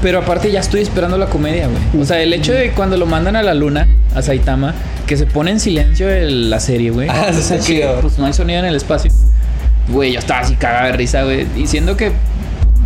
Pero 0.00 0.18
aparte 0.18 0.50
ya 0.50 0.58
estoy 0.58 0.80
esperando 0.80 1.16
la 1.16 1.26
comedia, 1.26 1.68
güey. 1.68 2.02
O 2.02 2.06
sea, 2.06 2.20
el 2.20 2.32
hecho 2.32 2.52
de 2.52 2.70
cuando 2.72 2.96
lo 2.96 3.06
mandan 3.06 3.36
a 3.36 3.42
la 3.42 3.54
luna, 3.54 3.86
a 4.16 4.22
Saitama, 4.22 4.74
que 5.06 5.16
se 5.16 5.26
pone 5.26 5.52
en 5.52 5.60
silencio 5.60 6.08
el- 6.10 6.50
la 6.50 6.58
serie, 6.58 6.90
güey. 6.90 7.08
Ah, 7.08 7.26
O 7.30 7.34
sea, 7.40 7.58
que. 7.60 7.86
Pues 8.00 8.18
no 8.18 8.26
hay 8.26 8.32
sonido 8.32 8.58
en 8.58 8.64
el 8.64 8.74
espacio. 8.74 9.12
Güey, 9.88 10.12
yo 10.12 10.18
estaba 10.18 10.40
así 10.40 10.56
cagada 10.56 10.86
de 10.86 10.92
risa, 10.94 11.22
güey. 11.22 11.44
Diciendo 11.54 11.96
que 11.96 12.10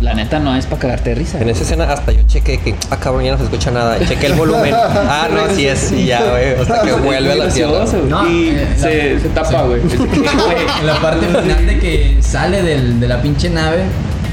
la 0.01 0.13
neta 0.13 0.39
no 0.39 0.55
es 0.55 0.65
para 0.67 0.79
cagarte 0.81 1.09
de 1.11 1.15
risa. 1.15 1.39
En 1.41 1.49
esa 1.49 1.63
escena 1.63 1.85
hasta 1.91 2.11
yo 2.11 2.21
chequé 2.27 2.59
que, 2.59 2.75
ah, 2.91 2.97
cabrón, 2.97 3.23
ya 3.23 3.31
no 3.31 3.37
se 3.37 3.45
escucha 3.45 3.71
nada. 3.71 3.97
Chequé 4.05 4.27
el 4.27 4.33
volumen. 4.33 4.73
Ah, 5.09 5.27
no, 5.31 5.41
así 5.41 5.67
es. 5.67 5.91
Y 5.91 6.05
ya, 6.05 6.21
güey. 6.29 6.53
Hasta 6.61 6.81
que 6.83 6.91
vuelve 6.93 7.31
a 7.31 7.35
la 7.35 7.47
tierra. 7.49 7.85
No, 8.07 8.29
y 8.29 8.49
eh, 8.49 8.67
se, 8.77 9.13
la- 9.15 9.19
se 9.21 9.29
tapa, 9.29 9.63
güey, 9.63 9.81
En 9.81 10.85
la 10.87 10.95
parte 11.01 11.25
final 11.25 11.65
de 11.65 11.79
que 11.79 12.17
sale 12.21 12.61
del- 12.61 12.99
de 12.99 13.07
la 13.07 13.21
pinche 13.21 13.49
nave 13.49 13.79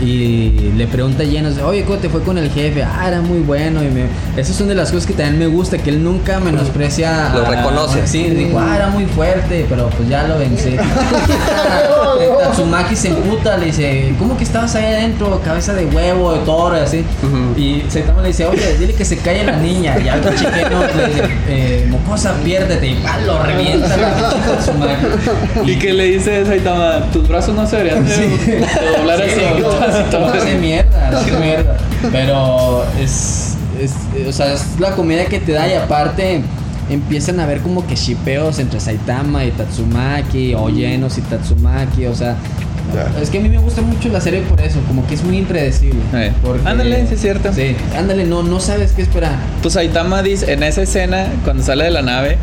y 0.04 0.72
le 0.76 0.86
pregunta 0.86 1.22
a 1.22 1.26
Llenos, 1.26 1.58
oye, 1.58 1.84
¿cómo 1.84 1.98
te 1.98 2.08
fue 2.08 2.22
con 2.22 2.36
el 2.38 2.50
jefe? 2.50 2.82
Ah, 2.82 3.04
era 3.08 3.20
muy 3.20 3.38
bueno. 3.40 3.82
Y 3.82 3.88
me... 3.88 4.04
Esas 4.36 4.56
son 4.56 4.68
de 4.68 4.74
las 4.74 4.90
cosas 4.92 5.06
que 5.06 5.12
también 5.14 5.38
me 5.38 5.46
gusta, 5.46 5.78
que 5.78 5.90
él 5.90 6.02
nunca 6.02 6.40
menosprecia. 6.40 7.30
Lo 7.34 7.46
a- 7.46 7.50
reconoce. 7.50 8.06
Sí, 8.06 8.24
dijo, 8.30 8.58
ah, 8.58 8.74
era 8.76 8.88
muy 8.88 9.06
fuerte, 9.06 9.66
pero 9.68 9.88
pues 9.90 10.08
ya 10.08 10.24
lo 10.24 10.38
vencí. 10.38 10.76
Tatsumaki 12.40 12.96
se 12.96 13.08
emputa, 13.08 13.56
le 13.56 13.66
dice, 13.66 14.14
¿cómo 14.18 14.36
que 14.36 14.44
estabas 14.44 14.74
ahí 14.74 14.84
adentro? 14.84 15.40
Cabeza 15.44 15.72
de 15.74 15.86
huevo, 15.86 16.32
de 16.34 16.38
toro 16.40 16.76
y 16.76 16.80
así. 16.80 17.04
Ujú. 17.22 17.58
Y 17.60 17.82
Saitama 17.88 18.22
le 18.22 18.28
dice, 18.28 18.46
oye, 18.46 18.76
dile 18.78 18.94
que 18.94 19.04
se 19.04 19.16
calle 19.18 19.44
la 19.44 19.56
niña. 19.56 19.96
Y 19.98 20.08
algo 20.08 20.30
chiqueno 20.30 20.80
le 20.96 21.06
dice, 21.06 21.22
eh, 21.48 21.86
mocosa, 21.90 22.34
piérdete. 22.44 22.86
Y 22.88 22.94
pa, 22.96 23.18
lo 23.20 23.42
revienta 23.42 23.96
la 23.96 24.12
Tatsumaki. 24.14 25.70
¿Y 25.70 25.76
qué 25.78 25.92
le 25.92 26.04
dice 26.04 26.44
Saitama? 26.44 27.10
Tus 27.12 27.26
brazos 27.28 27.54
no 27.54 27.66
se 27.66 27.76
deberían 27.76 28.04
de, 28.06 28.16
de 28.16 28.66
doblar 28.98 29.22
así. 29.22 29.40
Así 30.00 30.10
todo. 30.10 30.26
hace 30.26 30.54
mierda, 30.58 31.08
hace 31.18 31.32
mierda. 31.32 31.76
Pero 32.12 32.84
es, 33.00 33.54
es, 33.80 33.92
o 34.26 34.32
sea, 34.32 34.52
es 34.52 34.64
la 34.78 34.92
comedia 34.92 35.26
que 35.26 35.40
te 35.40 35.52
da 35.52 35.68
y 35.68 35.74
aparte 35.74 36.42
empiezan 36.90 37.40
a 37.40 37.46
ver 37.46 37.60
como 37.60 37.86
que 37.86 37.94
shipeos 37.96 38.58
entre 38.58 38.78
Saitama 38.80 39.44
y 39.44 39.50
Tatsumaki, 39.52 40.54
o 40.54 40.68
Llenos 40.68 41.16
y 41.18 41.22
Tatsumaki, 41.22 42.06
o 42.06 42.14
sea, 42.14 42.36
Ya. 42.94 43.20
es 43.22 43.30
que 43.30 43.38
a 43.38 43.40
mí 43.40 43.48
me 43.48 43.56
gusta 43.58 43.80
mucho 43.80 44.08
la 44.10 44.20
serie 44.20 44.42
por 44.42 44.60
eso, 44.60 44.78
como 44.86 45.06
que 45.06 45.14
es 45.14 45.24
muy 45.24 45.38
impredecible. 45.38 46.00
Eh, 46.12 46.30
porque- 46.42 46.68
ándale, 46.68 47.06
sí 47.06 47.14
es 47.14 47.20
cierto. 47.22 47.50
Sí, 47.54 47.74
ándale, 47.96 48.24
no, 48.26 48.42
no 48.42 48.60
sabes 48.60 48.92
qué 48.92 49.00
esperar. 49.02 49.32
Pues 49.62 49.74
Saitama 49.74 50.22
dice, 50.22 50.52
en 50.52 50.62
esa 50.62 50.82
escena, 50.82 51.26
cuando 51.44 51.62
sale 51.62 51.84
de 51.84 51.90
la 51.90 52.02
nave, 52.02 52.36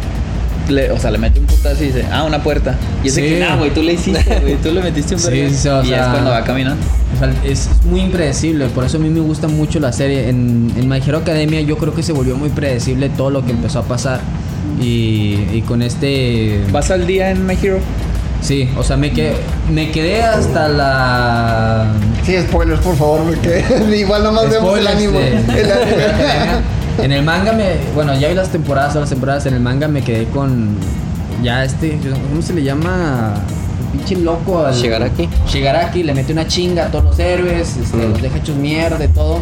le, 0.69 0.89
o 0.91 0.99
sea, 0.99 1.11
le 1.11 1.17
mete 1.19 1.39
un 1.39 1.45
putazo 1.45 1.83
y 1.83 1.87
dice, 1.87 2.05
ah, 2.11 2.23
una 2.23 2.41
puerta. 2.41 2.75
Y 3.03 3.09
ese 3.09 3.21
Sí. 3.21 3.33
que, 3.35 3.39
nah, 3.41 3.55
güey, 3.57 3.71
tú 3.71 3.83
le 3.83 3.93
hiciste, 3.93 4.39
güey, 4.41 4.55
tú 4.55 4.71
le 4.71 4.81
metiste 4.81 5.13
un 5.13 5.19
Sí, 5.21 5.29
vergazo". 5.29 5.55
sí, 5.61 5.67
o 5.69 5.83
Y 5.83 5.89
ya 5.89 5.95
es 5.97 6.01
sea- 6.03 6.11
cuando 6.11 6.31
va 6.31 6.43
caminando. 6.43 6.83
O 7.15 7.19
sea, 7.19 7.33
es 7.43 7.69
muy 7.85 8.01
impredecible, 8.01 8.67
por 8.67 8.83
eso 8.85 8.97
a 8.97 8.99
mí 8.99 9.09
me 9.09 9.19
gusta 9.19 9.47
mucho 9.47 9.79
la 9.79 9.91
serie. 9.91 10.29
En, 10.29 10.71
en 10.77 10.87
My 10.89 10.97
Hero 11.05 11.17
Academia 11.19 11.61
yo 11.61 11.77
creo 11.77 11.93
que 11.93 12.03
se 12.03 12.13
volvió 12.13 12.35
muy 12.37 12.49
predecible 12.49 13.09
todo 13.09 13.29
lo 13.29 13.45
que 13.45 13.51
empezó 13.51 13.79
a 13.79 13.83
pasar. 13.83 14.21
Y, 14.79 15.37
y 15.53 15.63
con 15.67 15.81
este... 15.81 16.61
¿Vas 16.71 16.89
al 16.91 17.05
día 17.05 17.29
en 17.31 17.45
My 17.45 17.57
Hero? 17.61 17.79
Sí, 18.41 18.67
o 18.75 18.83
sea, 18.83 18.97
me 18.97 19.11
quedé, 19.11 19.33
me 19.71 19.91
quedé 19.91 20.23
hasta 20.23 20.67
la... 20.67 21.91
Sí, 22.25 22.35
spoilers, 22.39 22.79
por 22.81 22.95
favor, 22.95 23.21
porque 23.23 23.63
igual 23.95 24.23
nomás 24.23 24.49
vemos 24.49 24.79
el 24.79 24.87
ánimo. 24.87 25.19
de- 25.19 25.37
El. 25.61 25.71
Academia. 25.71 26.61
En 27.01 27.11
el 27.11 27.23
manga 27.23 27.53
me... 27.53 27.65
Bueno, 27.95 28.13
ya 28.19 28.27
vi 28.27 28.35
las 28.35 28.49
temporadas, 28.49 28.95
las 28.95 29.09
temporadas. 29.09 29.45
En 29.45 29.53
el 29.53 29.59
manga 29.59 29.87
me 29.87 30.01
quedé 30.01 30.25
con... 30.25 30.75
Ya 31.43 31.63
este... 31.63 31.97
¿Cómo 32.29 32.41
se 32.41 32.53
le 32.53 32.63
llama? 32.63 33.33
Pinche 33.91 34.15
loco. 34.15 34.65
al- 34.65 34.73
Shigaraki. 34.73 35.27
Shigaraki 35.47 36.03
le 36.03 36.13
mete 36.13 36.31
una 36.33 36.47
chinga 36.47 36.85
a 36.85 36.91
todos 36.91 37.05
los 37.05 37.19
héroes, 37.19 37.75
este, 37.77 37.97
Mm. 37.97 38.11
los 38.11 38.21
deja 38.21 38.37
hechos 38.37 38.55
mierda 38.55 39.03
y 39.03 39.07
todo. 39.09 39.39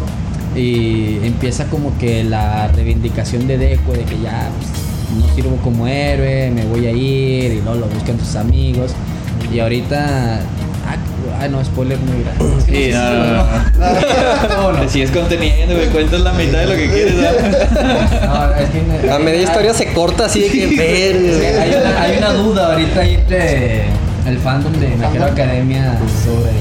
Y 0.56 1.18
empieza 1.24 1.64
como 1.66 1.96
que 1.98 2.24
la 2.24 2.68
reivindicación 2.68 3.46
de 3.46 3.56
Deku, 3.58 3.92
de 3.92 4.02
que 4.04 4.18
ya 4.20 4.48
pues, 4.58 5.18
no 5.28 5.34
sirvo 5.34 5.56
como 5.62 5.86
héroe, 5.86 6.50
me 6.50 6.64
voy 6.66 6.86
a 6.86 6.90
ir, 6.90 7.52
y 7.52 7.60
luego 7.62 7.74
lo 7.80 7.86
buscan 7.86 8.18
sus 8.18 8.34
amigos. 8.36 8.92
Y 9.52 9.60
ahorita. 9.60 10.40
Ah, 10.86 10.96
ah, 11.40 11.48
no, 11.48 11.64
spoiler 11.64 11.98
muy 11.98 12.24
grande. 12.24 12.58
Es 12.58 12.64
que 12.64 12.86
Sí, 12.86 12.92
no, 12.92 13.00
si 13.00 13.14
no, 13.78 14.72
no. 14.72 14.82
No. 14.82 14.88
Si 14.88 15.02
es 15.02 15.10
conteniendo, 15.12 15.74
me 15.76 15.84
cuentas 15.86 16.20
la 16.20 16.32
mitad 16.32 16.58
de 16.58 16.66
lo 16.66 16.74
que 16.74 16.88
quieres. 16.90 17.14
No, 17.20 18.54
es 18.54 18.70
que- 19.02 19.10
A 19.10 19.18
media 19.20 19.42
historia 19.42 19.72
se 19.72 19.86
corta 19.92 20.24
así 20.26 20.40
de 20.40 20.48
que 20.50 20.66
verga. 20.76 21.62
hay, 22.02 22.18
una, 22.18 22.32
duda 22.32 22.72
ahorita 22.72 23.04
entre 23.04 23.84
el 24.30 24.38
fandom 24.38 24.72
de 24.74 24.88
My 24.88 25.06
Hero 25.14 25.26
Academia 25.26 25.98
sobre, 26.24 26.52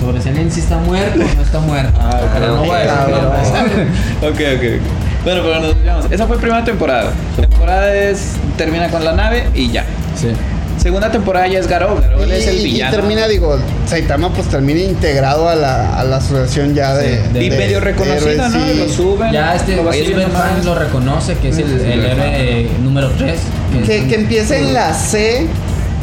sobre 0.00 0.22
si 0.22 0.28
alguien 0.28 0.50
sí 0.50 0.60
está 0.60 0.78
muerto 0.78 1.20
o 1.20 1.36
no 1.36 1.42
está 1.42 1.58
muerto. 1.60 1.98
Ah, 2.00 2.20
pero 2.34 2.46
no 2.56 2.64
voy 2.64 2.70
a 2.70 2.78
decir 2.78 3.88
ok, 4.22 4.78
ok. 4.78 5.24
Bueno, 5.24 5.40
pero 5.42 5.60
nos 5.60 5.74
desviamos. 5.74 6.06
Esa 6.10 6.26
fue 6.26 6.38
primera 6.38 6.62
temporada. 6.64 7.10
Temporada 7.40 7.94
es. 7.94 8.32
termina 8.58 8.88
con 8.90 9.04
la 9.04 9.12
nave 9.14 9.48
y 9.54 9.70
ya. 9.72 9.84
Sí. 10.20 10.28
Segunda 10.76 11.10
temporada 11.10 11.46
ya 11.46 11.60
es 11.60 11.66
Garou. 11.66 11.98
Garou 11.98 12.22
él 12.24 12.32
es 12.32 12.46
el 12.46 12.56
Y- 12.56 12.60
y, 12.60 12.64
villano. 12.64 12.94
termina, 12.94 13.26
digo, 13.26 13.58
Saitama 13.86 14.28
pues 14.34 14.48
termina 14.48 14.80
integrado 14.80 15.48
a 15.48 15.54
la, 15.54 15.98
a 15.98 16.04
la 16.04 16.16
asociación 16.16 16.74
ya 16.74 16.94
de... 16.94 17.22
Sí, 17.32 17.38
y 17.38 17.48
de- 17.48 17.56
medio 17.56 17.78
de 17.78 17.84
reconocido, 17.86 18.48
¿no? 18.50 18.66
sí. 18.66 18.74
Lo 18.76 18.88
suben. 18.90 19.32
Ya 19.32 19.54
este 19.54 19.76
va 19.76 19.92
Fan 19.92 20.64
lo 20.64 20.74
reconoce 20.74 21.38
que 21.38 21.48
es 21.48 21.58
el, 21.58 21.80
el 21.80 22.04
héroe 22.04 22.68
número 22.82 23.08
3. 23.16 23.40
Que, 23.86 24.06
que 24.08 24.14
empieza 24.14 24.58
en 24.58 24.74
la 24.74 24.92
C, 24.92 25.46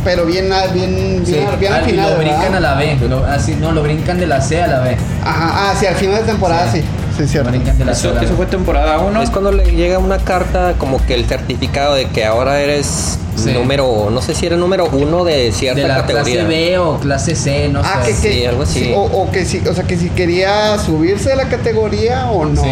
pero 0.04 0.26
bien, 0.26 0.52
a- 0.52 0.68
bien, 0.68 1.24
bien, 1.26 1.48
bien 1.60 1.74
al 1.74 1.84
final, 1.84 2.12
lo 2.12 2.18
brincan 2.18 2.40
¿verdad? 2.52 2.56
a 2.58 2.60
la 2.60 2.74
B. 2.76 2.98
lo- 3.08 3.26
así, 3.26 3.56
no, 3.56 3.72
lo 3.72 3.84
brincan 3.84 4.20
de 4.20 4.28
la 4.28 4.42
C 4.42 4.62
a 4.62 4.68
la 4.68 4.80
B. 4.82 4.98
Ajá, 5.24 5.52
ah, 5.54 5.74
sí, 5.80 5.86
al 5.86 5.96
final 5.96 6.18
de 6.18 6.24
temporada 6.32 6.72
sí. 6.72 6.82
Sí. 6.82 6.88
Sí, 7.28 7.28
cierto. 7.28 7.50
a 7.88 7.92
Eso, 7.92 8.14
fue 8.36 8.46
temporada 8.46 9.00
1. 9.00 9.22
Es 9.22 9.30
cuando 9.30 9.52
le 9.52 9.66
llega 9.72 10.00
una 10.00 10.18
carta 10.18 10.74
como 10.78 11.04
que 11.06 11.14
el 11.16 11.26
certificado 11.26 11.96
de 11.96 12.06
que 12.08 12.26
ahora 12.26 12.60
eres 12.60 13.18
Sí. 13.36 13.54
número, 13.54 14.10
no 14.12 14.22
sé 14.22 14.36
si 14.36 14.46
eres 14.46 14.60
número 14.60 14.88
uno 14.92 15.24
de 15.24 15.52
cierta 15.54 15.82
De 15.82 15.88
la 15.88 15.96
categoría. 15.98 16.34
clase 16.42 16.48
B 16.48 16.78
o 16.78 17.00
clase 17.00 17.36
C, 17.36 17.70
no 17.70 17.80
Ah, 17.80 18.02
sé. 18.04 18.12
que, 18.12 18.22
que 18.22 18.34
Sí, 18.34 18.46
algo 18.46 18.64
así. 18.64 18.80
sí, 18.82 18.94
o, 18.96 19.02
o 19.04 19.32
que 19.32 19.46
sí, 19.46 19.62
o 19.68 19.74
sea, 19.74 19.86
que 19.86 19.98
si 19.98 20.10
quería 20.10 20.78
subirse 20.78 21.30
de 21.30 21.36
la 21.38 21.46
categoría 21.46 22.30
o 22.30 22.46
no. 22.46 22.62
Sí. 22.62 22.70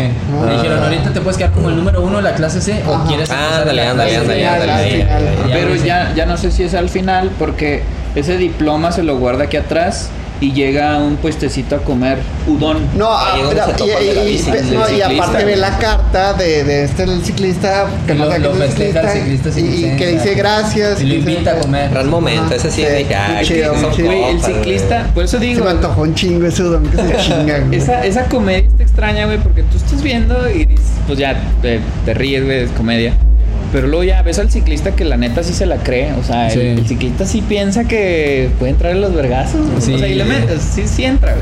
dijeron, 0.51 0.83
ahorita 0.83 1.11
te 1.13 1.21
puedes 1.21 1.37
quedar 1.37 1.51
como 1.51 1.69
el 1.69 1.75
número 1.77 2.01
uno 2.01 2.17
de 2.17 2.23
la 2.23 2.35
clase 2.35 2.59
C 2.61 2.83
o 2.85 3.05
quieres 3.07 3.29
en 3.29 3.35
la 3.37 3.57
ándale, 3.59 3.87
ándale, 3.87 4.47
ándale. 4.47 5.07
Pero 5.51 5.75
ya, 5.75 6.13
ya 6.15 6.25
no 6.25 6.37
sé 6.37 6.51
si 6.51 6.63
es 6.63 6.73
al 6.73 6.89
final 6.89 7.31
porque 7.39 7.81
ese 8.15 8.37
diploma 8.37 8.91
se 8.91 9.01
lo 9.03 9.17
guarda 9.17 9.45
aquí 9.45 9.57
atrás 9.57 10.09
y 10.41 10.53
llega 10.53 10.95
a 10.95 10.97
un 10.99 11.17
puestecito 11.17 11.75
a 11.75 11.79
comer 11.79 12.19
udon. 12.47 12.77
No, 12.95 13.09
ah, 13.11 13.35
se 13.35 14.95
y, 14.95 15.01
aparte 15.01 15.43
ve 15.43 15.55
la 15.55 15.77
carta 15.77 16.33
de, 16.33 16.63
de 16.63 16.83
este 16.85 17.03
el 17.03 17.23
ciclista 17.23 17.87
que 18.07 18.13
Y 18.13 18.17
no 18.17 18.25
lo- 18.25 18.37
lo 18.37 18.53
que 18.59 18.67
ciclista 18.69 19.51
sin 19.51 19.65
y, 19.73 19.85
y 19.85 19.95
que 19.97 20.07
dice 20.07 20.33
gracias 20.35 21.01
Y 21.01 21.05
lo 21.07 21.15
invita 21.15 21.51
a 21.51 21.59
comer. 21.59 21.89
Gran 21.91 22.09
momento, 22.09 22.55
ese 22.55 22.71
sí, 22.71 22.85
dije, 22.85 23.15
ah, 23.15 23.41
chido, 23.43 23.73
el 23.73 24.41
ciclista, 24.41 25.07
por 25.13 25.23
eso 25.25 25.39
Se 25.39 25.45
digo, 25.45 25.63
me 25.65 25.71
antojó 25.71 26.01
un 26.01 26.15
chingo 26.15 26.47
ese 26.47 26.63
udon 26.63 26.87
que 26.87 26.97
se 26.97 27.17
chinga, 27.27 27.59
güey. 27.59 27.79
esa, 27.79 28.05
esa 28.05 28.25
comedia 28.25 28.67
está 28.67 28.83
extraña, 28.83 29.25
güey, 29.25 29.37
porque 29.39 29.63
tú 29.63 29.77
estás 29.77 30.01
viendo 30.01 30.49
y 30.49 30.65
dices, 30.65 30.85
pues 31.07 31.19
ya 31.19 31.39
te, 31.61 31.79
te 32.05 32.13
ríes, 32.13 32.45
güey, 32.45 32.59
es 32.63 32.71
comedia. 32.71 33.13
Pero 33.71 33.87
luego 33.87 34.03
ya 34.03 34.21
ves 34.23 34.39
al 34.39 34.49
ciclista 34.51 34.95
que 34.95 35.05
la 35.05 35.17
neta 35.17 35.43
sí 35.43 35.53
se 35.53 35.65
la 35.65 35.77
cree. 35.77 36.13
O 36.13 36.23
sea, 36.23 36.47
el, 36.47 36.53
Sí. 36.53 36.59
el 36.81 36.87
ciclista 36.87 37.25
sí 37.25 37.41
piensa 37.41 37.83
que 37.85 38.49
puede 38.59 38.71
entrar 38.71 38.93
en 38.93 39.01
los 39.01 39.13
vergazos. 39.13 39.61
Sí. 39.79 39.93
O 39.93 39.99
sea, 39.99 40.07
y 40.07 40.15
le 40.15 40.25
metes, 40.25 40.61
sí, 40.61 40.83
sí 40.87 41.05
entra, 41.05 41.35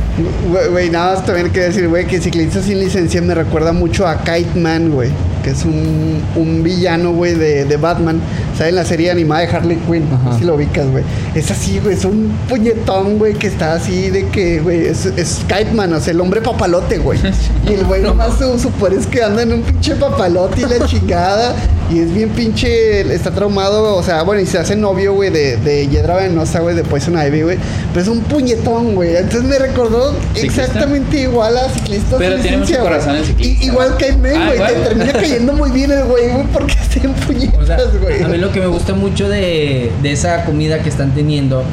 güey. 0.52 0.68
Güey, 0.70 0.90
nada 0.90 1.16
más 1.16 1.26
también 1.26 1.50
quería 1.50 1.68
decir, 1.68 1.88
güey, 1.88 2.06
que 2.06 2.20
ciclista 2.20 2.62
sin 2.62 2.80
licencia 2.80 3.22
me 3.22 3.34
recuerda 3.36 3.72
mucho 3.74 4.08
a 4.08 4.18
Kite 4.24 4.60
Man, 4.60 4.92
güey. 4.92 5.10
que 5.44 5.52
es 5.52 5.64
un, 5.64 6.22
un 6.36 6.64
villano, 6.64 7.14
güey, 7.14 7.34
de, 7.36 7.64
de 7.66 7.78
Batman. 7.78 8.20
Sale 8.58 8.70
en 8.70 8.76
la 8.76 8.84
serie 8.86 9.10
animada 9.12 9.42
de 9.42 9.48
Harley 9.48 9.78
Quinn, 9.88 10.04
si 10.38 10.44
lo 10.44 10.56
ubicas, 10.56 10.88
güey. 10.90 11.04
Es 11.36 11.50
así, 11.52 11.80
güey, 11.80 11.96
es 11.96 12.04
un 12.06 12.36
puñetón, 12.50 13.18
güey, 13.18 13.34
que 13.36 13.48
está 13.48 13.74
así 13.74 14.10
de 14.10 14.28
que, 14.28 14.60
güey, 14.60 14.88
es, 14.88 15.06
es 15.06 15.42
Kiteman, 15.48 15.94
o 15.94 16.00
sea, 16.02 16.12
el 16.12 16.20
hombre 16.20 16.42
papalote, 16.42 16.98
güey. 16.98 17.20
Y 17.70 17.74
el 17.74 17.86
güey 17.86 18.02
nomás 18.02 18.38
su, 18.38 18.58
su 18.60 18.72
poder 18.72 18.98
es 19.00 19.08
que 19.08 19.22
anda 19.24 19.44
en 19.44 19.54
un 19.54 19.62
pinche 19.62 19.96
papalote 19.96 20.62
y 20.62 20.66
la 20.66 20.86
chingada. 20.88 21.56
Y 21.90 22.00
es 22.00 22.14
bien 22.18 22.30
pinche, 22.30 23.02
está 23.14 23.32
traumado, 23.32 23.96
o 23.96 24.04
sea, 24.04 24.24
bueno, 24.24 24.42
y 24.42 24.46
se 24.46 24.58
hace 24.58 24.76
novio, 24.76 25.14
güey, 25.14 25.30
de, 25.30 25.58
de 25.58 25.88
Hiedra 25.88 26.16
Venosa, 26.18 26.60
güey, 26.60 26.76
de 26.76 26.84
Poison 26.84 27.14
Ivy, 27.18 27.42
güey. 27.44 27.58
Pero 27.94 28.02
es 28.02 28.08
un 28.08 28.22
puñetón, 28.22 28.96
güey. 28.96 29.16
Entonces 29.16 29.44
me 29.44 29.58
recordó 29.60 30.14
¿Ciclista? 30.34 30.64
exactamente 30.64 31.18
igual 31.22 31.56
a 31.58 31.70
ciclista. 31.70 32.18
Pero 32.18 32.36
tiene 32.38 32.58
licencia, 32.58 32.80
corazón 32.82 33.16
el 33.16 33.26
ciclista. 33.26 33.64
Y- 33.64 33.68
igual 33.68 33.96
que 33.98 34.12
Men, 34.14 34.36
Ah, 34.42 34.52
güey. 34.58 34.74
te 34.74 34.80
termina 34.82 35.14
cayendo 35.14 35.54
muy 35.54 35.72
bien 35.72 35.92
el 35.92 36.04
güey, 36.06 36.30
güey, 36.30 36.44
porque 36.52 36.74
está 36.82 37.00
en 37.00 37.12
O 37.12 37.16
sea, 37.16 37.26
puñetas, 37.28 38.02
güey. 38.02 38.24
a 38.24 38.28
mí 38.28 38.38
lo 38.38 38.52
que 38.52 38.60
me 38.60 38.68
gusta 38.68 38.94
mucho 38.94 39.30
de, 39.30 39.92
de 40.02 40.12
esa 40.12 40.44
comida 40.46 40.80
que 40.84 40.90
están 40.90 41.12
teniendo 41.14 41.64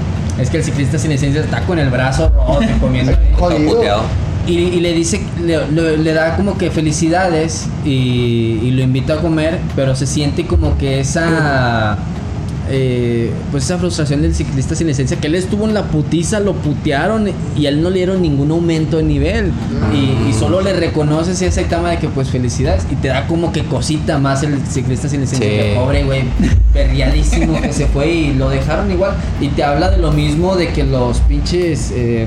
es 0.41 0.51
que 0.51 0.59
el 0.59 0.65
ciclista 0.65 0.99
sin 0.99 1.11
licencia 1.11 1.41
está 1.41 1.61
con 1.63 1.79
el 1.79 1.91
brazo 1.91 2.29
roto 2.31 2.63
y 2.65 2.79
comiendo. 2.81 3.13
Jodido. 3.39 4.03
Y, 4.47 4.53
y 4.59 4.81
le 4.81 4.93
dice, 4.93 5.23
le, 5.43 5.67
le- 5.71 5.97
le 5.97 6.13
da 6.13 6.37
como 6.37 6.59
que 6.59 6.71
felicidades 6.71 7.67
y, 7.85 8.59
y 8.63 8.71
lo 8.73 8.83
invita 8.83 9.15
a 9.15 9.17
comer, 9.19 9.59
pero 9.75 9.97
se 9.97 10.07
siente 10.07 10.47
como 10.47 10.77
que 10.77 11.01
esa, 11.01 11.97
eh, 12.71 13.31
pues 13.51 13.65
esa 13.65 13.79
frustración 13.79 14.21
del 14.21 14.35
ciclista 14.35 14.75
sin 14.75 14.87
licencia, 14.87 15.17
que 15.19 15.29
él 15.29 15.35
estuvo 15.35 15.65
en 15.67 15.73
la 15.73 15.85
putiza, 15.85 16.41
lo 16.41 16.53
putearon 16.55 17.31
y 17.57 17.67
a 17.67 17.69
él 17.71 17.83
no 17.83 17.89
le 17.89 17.97
dieron 17.97 18.21
ningún 18.21 18.51
aumento 18.51 18.99
de 18.99 19.03
nivel. 19.05 19.51
Y, 19.95 20.29
y 20.29 20.33
solo 20.35 20.61
le 20.61 20.75
reconoces 20.75 21.41
esa 21.41 21.63
etapa 21.63 21.89
de 21.91 21.99
que 21.99 22.09
pues 22.09 22.29
felicidades 22.29 22.87
y 22.91 22.97
te 22.97 23.09
da 23.09 23.27
como 23.27 23.51
que 23.53 23.65
cosita 23.65 24.19
más 24.19 24.43
el 24.43 24.59
ciclista 24.67 25.09
sin 25.09 25.23
licencia. 25.23 25.49
Sí. 25.49 25.57
Que 25.57 25.75
pobre 25.75 26.05
güey, 26.05 26.23
perriadísimo 26.75 27.61
que 27.63 27.73
se 27.73 27.87
fue 27.87 28.11
y 28.11 28.35
lo 28.35 28.51
dejaron 28.51 28.91
igual. 28.91 29.15
Y 29.41 29.49
te 29.49 29.63
habla 29.65 29.91
de 29.91 29.99
lo 29.99 30.13
mismo 30.13 30.55
de 30.57 30.69
que 30.69 30.85
los 30.85 31.19
pinches 31.21 31.93
eh, 31.95 32.27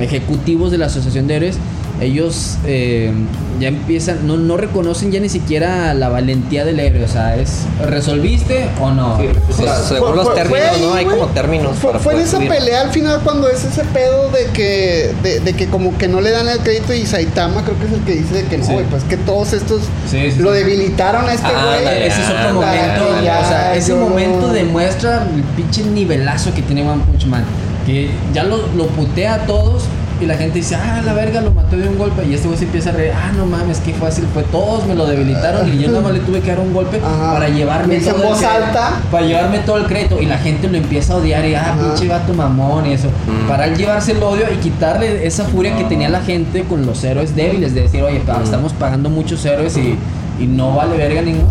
ejecutivos 0.00 0.70
de 0.70 0.78
la 0.78 0.86
Asociación 0.86 1.26
de 1.26 1.36
Héroes, 1.36 1.56
ellos 1.98 2.58
eh, 2.66 3.10
ya 3.58 3.68
empiezan, 3.68 4.26
no, 4.26 4.36
no 4.36 4.58
reconocen 4.58 5.10
ya 5.12 5.18
ni 5.18 5.30
siquiera 5.30 5.94
la 5.94 6.10
valentía 6.10 6.66
del 6.66 6.78
héroe. 6.78 7.04
O 7.04 7.08
sea, 7.08 7.36
es 7.36 7.62
¿resolviste 7.82 8.68
o 8.82 8.90
no? 8.90 9.16
Sí, 9.18 9.28
Pues, 9.46 9.56
sea, 9.56 9.76
según 9.76 10.08
fue- 10.08 10.16
los 10.16 10.24
fue- 10.26 10.34
términos, 10.34 10.60
fue 10.60 10.68
ahí, 10.76 10.82
¿no? 10.82 10.92
Hay 10.94 11.04
como 11.06 11.26
términos. 11.28 11.78
Fue, 11.78 11.92
para 11.94 12.12
en 12.18 12.20
esa 12.20 12.36
subir. 12.36 12.50
pelea 12.50 12.82
al 12.82 12.90
final 12.90 13.20
cuando 13.24 13.48
es 13.48 13.64
ese 13.64 13.82
pedo 13.84 14.30
de 14.30 14.44
que, 14.52 15.14
de, 15.22 15.40
de 15.40 15.52
que 15.54 15.68
como 15.68 15.96
que 15.96 16.06
no 16.06 16.20
le 16.20 16.32
dan 16.32 16.46
el 16.48 16.58
crédito 16.58 16.92
y 16.92 17.06
Saitama 17.06 17.62
creo 17.64 17.78
que 17.78 17.86
es 17.86 17.92
el 17.92 18.00
que 18.04 18.12
dice 18.16 18.34
de 18.34 18.44
que 18.44 18.58
no, 18.58 18.66
Sí. 18.66 18.72
güey, 18.74 18.84
pues 18.90 19.02
que 19.04 19.16
todos 19.16 19.54
estos 19.54 19.80
Sí, 20.10 20.30
sí, 20.32 20.38
lo 20.38 20.50
sí. 20.52 20.58
debilitaron 20.58 21.26
a 21.26 21.32
este 21.32 21.46
Ah, 21.46 21.64
güey. 21.64 21.78
ándale, 21.78 22.06
Ese 22.08 22.20
es 22.20 22.28
otro 22.28 22.38
Ah, 22.40 22.52
momento, 22.52 23.06
ándale, 23.16 23.30
o 23.30 23.48
sea, 23.48 23.74
ese 23.74 23.88
yo- 23.92 23.96
momento 23.96 24.52
demuestra 24.52 25.26
el 25.34 25.42
pinche 25.56 25.82
nivelazo 25.82 26.52
que 26.52 26.60
tiene 26.60 26.86
One 26.86 27.02
Punch 27.06 27.24
Man. 27.24 27.44
Que 27.86 28.10
ya 28.34 28.42
lo, 28.44 28.58
lo 28.76 28.86
putea 28.88 29.34
a 29.34 29.38
todos 29.46 29.84
y 30.20 30.24
la 30.24 30.34
gente 30.36 30.58
dice, 30.58 30.74
ah, 30.74 31.02
la 31.04 31.12
verga, 31.12 31.40
lo 31.42 31.50
mató 31.52 31.76
de 31.76 31.86
un 31.88 31.98
golpe. 31.98 32.24
Y 32.26 32.32
este 32.34 32.46
güey 32.48 32.58
se 32.58 32.64
empieza 32.64 32.88
a 32.88 32.92
reír, 32.94 33.12
ah, 33.14 33.32
no 33.36 33.44
mames, 33.46 33.78
qué 33.80 33.92
fácil 33.92 34.24
fue. 34.32 34.42
Todos 34.44 34.86
me 34.86 34.94
lo 34.94 35.04
debilitaron 35.06 35.68
y 35.72 35.78
yo 35.82 35.88
nada 35.88 36.00
más 36.00 36.12
le 36.14 36.20
tuve 36.20 36.40
que 36.40 36.48
dar 36.48 36.58
un 36.60 36.72
golpe 36.72 36.98
Ajá. 37.04 37.34
para 37.34 37.48
llevarme 37.50 37.98
todo 38.00 38.16
el 38.16 38.22
voz 38.22 38.38
crédito- 38.38 38.64
alta. 38.66 38.90
Para 39.10 39.26
llevarme 39.26 39.58
todo 39.60 39.76
el 39.76 39.84
crédito. 39.84 40.20
Y 40.20 40.24
la 40.26 40.38
gente 40.38 40.68
lo 40.68 40.78
empieza 40.78 41.12
a 41.12 41.16
odiar 41.16 41.44
y, 41.46 41.54
ah, 41.54 41.74
Ajá. 41.74 41.82
pinche 41.94 42.08
vato 42.08 42.32
mamón 42.32 42.86
y 42.86 42.94
eso. 42.94 43.08
Mm. 43.08 43.46
Para 43.46 43.66
él 43.66 43.76
llevarse 43.76 44.12
el 44.12 44.22
odio 44.22 44.44
y 44.52 44.56
quitarle 44.56 45.26
esa 45.26 45.44
furia 45.44 45.76
que 45.76 45.84
tenía 45.84 46.08
la 46.08 46.20
gente 46.22 46.64
con 46.64 46.86
los 46.86 47.04
héroes 47.04 47.36
débiles. 47.36 47.74
De 47.74 47.82
decir, 47.82 48.02
oye, 48.02 48.20
pa, 48.20 48.38
Mm. 48.38 48.42
estamos 48.44 48.72
pagando 48.72 49.10
muchos 49.10 49.44
héroes 49.44 49.76
y, 49.76 49.96
y 50.40 50.46
no 50.46 50.74
vale 50.74 50.96
verga 50.96 51.22
ninguno. 51.22 51.46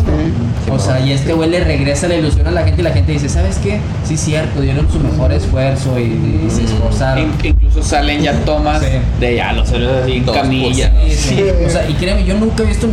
O 0.72 0.80
sea, 0.80 1.00
y 1.00 1.12
este 1.12 1.34
güey 1.34 1.50
le 1.50 1.64
regresa 1.64 2.08
la 2.08 2.16
ilusión 2.16 2.48
a 2.48 2.52
la 2.52 2.64
gente 2.64 2.82
y 2.82 2.84
la 2.84 2.92
gente 2.92 3.12
dice, 3.12 3.30
¿sabes 3.30 3.58
qué? 3.58 3.80
Sí, 4.04 4.18
cierto, 4.18 4.62
dieron 4.62 4.90
su 4.92 5.00
mejor 5.00 5.32
esfuerzo 5.32 5.98
y, 6.00 6.04
y 6.04 6.48
se 6.50 6.64
esforzaron. 6.64 7.24
In- 7.24 7.34
incluso 7.44 7.84
salen 7.84 8.22
ya 8.22 8.34
tomas 8.46 8.82
Sí. 8.82 8.88
de 9.20 9.36
ya 9.36 9.54
los 9.54 9.72
héroes 9.72 10.04
así 10.04 10.14
en 10.14 10.24
camilla. 10.24 10.92
Sí, 11.08 11.12
sí. 11.16 11.36
Sí. 11.36 11.44
O 11.66 11.70
sea, 11.70 11.90
y 11.90 11.94
créeme, 11.94 12.24
yo 12.26 12.36
nunca 12.36 12.64
he 12.64 12.66
visto, 12.66 12.88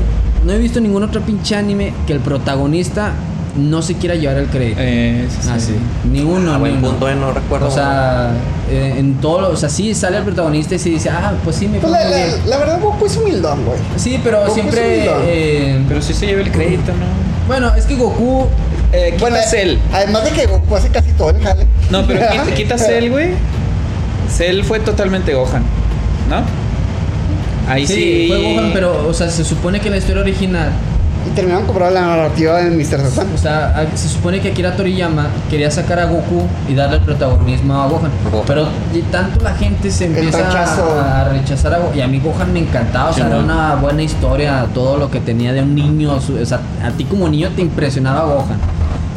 no 0.44 0.52
he 0.52 0.58
visto 0.58 0.80
ningún 0.80 1.02
otro 1.02 1.20
pinche 1.22 1.56
anime 1.56 1.92
que 2.06 2.12
el 2.12 2.20
protagonista 2.20 3.12
no 3.56 3.82
se 3.82 3.94
quiera 3.94 4.14
llevar 4.14 4.38
el 4.38 4.46
crédito. 4.46 4.78
Eh, 4.80 5.26
sí, 5.28 5.48
Ah, 5.52 5.58
sí. 5.60 5.74
Ni 6.10 6.20
uno, 6.20 6.52
Ah, 6.52 6.54
ni 6.54 6.60
buen 6.60 6.76
uno. 6.78 6.88
punto, 6.90 7.08
eh, 7.08 7.14
no 7.14 7.32
recuerdo. 7.32 7.68
O 7.68 7.70
sea, 7.70 8.30
eh, 8.70 8.94
en 8.98 9.14
todo, 9.16 9.42
lo- 9.42 9.50
o 9.50 9.56
sea, 9.56 9.68
sí 9.68 9.94
sale 9.94 10.18
el 10.18 10.24
protagonista 10.24 10.74
y 10.74 10.78
se 10.78 10.88
dice, 10.88 11.10
ah, 11.10 11.32
pues 11.44 11.56
sí, 11.56 11.68
me 11.68 11.78
Pues 11.78 11.92
la, 12.46 12.56
verdad, 12.58 12.80
Goku 12.80 13.04
es 13.06 13.16
humildón, 13.16 13.64
güey. 13.64 13.78
Sí, 13.96 14.18
pero 14.24 14.40
Goku 14.40 14.54
siempre, 14.54 15.06
eh, 15.26 15.82
Pero 15.88 16.00
sí 16.00 16.14
se 16.14 16.26
lleva 16.26 16.40
el 16.42 16.50
crédito, 16.50 16.92
¿no? 16.92 17.22
bueno, 17.46 17.74
es 17.74 17.84
que 17.86 17.94
Goku, 17.96 18.46
Eh, 18.94 19.16
Bueno, 19.18 19.36
quita 19.36 19.48
Cell. 19.48 19.76
Además 19.92 20.24
de 20.24 20.30
que 20.32 20.46
Goku 20.46 20.76
hace 20.76 20.88
casi 20.88 21.12
todo 21.12 21.30
el 21.30 21.40
jale. 21.42 21.66
No, 21.90 22.06
pero 22.06 22.20
quita, 22.30 22.44
quita 22.54 22.78
Cell, 22.78 23.08
güey. 23.10 23.30
Cell 24.30 24.62
fue 24.64 24.80
totalmente 24.80 25.32
Gohan, 25.34 25.62
¿no? 26.28 26.42
Ahí 27.72 27.86
sí. 27.86 27.94
sí, 27.94 28.24
fue 28.28 28.38
Gohan, 28.54 28.70
pero, 28.74 29.08
o 29.08 29.14
sea, 29.14 29.30
se 29.30 29.44
supone 29.44 29.80
que 29.80 29.86
en 29.88 29.92
la 29.92 29.98
historia 29.98 30.20
original 30.22 30.72
Y 31.26 31.30
terminaron 31.34 31.66
comprando 31.66 31.94
la 31.94 32.06
narrativa 32.06 32.58
de 32.58 32.70
Mr. 32.70 33.00
Satan. 33.08 33.28
O 33.34 33.38
sea, 33.38 33.68
a- 33.76 33.96
se 33.96 34.08
supone 34.08 34.40
que 34.40 34.50
Akira 34.50 34.74
Toriyama 34.76 35.28
quería 35.50 35.70
sacar 35.70 35.98
a 36.00 36.06
Goku 36.06 36.46
y 36.68 36.74
darle 36.74 36.96
el 36.96 37.02
protagonismo 37.02 37.80
a 37.80 37.86
Gohan. 37.86 38.10
Gohan. 38.30 38.44
Pero 38.46 38.66
y 38.92 39.02
tanto 39.02 39.42
la 39.44 39.54
gente 39.54 39.90
se 39.90 40.06
empieza 40.06 40.38
a 40.38 41.28
rechazar 41.28 41.74
a 41.74 41.78
Gohan. 41.78 41.96
Y 41.98 42.00
a 42.00 42.08
mí 42.08 42.18
Gohan 42.20 42.52
me 42.52 42.60
encantaba. 42.60 43.10
O 43.10 43.12
sea, 43.12 43.24
Sí, 43.24 43.30
era 43.30 43.38
¿no? 43.38 43.44
una 43.44 43.74
buena 43.76 44.02
historia, 44.02 44.66
todo 44.74 44.96
lo 44.96 45.10
que 45.10 45.20
tenía 45.20 45.52
de 45.52 45.62
un 45.62 45.74
niño. 45.74 46.14
O 46.14 46.44
sea, 46.44 46.60
a 46.84 46.90
ti 46.90 47.04
como 47.04 47.28
niño 47.28 47.50
te 47.54 47.62
impresionaba 47.62 48.24
Gohan. 48.24 48.58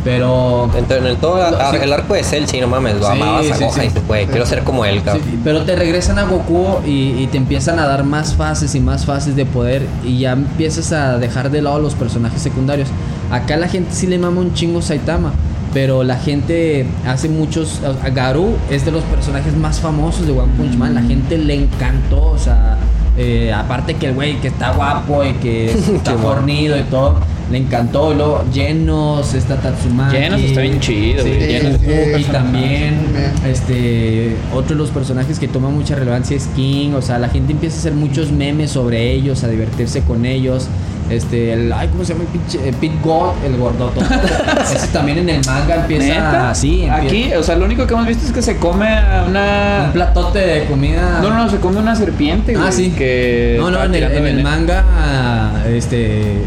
Pero... 0.06 0.70
En 0.74 1.06
el, 1.06 1.18
todo 1.18 1.36
No, 1.38 1.58
ar- 1.58 1.72
sí. 1.76 1.78
el 1.82 1.92
arco 1.92 2.14
de 2.14 2.24
Cell, 2.24 2.46
sí, 2.46 2.62
no 2.62 2.68
mames, 2.68 2.96
lo 2.96 3.06
Sí, 3.08 3.12
amabas 3.12 3.52
a 3.52 3.58
Gohan 3.58 3.82
y 3.82 3.88
dices, 3.88 4.08
güey, 4.08 4.26
quiero 4.28 4.46
ser 4.46 4.64
como 4.64 4.86
él, 4.86 5.02
cabrón. 5.04 5.24
Pero 5.44 5.64
te 5.64 5.76
regresan 5.76 6.20
a 6.20 6.24
Goku 6.24 6.78
y, 6.86 7.16
y 7.22 7.28
te 7.32 7.38
empiezan 7.38 7.80
a 7.80 7.88
dar 7.88 8.04
más 8.06 8.36
fases 8.36 8.74
y 8.76 8.80
más 8.80 9.06
fases 9.06 9.36
de 9.36 9.46
poder 9.46 9.86
y 10.06 10.20
ya 10.20 10.32
empiezas 10.34 10.92
a 10.94 11.18
dejar 11.18 11.50
de 11.50 11.62
lado 11.64 11.80
los 11.80 11.96
personajes 11.96 12.42
secundarios. 12.42 12.88
Acá 13.32 13.58
la 13.58 13.68
gente 13.68 13.90
sí 13.94 14.06
le 14.08 14.20
mama 14.20 14.42
un 14.42 14.54
chingo 14.54 14.82
Saitama, 14.82 15.34
pero 15.74 16.04
la 16.04 16.18
gente 16.18 16.86
hace 17.08 17.28
muchos... 17.28 17.82
a 18.04 18.10
Garú 18.10 18.56
es 18.70 18.86
de 18.86 18.92
los 18.92 19.04
personajes 19.04 19.58
más 19.58 19.80
famosos 19.80 20.26
de 20.28 20.32
One 20.34 20.54
Punch 20.56 20.76
Man, 20.78 20.94
la 20.94 21.02
gente 21.02 21.38
le 21.40 21.56
encantó, 21.56 22.28
o 22.30 22.38
sea... 22.38 22.78
eh, 23.18 23.52
aparte 23.52 23.96
que 23.96 24.08
el 24.10 24.14
güey 24.14 24.40
que 24.40 24.50
está 24.50 24.72
guapo 24.72 25.24
y 25.24 25.34
que 25.34 25.72
está 25.96 26.14
fornido 26.18 26.78
y 26.78 26.84
todo, 26.84 27.16
le 27.52 27.58
encantó. 27.60 28.14
Luego 28.14 28.44
Genos, 28.54 29.34
está 29.34 29.56
Tatsumaki. 29.58 30.16
Genos 30.18 30.42
está 30.42 30.62
bien 30.62 30.80
chido, 30.80 31.24
Sí, 31.24 31.30
güey. 31.30 31.60
Sí, 31.78 32.22
y 32.22 32.24
también, 32.26 32.98
Bien. 33.14 33.32
este, 33.52 34.36
otro 34.54 34.70
de 34.70 34.76
los 34.76 34.90
personajes 34.90 35.40
que 35.40 35.48
toma 35.48 35.70
mucha 35.70 35.96
relevancia 35.96 36.36
es 36.36 36.48
King. 36.56 36.92
O 36.96 37.02
sea, 37.02 37.20
la 37.20 37.30
gente 37.30 37.54
empieza 37.54 37.76
a 37.78 37.80
hacer 37.80 37.94
muchos 37.94 38.32
memes 38.32 38.72
sobre 38.72 39.12
ellos, 39.12 39.44
a 39.44 39.48
divertirse 39.48 40.02
con 40.02 40.26
ellos. 40.26 40.68
Este, 41.08 41.54
el, 41.54 41.72
ay, 41.72 41.88
¿cómo 41.90 42.04
se 42.04 42.14
llama 42.14 42.26
el 42.26 42.30
pinche? 42.40 42.68
eh, 42.68 42.74
Pete 42.82 42.96
God, 43.04 43.34
el 43.46 43.58
gordoto. 43.58 44.02
Ese 44.76 44.88
también 44.88 45.20
en 45.20 45.30
el 45.30 45.46
manga 45.46 45.76
empieza 45.76 46.08
¿Neta? 46.08 46.50
así. 46.50 46.82
empieza- 46.86 46.96
Aquí, 46.96 47.34
o 47.36 47.44
sea, 47.44 47.56
lo 47.58 47.66
único 47.66 47.86
que 47.86 47.94
hemos 47.94 48.08
visto 48.08 48.26
es 48.26 48.32
que 48.32 48.42
se 48.42 48.58
come 48.58 48.88
a 48.88 49.24
una. 49.30 49.84
Un 49.86 49.92
platote 49.94 50.40
de 50.40 50.66
comida. 50.66 51.20
No, 51.22 51.30
no, 51.30 51.44
no, 51.44 51.50
se 51.52 51.58
come 51.58 51.78
una 51.78 51.96
serpiente, 51.96 52.56
güey. 52.56 52.68
Ah, 52.68 52.72
sí. 52.72 52.90
Que 52.98 53.56
No, 53.60 53.70
no, 53.70 53.84
en 53.84 53.94
el, 53.94 54.04
en 54.04 54.26
el 54.26 54.42
manga, 54.44 55.64
este, 55.70 56.38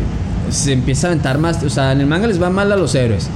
se 0.51 0.72
empieza 0.72 1.07
a 1.07 1.11
aventar 1.11 1.38
más, 1.38 1.62
o 1.62 1.70
sea, 1.70 1.92
en 1.92 2.01
el 2.01 2.07
manga 2.07 2.26
les 2.26 2.40
va 2.42 2.51
mal 2.51 2.70
a 2.72 2.76
los 2.76 2.94
héroes, 2.94 3.28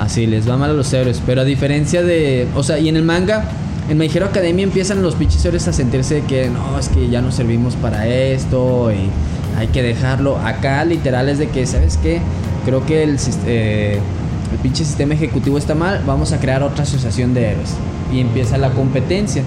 así, 0.00 0.26
les 0.26 0.48
va 0.48 0.56
mal 0.56 0.70
a 0.70 0.74
los 0.74 0.92
héroes, 0.92 1.22
pero 1.24 1.42
a 1.42 1.44
diferencia 1.44 2.02
de, 2.02 2.46
o 2.54 2.62
sea, 2.62 2.78
y 2.78 2.88
en 2.88 2.96
el 2.96 3.02
manga, 3.02 3.44
en 3.88 3.98
My 3.98 4.06
Hero 4.12 4.26
Academia 4.26 4.64
empiezan 4.64 5.02
los 5.02 5.14
pinches 5.14 5.44
héroes 5.44 5.68
a 5.68 5.72
sentirse 5.72 6.22
que, 6.22 6.50
no, 6.50 6.78
es 6.78 6.88
que 6.88 7.08
ya 7.08 7.20
no 7.22 7.30
servimos 7.30 7.74
para 7.76 8.06
esto 8.08 8.90
y 8.92 9.10
hay 9.58 9.68
que 9.68 9.82
dejarlo, 9.82 10.38
acá 10.38 10.84
literal 10.84 11.28
es 11.28 11.38
de 11.38 11.48
que, 11.48 11.66
¿sabes 11.66 11.98
qué? 12.02 12.20
Creo 12.64 12.84
que 12.84 13.04
el, 13.04 13.16
eh, 13.46 14.00
el 14.52 14.58
pinche 14.58 14.84
sistema 14.84 15.14
ejecutivo 15.14 15.58
está 15.58 15.74
mal, 15.74 16.02
vamos 16.06 16.32
a 16.32 16.40
crear 16.40 16.62
otra 16.62 16.82
asociación 16.82 17.32
de 17.32 17.50
héroes 17.50 17.74
y 18.12 18.20
empieza 18.20 18.58
la 18.58 18.70
competencia. 18.70 19.42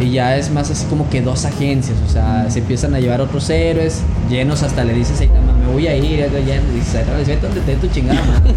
Y 0.00 0.10
ya 0.10 0.36
es 0.36 0.50
más 0.50 0.70
así 0.70 0.86
como 0.86 1.08
que 1.08 1.22
dos 1.22 1.44
agencias, 1.44 1.96
o 2.04 2.10
sea, 2.10 2.50
se 2.50 2.58
empiezan 2.58 2.94
a 2.94 3.00
llevar 3.00 3.20
otros 3.20 3.48
héroes, 3.48 4.00
llenos 4.28 4.64
hasta 4.64 4.82
le 4.82 4.92
dice 4.92 5.14
Saitama, 5.14 5.52
me 5.66 5.72
voy 5.72 5.86
a 5.86 5.96
ir, 5.96 6.04
y 6.04 6.16
ya 6.18 6.26
le 6.26 6.72
dice 6.74 7.04
donde 7.40 7.60
te 7.60 7.72
dé 7.72 7.76
tu 7.78 7.86
chingada 7.88 8.20
madre". 8.22 8.54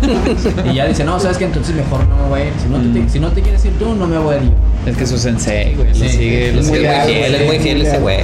y 0.71 0.75
ya 0.75 0.85
dice, 0.87 1.03
no, 1.03 1.19
sabes 1.19 1.37
que 1.37 1.45
entonces 1.45 1.75
mejor 1.75 2.05
no 2.07 2.15
me 2.17 2.29
voy 2.29 2.41
a 2.41 2.45
ir, 2.45 2.53
si 2.61 2.67
no, 2.69 2.77
te, 3.03 3.09
si 3.09 3.19
no 3.19 3.31
te 3.31 3.41
quieres 3.41 3.63
ir 3.65 3.73
tú, 3.79 3.93
no 3.95 4.07
me 4.07 4.17
voy 4.17 4.35
a 4.35 4.37
ir 4.37 4.43
yo. 4.43 4.89
Es 4.91 4.95
que 4.97 5.05
su 5.05 5.17
sensei, 5.17 5.75
güey. 5.75 5.89
Lo 5.89 5.95
Sí, 5.95 6.09
sigue, 6.09 6.51
lo 6.53 6.59
es 6.61 6.67
sigue. 6.67 6.79
muy 6.87 7.11
fiel, 7.11 7.35
es 7.35 7.45
muy 7.45 7.59
fiel 7.59 7.81
ese 7.81 7.97
güey. 7.99 8.19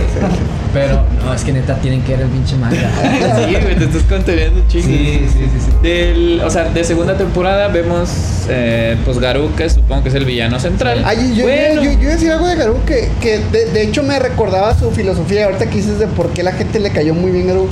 Pero, 0.73 1.03
no, 1.23 1.31
es 1.33 1.43
que 1.43 1.51
neta 1.53 1.75
tienen 1.75 2.01
que 2.01 2.13
ver 2.13 2.21
el 2.21 2.27
pinche 2.29 2.55
manga. 2.55 2.75
Sí, 3.45 3.55
güey, 3.61 3.75
te 3.75 3.83
estás 3.85 4.03
conteniendo 4.03 4.63
chingo. 4.67 4.87
sí, 4.87 5.21
sí, 5.31 5.39
sí, 5.39 5.59
sí. 5.65 5.71
Del, 5.87 6.41
o 6.43 6.49
sea, 6.49 6.63
de 6.69 6.83
segunda 6.83 7.15
temporada 7.17 7.67
vemos, 7.67 8.09
eh, 8.49 8.95
pues 9.05 9.19
Garou, 9.19 9.53
que 9.55 9.69
supongo 9.69 10.03
que 10.03 10.09
es 10.09 10.15
el 10.15 10.25
villano 10.25 10.59
central. 10.59 11.03
Ay, 11.05 11.29
yo, 11.31 11.35
yo- 11.35 11.43
bueno, 11.43 11.83
yo, 11.83 11.91
yo 11.91 11.99
iba 12.01 12.09
a 12.11 12.13
decir 12.15 12.31
algo 12.31 12.47
de 12.47 12.55
Garú 12.55 12.77
que, 12.87 13.09
que 13.21 13.39
de, 13.51 13.65
de 13.65 13.83
hecho 13.83 14.01
me 14.01 14.17
recordaba 14.17 14.73
su 14.77 14.89
filosofía. 14.91 15.45
Ahorita 15.45 15.65
que 15.69 15.75
dices 15.77 15.99
de 15.99 16.07
por 16.07 16.29
qué 16.29 16.41
la 16.43 16.53
gente 16.53 16.79
le 16.79 16.89
cayó 16.91 17.13
muy 17.13 17.31
bien 17.31 17.47
Garú, 17.47 17.67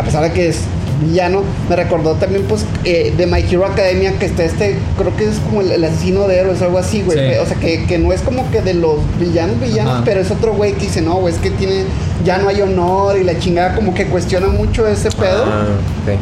a 0.00 0.02
pesar 0.04 0.22
de 0.22 0.32
que 0.32 0.48
es 0.48 0.58
villano, 1.02 1.42
me 1.70 1.76
recordó 1.76 2.12
también, 2.16 2.44
pues, 2.46 2.66
eh, 2.84 3.14
de 3.16 3.26
My 3.26 3.40
Hero 3.50 3.64
Academia, 3.64 4.18
que 4.18 4.26
está 4.26 4.44
este, 4.44 4.78
creo 4.98 5.16
que 5.16 5.24
es 5.28 5.38
como 5.38 5.62
el, 5.62 5.72
el 5.72 5.82
asesino 5.84 6.28
de 6.28 6.38
héroes 6.38 6.60
o 6.60 6.64
algo 6.66 6.76
así, 6.78 7.00
güey. 7.02 7.16
Sí. 7.18 7.38
O 7.38 7.46
sea, 7.46 7.56
que, 7.56 7.86
que 7.86 7.98
no 7.98 8.12
es 8.12 8.20
como 8.20 8.50
que 8.50 8.60
de 8.60 8.74
los 8.74 8.96
villanos, 9.18 9.58
villanos, 9.60 9.94
Ajá. 9.94 10.02
pero 10.04 10.20
es 10.20 10.30
otro 10.30 10.52
güey 10.52 10.74
que 10.74 10.80
dice, 10.86 11.00
no, 11.00 11.14
güey, 11.14 11.32
es 11.34 11.40
que 11.40 11.50
tiene, 11.52 11.84
ya 12.22 12.36
no 12.36 12.48
hay 12.50 12.60
honor 12.60 13.16
y 13.18 13.24
la 13.24 13.38
chingada, 13.38 13.74
como 13.76 13.94
que 13.94 14.06
cuestiona 14.08 14.48
mucho 14.48 14.86
ese 14.86 15.10
pedo. 15.10 15.44
Ah. 15.46 15.64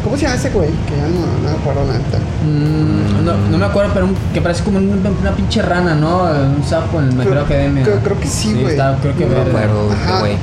¿Cómo 0.04 0.16
se 0.16 0.22
llama 0.24 0.36
ese 0.36 0.50
güey? 0.50 0.68
Que 0.68 0.96
ya 0.96 1.08
no, 1.08 1.26
no 1.42 1.50
me 1.50 1.56
acuerdo 1.60 1.84
la 1.84 1.98
neta. 1.98 2.18
Mm, 2.46 3.24
no, 3.24 3.36
no 3.50 3.58
me 3.58 3.64
acuerdo, 3.66 3.90
pero 3.94 4.06
un- 4.06 4.16
que 4.32 4.40
parece 4.40 4.62
como 4.62 4.78
una, 4.78 5.10
una 5.10 5.32
pinche 5.34 5.60
rana, 5.62 5.94
¿no? 5.96 6.22
Un 6.22 6.62
sapo 6.64 7.00
en 7.00 7.08
el 7.08 7.12
Mejor 7.14 7.32
Creo- 7.32 7.44
Academia. 7.44 7.82
creo- 7.84 7.98
creo 8.00 8.20
que 8.20 8.28
sí, 8.28 8.52
güey. 8.54 8.76
creo 8.76 9.16
que 9.16 9.24
No 9.26 9.34
me 9.34 9.40
acuerdo. 9.40 9.88
Güey. 10.20 10.36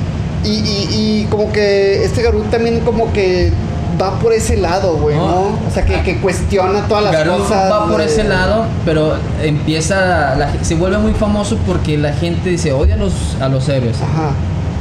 Y, 0.46 0.50
y, 0.50 0.88
y 1.22 1.26
como 1.30 1.50
que 1.52 2.04
este 2.04 2.22
Garú 2.22 2.42
también 2.44 2.80
como 2.80 3.12
que 3.12 3.52
va 4.00 4.18
por 4.18 4.32
ese 4.32 4.56
lado, 4.58 4.96
güey, 4.98 5.16
¿no? 5.16 5.26
No. 5.26 5.40
O 5.68 5.70
sea, 5.72 5.84
que, 5.84 6.02
que 6.02 6.18
cuestiona 6.20 6.86
todas 6.86 7.04
las 7.04 7.12
Garú 7.12 7.38
cosas. 7.38 7.72
va 7.72 7.88
por 7.88 7.98
de- 8.00 8.06
ese 8.06 8.24
lado, 8.24 8.64
pero 8.84 9.14
empieza, 9.42 10.34
la 10.36 10.52
se 10.62 10.74
vuelve 10.74 10.98
muy 10.98 11.12
famoso 11.12 11.56
porque 11.66 11.96
la 11.98 12.12
gente 12.12 12.50
dice, 12.50 12.72
odia 12.72 12.94
a 12.94 12.98
los, 12.98 13.12
a 13.40 13.48
los 13.48 13.68
héroes. 13.68 13.96
Ajá. 14.02 14.30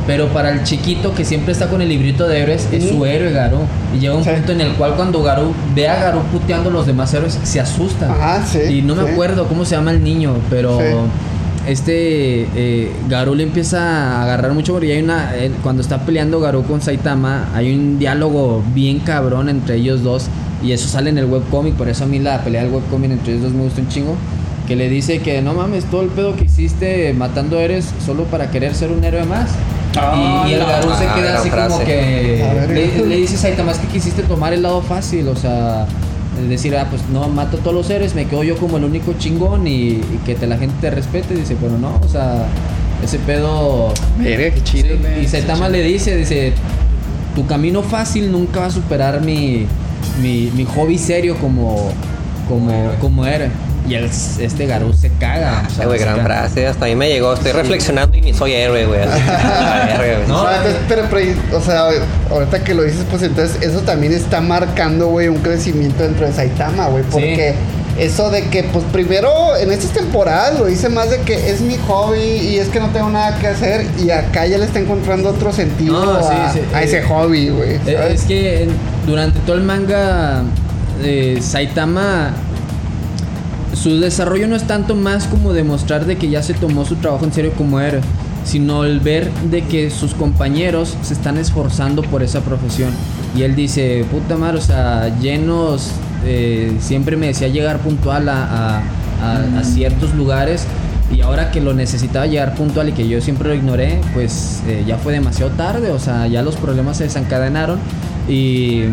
Pero 0.05 0.27
para 0.27 0.51
el 0.51 0.61
chiquito 0.63 1.15
que 1.15 1.25
siempre 1.25 1.51
está 1.53 1.67
con 1.67 1.81
el 1.81 1.89
librito 1.89 2.27
de 2.27 2.39
héroes, 2.43 2.67
es 2.71 2.89
su 2.89 3.05
héroe 3.05 3.31
Garú. 3.31 3.59
Y 3.95 3.99
llega 3.99 4.13
un 4.13 4.23
Sí. 4.23 4.29
punto 4.29 4.51
en 4.51 4.61
el 4.61 4.73
cual 4.73 4.93
cuando 4.95 5.23
Garú 5.23 5.51
ve 5.73 5.87
a 5.89 5.95
Garú 5.95 6.19
puteando 6.31 6.69
a 6.69 6.73
los 6.73 6.85
demás 6.85 7.11
héroes, 7.15 7.39
se 7.41 7.59
asusta. 7.59 8.11
Ajá, 8.11 8.43
sí, 8.45 8.59
Y 8.69 8.81
no 8.83 8.93
me 8.95 9.09
acuerdo 9.09 9.47
cómo 9.47 9.65
se 9.65 9.75
llama 9.75 9.89
el 9.91 10.03
niño, 10.03 10.33
pero. 10.49 10.77
Este 11.67 12.47
eh, 12.55 12.91
Garú 13.09 13.35
le 13.35 13.43
empieza 13.43 13.79
a 14.19 14.23
agarrar 14.23 14.53
mucho 14.53 14.73
porque 14.73 14.93
hay 14.93 15.01
una 15.03 15.35
él- 15.35 15.53
cuando 15.63 15.81
está 15.81 15.99
peleando 16.05 16.39
Garú 16.39 16.63
con 16.63 16.81
Saitama, 16.81 17.49
hay 17.53 17.73
un 17.73 17.99
diálogo 17.99 18.63
bien 18.73 18.99
cabrón 18.99 19.49
entre 19.49 19.75
ellos 19.75 20.03
dos 20.03 20.27
y 20.63 20.71
eso 20.71 20.87
sale 20.87 21.09
en 21.09 21.17
el 21.17 21.25
webcomic, 21.25 21.73
por 21.75 21.89
eso 21.89 22.05
a 22.05 22.07
mí 22.07 22.19
la 22.19 22.43
pelea 22.43 22.63
del 22.63 22.73
webcomic 22.73 23.11
entre 23.11 23.33
ellos 23.33 23.43
dos 23.43 23.53
me 23.53 23.63
gusta 23.63 23.81
un 23.81 23.87
chingo. 23.89 24.15
Que 24.67 24.75
le 24.75 24.89
dice 24.89 25.19
que 25.19 25.43
no 25.43 25.53
mames, 25.53 25.85
todo 25.85 26.01
el 26.01 26.07
pedo 26.07 26.35
que 26.35 26.45
hiciste 26.45 27.13
matando 27.13 27.59
eres 27.59 27.87
solo 28.03 28.23
para 28.23 28.49
querer 28.49 28.73
ser 28.73 28.89
un 28.91 29.03
héroe 29.03 29.23
más. 29.23 29.51
y, 29.93 30.49
y 30.49 30.53
el 30.53 30.59
no. 30.61 30.65
Garú 30.65 30.89
se 30.97 31.05
Ah, 31.05 31.13
queda 31.15 31.37
así 31.39 31.49
como 31.51 31.79
que 31.85 32.43
le, 32.69 33.05
le 33.07 33.15
dice 33.17 33.37
Saitama 33.37 33.73
es 33.73 33.77
que 33.77 33.87
quisiste 33.87 34.23
tomar 34.23 34.53
el 34.53 34.63
lado 34.63 34.81
fácil, 34.81 35.27
o 35.27 35.35
sea, 35.35 35.85
es 36.41 36.49
decir, 36.49 36.75
ah, 36.75 36.87
pues 36.89 37.03
no, 37.09 37.27
mato 37.27 37.57
a 37.57 37.59
todos 37.59 37.75
los 37.75 37.89
héroes, 37.89 38.15
me 38.15 38.25
quedo 38.25 38.43
yo 38.43 38.57
como 38.57 38.77
el 38.77 38.83
único 38.83 39.13
chingón 39.13 39.67
y, 39.67 39.87
y 39.91 40.19
que 40.25 40.35
te, 40.35 40.47
la 40.47 40.57
gente 40.57 40.75
te 40.81 40.89
respete. 40.89 41.33
Dice, 41.33 41.55
pero 41.59 41.77
no, 41.77 41.99
o 42.03 42.07
sea, 42.07 42.45
ese 43.03 43.19
pedo. 43.19 43.93
Verga, 44.17 44.53
qué 44.53 44.63
chido, 44.63 44.97
Sí, 44.97 45.23
y 45.23 45.27
Saitama 45.27 45.69
le 45.69 45.83
dice, 45.83 46.15
dice, 46.15 46.53
tu 47.35 47.45
camino 47.45 47.83
fácil 47.83 48.31
nunca 48.31 48.61
va 48.61 48.65
a 48.67 48.71
superar 48.71 49.21
mi, 49.21 49.65
mi, 50.21 50.51
mi 50.55 50.65
hobby 50.65 50.97
serio 50.97 51.37
como, 51.37 51.91
como, 52.47 52.91
como 52.99 53.25
héroe. 53.25 53.49
Y 53.87 53.95
el, 53.95 54.05
este 54.05 54.65
Garú 54.65 54.93
se 54.93 55.09
caga. 55.19 55.63
o 55.67 55.69
sea, 55.69 55.83
Eh, 55.83 55.87
güey, 55.87 55.99
gran 55.99 56.15
caga. 56.17 56.25
frase. 56.25 56.67
Hasta 56.67 56.85
ahí 56.85 56.95
me 56.95 57.07
llegó. 57.09 57.33
Estoy 57.33 57.51
reflexionando 57.51 58.17
y 58.17 58.21
ni 58.21 58.33
soy 58.33 58.53
héroe, 58.53 58.85
güey. 58.87 58.99
No, 60.27 60.41
O 60.41 60.47
sea, 60.47 60.57
entonces, 60.57 60.81
pero, 60.87 61.03
pero, 61.09 61.57
o 61.57 61.61
sea, 61.61 61.87
ahorita 62.31 62.63
que 62.63 62.73
lo 62.73 62.83
dices, 62.83 63.05
pues 63.09 63.21
entonces 63.23 63.61
eso 63.61 63.79
también 63.81 64.13
está 64.13 64.41
marcando, 64.41 65.07
güey, 65.07 65.27
un 65.27 65.37
crecimiento 65.37 66.03
dentro 66.03 66.25
de 66.25 66.33
Saitama, 66.33 66.87
güey. 66.87 67.03
Porque 67.03 67.53
eso 67.99 68.29
de 68.31 68.43
que, 68.49 68.63
pues 68.63 68.83
primero, 68.91 69.55
en 69.55 69.71
estas 69.71 69.91
temporadas 69.91 70.59
lo 70.59 70.65
dice 70.65 70.89
más 70.89 71.09
de 71.11 71.19
que 71.21 71.49
es 71.49 71.61
mi 71.61 71.77
hobby 71.87 72.19
y 72.19 72.57
es 72.57 72.67
que 72.69 72.79
no 72.79 72.89
tengo 72.89 73.09
nada 73.09 73.37
que 73.39 73.47
hacer. 73.47 73.85
Y 74.03 74.09
acá 74.09 74.45
ya 74.47 74.57
le 74.57 74.65
está 74.65 74.79
encontrando 74.79 75.29
otro 75.29 75.53
sentido 75.53 76.03
No, 76.03 76.11
a, 76.27 76.51
sí, 76.51 76.59
a 76.73 76.81
eh, 76.81 76.85
ese 76.85 77.03
hobby, 77.03 77.49
güey. 77.49 77.75
Eh. 77.85 78.09
Es 78.11 78.23
que 78.23 78.67
durante 79.05 79.39
todo 79.41 79.55
el 79.55 79.63
manga, 79.63 80.41
eh, 81.03 81.37
Saitama, 81.41 82.33
su 83.85 83.99
desarrollo 83.99 84.47
no 84.47 84.55
es 84.55 84.63
tanto 84.63 84.95
más 84.95 85.27
como 85.27 85.53
demostrar 85.53 86.07
de 86.07 86.15
que 86.15 86.27
ya 86.27 86.41
se 86.41 86.55
tomó 86.55 86.85
su 86.85 86.95
trabajo 86.95 87.23
en 87.23 87.31
serio 87.31 87.51
como 87.55 87.79
héroe, 87.79 88.01
sino 88.43 88.83
el 88.83 88.99
ver 88.99 89.29
de 89.51 89.61
que 89.61 89.91
sus 89.91 90.15
compañeros 90.15 90.97
se 91.03 91.13
están 91.13 91.37
esforzando 91.37 92.01
por 92.01 92.23
esa 92.23 92.41
profesión. 92.41 92.89
Y 93.37 93.43
él 93.43 93.55
dice, 93.55 94.03
puta 94.09 94.37
madre, 94.37 94.57
o 94.57 94.61
sea, 94.61 95.15
llenos, 95.19 95.91
eh, 96.25 96.75
siempre 96.79 97.15
me 97.15 97.27
decía 97.27 97.47
llegar 97.47 97.77
puntual 97.77 98.27
a, 98.27 98.79
a- 98.79 98.81
a- 99.21 99.59
a 99.59 99.63
ciertos 99.63 100.15
lugares. 100.15 100.65
Y 101.15 101.21
ahora 101.21 101.51
que 101.51 101.61
lo 101.61 101.75
necesitaba 101.75 102.25
llegar 102.25 102.55
puntual 102.55 102.89
y 102.89 102.93
que 102.93 103.07
yo 103.07 103.21
siempre 103.21 103.49
lo 103.49 103.53
ignoré, 103.53 104.01
pues 104.15 104.63
eh, 104.67 104.83
ya 104.87 104.97
fue 104.97 105.13
demasiado 105.13 105.51
tarde, 105.51 105.91
o 105.91 105.99
sea, 105.99 106.25
ya 106.25 106.41
los 106.41 106.55
problemas 106.55 106.97
se 106.97 107.03
desencadenaron 107.03 107.77
y, 108.27 108.85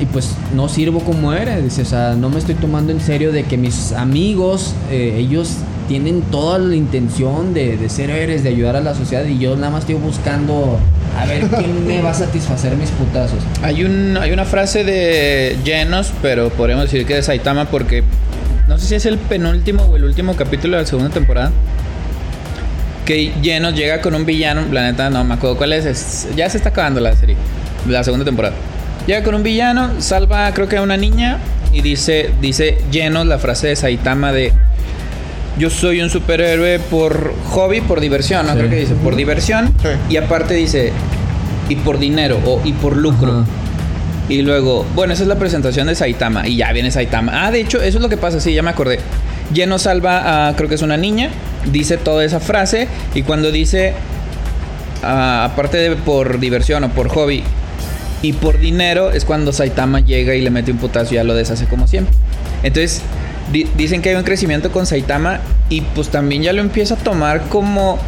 y 0.00 0.06
pues 0.06 0.30
no 0.54 0.68
sirvo 0.68 1.00
como 1.00 1.32
dice, 1.32 1.82
o 1.82 1.84
sea, 1.84 2.14
no 2.14 2.28
me 2.30 2.38
estoy 2.38 2.54
tomando 2.54 2.92
en 2.92 3.00
serio 3.00 3.32
de 3.32 3.44
que 3.44 3.56
mis 3.56 3.92
amigos, 3.92 4.74
eh, 4.90 5.16
ellos 5.18 5.54
tienen 5.88 6.20
toda 6.22 6.58
la 6.58 6.74
intención 6.76 7.54
de, 7.54 7.76
de 7.76 7.88
ser 7.88 8.10
héroes, 8.10 8.42
de 8.42 8.50
ayudar 8.50 8.76
a 8.76 8.80
la 8.80 8.94
sociedad 8.94 9.24
y 9.24 9.38
yo 9.38 9.56
nada 9.56 9.70
más 9.70 9.80
estoy 9.80 9.94
buscando 9.96 10.78
a 11.18 11.24
ver 11.24 11.46
quién 11.58 11.86
me 11.86 12.00
va 12.02 12.10
a 12.10 12.14
satisfacer 12.14 12.76
mis 12.76 12.90
putazos. 12.90 13.38
Hay, 13.62 13.82
un, 13.84 14.16
hay 14.20 14.30
una 14.32 14.44
frase 14.44 14.84
de 14.84 15.56
Genos, 15.64 16.12
pero 16.22 16.50
podríamos 16.50 16.84
decir 16.84 17.06
que 17.06 17.14
de 17.14 17.22
Saitama 17.22 17.64
porque 17.64 18.02
no 18.68 18.78
sé 18.78 18.86
si 18.86 18.94
es 18.96 19.06
el 19.06 19.16
penúltimo 19.18 19.82
o 19.84 19.96
el 19.96 20.04
último 20.04 20.36
capítulo 20.36 20.76
de 20.76 20.82
la 20.82 20.88
segunda 20.88 21.10
temporada. 21.10 21.50
Que 23.04 23.32
Genos 23.42 23.74
llega 23.74 24.02
con 24.02 24.14
un 24.14 24.26
villano, 24.26 24.62
la 24.70 24.82
neta 24.82 25.08
no 25.08 25.24
me 25.24 25.34
acuerdo 25.34 25.56
cuál 25.56 25.72
es, 25.72 25.86
es- 25.86 26.28
ya 26.36 26.48
se 26.50 26.58
está 26.58 26.68
acabando 26.68 27.00
la 27.00 27.16
serie, 27.16 27.36
la 27.88 28.04
segunda 28.04 28.24
temporada. 28.26 28.54
Llega 29.08 29.22
con 29.22 29.34
un 29.34 29.42
villano, 29.42 30.02
salva 30.02 30.52
creo 30.52 30.68
que 30.68 30.76
a 30.76 30.82
una 30.82 30.98
niña 30.98 31.38
y 31.72 31.80
dice, 31.80 32.30
dice 32.42 32.76
Genos 32.92 33.26
la 33.26 33.38
frase 33.38 33.68
de 33.68 33.74
Saitama 33.74 34.34
de 34.34 34.52
yo 35.56 35.70
soy 35.70 36.02
un 36.02 36.10
superhéroe 36.10 36.78
por 36.78 37.32
hobby, 37.48 37.80
por 37.80 38.00
diversión, 38.00 38.46
¿no? 38.46 38.52
Sí. 38.52 38.58
Creo 38.58 38.70
que 38.70 38.76
dice 38.76 38.94
por 38.96 39.16
diversión 39.16 39.72
Sí. 39.82 39.88
y 40.10 40.18
aparte 40.18 40.52
dice 40.52 40.92
y 41.70 41.76
por 41.76 41.98
dinero 41.98 42.38
o 42.44 42.60
y 42.66 42.72
por 42.74 42.98
lucro. 42.98 43.32
Ajá. 43.32 43.44
Y 44.28 44.42
luego, 44.42 44.84
bueno, 44.94 45.14
esa 45.14 45.22
es 45.22 45.28
la 45.30 45.38
presentación 45.38 45.86
de 45.86 45.94
Saitama. 45.94 46.46
Y 46.46 46.56
ya 46.56 46.70
viene 46.72 46.90
Saitama. 46.90 47.46
Ah, 47.46 47.50
de 47.50 47.60
hecho, 47.60 47.80
eso 47.80 47.96
es 47.96 48.02
lo 48.02 48.10
que 48.10 48.18
pasa, 48.18 48.40
sí, 48.40 48.52
ya 48.52 48.62
me 48.62 48.68
acordé. 48.68 49.00
Lleno 49.54 49.78
salva 49.78 50.48
a, 50.48 50.54
creo 50.54 50.68
que 50.68 50.74
es 50.74 50.82
una 50.82 50.98
niña, 50.98 51.30
dice 51.72 51.96
toda 51.96 52.26
esa 52.26 52.40
frase. 52.40 52.88
Y 53.14 53.22
cuando 53.22 53.50
dice, 53.50 53.94
ah, 55.02 55.48
aparte 55.50 55.78
de 55.78 55.96
por 55.96 56.40
diversión 56.40 56.84
o 56.84 56.90
por 56.90 57.08
hobby 57.08 57.42
y 58.22 58.32
por 58.32 58.58
dinero, 58.58 59.10
es 59.12 59.24
cuando 59.24 59.52
Saitama 59.52 60.00
llega 60.00 60.34
y 60.34 60.40
le 60.40 60.50
mete 60.50 60.72
un 60.72 60.78
putazo 60.78 61.12
y 61.12 61.16
ya 61.16 61.24
lo 61.24 61.34
deshace 61.34 61.66
como 61.66 61.86
siempre. 61.86 62.14
Entonces, 62.62 63.02
di- 63.52 63.68
dicen 63.76 64.02
que 64.02 64.10
hay 64.10 64.16
un 64.16 64.24
crecimiento 64.24 64.72
con 64.72 64.86
Saitama 64.86 65.40
y 65.68 65.82
pues 65.82 66.08
también 66.08 66.42
ya 66.42 66.52
lo 66.52 66.60
empieza 66.60 66.94
a 66.94 66.98
tomar 66.98 67.42
como. 67.48 67.98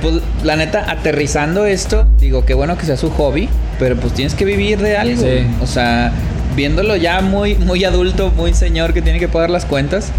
Pues 0.00 0.14
la 0.44 0.54
neta, 0.54 0.88
aterrizando 0.88 1.66
esto, 1.66 2.06
digo 2.20 2.44
que 2.44 2.54
bueno 2.54 2.78
que 2.78 2.86
sea 2.86 2.96
su 2.96 3.10
hobby, 3.10 3.48
pero 3.80 3.96
pues 3.96 4.14
tienes 4.14 4.34
que 4.34 4.44
vivir 4.44 4.78
de 4.78 4.96
algo. 4.96 5.20
Sí. 5.20 5.44
O 5.60 5.66
sea, 5.66 6.12
viéndolo 6.54 6.94
ya 6.94 7.20
muy, 7.20 7.56
muy 7.56 7.84
adulto, 7.84 8.30
muy 8.36 8.54
señor 8.54 8.94
que 8.94 9.02
tiene 9.02 9.18
que 9.18 9.26
pagar 9.26 9.50
las 9.50 9.64
cuentas, 9.64 10.12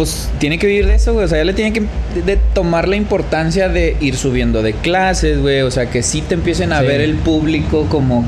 pues 0.00 0.30
tiene 0.38 0.58
que 0.58 0.66
vivir 0.66 0.86
de 0.86 0.94
eso, 0.94 1.12
güey. 1.12 1.26
O 1.26 1.28
sea, 1.28 1.36
ya 1.36 1.44
le 1.44 1.52
tiene 1.52 1.74
que 1.74 1.82
de- 2.24 2.38
tomar 2.54 2.88
la 2.88 2.96
importancia 2.96 3.68
de 3.68 3.98
ir 4.00 4.16
subiendo 4.16 4.62
de 4.62 4.72
clases, 4.72 5.38
güey. 5.42 5.60
O 5.60 5.70
sea, 5.70 5.90
que 5.90 6.02
sí 6.02 6.22
te 6.22 6.32
empiecen 6.32 6.72
a 6.72 6.80
Sí. 6.80 6.86
ver 6.86 7.02
el 7.02 7.16
público 7.16 7.84
como. 7.90 8.24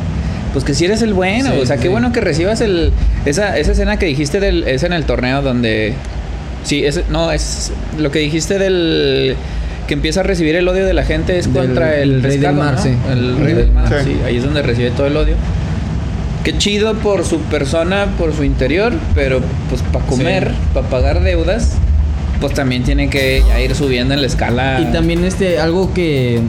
Pues 0.52 0.66
que 0.66 0.74
si 0.74 0.84
eres 0.84 1.00
el 1.00 1.14
bueno, 1.14 1.50
Sí, 1.54 1.58
o 1.62 1.64
sea, 1.64 1.76
qué 1.76 1.84
sí. 1.84 1.88
bueno 1.88 2.12
que 2.12 2.20
recibas 2.20 2.60
el. 2.60 2.92
Esa, 3.24 3.56
esa 3.58 3.72
escena 3.72 3.98
que 3.98 4.04
dijiste 4.04 4.38
del. 4.38 4.64
Es 4.68 4.82
en 4.82 4.92
el 4.92 5.04
torneo 5.04 5.40
donde. 5.40 5.94
Sí, 6.62 6.84
es, 6.84 7.08
no, 7.08 7.32
es 7.32 7.72
lo 7.98 8.10
que 8.10 8.18
dijiste 8.18 8.58
del. 8.58 9.34
Que 9.88 9.94
empieza 9.94 10.20
a 10.20 10.24
recibir 10.24 10.54
el 10.54 10.68
odio 10.68 10.84
de 10.84 10.92
la 10.92 11.04
gente 11.04 11.38
es 11.38 11.52
Del- 11.52 11.64
contra 11.68 11.96
el 11.96 12.16
el 12.16 12.22
rey 12.22 12.36
del 12.36 12.52
mar, 12.52 12.74
¿no? 12.74 12.82
sí. 12.82 12.90
El 13.10 13.36
rey 13.38 13.54
del 13.54 13.72
mar, 13.72 13.88
Sí. 14.04 14.10
sí. 14.12 14.16
Ahí 14.26 14.36
es 14.36 14.44
donde 14.44 14.60
recibe 14.60 14.90
todo 14.90 15.06
el 15.06 15.16
odio. 15.16 15.36
Qué 16.44 16.58
chido 16.58 16.94
por 16.94 17.24
su 17.24 17.38
persona, 17.42 18.06
por 18.18 18.34
su 18.34 18.42
interior, 18.44 18.92
pero 19.14 19.40
pues 19.68 19.80
para 19.92 20.04
comer, 20.06 20.48
Sí. 20.48 20.54
para 20.74 20.88
pagar 20.88 21.22
deudas, 21.22 21.74
pues 22.40 22.52
también 22.54 22.82
tiene 22.82 23.08
que 23.08 23.42
ir 23.64 23.74
subiendo 23.76 24.14
en 24.14 24.20
la 24.20 24.26
escala. 24.26 24.80
Y 24.80 24.92
también 24.92 25.24
este, 25.24 25.60
algo 25.60 25.94
que, 25.94 26.40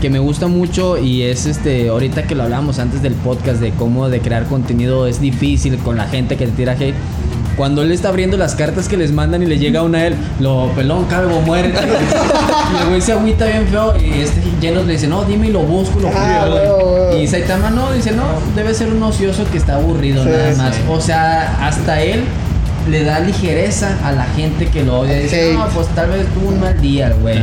que 0.00 0.10
me 0.10 0.18
gusta 0.18 0.48
mucho 0.48 0.98
y 0.98 1.22
es 1.22 1.46
este, 1.46 1.88
ahorita 1.88 2.24
que 2.24 2.34
lo 2.34 2.42
hablamos 2.42 2.80
antes 2.80 3.00
del 3.02 3.14
podcast 3.14 3.60
de 3.60 3.70
cómo 3.70 4.08
de 4.08 4.20
crear 4.20 4.44
contenido 4.46 5.06
es 5.06 5.20
difícil 5.20 5.78
con 5.78 5.96
la 5.96 6.08
gente 6.08 6.36
que 6.36 6.46
te 6.46 6.52
tira 6.52 6.72
hate. 6.72 6.94
Cuando 7.58 7.82
él 7.82 7.92
está 7.92 8.08
abriendo 8.08 8.36
las 8.38 8.54
cartas 8.54 8.88
que 8.88 8.96
les 8.96 9.12
mandan 9.12 9.42
y 9.42 9.46
le 9.46 9.58
llega 9.58 9.82
una 9.82 9.98
a 9.98 10.06
él, 10.06 10.14
lo 10.40 10.70
pelón, 10.76 11.04
calvo, 11.06 11.40
muere. 11.42 11.68
y 12.72 12.82
el 12.82 12.88
güey 12.88 13.00
se 13.02 13.12
agüita 13.12 13.46
bien 13.46 13.66
feo 13.66 13.94
y 13.98 14.20
este 14.22 14.40
lleno 14.60 14.82
le 14.84 14.92
dice, 14.94 15.08
no, 15.08 15.24
dime 15.24 15.48
y 15.48 15.52
lo 15.52 15.60
busco, 15.60 15.98
lo 16.00 16.08
Ah, 16.14 16.42
juro, 16.46 16.54
huevo, 16.54 16.76
güey". 16.78 17.00
huevo. 17.00 17.18
Y 17.18 17.26
Saitama 17.26 17.70
no, 17.70 17.92
dice, 17.92 18.12
no, 18.12 18.22
debe 18.54 18.72
ser 18.74 18.88
un 18.92 19.02
ocioso 19.02 19.44
que 19.50 19.58
está 19.58 19.74
aburrido 19.74 20.22
Sí, 20.24 20.30
nada 20.30 20.52
sí. 20.52 20.58
más. 20.58 20.76
O 20.88 21.00
sea, 21.00 21.66
hasta 21.66 22.00
él 22.00 22.22
le 22.88 23.04
da 23.04 23.20
ligereza 23.20 23.98
a 24.04 24.12
la 24.12 24.24
gente 24.24 24.66
que 24.68 24.82
lo 24.84 25.00
odia. 25.00 25.16
Dice, 25.18 25.50
Sí. 25.50 25.56
no, 25.58 25.66
pues 25.68 25.88
tal 25.88 26.10
vez 26.10 26.26
tuvo 26.32 26.48
un 26.50 26.60
mal 26.60 26.80
día, 26.80 27.12
güey. 27.20 27.38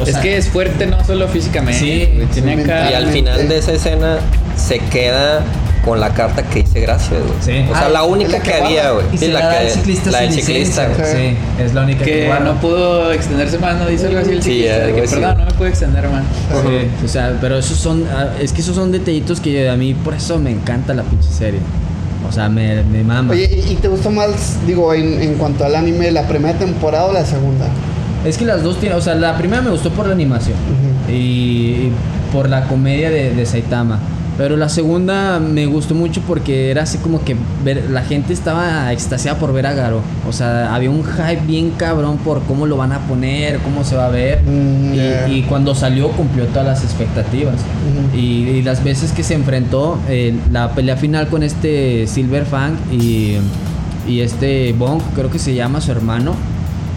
O 0.00 0.04
es 0.04 0.12
sea, 0.12 0.20
que 0.22 0.36
es 0.38 0.48
fuerte 0.48 0.86
no 0.86 1.04
solo 1.04 1.28
físicamente, 1.28 1.78
Sí, 1.78 2.08
tiene 2.32 2.56
sí, 2.56 2.62
acá-. 2.62 2.90
Y 2.90 2.94
al 2.94 3.06
final 3.08 3.48
de 3.48 3.58
esa 3.58 3.72
escena 3.72 4.16
se 4.56 4.78
queda 4.80 5.42
con 5.84 5.98
la 5.98 6.10
carta 6.14 6.42
que 6.44 6.62
dice 6.62 6.80
gracias, 6.80 7.10
güey. 7.20 7.32
Sí. 7.40 7.68
O 7.70 7.74
sea, 7.74 7.86
Ah, 7.86 7.88
la 7.88 8.02
única 8.04 8.32
la 8.32 8.40
que 8.40 8.50
que 8.52 8.62
había, 8.62 8.90
güey. 8.92 9.06
Sí, 9.16 9.28
la 9.28 9.58
que- 9.58 9.70
ciclista 9.70 10.10
la 10.12 10.20
del 10.20 10.32
ciclista, 10.32 10.88
güey. 10.88 11.12
Sí, 11.12 11.36
es 11.62 11.74
la 11.74 11.82
única 11.82 12.04
que, 12.04 12.10
Que 12.28 12.34
no 12.44 12.54
pudo 12.60 13.12
extenderse 13.12 13.58
más, 13.58 13.76
¿no? 13.78 13.86
Dice 13.86 14.06
algo 14.06 14.20
así 14.20 14.30
el 14.30 14.42
Sí, 14.42 14.50
ciclista. 14.50 14.76
de 14.78 14.84
algo 14.84 14.96
que, 14.96 15.08
perdón, 15.08 15.38
no 15.38 15.44
me 15.46 15.52
pude 15.52 15.68
extender 15.68 16.08
más. 16.08 16.22
Sí, 16.62 17.04
o 17.04 17.08
sea, 17.08 17.36
pero 17.40 17.58
esos 17.58 17.76
son, 17.78 18.04
ah, 18.14 18.28
es 18.40 18.52
que 18.52 18.60
esos 18.60 18.76
son 18.76 18.92
detallitos 18.92 19.40
que 19.40 19.68
a 19.68 19.76
mí 19.76 19.94
por 19.94 20.14
eso 20.14 20.38
me 20.38 20.50
encanta 20.50 20.94
la 20.94 21.02
pinche 21.02 21.28
serie. 21.30 21.60
O 22.28 22.30
sea, 22.30 22.48
me, 22.48 22.82
me 22.84 23.02
mama. 23.02 23.32
Oye, 23.32 23.50
¿y, 23.68 23.74
te 23.74 23.88
gustó 23.88 24.10
más, 24.10 24.58
digo, 24.66 24.94
en, 24.94 25.20
en 25.20 25.34
cuanto 25.34 25.64
al 25.64 25.74
anime, 25.74 26.10
la 26.12 26.26
primera 26.28 26.56
temporada 26.56 27.06
o 27.06 27.12
la 27.12 27.26
segunda? 27.26 27.66
Es 28.24 28.38
que 28.38 28.44
las 28.44 28.62
dos 28.62 28.78
tienen, 28.78 28.96
o 28.96 29.00
sea, 29.02 29.16
la 29.16 29.36
primera 29.36 29.60
me 29.62 29.70
gustó 29.70 29.90
por 29.90 30.06
la 30.06 30.12
animación 30.12 30.54
y, 31.08 31.12
y 31.12 31.92
por 32.32 32.48
la 32.48 32.68
comedia 32.68 33.10
de, 33.10 33.34
de 33.34 33.44
Saitama. 33.46 33.98
Pero 34.38 34.56
la 34.56 34.70
segunda 34.70 35.38
me 35.38 35.66
gustó 35.66 35.94
mucho 35.94 36.22
porque 36.26 36.70
era 36.70 36.84
así 36.84 36.96
como 36.98 37.22
que 37.22 37.36
ver, 37.64 37.90
la 37.90 38.00
gente 38.02 38.32
estaba 38.32 38.90
extasiada 38.90 39.38
por 39.38 39.52
ver 39.52 39.66
a 39.66 39.74
Garo. 39.74 40.00
O 40.26 40.32
sea, 40.32 40.74
había 40.74 40.90
un 40.90 41.04
hype 41.04 41.42
bien 41.46 41.72
cabrón 41.76 42.16
por 42.16 42.42
cómo 42.44 42.66
lo 42.66 42.78
van 42.78 42.92
a 42.92 43.00
poner, 43.00 43.58
cómo 43.58 43.84
se 43.84 43.94
va 43.94 44.06
a 44.06 44.08
ver. 44.08 44.40
Mm, 44.42 44.92
Y- 44.92 44.96
yeah. 44.96 45.28
y, 45.28 45.42
cuando 45.42 45.74
salió 45.74 46.08
cumplió 46.12 46.46
todas 46.46 46.64
las 46.66 46.82
expectativas. 46.82 47.56
Ujú. 47.56 48.16
y, 48.18 48.20
y 48.48 48.62
las 48.62 48.82
veces 48.82 49.12
que 49.12 49.22
se 49.22 49.34
enfrentó, 49.34 49.98
eh, 50.08 50.34
la 50.50 50.70
pelea 50.72 50.96
final 50.96 51.26
con 51.28 51.42
este 51.42 52.06
Silver 52.06 52.46
Fang 52.46 52.74
y, 52.90 53.36
y 54.08 54.20
este 54.20 54.72
Bong, 54.72 55.00
creo 55.14 55.30
que 55.30 55.38
se 55.38 55.54
llama 55.54 55.80
su 55.82 55.90
hermano, 55.92 56.34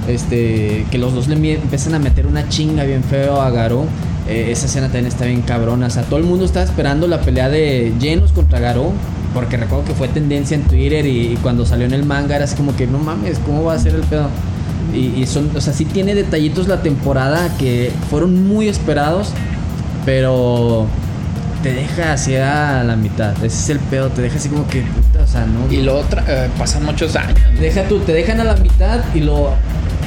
este, 0.07 0.85
que 0.91 0.97
los 0.97 1.13
dos 1.13 1.27
le 1.27 1.35
empiezan 1.55 1.95
a 1.95 1.99
meter 1.99 2.27
una 2.27 2.47
chinga 2.47 2.83
bien 2.83 3.03
feo 3.03 3.41
a 3.41 3.49
Garou. 3.49 3.85
Eh, 4.27 4.52
esa 4.52 4.65
escena 4.65 4.88
también 4.88 5.07
está 5.07 5.26
bien 5.26 5.41
cabrona. 5.41 5.88
O 5.88 5.89
sea, 5.89 6.03
todo 6.03 6.18
el 6.18 6.26
mundo 6.26 6.45
estaba 6.45 6.65
esperando 6.65 7.07
la 7.07 7.22
pelea 7.22 7.49
de 7.49 7.93
Genos 7.99 8.31
contra 8.31 8.60
Garou. 8.60 8.91
Porque 9.34 9.57
recuerdo 9.57 9.84
que 9.84 9.93
fue 9.93 10.07
tendencia 10.07 10.56
en 10.56 10.64
Twitter 10.64 11.06
y, 11.06 11.34
y 11.34 11.38
cuando 11.41 11.65
salió 11.65 11.85
en 11.85 11.93
el 11.93 12.06
manga 12.06 12.38
era 12.38 12.45
así 12.45 12.56
como 12.56 12.73
que 12.76 12.88
no 12.88 12.99
mames, 12.99 13.38
¿cómo 13.45 13.65
va 13.65 13.73
a 13.73 13.80
ser 13.80 13.93
el 13.93 14.02
pedo? 14.02 14.30
Y, 14.93 15.22
y 15.22 15.26
son, 15.26 15.52
o 15.53 15.60
sea, 15.60 15.73
sí 15.73 15.84
tiene 15.84 16.15
detallitos 16.15 16.69
la 16.69 16.81
temporada 16.81 17.49
que 17.57 17.91
fueron 18.10 18.47
muy 18.47 18.69
esperados, 18.69 19.31
pero 20.06 20.88
te 21.64 21.73
deja 21.73 22.14
hacia 22.14 22.84
la 22.84 22.95
mitad. 22.95 23.34
Ese 23.43 23.47
es 23.47 23.69
el 23.72 23.80
pedo, 23.80 24.10
te 24.10 24.22
deja 24.22 24.38
así 24.38 24.49
como 24.49 24.68
que, 24.68 24.84
puta, 24.84 25.23
o 25.23 25.27
sea, 25.27 25.45
no. 25.45 25.69
Y 25.69 25.81
lo 25.81 25.97
otra, 25.97 26.23
eh, 26.27 26.49
pasan 26.57 26.85
muchos 26.85 27.15
años. 27.15 27.38
Deja 27.60 27.84
tú, 27.88 27.99
te 27.99 28.14
dejan 28.14 28.39
a 28.39 28.43
la 28.43 28.56
mitad 28.56 29.02
y 29.14 29.19
lo. 29.19 29.49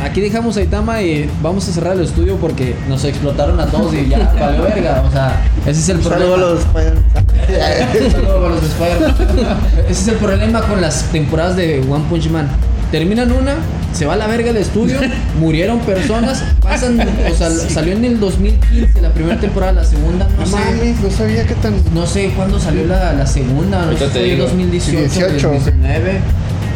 Aquí 0.04 0.20
dejamos 0.20 0.56
a 0.56 0.62
Itama 0.62 1.02
y 1.02 1.28
vamos 1.42 1.68
a 1.68 1.72
cerrar 1.72 1.96
el 1.96 2.02
estudio 2.04 2.36
porque 2.36 2.74
nos 2.88 3.04
explotaron 3.04 3.58
a 3.60 3.66
todos 3.66 3.92
y 3.94 4.08
ya 4.08 4.32
valió 4.40 4.62
verga. 4.62 5.02
O 5.06 5.10
sea, 5.12 5.40
ese 5.66 5.80
es 5.80 5.88
el 5.88 5.98
problema. 5.98 6.24
saludo 6.24 6.34
a 6.34 6.38
los 6.50 6.60
Spider-. 6.60 7.48
Ese 9.88 10.02
es 10.02 10.08
el 10.08 10.16
problema 10.16 10.60
con 10.62 10.80
las 10.80 11.04
temporadas 11.04 11.56
de 11.56 11.80
One 11.88 12.04
Punch 12.08 12.28
Man. 12.30 12.48
Terminan 12.90 13.30
una, 13.32 13.54
se 13.92 14.06
va 14.06 14.14
a 14.14 14.16
la 14.16 14.26
verga 14.26 14.50
el 14.50 14.56
estudio, 14.56 14.98
murieron 15.40 15.78
personas, 15.80 16.42
pasan, 16.62 16.98
o 17.00 17.34
sea, 17.34 17.50
salió 17.50 17.92
en 17.92 18.04
el 18.04 18.18
2015 18.18 19.02
la 19.02 19.10
primera 19.10 19.38
temporada, 19.38 19.72
la 19.72 19.84
segunda, 19.84 20.26
no 20.26 20.40
No 20.40 20.46
sé. 20.46 20.52
mames, 20.56 21.00
no 21.00 21.10
sabía 21.10 21.46
que 21.46 21.54
tan. 21.54 21.74
No 21.94 22.06
sé 22.06 22.30
cuándo 22.34 22.58
salió 22.58 22.86
la, 22.86 23.12
la 23.12 23.26
segunda, 23.26 23.84
no 23.84 23.92
sé 23.92 23.98
si 23.98 24.04
te 24.04 24.10
fue 24.10 24.20
en 24.24 24.30
digo. 24.36 24.42
2018, 24.44 24.98
18. 25.00 25.48
2019. 25.48 26.20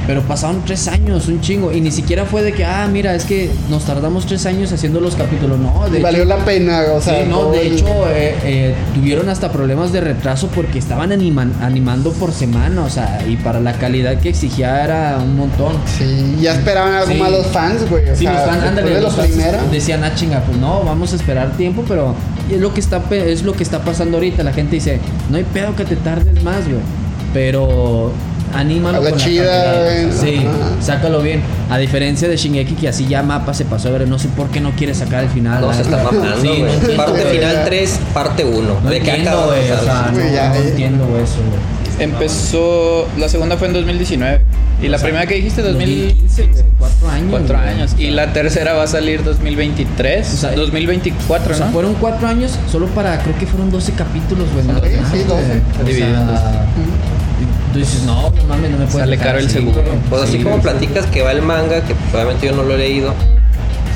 Pero 0.06 0.20
pasaron 0.22 0.62
tres 0.66 0.88
años, 0.88 1.28
un 1.28 1.40
chingo. 1.40 1.72
Y 1.72 1.80
ni 1.80 1.90
siquiera 1.92 2.24
fue 2.24 2.42
de 2.42 2.52
que, 2.52 2.64
ah, 2.64 2.88
mira, 2.90 3.14
es 3.14 3.24
que 3.24 3.50
nos 3.70 3.84
tardamos 3.84 4.26
tres 4.26 4.46
años 4.46 4.72
haciendo 4.72 5.00
los 5.00 5.14
capítulos. 5.14 5.58
No, 5.60 5.88
de 5.88 6.00
Valió 6.00 6.22
hecho, 6.24 6.28
la 6.28 6.44
pena, 6.44 6.82
o 6.94 7.00
sea. 7.00 7.22
sí, 7.22 7.28
no, 7.30 7.50
de 7.50 7.66
el- 7.68 7.72
hecho, 7.74 7.86
eh, 8.08 8.34
eh, 8.42 8.74
tuvieron 8.94 9.28
hasta 9.28 9.52
problemas 9.52 9.92
de 9.92 10.00
retraso 10.00 10.48
porque 10.54 10.78
estaban 10.80 11.10
animan- 11.12 11.52
animando 11.62 12.12
por 12.12 12.32
semana. 12.32 12.82
O 12.84 12.90
sea, 12.90 13.22
y 13.28 13.36
para 13.36 13.60
la 13.60 13.74
calidad 13.74 14.18
que 14.18 14.30
exigía 14.30 14.82
era 14.84 15.18
un 15.22 15.36
montón. 15.36 15.76
Sí, 15.86 16.36
ya 16.40 16.54
esperaban 16.54 16.94
algo 16.94 17.12
Sí. 17.12 17.18
más 17.18 17.30
los 17.30 17.46
fans, 17.46 17.88
güey. 17.88 18.08
O 18.10 18.16
Sí, 18.16 18.24
sea, 18.24 18.32
los 18.32 18.42
fans, 18.42 18.64
ándale, 18.64 18.94
de 18.94 19.00
los 19.00 19.14
primera. 19.14 19.62
decían, 19.70 20.02
ah, 20.02 20.12
chinga, 20.16 20.40
pues 20.40 20.58
no, 20.58 20.82
vamos 20.82 21.12
a 21.12 21.16
esperar 21.16 21.52
tiempo, 21.56 21.84
pero 21.86 22.14
es 22.50 22.60
lo 22.60 22.74
que 22.74 22.80
está 22.80 23.00
es 23.12 23.44
lo 23.44 23.52
que 23.52 23.62
está 23.62 23.78
pasando 23.84 24.16
ahorita. 24.16 24.42
La 24.42 24.52
gente 24.52 24.74
dice, 24.76 24.98
no 25.30 25.36
hay 25.36 25.44
pedo 25.44 25.76
que 25.76 25.84
te 25.84 25.94
tardes 25.94 26.42
más, 26.42 26.64
güey. 26.64 26.80
Pero 27.32 28.12
anímalo 28.54 28.98
Habla 28.98 29.10
con 29.10 29.18
la 29.18 29.24
chida, 29.24 29.74
güey. 29.82 30.12
Sí, 30.12 30.46
Ajá. 30.46 30.82
sácalo 30.82 31.20
bien. 31.22 31.40
A 31.70 31.78
diferencia 31.78 32.28
de 32.28 32.36
Shingeki, 32.36 32.74
que 32.74 32.88
así 32.88 33.06
ya 33.06 33.22
mapa 33.22 33.54
se 33.54 33.64
pasó 33.64 33.88
a 33.88 33.92
ver, 33.92 34.08
no 34.08 34.18
sé 34.18 34.28
por 34.28 34.48
qué 34.50 34.60
no 34.60 34.72
quiere 34.72 34.94
sacar 34.94 35.24
el 35.24 35.30
final. 35.30 35.60
No, 35.60 35.68
la 35.68 35.74
se 35.74 35.82
está 35.82 36.02
mamando, 36.02 36.36
Sí, 36.40 36.62
no 36.62 36.96
parte 36.96 37.22
güey. 37.22 37.36
final 37.36 37.54
ya. 37.54 37.64
3, 37.64 38.00
parte 38.14 38.44
1. 38.44 38.80
No 38.82 38.90
¿De 38.90 39.00
qué 39.00 39.10
entiendo, 39.10 39.46
güey. 39.46 39.70
O 39.70 39.80
sea, 39.84 40.10
no, 40.12 40.18
Güey, 40.18 40.32
ya, 40.34 40.48
no 40.48 40.54
ya. 40.54 40.60
entiendo 40.68 41.04
eso, 41.18 41.36
güey. 41.48 41.82
Empezó, 41.98 43.06
la 43.18 43.28
segunda 43.28 43.56
fue 43.56 43.68
en 43.68 43.74
2019. 43.74 44.40
Y 44.82 44.88
la 44.88 44.96
O 44.96 44.98
sea, 44.98 45.06
primera 45.08 45.26
que 45.26 45.34
dijiste, 45.36 45.62
2015, 45.62 46.42
2015. 46.42 46.62
güey, 46.62 46.72
cuatro 46.78 47.08
años. 47.10 47.30
Cuatro 47.30 47.58
años. 47.58 47.94
Y 47.98 48.10
la 48.10 48.32
tercera 48.32 48.72
va 48.72 48.82
a 48.82 48.86
salir 48.88 49.22
2023. 49.22 50.32
O 50.32 50.36
sea, 50.36 50.52
2024, 50.56 51.52
O 51.52 51.56
sea, 51.56 51.66
¿no? 51.66 51.72
fueron 51.72 51.94
cuatro 51.94 52.26
años 52.26 52.58
solo 52.70 52.86
para, 52.86 53.18
creo 53.22 53.38
que 53.38 53.46
fueron 53.46 53.70
12 53.70 53.92
capítulos, 53.92 54.48
güey. 54.52 54.64
Sí, 54.64 54.96
sí, 55.12 55.24
güey. 55.28 55.28
12. 55.28 55.62
O 55.84 55.94
sea, 55.94 56.66
tú 57.72 57.78
dices, 57.78 58.02
no, 58.04 58.30
no 58.30 58.44
mames, 58.48 58.70
no 58.70 58.78
me 58.78 58.84
puedes 58.86 59.00
Sale 59.00 59.18
caro 59.18 59.38
el 59.38 59.46
así, 59.46 59.54
seguro. 59.54 59.82
Pues 60.10 60.22
así 60.22 60.38
Sí, 60.38 60.42
como 60.44 60.60
platicas 60.60 61.06
que 61.06 61.22
va 61.22 61.32
el 61.32 61.42
manga, 61.42 61.80
que 61.82 61.94
obviamente 62.14 62.46
yo 62.46 62.52
no 62.54 62.62
lo 62.62 62.74
he 62.74 62.78
leído, 62.78 63.14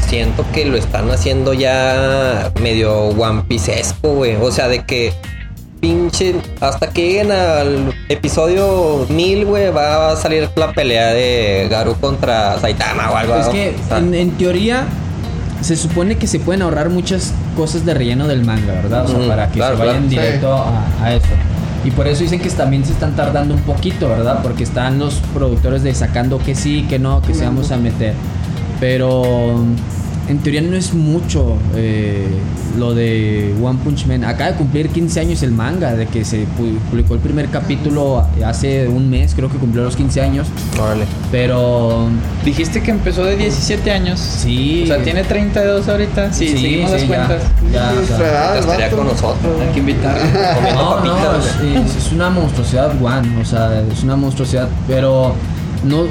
siento 0.08 0.44
que 0.52 0.64
lo 0.66 0.76
están 0.76 1.10
haciendo 1.10 1.52
ya 1.54 2.52
medio 2.60 2.94
One 3.08 3.42
Piece-esco, 3.48 4.14
güey. 4.14 4.36
O 4.36 4.50
sea, 4.52 4.68
de 4.68 4.84
que 4.84 5.12
pinche, 5.80 6.34
hasta 6.60 6.88
que 6.90 7.02
lleguen 7.02 7.30
al 7.32 7.92
episodio 8.08 9.06
1000, 9.08 9.44
güey, 9.44 9.70
va 9.70 10.12
a 10.12 10.16
salir 10.16 10.48
la 10.56 10.72
pelea 10.72 11.08
de 11.12 11.68
Garu 11.70 11.94
contra 11.96 12.58
Saitama 12.60 13.10
o 13.10 13.16
algo. 13.16 13.36
Es 13.36 13.46
¿no? 13.46 13.52
que 13.52 13.74
O 13.84 13.88
sea, 13.88 13.98
en, 13.98 14.14
en 14.14 14.30
teoría 14.32 14.84
se 15.60 15.76
supone 15.76 16.16
que 16.16 16.26
se 16.26 16.38
pueden 16.38 16.62
ahorrar 16.62 16.90
muchas 16.90 17.32
cosas 17.56 17.84
de 17.84 17.94
relleno 17.94 18.26
del 18.28 18.44
manga, 18.44 18.74
¿verdad? 18.74 19.04
O 19.04 19.08
sea, 19.08 19.18
Ujú, 19.18 19.28
para 19.28 19.48
que 19.48 19.54
claro, 19.54 19.76
se 19.76 19.84
vayan 19.84 20.08
claro. 20.08 20.22
directo 20.22 20.52
a, 20.54 20.84
a 21.02 21.14
eso. 21.14 21.26
Y 21.84 21.90
por 21.90 22.08
eso 22.08 22.22
dicen 22.22 22.40
que 22.40 22.50
también 22.50 22.84
se 22.84 22.92
están 22.92 23.14
tardando 23.14 23.54
un 23.54 23.60
poquito, 23.60 24.08
¿verdad? 24.08 24.40
Porque 24.42 24.64
están 24.64 24.98
los 24.98 25.14
productores 25.32 25.82
de 25.82 25.94
sacando 25.94 26.38
que 26.38 26.54
sí, 26.54 26.84
que 26.88 26.98
no, 26.98 27.22
que 27.22 27.34
se 27.34 27.44
vamos 27.44 27.70
a 27.70 27.76
meter. 27.76 28.14
Pero 28.80 29.64
en 30.28 30.38
teoría 30.38 30.60
no 30.62 30.76
es 30.76 30.92
mucho 30.92 31.56
eh, 31.74 32.26
lo 32.76 32.94
de 32.94 33.54
One 33.62 33.78
Punch 33.84 34.06
Man. 34.06 34.24
Acaba 34.24 34.50
de 34.52 34.56
cumplir 34.56 34.88
15 34.88 35.20
años 35.20 35.42
el 35.42 35.52
manga, 35.52 35.94
de 35.94 36.06
que 36.06 36.24
se 36.24 36.42
pu- 36.42 36.78
publicó 36.90 37.14
el 37.14 37.20
primer 37.20 37.48
capítulo 37.48 38.26
hace 38.44 38.88
un 38.88 39.08
mes, 39.08 39.34
creo 39.34 39.48
que 39.50 39.56
cumplió 39.58 39.84
los 39.84 39.96
15 39.96 40.20
años. 40.22 40.46
órale. 40.80 41.04
Pero 41.30 42.08
Dijiste 42.44 42.82
que 42.82 42.90
empezó 42.90 43.24
de 43.24 43.36
17 43.36 43.90
años. 43.90 44.18
sí. 44.20 44.82
O 44.84 44.86
sea, 44.88 45.02
tiene 45.02 45.22
32 45.24 45.88
ahorita. 45.88 46.32
Sí, 46.32 46.48
Sí, 46.48 46.58
seguimos 46.58 46.90
sí, 46.90 46.92
las 46.96 47.00
ya. 47.02 47.06
cuentas. 47.08 47.42
Ya, 47.72 47.92
o 48.02 48.06
sea, 48.06 48.54
Ya 48.54 48.58
estaría 48.58 48.90
con 48.90 49.06
nosotros. 49.06 49.60
Hay 49.60 49.72
que 49.72 49.80
invitarlo. 49.80 50.20
Comiendo 50.56 50.82
No, 50.84 51.04
no, 51.04 51.38
es- 51.38 51.96
es 52.06 52.12
una 52.12 52.30
monstruosidad, 52.30 52.90
One. 53.02 53.40
O 53.40 53.44
sea, 53.44 53.82
es 53.92 54.02
una 54.02 54.16
monstruosidad, 54.16 54.68
pero 54.88 55.34
no. 55.84 56.04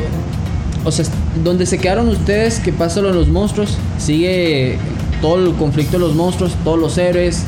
O 0.85 0.91
sea, 0.91 1.05
donde 1.43 1.65
se 1.65 1.79
quedaron 1.79 2.07
ustedes, 2.07 2.59
que 2.59 2.71
pasa 2.71 3.01
lo 3.01 3.09
de 3.09 3.15
los 3.15 3.27
monstruos, 3.27 3.77
sigue 3.97 4.77
todo 5.19 5.43
el 5.43 5.53
conflicto 5.55 5.93
de 5.93 5.99
los 5.99 6.15
monstruos, 6.15 6.53
todos 6.63 6.79
los 6.79 6.97
héroes, 6.97 7.43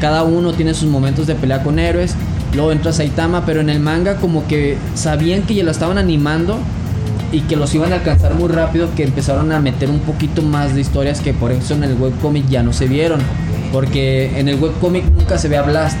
cada 0.00 0.24
uno 0.24 0.52
tiene 0.52 0.74
sus 0.74 0.88
momentos 0.88 1.26
de 1.26 1.34
pelea 1.34 1.62
con 1.62 1.78
héroes. 1.78 2.14
Luego 2.54 2.72
entra 2.72 2.92
Saitama, 2.92 3.46
pero 3.46 3.60
en 3.60 3.70
el 3.70 3.80
manga 3.80 4.16
como 4.16 4.46
que 4.46 4.76
sabían 4.94 5.42
que 5.42 5.54
ya 5.54 5.64
lo 5.64 5.70
estaban 5.70 5.96
animando 5.96 6.58
y 7.30 7.40
que 7.42 7.56
los 7.56 7.74
iban 7.74 7.92
a 7.92 7.96
alcanzar 7.96 8.34
muy 8.34 8.48
rápido, 8.48 8.88
que 8.94 9.04
empezaron 9.04 9.52
a 9.52 9.60
meter 9.60 9.88
un 9.88 10.00
poquito 10.00 10.42
más 10.42 10.74
de 10.74 10.82
historias 10.82 11.20
que 11.20 11.32
por 11.32 11.50
eso 11.50 11.74
en 11.74 11.84
el 11.84 11.94
webcomic 11.94 12.46
ya 12.48 12.62
no 12.62 12.72
se 12.72 12.88
vieron. 12.88 13.20
Porque 13.72 14.38
en 14.38 14.48
el 14.48 14.60
webcomic 14.60 15.04
nunca 15.04 15.38
se 15.38 15.48
ve 15.48 15.56
a 15.56 15.62
Blast. 15.62 15.96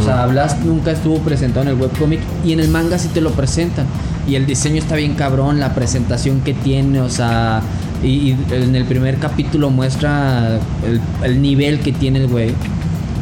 O 0.00 0.02
sea, 0.02 0.26
Blast 0.26 0.62
nunca 0.62 0.90
estuvo 0.90 1.18
presentado 1.18 1.62
en 1.62 1.68
el 1.68 1.80
webcomic 1.80 2.20
y 2.44 2.54
en 2.54 2.60
el 2.60 2.68
manga 2.68 2.98
sí 2.98 3.08
te 3.08 3.20
lo 3.20 3.30
presentan. 3.30 3.86
Y 4.26 4.36
el 4.36 4.46
diseño 4.46 4.76
está 4.76 4.96
bien 4.96 5.14
cabrón, 5.14 5.60
la 5.60 5.74
presentación 5.74 6.40
que 6.40 6.54
tiene, 6.54 7.00
o 7.00 7.10
sea, 7.10 7.60
y, 8.02 8.08
y 8.08 8.36
en 8.50 8.74
el 8.74 8.84
primer 8.84 9.18
capítulo 9.18 9.70
muestra 9.70 10.58
el, 10.86 11.00
el 11.22 11.42
nivel 11.42 11.80
que 11.80 11.92
tiene 11.92 12.20
el 12.20 12.28
güey. 12.28 12.52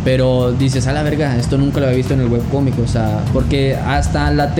Pero 0.05 0.53
dices, 0.53 0.87
a 0.87 0.93
la 0.93 1.03
verga, 1.03 1.37
esto 1.37 1.59
nunca 1.59 1.81
lo 1.81 1.87
había 1.87 1.99
visto 1.99 2.15
en 2.15 2.21
el 2.21 2.29
webcomic, 2.29 2.79
o 2.79 2.89
sea, 2.89 3.23
porque 3.33 3.77
hasta 3.77 4.31
la 4.33 4.55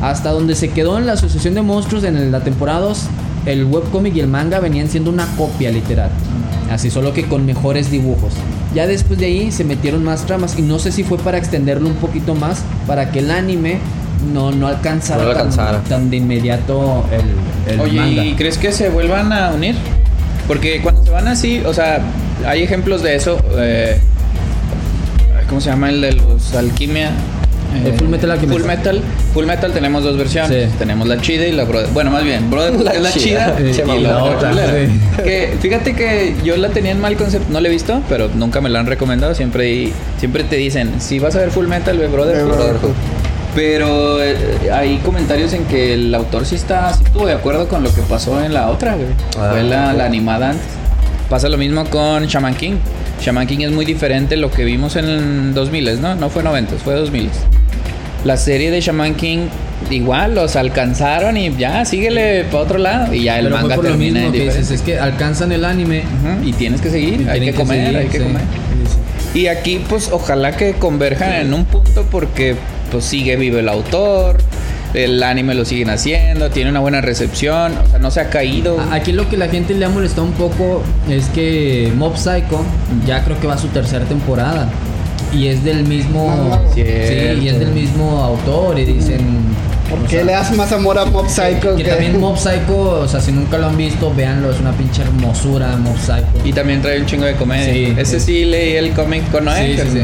hasta 0.00 0.30
donde 0.30 0.54
se 0.54 0.70
quedó 0.70 0.96
en 0.96 1.06
la 1.06 1.14
Asociación 1.14 1.54
de 1.54 1.62
Monstruos 1.62 2.04
en 2.04 2.30
la 2.30 2.40
temporada 2.40 2.80
2, 2.80 3.06
el 3.46 3.64
webcomic 3.64 4.14
y 4.14 4.20
el 4.20 4.28
manga 4.28 4.60
venían 4.60 4.88
siendo 4.88 5.10
una 5.10 5.26
copia 5.36 5.70
literal. 5.70 6.10
Así, 6.70 6.90
solo 6.90 7.12
que 7.12 7.24
con 7.24 7.46
mejores 7.46 7.90
dibujos. 7.90 8.32
Ya 8.74 8.86
después 8.86 9.18
de 9.18 9.26
ahí 9.26 9.50
se 9.50 9.64
metieron 9.64 10.04
más 10.04 10.26
tramas 10.26 10.58
y 10.58 10.62
no 10.62 10.78
sé 10.78 10.92
si 10.92 11.02
fue 11.02 11.18
para 11.18 11.38
extenderlo 11.38 11.88
un 11.88 11.94
poquito 11.94 12.34
más, 12.34 12.62
para 12.86 13.10
que 13.10 13.20
el 13.20 13.30
anime 13.30 13.78
no, 14.32 14.50
no 14.52 14.66
alcanzara, 14.68 15.22
No 15.22 15.28
tan- 15.30 15.38
alcanzara. 15.38 15.80
Tan, 15.88 16.10
de 16.10 16.16
inmediato 16.16 17.04
el, 17.12 17.72
el 17.74 17.80
Oye, 17.80 17.96
manga. 18.00 18.24
¿y 18.24 18.34
crees 18.34 18.58
que 18.58 18.72
se 18.72 18.88
vuelvan 18.88 19.32
a 19.32 19.50
unir? 19.52 19.74
Porque 20.46 20.80
cuando 20.82 21.04
se 21.04 21.10
van 21.10 21.28
así, 21.28 21.62
o 21.66 21.74
sea, 21.74 22.00
hay 22.46 22.62
ejemplos 22.62 23.02
de 23.02 23.14
eso. 23.16 23.38
eh, 23.58 23.98
¿Cómo 25.48 25.60
se 25.60 25.70
llama 25.70 25.88
el 25.90 26.00
de 26.02 26.12
los 26.12 26.54
alquimia? 26.54 27.10
El 27.84 27.92
Full 27.94 28.08
Metal 28.08 28.30
Alchemist. 28.30 28.58
Full 28.60 28.66
Metal, 28.66 29.02
Full 29.34 29.44
Metal 29.46 29.72
tenemos 29.72 30.02
dos 30.02 30.16
versiones. 30.16 30.70
Sí. 30.70 30.76
Tenemos 30.78 31.06
la 31.06 31.20
chida 31.20 31.46
y 31.46 31.52
la 31.52 31.64
Brother. 31.64 31.88
Bueno, 31.92 32.10
más 32.10 32.24
bien, 32.24 32.50
Brother 32.50 32.80
La 32.80 32.92
es 32.92 33.00
la 33.02 33.12
chida. 33.12 33.54
chida, 33.56 33.72
Sí, 33.72 33.82
y 33.86 33.90
y 33.90 34.00
la 34.00 34.24
otra, 34.24 34.48
culera. 34.50 34.72
sí. 34.72 35.22
Que 35.22 35.54
fíjate 35.60 35.94
que 35.94 36.34
yo 36.44 36.56
la 36.56 36.70
tenía 36.70 36.92
en 36.92 37.00
mal 37.00 37.16
concepto, 37.16 37.46
no 37.52 37.60
la 37.60 37.68
he 37.68 37.70
visto, 37.70 38.00
pero 38.08 38.30
nunca 38.34 38.62
me 38.62 38.70
la 38.70 38.80
han 38.80 38.86
recomendado. 38.86 39.34
Siempre, 39.34 39.90
siempre 40.18 40.44
te 40.44 40.56
dicen, 40.56 40.92
si 40.98 41.18
vas 41.18 41.36
a 41.36 41.40
ver 41.40 41.50
Full 41.50 41.66
Metal, 41.66 41.96
ve 41.96 42.06
Brother. 42.08 42.36
Ve 42.38 42.44
Brotherhood. 42.44 42.92
Pero 43.58 44.22
eh, 44.22 44.36
hay 44.72 44.98
comentarios 44.98 45.52
en 45.52 45.64
que 45.64 45.94
el 45.94 46.14
autor 46.14 46.46
sí 46.46 46.54
está, 46.54 46.94
sí 46.94 47.02
estuvo 47.04 47.26
de 47.26 47.32
acuerdo 47.32 47.66
con 47.66 47.82
lo 47.82 47.92
que 47.92 48.02
pasó 48.02 48.40
en 48.40 48.54
la 48.54 48.70
otra, 48.70 48.94
güey. 48.94 49.08
Ah, 49.36 49.48
Fue 49.50 49.64
la, 49.64 49.92
la 49.94 50.04
animada 50.04 50.50
antes. 50.50 50.64
Pasa 51.28 51.48
lo 51.48 51.58
mismo 51.58 51.84
con 51.86 52.24
Shaman 52.26 52.54
King. 52.54 52.74
Shaman 53.20 53.48
King 53.48 53.62
es 53.62 53.72
muy 53.72 53.84
diferente 53.84 54.36
a 54.36 54.38
lo 54.38 54.52
que 54.52 54.64
vimos 54.64 54.94
en 54.94 55.54
2000, 55.54 56.00
¿no? 56.00 56.14
No 56.14 56.30
fue 56.30 56.44
90, 56.44 56.76
fue 56.76 56.94
2000. 56.94 57.30
La 58.24 58.36
serie 58.36 58.70
de 58.70 58.80
Shaman 58.80 59.16
King 59.16 59.48
igual 59.90 60.36
los 60.36 60.54
alcanzaron 60.54 61.36
y 61.36 61.52
ya 61.56 61.84
síguele 61.84 62.44
para 62.44 62.62
otro 62.62 62.78
lado 62.78 63.12
y 63.12 63.24
ya 63.24 63.40
el 63.40 63.46
Pero 63.46 63.56
fue 63.56 63.62
manga 63.62 63.74
por 63.74 63.84
lo 63.86 63.90
termina 63.90 64.20
mismo 64.20 64.34
en 64.36 64.40
que 64.40 64.44
dices, 64.44 64.70
es 64.70 64.82
que 64.82 65.00
alcanzan 65.00 65.50
el 65.50 65.64
anime. 65.64 66.04
Ujú, 66.04 66.48
y 66.48 66.52
tienes 66.52 66.80
que 66.80 66.90
seguir, 66.90 67.28
hay 67.28 67.40
que 67.40 67.46
tienen 67.46 67.54
comer, 67.56 67.86
seguir, 67.86 67.98
hay 67.98 68.06
que 68.06 68.18
sí. 68.18 68.22
comer. 68.24 68.42
Sí, 68.42 68.92
sí. 69.32 69.38
Y 69.40 69.46
aquí, 69.48 69.84
pues, 69.88 70.10
ojalá 70.12 70.56
que 70.56 70.74
converjan 70.74 71.32
en 71.32 71.54
un 71.54 71.64
punto 71.64 72.06
porque, 72.10 72.54
pues, 72.90 73.04
sigue 73.04 73.36
vivo 73.36 73.58
el 73.58 73.68
autor, 73.68 74.38
el 74.94 75.22
anime 75.22 75.54
lo 75.54 75.64
siguen 75.64 75.90
haciendo, 75.90 76.50
tiene 76.50 76.70
una 76.70 76.80
buena 76.80 77.00
recepción, 77.00 77.72
o 77.76 77.88
sea, 77.90 77.98
no 77.98 78.10
se 78.10 78.20
ha 78.20 78.30
caído. 78.30 78.78
Aquí 78.90 79.12
lo 79.12 79.28
que 79.28 79.36
la 79.36 79.48
gente 79.48 79.74
le 79.74 79.84
ha 79.84 79.88
molestado 79.88 80.24
un 80.26 80.32
poco 80.32 80.82
es 81.10 81.26
que 81.28 81.92
Mob 81.96 82.16
Psycho 82.16 82.62
ya 83.06 83.22
creo 83.24 83.38
que 83.40 83.46
va 83.46 83.54
a 83.54 83.58
su 83.58 83.68
tercera 83.68 84.04
temporada. 84.06 84.68
Y 85.30 85.48
es 85.48 85.62
del 85.62 85.84
mismo. 85.84 86.30
Ah, 86.54 86.60
sí, 86.74 86.80
y 86.80 87.48
es 87.48 87.58
del 87.58 87.72
mismo 87.72 88.18
autor. 88.22 88.78
Y 88.78 88.86
dicen. 88.86 89.20
¿Por 89.90 89.98
o 89.98 90.02
qué 90.04 90.16
sea, 90.16 90.24
le 90.24 90.32
das 90.32 90.54
más 90.56 90.72
amor 90.72 90.98
a 90.98 91.04
Mob 91.04 91.28
Psycho? 91.28 91.76
Que, 91.76 91.82
que- 91.82 91.90
también 91.90 92.18
Mob 92.18 92.38
Psycho, 92.38 93.00
o 93.02 93.08
sea, 93.08 93.20
si 93.20 93.32
nunca 93.32 93.58
lo 93.58 93.66
han 93.66 93.76
visto, 93.76 94.12
véanlo, 94.14 94.50
es 94.50 94.58
una 94.60 94.72
pinche 94.72 95.02
hermosura 95.02 95.76
Mob 95.76 95.98
Psycho. 95.98 96.24
Y 96.46 96.52
también 96.54 96.80
trae 96.80 96.98
un 97.00 97.06
chingo 97.06 97.24
de 97.26 97.34
comedia. 97.34 97.72
Sí, 97.72 97.94
Ese 97.98 98.20
sí. 98.20 98.26
sí 98.38 98.44
leí 98.46 98.72
el 98.76 98.92
cómic 98.92 99.30
con 99.30 99.44
Noé, 99.46 99.76
Sí, 99.76 99.98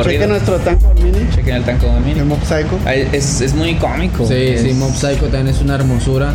el 0.00 0.04
corrido. 0.04 0.20
Cheque 0.20 0.26
nuestro 0.28 0.58
tanco 0.58 0.94
mini 1.02 1.18
Chequen 1.34 1.54
el 1.56 1.64
tanco 1.64 1.86
de 1.86 1.92
de 1.94 2.00
mini. 2.00 2.20
Mob 2.22 2.40
Psycho. 2.42 2.78
Ay, 2.84 3.08
Es, 3.12 3.40
es 3.40 3.54
muy 3.54 3.74
cómico. 3.76 4.26
Sí, 4.26 4.34
es- 4.34 4.62
sí, 4.62 4.72
Mob 4.74 4.94
Psycho 4.94 5.22
también 5.26 5.48
es 5.48 5.60
una 5.60 5.74
hermosura. 5.76 6.32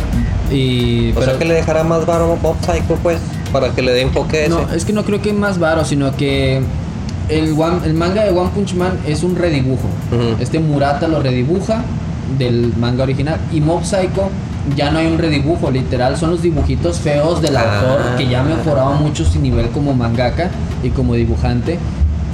Y. 0.50 1.10
O 1.10 1.14
pero- 1.14 1.26
sea 1.26 1.38
que 1.38 1.44
le 1.44 1.54
dejará 1.54 1.82
más 1.84 2.04
varo 2.06 2.36
Bob 2.42 2.56
Psycho, 2.60 2.96
pues, 3.02 3.18
para 3.52 3.70
que 3.70 3.82
le 3.82 3.92
dé 3.92 4.02
enfoque 4.02 4.42
ese. 4.42 4.50
No, 4.50 4.70
es 4.74 4.84
que 4.84 4.92
no 4.92 5.04
creo 5.04 5.20
que 5.22 5.32
más 5.32 5.58
varo, 5.58 5.84
sino 5.84 6.14
que 6.16 6.60
el, 7.28 7.52
one- 7.58 7.84
el 7.86 7.94
manga 7.94 8.24
de 8.24 8.30
One 8.30 8.50
Punch 8.54 8.74
Man 8.74 8.98
es 9.06 9.22
un 9.22 9.36
redibujo. 9.36 9.88
Ujú. 10.12 10.42
Este 10.42 10.58
Murata 10.58 11.08
lo 11.08 11.20
redibuja 11.22 11.82
del 12.38 12.72
manga 12.78 13.04
original. 13.04 13.38
Y 13.52 13.60
Mob 13.60 13.84
Psycho 13.84 14.28
ya 14.76 14.90
no 14.90 14.98
hay 15.00 15.06
un 15.06 15.18
redibujo, 15.18 15.70
literal, 15.70 16.16
son 16.16 16.30
los 16.30 16.42
dibujitos 16.42 16.98
feos 17.00 17.40
del 17.42 17.56
Ah. 17.56 17.80
autor 17.80 18.16
que 18.16 18.28
ya 18.28 18.40
ha 18.40 18.44
mejorado 18.44 18.92
mucho 18.94 19.24
su 19.24 19.40
nivel 19.40 19.68
como 19.70 19.92
mangaka 19.94 20.50
y 20.82 20.90
como 20.90 21.14
dibujante. 21.14 21.78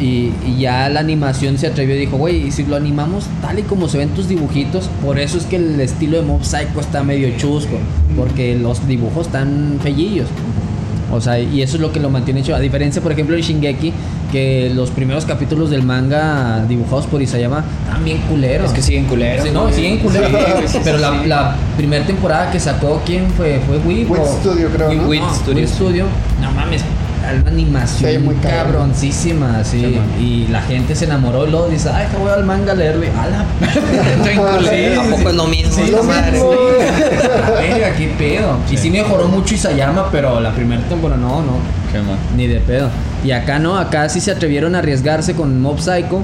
Y, 0.01 0.33
y 0.47 0.59
ya 0.61 0.89
la 0.89 1.01
animación 1.01 1.59
se 1.59 1.67
atrevió 1.67 1.97
y 1.97 1.99
dijo, 1.99 2.17
güey, 2.17 2.47
¿y 2.47 2.51
si 2.53 2.65
lo 2.65 2.77
animamos 2.77 3.25
tal 3.43 3.59
y 3.59 3.63
como 3.63 3.89
se 3.89 3.99
ven 3.99 4.11
tus 4.11 4.29
dibujitos? 4.29 4.89
Por 5.05 5.19
eso 5.19 5.39
es 5.39 5.45
que 5.45 5.57
el 5.57 5.81
estilo 5.81 6.19
de 6.19 6.23
Mob 6.23 6.45
Psycho 6.45 6.81
está 6.81 7.03
medio 7.03 7.37
chusco, 7.37 7.79
porque 8.17 8.55
los 8.55 8.87
dibujos 8.87 9.27
están 9.27 9.79
fellillos. 9.83 10.29
O 11.11 11.21
sea, 11.21 11.41
y 11.41 11.63
eso 11.63 11.77
es 11.77 11.81
lo 11.83 11.91
que 11.91 12.01
lo 12.01 12.11
mantiene 12.11 12.41
hecho. 12.41 12.55
A 12.55 12.61
diferencia, 12.61 13.01
por 13.01 13.13
ejemplo, 13.13 13.35
de 13.35 13.41
Shingeki, 13.43 13.93
que 14.31 14.71
los 14.75 14.91
primeros 14.91 15.25
capítulos 15.25 15.71
del 15.71 15.83
manga 15.83 16.65
dibujados 16.69 17.07
por 17.07 17.23
Isayama 17.23 17.65
están 17.87 18.05
bien 18.05 18.19
culeros. 18.29 18.67
Es 18.67 18.73
que 18.75 18.83
siguen 18.83 19.07
culeros. 19.07 19.45
Sí, 19.47 19.51
no, 19.53 19.73
siguen 19.73 19.99
culeros. 19.99 20.31
Sí, 20.71 20.79
pero 20.85 20.99
sí, 20.99 21.27
la, 21.27 21.57
primera 21.77 22.07
temporada 22.07 22.51
que 22.51 22.61
sacó, 22.61 23.01
¿quién 23.07 23.31
fue? 23.31 23.59
¿Fue 23.67 23.79
Wii? 23.79 24.05
Wit 24.05 24.21
o- 24.21 24.39
Studio, 24.41 24.69
creo, 24.69 24.93
¿no? 24.93 25.09
Wit 25.09 25.23
No, 25.23 25.35
Studio. 25.35 25.61
Wit 25.61 25.69
Studio. 25.69 26.05
No 26.43 26.53
mames, 26.53 26.83
una 27.37 27.51
animación 27.51 28.11
Sí, 28.13 28.19
muy 28.19 28.35
cabroncísima, 28.37 29.63
sí. 29.65 29.81
Sí, 29.81 29.87
man. 29.99 30.07
y 30.23 30.47
la 30.49 30.63
gente 30.63 30.95
se 30.95 31.05
enamoró 31.05 31.47
y 31.47 31.51
luego 31.51 31.69
dice, 31.69 31.91
ay, 31.93 32.07
que 32.11 32.17
voy 32.17 32.31
al 32.31 32.45
manga 32.45 32.73
a 32.73 32.75
leerlo. 32.75 33.05
Y, 33.05 33.09
"A 33.09 33.27
la 33.27 33.45
Están 34.27 34.37
culeros. 34.59 34.97
Tampoco 35.09 35.29
es 35.31 35.35
lo 35.37 35.47
mismo, 35.47 35.75
Sí, 35.85 35.91
lo 35.91 36.03
madre. 36.05 36.33
mismo. 36.33 36.51
Verga, 37.59 37.93
qué 37.97 38.15
pedo. 38.19 38.57
Y 38.71 38.77
sí 38.77 38.91
mejoró 38.91 39.29
mucho 39.29 39.55
Isayama, 39.55 40.09
pero 40.11 40.41
la 40.41 40.53
primera 40.53 40.83
temporada 40.83 41.21
no, 41.21 41.43
no. 41.43 41.59
Qué 41.93 41.99
mal. 42.01 42.17
Ni 42.37 42.47
de 42.47 42.61
pedo. 42.61 42.89
Y 43.25 43.31
acá 43.33 43.59
no, 43.59 43.79
acá 43.79 44.09
sí 44.09 44.21
se 44.21 44.31
atrevieron 44.31 44.75
a 44.75 44.79
arriesgarse 44.79 45.35
con 45.35 45.61
Mob 45.61 45.79
Psycho 45.81 46.21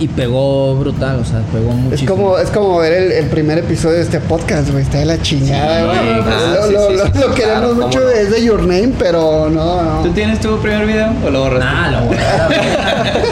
y 0.00 0.08
pegó 0.08 0.74
brutal, 0.76 1.20
o 1.20 1.24
sea, 1.24 1.40
pegó 1.52 1.70
Es 1.70 1.76
muchísimo. 1.76 2.10
como, 2.16 2.38
es 2.38 2.50
como 2.50 2.78
ver 2.78 2.92
el, 2.92 3.12
el 3.12 3.26
primer 3.26 3.58
episodio 3.58 3.96
de 3.96 4.02
este 4.02 4.18
podcast, 4.20 4.70
güey. 4.70 4.82
Está 4.82 4.98
de 4.98 5.04
la 5.04 5.20
chingada, 5.20 5.78
Sí, 5.78 5.84
güey. 5.86 5.98
ah, 5.98 6.54
lo 6.56 6.66
sí, 6.66 6.72
lo, 6.72 6.88
sí, 6.88 6.94
lo- 6.96 7.06
sí, 7.06 7.12
lo 7.14 7.28
sí, 7.28 7.34
queremos 7.34 7.60
claro, 7.60 7.74
mucho 7.74 8.00
desde 8.06 8.42
Your 8.44 8.60
Name, 8.62 8.92
pero 8.98 9.48
no, 9.50 9.82
no. 9.82 10.02
¿Tú 10.02 10.10
tienes 10.12 10.40
tu 10.40 10.58
primer 10.58 10.86
video 10.86 11.08
o 11.24 11.30
lo 11.30 11.40
borraste? 11.40 11.64
Nah, 11.64 11.90
lo 12.00 12.08
pena. 12.08 12.48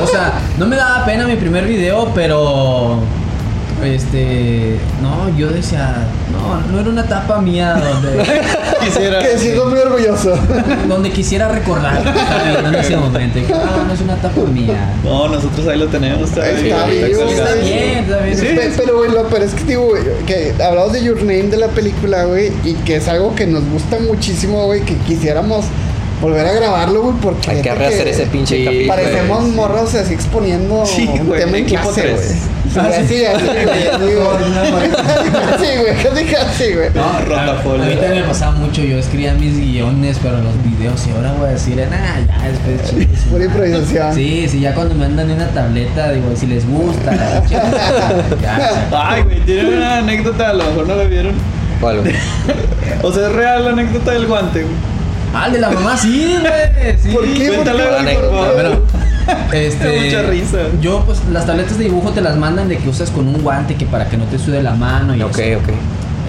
O 0.02 0.06
sea, 0.06 0.32
no 0.58 0.66
me 0.66 0.76
daba 0.76 1.04
pena 1.04 1.26
mi 1.26 1.36
primer 1.36 1.64
video, 1.66 2.10
pero. 2.14 2.98
Este. 3.84 4.76
No, 5.02 5.34
yo 5.36 5.48
decía. 5.48 6.06
No, 6.32 6.60
no 6.72 6.80
era 6.80 6.88
una 6.90 7.02
etapa 7.02 7.40
mía 7.40 7.74
donde. 7.74 8.22
Quisiera. 8.84 9.18
Que 9.20 9.38
sigo 9.38 9.66
muy 9.66 9.78
orgulloso. 9.78 10.34
donde 10.88 11.10
quisiera 11.10 11.48
recordar 11.48 12.02
que 12.02 12.08
estaba 12.18 12.42
viviendo 12.44 12.68
en 12.68 12.74
ese 12.76 12.96
momento. 12.96 13.38
Y 13.38 13.42
que, 13.42 13.52
no, 13.52 13.84
no 13.84 13.92
es 13.92 14.00
una 14.00 14.14
etapa 14.14 14.40
mía. 14.42 14.94
No, 15.04 15.28
nosotros 15.28 15.66
ahí 15.66 15.78
lo 15.78 15.86
tenemos. 15.88 16.28
Está 16.30 16.42
ahí, 16.44 16.62
bien. 16.62 16.76
Está 16.76 17.54
bien, 17.54 17.98
está 17.98 18.18
bien. 18.20 18.56
Pe- 18.56 18.72
Pero, 18.76 18.98
güey, 18.98 19.10
lo 19.10 19.24
pero 19.28 19.44
es 19.44 19.54
que, 19.54 19.64
digo, 19.64 19.92
que 20.26 20.54
hablamos 20.62 20.92
de 20.92 21.02
Your 21.02 21.18
Name 21.18 21.44
de 21.44 21.56
la 21.58 21.68
película, 21.68 22.24
güey, 22.24 22.52
y 22.64 22.74
que 22.84 22.96
es 22.96 23.08
algo 23.08 23.34
que 23.34 23.46
nos 23.46 23.64
gusta 23.68 23.98
muchísimo, 24.00 24.64
güey, 24.66 24.82
que 24.82 24.96
quisiéramos 24.98 25.64
volver 26.20 26.46
a 26.46 26.52
grabarlo, 26.52 27.02
güey, 27.02 27.14
porque. 27.22 27.50
Hay 27.50 27.62
que 27.62 27.74
rehacer 27.74 28.08
ese 28.08 28.26
pinche 28.26 28.56
Sí, 28.56 28.64
capítulo. 28.64 28.88
Parecemos 28.88 29.40
güey, 29.42 29.52
morros 29.52 29.94
así 29.94 30.14
exponiendo 30.14 30.84
Sí, 30.86 31.08
un 31.08 31.26
güey, 31.26 31.40
tema 31.40 31.58
en 31.58 31.64
clase, 31.64 32.12
güey. 32.12 32.28
Sí, 32.28 32.34
Ah, 32.78 32.90
sí. 32.92 33.00
así, 33.02 33.24
así, 33.24 33.44
güey. 33.44 33.88
así, 33.88 34.14
güey. 34.14 34.90
Sí, 35.58 35.78
güey, 35.80 35.94
casi, 36.02 36.24
casi, 36.26 36.72
güey. 36.74 36.90
No, 36.94 37.02
a, 37.02 37.20
Rotafolio. 37.22 37.82
a 37.82 37.86
mí 37.86 37.94
también 37.96 38.22
me 38.22 38.28
pasaba 38.28 38.52
mucho. 38.52 38.82
Yo 38.82 38.98
escribía 38.98 39.32
mis 39.34 39.56
guiones, 39.58 40.18
pero 40.22 40.36
los 40.42 40.54
videos, 40.62 41.06
y 41.06 41.10
ahora 41.12 41.32
voy 41.32 41.48
a 41.48 41.52
decir, 41.52 41.76
nah, 41.76 42.20
ya, 42.26 42.48
después 42.48 42.90
chingues. 42.90 43.20
Pura 43.30 43.44
improvisación. 43.46 44.14
Sí, 44.14 44.46
sí, 44.48 44.60
ya 44.60 44.74
cuando 44.74 44.94
me 44.94 45.06
andan 45.06 45.30
en 45.30 45.36
una 45.36 45.48
tableta, 45.48 46.12
digo, 46.12 46.26
si 46.36 46.46
les 46.46 46.68
gusta, 46.68 47.42
ya, 47.50 48.88
Ay, 48.92 49.22
güey, 49.22 49.40
tiene 49.40 49.76
una 49.76 49.98
anécdota, 49.98 50.50
a 50.50 50.52
lo 50.52 50.64
mejor 50.64 50.88
no 50.88 50.94
la 50.96 51.04
vieron. 51.04 51.32
¿Cuál? 51.80 52.02
O 53.02 53.12
sea, 53.12 53.26
es 53.28 53.32
real 53.32 53.64
la 53.64 53.70
anécdota 53.70 54.10
del 54.10 54.26
guante, 54.26 54.62
güey. 54.62 54.74
Ah, 55.34 55.46
el 55.46 55.52
de 55.52 55.58
la 55.60 55.70
mamá, 55.70 55.96
sí, 55.96 56.36
güey. 56.40 56.96
Sí. 57.02 57.08
¿Por 57.10 57.24
qué? 57.24 57.48
Cuéntala, 57.48 57.84
¿Por 57.96 58.06
qué? 58.06 58.14
por 58.14 58.30
favor. 58.30 58.54
Bueno, 58.54 58.70
este, 59.52 60.00
mucha 60.04 60.22
risa. 60.22 60.58
Yo, 60.80 61.02
pues, 61.04 61.18
las 61.30 61.46
tabletas 61.46 61.76
de 61.78 61.84
dibujo 61.84 62.10
te 62.10 62.20
las 62.20 62.36
mandan 62.36 62.68
de 62.68 62.78
que 62.78 62.88
usas 62.88 63.10
con 63.10 63.28
un 63.28 63.42
guante 63.42 63.74
que 63.74 63.86
para 63.86 64.08
que 64.08 64.16
no 64.16 64.24
te 64.24 64.38
sude 64.38 64.62
la 64.62 64.72
mano 64.74 65.14
y 65.14 65.22
Ok, 65.22 65.38
eso. 65.38 65.58
ok. 65.60 65.68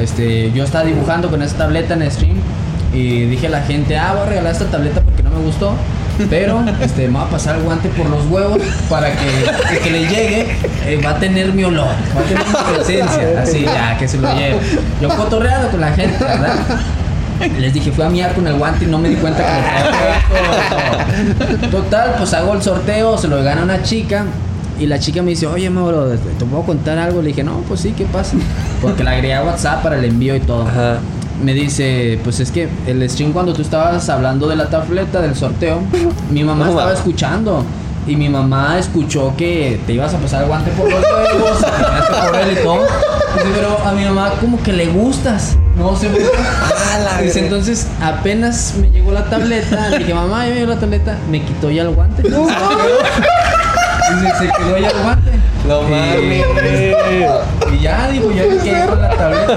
Este, 0.02 0.52
yo 0.54 0.64
estaba 0.64 0.86
dibujando 0.86 1.30
con 1.30 1.42
esa 1.42 1.58
tableta 1.58 1.94
en 1.94 2.10
stream 2.12 2.38
y 2.94 3.26
dije 3.26 3.48
a 3.48 3.50
la 3.50 3.62
gente, 3.62 3.98
ah, 3.98 4.14
voy 4.14 4.24
a 4.24 4.26
regalar 4.30 4.52
esta 4.54 4.66
tableta 4.66 5.02
porque 5.02 5.24
no 5.24 5.30
me 5.32 5.40
gustó. 5.46 5.74
Pero 6.30 6.62
este, 6.82 7.08
me 7.08 7.18
va 7.20 7.26
a 7.26 7.30
pasar 7.30 7.56
el 7.56 7.64
guante 7.64 7.88
por 7.90 8.10
los 8.10 8.26
huevos 8.28 8.62
para 8.90 9.10
que 9.12 9.28
el 9.72 9.80
que 9.80 9.92
le 9.92 10.00
llegue 10.02 10.48
eh, 10.86 11.02
va 11.06 11.12
a 11.12 11.20
tener 11.20 11.54
mi 11.54 11.64
olor, 11.64 11.88
va 11.88 12.22
a 12.22 12.24
tener 12.24 12.46
mi 12.46 12.76
presencia. 12.76 13.42
Así, 13.42 13.62
ya, 13.64 13.98
que 13.98 14.08
se 14.08 14.18
lo 14.18 14.34
lleve. 14.36 14.58
Yo 15.02 15.08
cotorreado 15.10 15.70
con 15.70 15.80
la 15.80 15.92
gente, 15.94 16.22
¿verdad? 16.22 16.56
Les 17.60 17.74
dije, 17.74 17.92
fui 17.92 18.04
a 18.04 18.10
miar 18.10 18.34
con 18.34 18.46
el 18.48 18.56
guante 18.56 18.86
y 18.86 18.88
no 18.88 18.98
me 18.98 19.10
di 19.10 19.16
cuenta 19.16 19.44
que 19.44 19.52
puesto. 21.60 21.78
Total, 21.78 22.16
pues 22.18 22.34
hago 22.34 22.54
el 22.54 22.62
sorteo, 22.62 23.18
se 23.18 23.28
lo 23.28 23.42
gana 23.44 23.64
una 23.64 23.82
chica. 23.84 24.26
Y 24.80 24.86
la 24.86 24.98
chica 24.98 25.22
me 25.22 25.32
dice, 25.32 25.46
oye, 25.46 25.70
Mauro, 25.70 26.10
¿te 26.10 26.46
puedo 26.46 26.64
contar 26.64 26.98
algo? 26.98 27.22
Le 27.22 27.30
dije, 27.30 27.44
no, 27.44 27.58
pues 27.68 27.82
sí, 27.82 27.94
¿qué 27.98 28.06
pasa? 28.06 28.38
Porque 28.82 29.04
la 29.04 29.12
agregué 29.12 29.34
a 29.34 29.44
WhatsApp 29.44 29.84
para 29.84 29.98
el 29.98 30.06
envío 30.06 30.36
y 30.36 30.40
todo. 30.40 30.66
Ajá. 30.68 31.00
Me 31.44 31.54
dice, 31.54 32.20
pues 32.24 32.40
es 32.40 32.52
que 32.52 32.70
el 32.88 33.10
stream 33.10 33.32
cuando 33.32 33.54
tú 33.54 33.62
estabas 33.62 34.10
hablando 34.10 34.48
de 34.48 34.56
la 34.56 34.70
tableta 34.70 35.22
del 35.22 35.36
sorteo, 35.36 35.82
mi 36.32 36.44
mamá 36.44 36.70
estaba 36.70 36.94
escuchando. 36.94 37.64
Y 38.10 38.16
mi 38.16 38.28
mamá 38.28 38.78
escuchó 38.80 39.34
que 39.38 39.80
te 39.86 39.94
ibas 39.94 40.14
a 40.16 40.18
pasar 40.18 40.42
el 40.42 40.48
guante 40.48 40.72
por 40.72 40.90
los 40.92 41.00
huevos, 41.04 41.60
por 42.32 42.36
él 42.42 42.58
y 42.60 42.64
todo. 42.64 42.82
Dice, 42.82 43.48
pero 43.56 43.78
a 43.86 43.92
mi 43.92 44.04
mamá 44.04 44.32
como 44.42 44.62
que 44.64 44.74
le 44.74 44.88
gustas. 44.88 45.56
No 45.78 45.96
sé 45.96 46.08
por 46.10 46.18
qué. 46.18 46.26
Dice, 47.24 47.40
entonces 47.42 47.86
apenas 48.02 48.74
me 48.82 48.90
llegó 48.90 49.12
la 49.12 49.26
tableta, 49.26 49.90
le 49.90 50.00
dije, 50.00 50.14
mamá, 50.16 50.46
ya 50.48 50.54
me 50.54 50.60
llegó 50.62 50.74
la 50.74 50.80
tableta, 50.80 51.18
me 51.30 51.42
quitó 51.44 51.70
ya 51.70 51.84
el 51.84 51.90
guante. 51.92 52.24
Dice, 52.24 52.40
se 54.40 54.46
quedó 54.58 54.78
ya 54.80 54.88
el 54.90 54.98
guante. 55.04 55.32
No 55.68 55.82
Y- 55.82 55.92
mames. 55.92 56.46
Y 57.74 57.80
ya, 57.84 58.08
digo, 58.10 58.32
ya 58.32 58.44
me 58.44 58.58
quedé 58.58 58.86
con 58.88 59.02
la 59.02 59.10
tableta. 59.10 59.56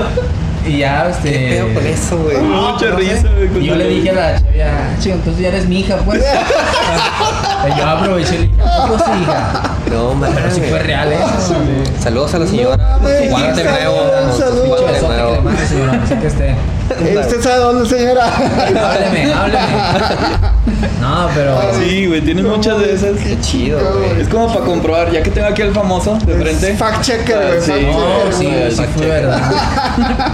Y 0.64 0.78
ya, 0.78 1.08
este. 1.08 1.32
¿Qué 1.32 1.48
pedo 1.48 1.74
con 1.74 1.86
eso, 1.86 2.18
güey? 2.18 2.36
Mucha 2.38 2.86
no 2.90 2.96
risa, 2.96 3.28
güey. 3.50 3.64
Y 3.64 3.66
yo 3.66 3.74
le 3.74 3.88
dije 3.88 4.10
a 4.10 4.12
la 4.12 4.38
chava, 4.38 4.52
"Ya, 4.56 4.96
chico, 5.00 5.16
entonces 5.16 5.42
ya 5.42 5.48
eres 5.48 5.66
mi 5.66 5.80
hija, 5.80 5.96
pues. 6.04 6.22
Y 7.64 7.78
yo 7.78 7.86
aproveché 7.86 8.34
y 8.34 8.38
le 8.38 8.44
dije, 8.48 8.62
¿a 8.62 8.86
poco 8.86 8.98
sí, 8.98 9.10
hija? 9.22 9.62
No 9.90 10.14
mames. 10.14 10.34
Pero 10.34 10.54
sí 10.54 10.60
fue 10.62 10.78
real 10.80 11.12
eso. 11.12 11.54
Saludos 12.00 12.34
a 12.34 12.38
la 12.38 12.46
señora. 12.46 12.98
Guante 13.30 13.64
nuevo. 13.64 13.96
saludos. 14.36 14.68
Guante 14.68 14.92
Besote 14.92 15.14
que 15.14 15.22
le 15.22 15.40
nuevo. 15.42 15.66
señora, 15.68 15.92
no 15.92 16.06
sé 16.06 16.18
que 16.18 16.26
esté. 16.26 16.54
¿Usted 16.90 17.42
sabe 17.42 17.56
dónde, 17.56 17.88
señora? 17.88 18.26
Hábleme, 18.26 19.32
hábleme. 19.32 20.52
No, 21.00 21.28
pero. 21.34 21.58
Sí, 21.78 22.06
güey, 22.06 22.20
tienes 22.20 22.44
muchas 22.44 22.78
de 22.78 22.94
esas. 22.94 23.18
Qué 23.18 23.38
chido, 23.40 23.78
güey. 23.78 24.20
Es 24.20 24.28
como 24.28 24.46
para 24.52 24.64
comprobar, 24.64 25.10
ya 25.10 25.22
que 25.22 25.30
tengo 25.30 25.48
aquí 25.48 25.62
al 25.62 25.72
famoso 25.72 26.18
de 26.24 26.34
frente. 26.34 26.74
Fact 26.74 27.02
checker, 27.02 27.38
güey. 27.38 27.60
Sí. 27.60 27.72
fact 27.72 27.96
No, 27.96 28.38
checker, 28.38 28.72
sí, 28.72 28.76
sí 28.76 28.82
fue 28.96 29.06
verdad. 29.06 29.40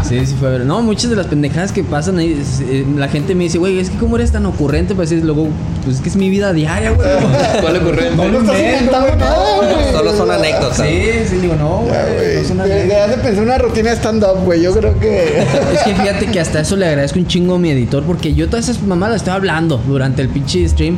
Sí, 0.03 0.27
sí 0.27 0.35
fue 0.39 0.51
verdad. 0.51 0.67
No, 0.67 0.83
muchas 0.83 1.11
de 1.11 1.17
las 1.17 1.27
pendejadas 1.27 1.73
que 1.73 1.83
pasan 1.85 2.19
ahí, 2.19 2.43
eh, 2.63 2.87
la 2.97 3.09
gente 3.09 3.35
me 3.35 3.45
dice, 3.45 3.59
güey, 3.59 3.79
es 3.79 3.91
que 3.91 3.99
cómo 3.99 4.17
eres 4.17 4.33
tan 4.33 4.45
ocurrente, 4.47 4.95
pues 4.95 5.11
es 5.13 5.23
luego, 5.23 5.49
pues 5.89 5.97
es 5.97 6.03
que 6.03 6.09
es 6.11 6.17
mi 6.17 6.29
vida 6.31 6.53
diaria, 6.53 6.91
güey. 6.91 7.09
¿Cuál 7.61 7.77
ocurrente? 7.79 8.17
No 8.29 8.41
estás 8.41 8.59
inventando 8.61 9.17
nada, 9.17 9.57
güey. 9.57 9.93
Solo 9.93 10.17
son 10.17 10.31
anécdotas. 10.31 10.77
Sí, 10.87 11.11
sí, 11.29 11.37
digo, 11.37 11.55
no, 11.57 11.85
Ya, 11.87 12.05
güey. 12.05 12.43
no 12.43 12.49
son 12.49 12.59
De- 12.59 13.19
pensar 13.23 13.43
una 13.45 13.59
rutina 13.59 13.91
de 13.91 13.97
stand-up, 13.97 14.45
güey. 14.45 14.63
Yo 14.63 14.73
creo 14.75 14.99
que. 15.01 15.39
Es 15.75 15.83
que 15.85 15.95
fíjate 15.95 16.27
que 16.27 16.41
hasta 16.41 16.61
eso 16.61 16.77
le 16.77 16.87
agradezco 16.87 17.19
un 17.19 17.27
chingo 17.27 17.55
a 17.55 17.59
mi 17.59 17.71
editor 17.71 18.03
porque 18.05 18.35
yo 18.35 18.49
todas 18.49 18.69
esas 18.69 18.83
mamadas 18.83 19.15
las 19.15 19.23
estaba 19.23 19.37
hablando 19.37 19.79
durante 19.87 20.23
el 20.23 20.29
pinche 20.29 20.69
stream 20.69 20.97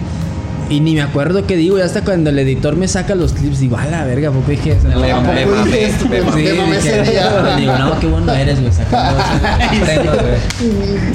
y 0.69 0.79
ni 0.79 0.95
me 0.95 1.03
acuerdo 1.03 1.45
qué 1.49 1.57
digo 1.57 1.79
y 1.79 1.81
hasta 1.83 2.03
cuando 2.05 2.31
el 2.31 2.39
editor 2.39 2.77
me 2.77 2.87
saca 2.87 3.17
los 3.17 3.33
clips 3.33 3.59
digo, 3.59 3.77
a 3.77 3.87
la 3.87 4.05
verga, 4.05 4.31
¿por 4.31 4.45
qué 4.45 4.53
dije 4.53 4.73
eso? 4.73 4.87
Me- 4.87 4.95
No, 4.95 5.01
me 5.01 5.11
¿A 5.13 5.17
poco 5.17 5.57
mamé, 5.57 5.73
me 5.73 6.77
ese 6.77 7.03
día. 7.03 7.57
digo, 7.59 7.77
no, 7.77 7.99
qué 7.99 8.07
bueno 8.07 8.33
eres, 8.33 8.61
güey, 8.61 8.73
sacando. 8.73 9.21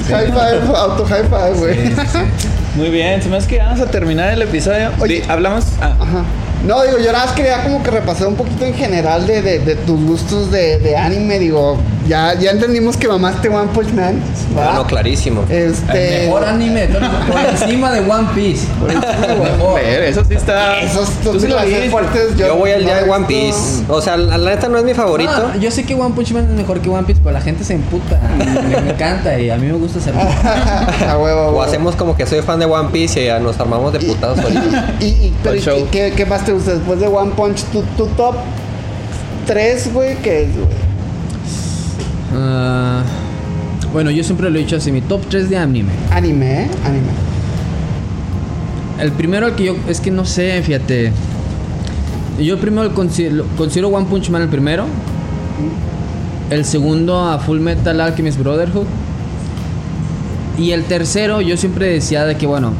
High 0.08 0.26
five, 0.26 0.76
auto 0.76 1.04
high 1.06 1.24
five, 1.24 1.54
güey. 1.58 1.76
Muy 2.76 2.90
bien, 2.90 3.22
se 3.22 3.28
me 3.30 3.38
hace 3.38 3.48
que 3.48 3.58
vamos 3.58 3.80
a 3.80 3.86
terminar 3.86 4.32
el 4.34 4.42
episodio. 4.42 4.90
Oye. 5.00 5.22
Hablamos. 5.28 5.64
Ah, 5.80 5.96
Ajá. 5.98 6.24
No, 6.66 6.82
digo, 6.82 6.98
yo 6.98 7.10
nada 7.12 7.26
más 7.26 7.34
quería 7.34 7.62
como 7.62 7.82
que 7.82 7.90
repasar 7.90 8.26
un 8.28 8.34
poquito 8.36 8.64
en 8.66 8.74
general 8.74 9.26
de, 9.26 9.40
de, 9.40 9.58
de 9.60 9.76
tus 9.76 9.98
gustos 10.04 10.50
de, 10.50 10.78
de 10.78 10.96
anime. 10.96 11.38
Digo, 11.38 11.78
ya, 12.06 12.34
ya 12.34 12.50
entendimos 12.50 12.96
que 12.96 13.08
mamaste 13.08 13.48
One 13.48 13.68
Punch 13.72 13.92
Man. 13.92 14.20
¿va? 14.56 14.72
Ah, 14.72 14.74
no, 14.76 14.86
clarísimo. 14.86 15.44
Este. 15.48 16.22
El 16.22 16.26
mejor 16.26 16.44
anime, 16.44 16.86
por 17.28 17.40
encima 17.40 17.92
de 17.92 18.00
One 18.00 18.28
Piece. 18.34 18.66
Mejor. 18.86 19.74
ver, 19.74 20.02
eso 20.04 20.24
sí 20.24 20.34
está. 20.34 20.80
Esos 20.80 21.08
dos 21.24 21.42
sí 21.42 21.48
fuertes. 21.90 22.36
Yo 22.36 22.56
voy 22.56 22.70
al 22.70 22.84
día 22.84 23.02
de 23.02 23.10
One 23.10 23.26
Piece. 23.26 23.84
O 23.88 24.00
sea, 24.00 24.16
la, 24.16 24.38
neta 24.38 24.68
no 24.68 24.78
es 24.78 24.84
mi 24.84 24.94
favorito. 24.94 25.32
No, 25.32 25.60
yo 25.60 25.70
sé 25.70 25.84
que 25.84 25.94
One 25.94 26.14
Punch 26.14 26.32
Man 26.32 26.44
es 26.44 26.50
mejor 26.50 26.80
que 26.80 26.88
One 26.88 27.04
Piece, 27.04 27.20
pero 27.22 27.32
la 27.32 27.40
gente 27.40 27.64
se 27.64 27.74
emputa. 27.74 28.20
Me, 28.38 28.80
me 28.80 28.90
encanta 28.90 29.38
y 29.38 29.50
a 29.50 29.56
mí 29.56 29.66
me 29.66 29.74
gusta 29.74 29.98
hacer. 29.98 30.14
a 31.08 31.18
huevo, 31.18 31.40
a 31.40 31.48
O 31.48 31.62
hacemos 31.62 31.96
como 31.96 32.16
que 32.16 32.26
soy 32.26 32.42
fan 32.42 32.58
de 32.58 32.66
One 32.66 32.90
Piece 32.90 33.22
y 33.22 33.26
ya 33.26 33.38
nos 33.38 33.58
armamos 33.60 33.92
de 33.92 34.00
putados 34.00 34.38
ahorita. 34.38 34.94
Y, 35.00 35.06
y, 35.06 35.34
pero, 35.42 35.56
Buen 35.56 35.58
¿y 35.58 35.64
show. 35.64 35.88
¿qué, 35.90 36.12
qué 36.16 36.26
más 36.26 36.44
te 36.44 36.52
gusta 36.52 36.74
después 36.74 37.00
de 37.00 37.06
One 37.06 37.32
Punch? 37.36 37.62
Tu, 37.64 37.82
tu 37.96 38.06
top 38.08 38.36
3, 39.46 39.92
güey, 39.92 40.16
¿qué 40.16 40.44
es, 40.44 40.54
güey? 40.56 40.85
Ah, 42.36 43.02
bueno, 43.92 44.10
yo 44.10 44.22
siempre 44.22 44.50
lo 44.50 44.58
he 44.58 44.62
dicho 44.62 44.76
así, 44.76 44.92
mi 44.92 45.00
top 45.00 45.22
3 45.28 45.48
de 45.48 45.56
anime. 45.56 45.92
Anime, 46.10 46.64
¿eh? 46.64 46.70
Anime. 46.84 47.08
El 49.00 49.12
primero 49.12 49.46
el 49.46 49.54
que 49.54 49.64
yo 49.64 49.76
es 49.88 50.00
que 50.00 50.10
no 50.10 50.24
sé, 50.24 50.62
fíjate. 50.62 51.12
Yo 52.38 52.58
primero 52.58 52.92
considero, 52.94 53.46
considero 53.56 53.88
One 53.88 54.06
Punch 54.06 54.28
Man 54.28 54.42
el 54.42 54.48
primero. 54.48 54.84
El 56.50 56.64
segundo 56.64 57.18
a 57.18 57.38
Full 57.38 57.60
Metal 57.60 58.00
Alchemist 58.00 58.38
Brotherhood. 58.38 58.86
Y 60.58 60.72
el 60.72 60.84
tercero, 60.84 61.40
yo 61.40 61.56
siempre 61.56 61.88
decía 61.88 62.24
de 62.24 62.36
que, 62.36 62.46
bueno, 62.46 62.72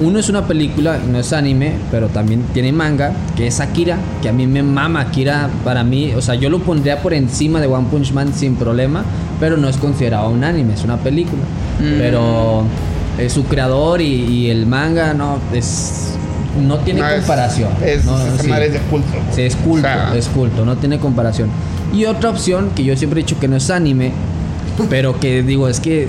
uno 0.00 0.18
es 0.18 0.28
una 0.28 0.46
película, 0.46 0.98
no 1.10 1.18
es 1.18 1.32
anime, 1.32 1.72
pero 1.90 2.08
también 2.08 2.42
tiene 2.52 2.70
manga, 2.72 3.12
que 3.36 3.46
es 3.46 3.60
Akira, 3.60 3.96
que 4.20 4.28
a 4.28 4.32
mí 4.32 4.46
me 4.46 4.62
mama 4.62 5.00
Akira 5.00 5.48
para 5.64 5.84
mí, 5.84 6.12
o 6.14 6.20
sea, 6.20 6.34
yo 6.34 6.50
lo 6.50 6.58
pondría 6.60 7.00
por 7.02 7.14
encima 7.14 7.60
de 7.60 7.66
One 7.66 7.86
Punch 7.90 8.12
Man 8.12 8.32
sin 8.34 8.56
problema, 8.56 9.04
pero 9.40 9.56
no 9.56 9.68
es 9.68 9.76
considerado 9.78 10.28
un 10.30 10.44
anime, 10.44 10.74
es 10.74 10.84
una 10.84 10.98
película. 10.98 11.42
Mm. 11.80 11.98
Pero 11.98 12.64
eh, 13.18 13.30
su 13.30 13.44
creador 13.44 14.00
y, 14.02 14.04
y 14.06 14.50
el 14.50 14.66
manga, 14.66 15.14
no, 15.14 15.38
es 15.54 16.12
no 16.66 16.78
tiene 16.78 17.00
No, 17.00 17.08
es- 17.08 17.16
comparación. 17.20 17.70
Es, 17.84 18.04
no, 18.04 18.18
sí. 18.40 18.48
madre 18.48 18.66
es 18.66 18.72
de 18.74 18.78
culto. 18.80 19.08
Sí, 19.34 19.42
es 19.42 19.56
culto, 19.56 19.86
O 19.88 19.90
sea, 19.90 20.14
es 20.16 20.26
culto, 20.28 20.64
no 20.64 20.76
tiene 20.76 20.98
comparación. 20.98 21.48
Y 21.94 22.04
otra 22.06 22.30
opción 22.30 22.70
que 22.74 22.84
yo 22.84 22.96
siempre 22.96 23.20
he 23.20 23.22
dicho 23.24 23.38
que 23.40 23.48
no 23.48 23.56
es 23.56 23.70
anime, 23.70 24.12
pero 24.90 25.18
que 25.20 25.42
digo, 25.42 25.68
es 25.68 25.80
que 25.80 26.08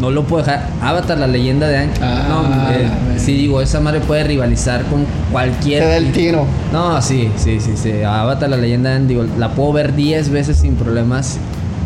no 0.00 0.10
lo 0.10 0.24
puedo 0.24 0.44
dejar. 0.44 0.66
Avatar, 0.80 1.18
la 1.18 1.26
leyenda 1.26 1.68
de 1.68 1.76
Aang. 1.76 1.90
Ah, 2.00 2.26
no, 2.28 2.70
eh, 2.72 2.88
sí, 3.18 3.34
digo, 3.34 3.60
esa 3.60 3.80
madre 3.80 4.00
puede 4.00 4.24
rivalizar 4.24 4.82
con 4.84 5.06
cualquier. 5.30 5.82
Te 5.82 5.88
da 5.88 5.96
el 5.96 6.12
tiro. 6.12 6.46
No, 6.72 7.00
sí, 7.02 7.30
sí, 7.36 7.60
sí, 7.60 7.72
sí. 7.76 8.02
Avatar, 8.02 8.50
la 8.50 8.56
leyenda 8.56 8.90
de 8.90 9.06
digo, 9.06 9.24
la 9.38 9.50
puedo 9.50 9.72
ver 9.72 9.94
10 9.94 10.30
veces 10.30 10.56
sin 10.58 10.76
problemas 10.76 11.38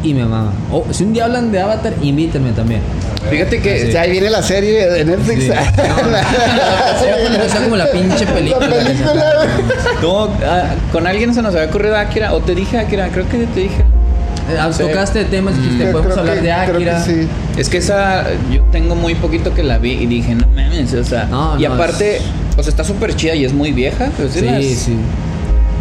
y 0.03 0.15
me 0.15 0.25
mama. 0.25 0.53
O 0.73 0.85
si 0.91 1.05
un 1.05 1.13
día 1.13 1.25
hablan 1.25 1.51
de 1.53 1.61
Avatar, 1.61 1.95
invítenme 2.03 2.53
también. 2.53 2.81
Fíjate 3.31 3.61
que. 3.61 3.81
Sí. 3.81 3.89
O 3.89 3.93
sea, 3.93 4.03
ahí 4.03 4.13
viene 4.13 4.31
la 4.31 4.43
serie 4.43 4.89
de 4.89 5.05
Netflix. 5.05 5.45
Sí. 5.45 5.51
No, 7.37 7.45
o 7.45 7.49
sea, 7.49 7.61
como 7.63 7.77
la 7.77 7.91
pinche 7.91 8.27
película. 8.27 8.67
La 8.67 8.77
película. 8.77 9.47
No, 10.03 10.29
con 10.93 11.07
alguien 11.07 11.35
se 11.35 11.43
nos 11.43 11.55
había 11.55 11.69
ocurrido 11.69 11.97
Akira. 11.97 12.33
O 12.35 12.41
te 12.41 12.55
dije 12.55 12.79
Akira, 12.79 13.09
creo 13.09 13.29
que 13.29 13.39
te 13.47 13.61
dije. 13.61 13.85
Eh, 14.49 14.57
ah, 14.61 14.71
Tocaste 14.77 15.25
temas, 15.25 15.57
dijiste, 15.57 15.79
Creo 15.85 15.93
podemos 15.93 16.15
que- 16.15 16.21
hablar 16.21 16.37
de 16.37 16.43
creo 16.43 16.79
que 16.79 16.91
Akira. 16.91 17.05
sí. 17.05 17.29
Es 17.57 17.69
que 17.69 17.79
esa. 17.79 18.25
Yo 18.53 18.63
tengo 18.71 18.95
muy 18.95 19.15
poquito 19.17 19.53
que 19.55 19.63
la 19.65 19.79
vi 19.79 19.93
y 19.93 20.07
dije, 20.07 20.35
no 20.35 20.47
mames, 20.49 20.93
o 20.95 21.05
sea. 21.05 21.25
No, 21.27 21.59
y 21.59 21.65
no, 21.65 21.75
aparte, 21.75 22.17
es- 22.19 22.23
o 22.57 22.63
sea, 22.63 22.71
está 22.71 22.85
súper 22.85 23.15
chida 23.17 23.35
y 23.35 23.45
es 23.45 23.53
muy 23.53 23.73
vieja. 23.73 24.11
Pues, 24.17 24.33
Sí, 24.35 24.43
las- 24.43 24.65
sí. 24.65 24.97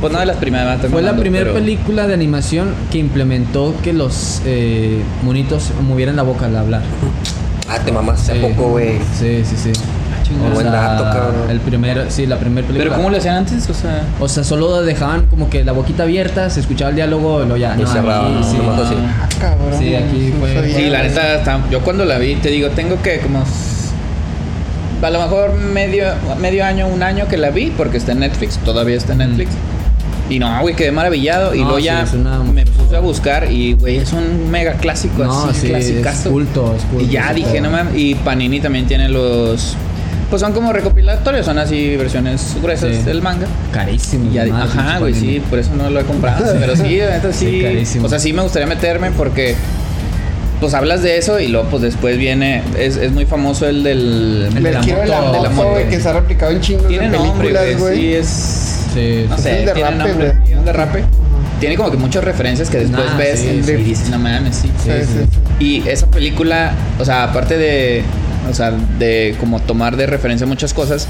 Pues 0.02 0.12
no 0.12 0.20
de 0.20 0.26
las 0.26 0.38
primeras. 0.38 0.82
Fue 0.92 1.02
la 1.02 1.16
primera 1.16 1.46
pero- 1.46 1.54
película 1.56 2.06
de 2.08 2.14
animación 2.14 2.74
que 2.92 2.98
implementó 2.98 3.74
que 3.84 3.94
los 3.94 4.42
eh, 4.46 5.00
monitos 5.24 5.72
movieran 5.88 6.16
la 6.16 6.24
boca 6.24 6.46
al 6.48 6.56
hablar. 6.58 6.82
Ah, 7.70 7.80
te 7.84 7.92
mamaste 7.92 8.34
Sí. 8.34 8.40
a 8.40 8.48
poco, 8.50 8.70
güey. 8.72 9.00
Sí, 9.18 9.42
sí, 9.46 9.56
sí. 9.56 9.72
Buen 10.54 10.72
dato, 10.72 11.04
cabrón. 11.04 11.50
El 11.50 11.60
primer, 11.60 12.06
sí, 12.12 12.26
la 12.26 12.38
primera 12.38 12.66
película. 12.68 12.90
Pero 12.90 12.96
¿cómo 12.98 13.10
lo 13.10 13.18
hacían 13.18 13.36
antes? 13.38 13.70
O 13.70 13.74
sea. 13.74 14.04
O 14.20 14.28
sea, 14.28 14.44
solo 14.44 14.82
dejaban 14.84 15.26
como 15.28 15.50
que 15.50 15.64
la 15.64 15.72
boquita 15.72 16.04
abierta, 16.04 16.50
se 16.50 16.60
escuchaba 16.60 16.90
el 16.90 16.96
diálogo 16.96 17.40
y 17.44 17.46
luego 17.46 17.58
ya. 17.58 17.76
Y 17.78 17.82
no, 17.82 17.88
cerrado, 17.88 18.26
aquí 18.28 18.44
sí. 18.44 18.58
así. 18.58 18.96
Ah, 18.98 19.30
cabrón. 19.40 19.80
Sí, 19.80 19.96
aquí 19.96 20.34
fue- 20.40 20.74
Sí, 20.74 20.90
la 20.90 21.04
neta, 21.04 21.36
está- 21.36 21.60
yo 21.70 21.82
cuando 21.82 22.06
la 22.06 22.18
vi, 22.18 22.36
te 22.36 22.50
digo, 22.50 22.70
tengo 22.70 23.02
que 23.02 23.20
como... 23.20 23.44
A 25.02 25.10
lo 25.12 25.20
mejor 25.20 25.54
medio, 25.54 26.06
medio 26.40 26.66
año, 26.66 26.88
un 26.88 27.04
año 27.04 27.28
que 27.28 27.38
la 27.38 27.52
vi, 27.52 27.72
porque 27.78 27.98
está 27.98 28.14
en 28.14 28.20
Netflix, 28.22 28.58
todavía 28.60 28.96
está 28.96 29.12
en 29.14 29.20
Netflix. 29.20 29.52
Y 30.30 30.40
no, 30.40 30.60
güey, 30.62 30.76
quedé 30.76 30.92
maravillado. 30.92 31.54
y 31.54 31.60
luego 31.60 31.78
sí, 31.78 31.84
ya 31.84 32.02
es 32.02 32.14
una- 32.14 32.40
me 32.40 32.66
puse 32.66 32.96
a 32.96 33.00
buscar 33.02 33.52
y, 33.52 33.74
güey, 33.74 33.98
es 33.98 34.12
un 34.14 34.50
mega 34.50 34.74
clásico, 34.74 35.24
No, 35.24 35.46
así, 35.46 35.68
sí, 35.68 36.02
es 36.04 36.18
culto, 36.28 36.74
es 36.76 36.84
culto. 36.86 37.06
Y 37.06 37.10
ya 37.10 37.32
dije, 37.34 37.62
no 37.62 37.70
mames. 37.70 37.96
Y 37.96 38.16
Panini 38.16 38.60
también 38.60 38.88
tiene 38.88 39.08
los... 39.10 39.76
Pues 40.30 40.42
son 40.42 40.54
como 40.54 40.74
recopilatorios, 40.74 41.46
son 41.46 41.60
así 41.60 41.96
versiones 41.98 42.56
gruesas 42.62 42.96
Sí. 42.96 43.04
del 43.04 43.22
manga. 43.22 43.48
Carísimo. 43.72 44.30
Y 44.32 44.34
ya, 44.34 44.46
madre, 44.48 44.64
ajá, 44.80 45.00
güey, 45.00 45.14
sí, 45.14 45.42
por 45.50 45.60
eso 45.60 45.72
no 45.78 45.90
lo 45.90 46.00
he 46.00 46.04
comprado. 46.04 46.46
Pero 46.60 46.76
sí, 46.76 46.98
neta 46.98 47.32
sí. 47.32 47.46
Sí, 47.58 47.62
carísimo. 47.62 48.06
o 48.08 48.10
sea, 48.10 48.20
sí 48.20 48.34
me 48.34 48.42
gustaría 48.42 48.68
meterme 48.68 49.12
porque. 49.12 49.56
Pues 50.60 50.74
hablas 50.74 51.04
de 51.04 51.18
eso 51.18 51.38
y 51.42 51.50
luego, 51.50 51.68
pues 51.70 51.82
después 51.84 52.18
viene. 52.18 52.64
Es, 52.78 52.96
es 52.96 53.12
muy 53.12 53.26
famoso 53.26 53.68
el 53.68 53.84
del. 53.84 54.48
El 54.56 54.64
de 54.64 54.70
El 54.70 54.74
la 54.74 54.82
de 54.82 55.06
la 55.08 55.22
moto, 55.22 55.32
de 55.38 55.44
la 55.44 55.50
moto, 55.50 55.76
que 55.90 56.00
se 56.00 56.10
ha 56.10 56.14
replicado 56.14 56.52
en 56.54 56.62
chingos 56.62 56.88
Tiene 56.88 57.10
de 57.10 57.18
nombre, 57.18 57.50
películas, 57.54 57.80
güey. 57.82 57.98
Sí, 58.00 58.14
es. 58.14 58.28
Sí, 58.94 59.26
No 59.30 59.38
sé, 59.38 59.64
Es 59.66 59.74
tiene 59.74 59.92
nombre. 59.92 60.14
güey. 60.14 60.32
sí, 60.48 60.54
es 60.54 60.66
de 60.66 60.74
rape. 60.74 61.04
Tiene 61.60 61.76
como 61.78 61.92
que 61.92 61.98
muchas 61.98 62.24
referencias 62.24 62.70
que 62.70 62.80
después 62.80 63.06
Nah, 63.06 63.18
ves 63.18 63.40
sí, 63.42 63.48
y 63.60 63.64
sí. 63.64 63.72
dices, 63.74 64.10
no 64.10 64.18
mames, 64.18 64.56
sí. 64.56 64.72
Sí, 64.84 64.92
sí, 65.02 65.08
sí. 65.60 65.64
Y 65.84 65.88
esa 65.90 66.08
película, 66.08 66.72
o 67.00 67.06
sea, 67.06 67.24
aparte 67.26 67.58
de, 67.58 68.04
o 68.50 68.54
sea, 68.54 68.72
de 69.00 69.36
como 69.40 69.60
tomar 69.60 69.96
de 69.98 70.06
referencia 70.08 70.46
muchas 70.48 70.74
cosas, 70.74 71.08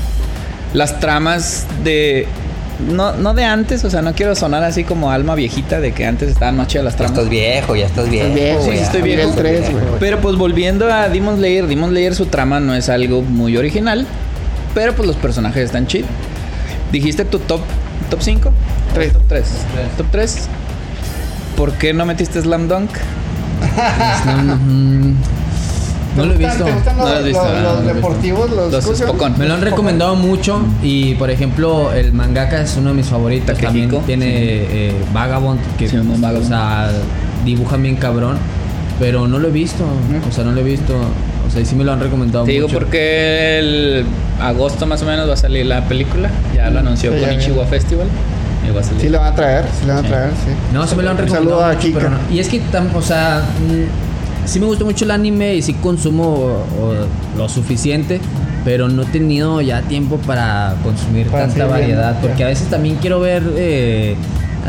las 0.73 0.99
tramas 0.99 1.65
de, 1.83 2.27
no, 2.91 3.13
no 3.13 3.33
de 3.33 3.43
antes, 3.45 3.83
o 3.85 3.89
sea, 3.89 4.01
no 4.01 4.13
quiero 4.13 4.35
sonar 4.35 4.63
así 4.63 4.83
como 4.83 5.11
alma 5.11 5.35
viejita 5.35 5.79
de 5.79 5.91
que 5.93 6.05
antes 6.05 6.29
estaban 6.29 6.57
más 6.57 6.67
chidas 6.67 6.83
las 6.85 6.93
Ya 6.93 6.97
tramas. 6.97 7.17
estás 7.17 7.29
viejo, 7.29 7.75
ya 7.75 7.85
estás 7.85 8.09
viejo. 8.09 8.33
viejo, 8.33 8.61
Sí, 8.63 8.69
estoy 8.71 9.01
viejo. 9.01 9.31
tres, 9.35 9.71
güey. 9.71 9.83
Pero 9.99 10.19
pues 10.19 10.35
volviendo 10.35 10.91
a 10.91 11.07
Demon 11.09 11.37
Slayer, 11.37 11.67
Demon 11.67 11.91
Slayer 11.91 12.15
su 12.15 12.25
trama 12.25 12.59
no 12.59 12.75
es 12.75 12.89
algo 12.89 13.21
muy 13.21 13.55
original, 13.57 14.05
pero 14.73 14.93
pues 14.93 15.07
los 15.07 15.15
personajes 15.15 15.63
están 15.65 15.87
chidos. 15.87 16.09
Dijiste 16.91 17.25
tu 17.25 17.39
top 17.39 17.61
top 18.09 18.21
5? 18.21 18.51
Tres. 18.93 19.13
Top 19.13 19.23
3. 19.27 19.45
Top 19.97 20.07
3. 20.11 20.47
¿Por 21.57 21.71
qué 21.73 21.93
no 21.93 22.05
metiste 22.05 22.41
Slam 22.41 22.67
Dunk? 22.67 22.89
No, 26.15 26.25
lo 26.25 26.33
he 26.33 26.37
¿Te 26.37 26.45
visto. 26.45 26.63
gustan- 26.63 26.65
¿Te 26.65 26.73
gustan 26.73 26.97
No 26.97 27.03
los, 27.03 27.13
lo 27.13 27.27
los- 27.27 27.37
ah, 27.37 27.49
los 27.51 27.53
no 27.55 27.61
lo 27.61 27.69
he 27.69 27.81
visto. 27.81 27.93
deportivos? 27.95 28.49
Los, 28.51 28.71
Los 28.71 28.83
¿cómo 28.85 28.95
se 28.97 29.03
llama? 29.05 29.17
Spokon. 29.17 29.37
Me 29.39 29.45
lo 29.47 29.53
han 29.55 29.61
recomendado 29.61 30.15
mucho 30.15 30.59
y 30.81 31.15
por 31.15 31.29
ejemplo 31.29 31.91
el 31.93 32.13
mangaka 32.13 32.61
es 32.61 32.75
uno 32.77 32.89
de 32.89 32.95
mis 32.95 33.07
favoritos. 33.07 33.57
Takehiko. 33.57 33.97
También 33.97 34.05
tiene 34.05 34.27
eh, 34.29 34.93
Vagabond 35.13 35.59
que 35.77 35.87
Sí, 35.89 35.97
un 35.97 36.21
Vagabond. 36.21 36.45
o 36.45 36.47
sea, 36.47 36.89
dibuja 37.43 37.77
bien 37.77 37.95
cabrón, 37.97 38.37
pero 38.99 39.27
no 39.27 39.39
lo 39.39 39.47
he 39.49 39.51
visto. 39.51 39.83
O 40.27 40.31
sea, 40.31 40.43
no 40.43 40.51
lo 40.51 40.61
he 40.61 40.63
visto. 40.63 40.93
O 41.47 41.51
sea, 41.51 41.61
y 41.61 41.65
sí 41.65 41.75
me 41.75 41.83
lo 41.83 41.93
han 41.93 41.99
recomendado 41.99 42.43
Te 42.45 42.51
digo 42.53 42.67
mucho. 42.67 42.79
porque 42.79 43.59
el 43.59 44.05
agosto 44.41 44.87
más 44.87 45.01
o 45.03 45.05
menos 45.05 45.29
va 45.29 45.33
a 45.33 45.37
salir 45.37 45.65
la 45.65 45.83
película. 45.87 46.29
Ya 46.55 46.69
lo 46.71 46.79
anunció 46.79 47.13
Sí, 47.13 47.19
con. 47.19 47.33
Ichiwa 47.33 47.65
Festival. 47.65 48.07
A 48.65 48.83
salir. 48.83 48.99
Sí, 49.01 49.09
le 49.09 49.17
van 49.19 49.27
a 49.31 49.35
traer, 49.35 49.63
sí 49.79 49.85
le 49.85 49.93
van 49.93 50.03
a 50.03 50.07
traer, 50.07 50.29
sí. 50.31 50.49
No, 50.73 50.87
sí 50.87 50.95
me 50.95 51.03
lo 51.03 51.11
han 51.11 51.17
Un 51.17 51.21
recomendado. 51.21 51.59
saludo 51.59 51.65
a 51.65 51.73
mucho, 51.73 51.79
Kika. 51.87 51.99
pero 51.99 52.09
no. 52.09 52.17
Y 52.31 52.39
es 52.39 52.49
que, 52.49 52.59
tam- 52.73 52.95
o 52.95 53.01
sea, 53.03 53.43
sí 54.45 54.59
me 54.59 54.65
gusta 54.65 54.85
mucho 54.85 55.05
el 55.05 55.11
anime 55.11 55.55
y 55.55 55.61
sí 55.61 55.73
consumo 55.73 56.25
o, 56.79 57.37
lo 57.37 57.49
suficiente, 57.49 58.19
pero 58.63 58.87
no 58.89 59.03
he 59.03 59.05
tenido 59.07 59.61
ya 59.61 59.81
tiempo 59.81 60.17
para 60.17 60.75
consumir 60.83 61.27
Para 61.27 61.47
tanta 61.47 61.65
variedad. 61.67 62.19
Porque 62.21 62.39
ya. 62.39 62.45
a 62.45 62.49
veces 62.49 62.67
también 62.69 62.97
quiero 63.01 63.19
ver. 63.19 63.43
eh, 63.55 64.15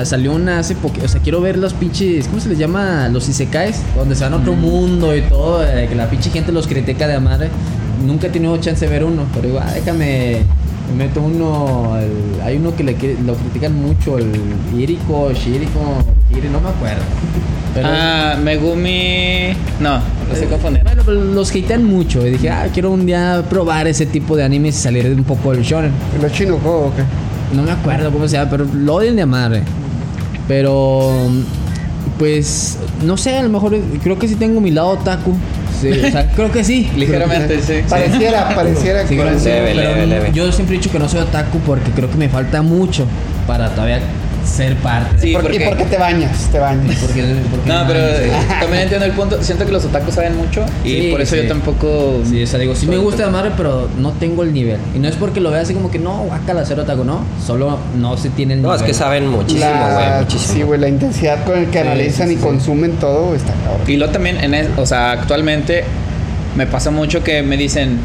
salió 0.04 0.34
una 0.34 0.58
hace 0.58 0.74
poco, 0.74 0.96
o 1.02 1.08
sea, 1.08 1.22
quiero 1.22 1.40
ver 1.40 1.56
los 1.56 1.72
pinches, 1.72 2.28
¿cómo 2.28 2.38
se 2.38 2.50
les 2.50 2.58
llama? 2.58 3.08
Los 3.08 3.30
isekais, 3.30 3.80
donde 3.96 4.14
se 4.14 4.24
van 4.24 4.34
a 4.34 4.36
otro 4.36 4.52
mundo 4.52 5.16
y 5.16 5.22
todo, 5.22 5.64
eh, 5.64 5.86
que 5.88 5.94
la 5.94 6.10
pinche 6.10 6.28
gente 6.28 6.52
los 6.52 6.66
critica 6.66 7.06
de 7.08 7.18
madre. 7.18 7.48
Nunca 8.06 8.26
he 8.26 8.30
tenido 8.30 8.54
chance 8.58 8.84
de 8.84 8.90
ver 8.92 9.04
uno, 9.04 9.22
pero 9.34 9.48
igual, 9.48 9.64
déjame, 9.74 10.42
me 10.94 11.04
meto 11.06 11.22
uno, 11.22 11.96
el- 11.98 12.42
hay 12.42 12.58
uno 12.58 12.76
que 12.76 12.84
le, 12.84 12.92
lo 13.24 13.34
critican 13.36 13.74
mucho, 13.80 14.18
el 14.18 14.32
Iriko, 14.78 15.32
Shiriko, 15.32 15.80
Kiri, 16.32 16.48
no 16.48 16.60
me 16.60 16.68
acuerdo. 16.68 17.02
Pero, 17.74 17.88
Ah, 17.90 18.36
Megumi. 18.42 19.54
No, 19.80 19.98
lo 20.28 20.32
estoy 20.32 20.46
eh, 20.46 20.50
confundiendo. 20.50 20.90
Bueno, 20.90 21.02
pero 21.04 21.20
los 21.22 21.50
hatean 21.50 21.84
mucho 21.84 22.26
y 22.26 22.30
dije, 22.30 22.50
ah, 22.50 22.66
quiero 22.72 22.90
un 22.90 23.04
día 23.06 23.42
probar 23.48 23.86
ese 23.86 24.06
tipo 24.06 24.36
de 24.36 24.44
animes 24.44 24.78
y 24.78 24.82
salir 24.82 25.06
un 25.06 25.24
poco 25.24 25.52
del 25.52 25.62
shonen. 25.62 25.92
¿Y 26.18 26.22
los 26.22 26.32
chinos 26.32 26.58
o 26.64 26.90
qué? 26.96 27.02
No 27.54 27.62
me 27.62 27.70
acuerdo 27.72 28.10
cómo 28.10 28.26
se 28.26 28.36
llama, 28.36 28.50
pero 28.50 28.64
lo 28.64 28.94
odian 28.94 29.16
de 29.16 29.26
madre. 29.26 29.62
Pero, 30.48 31.28
pues, 32.18 32.78
no 33.04 33.16
sé, 33.16 33.36
a 33.36 33.42
lo 33.42 33.50
mejor 33.50 33.76
creo 34.02 34.18
que 34.18 34.26
sí 34.28 34.36
tengo 34.36 34.60
mi 34.60 34.70
lado 34.70 34.88
otaku. 34.88 35.34
Sí, 35.80 35.90
o 35.90 36.10
sea, 36.10 36.30
creo 36.30 36.50
que 36.50 36.64
sí. 36.64 36.88
Ligeramente, 36.96 37.60
sí. 37.60 37.74
Pareciera, 37.88 38.54
pareciera 38.54 39.06
Sí, 39.06 39.16
que... 39.16 39.24
Leve, 39.24 39.74
leve, 39.74 40.06
leve. 40.06 40.30
Yo 40.32 40.50
siempre 40.50 40.76
he 40.76 40.78
dicho 40.78 40.90
que 40.90 40.98
no 40.98 41.08
soy 41.08 41.20
otaku 41.20 41.58
porque 41.60 41.90
creo 41.90 42.10
que 42.10 42.16
me 42.16 42.28
falta 42.30 42.62
mucho 42.62 43.04
para 43.46 43.68
todavía 43.70 44.00
ser 44.56 44.74
parte. 44.76 45.18
Sí, 45.20 45.32
¿Por- 45.32 45.42
porque- 45.42 45.56
¿Y 45.56 45.68
por 45.68 45.76
qué 45.76 45.84
te 45.84 45.96
bañas? 45.98 46.48
Te 46.50 46.58
bañas. 46.58 46.96
Porque, 47.00 47.22
porque 47.50 47.68
No, 47.68 47.84
pero 47.86 47.98
eh, 48.00 48.30
también 48.60 48.82
entiendo 48.84 49.06
el 49.06 49.12
punto. 49.12 49.42
Siento 49.42 49.66
que 49.66 49.72
los 49.72 49.84
otakus 49.84 50.14
saben 50.14 50.36
mucho 50.36 50.64
y 50.84 50.88
Sí, 50.88 51.08
por 51.10 51.20
eso 51.20 51.36
sí. 51.36 51.42
yo 51.42 51.48
tampoco. 51.48 52.20
Sí, 52.28 52.42
o 52.42 52.46
sea, 52.46 52.58
digo, 52.58 52.74
sí 52.74 52.86
me 52.86 52.96
gusta 52.98 53.24
de 53.26 53.30
madre, 53.30 53.50
pero 53.56 53.88
no 53.98 54.12
tengo 54.12 54.42
el 54.42 54.52
nivel. 54.52 54.78
Y 54.94 54.98
no 54.98 55.08
es 55.08 55.16
porque 55.16 55.40
lo 55.40 55.50
vea 55.50 55.60
así 55.60 55.74
como 55.74 55.90
que 55.90 55.98
no, 55.98 56.22
guácala 56.24 56.64
ser 56.64 56.80
otaku, 56.80 57.04
no. 57.04 57.20
Solo 57.44 57.78
no 57.98 58.16
se 58.16 58.30
tiene 58.30 58.54
el 58.54 58.62
No, 58.62 58.68
nivel. 58.68 58.80
es 58.80 58.86
que 58.86 58.94
saben 58.94 59.28
muchísimo, 59.28 59.64
La- 59.70 59.94
güey. 59.94 60.20
Muchísimo. 60.24 60.54
Sí, 60.54 60.62
güey, 60.62 60.80
la 60.80 60.88
intensidad 60.88 61.44
con 61.44 61.58
el 61.58 61.66
que 61.66 61.80
Sí, 61.82 61.86
analizan 61.86 62.28
sí, 62.28 62.34
y 62.34 62.36
sí. 62.36 62.42
consumen 62.42 62.92
todo 62.92 63.34
está 63.34 63.52
cabrón. 63.64 63.82
Y 63.90 63.96
luego 63.96 64.12
también, 64.12 64.38
en 64.42 64.54
es- 64.54 64.68
o 64.76 64.86
sea, 64.86 65.12
actualmente 65.12 65.84
me 66.56 66.66
pasa 66.66 66.90
mucho 66.90 67.22
que 67.22 67.42
me 67.42 67.56
dicen, 67.56 67.98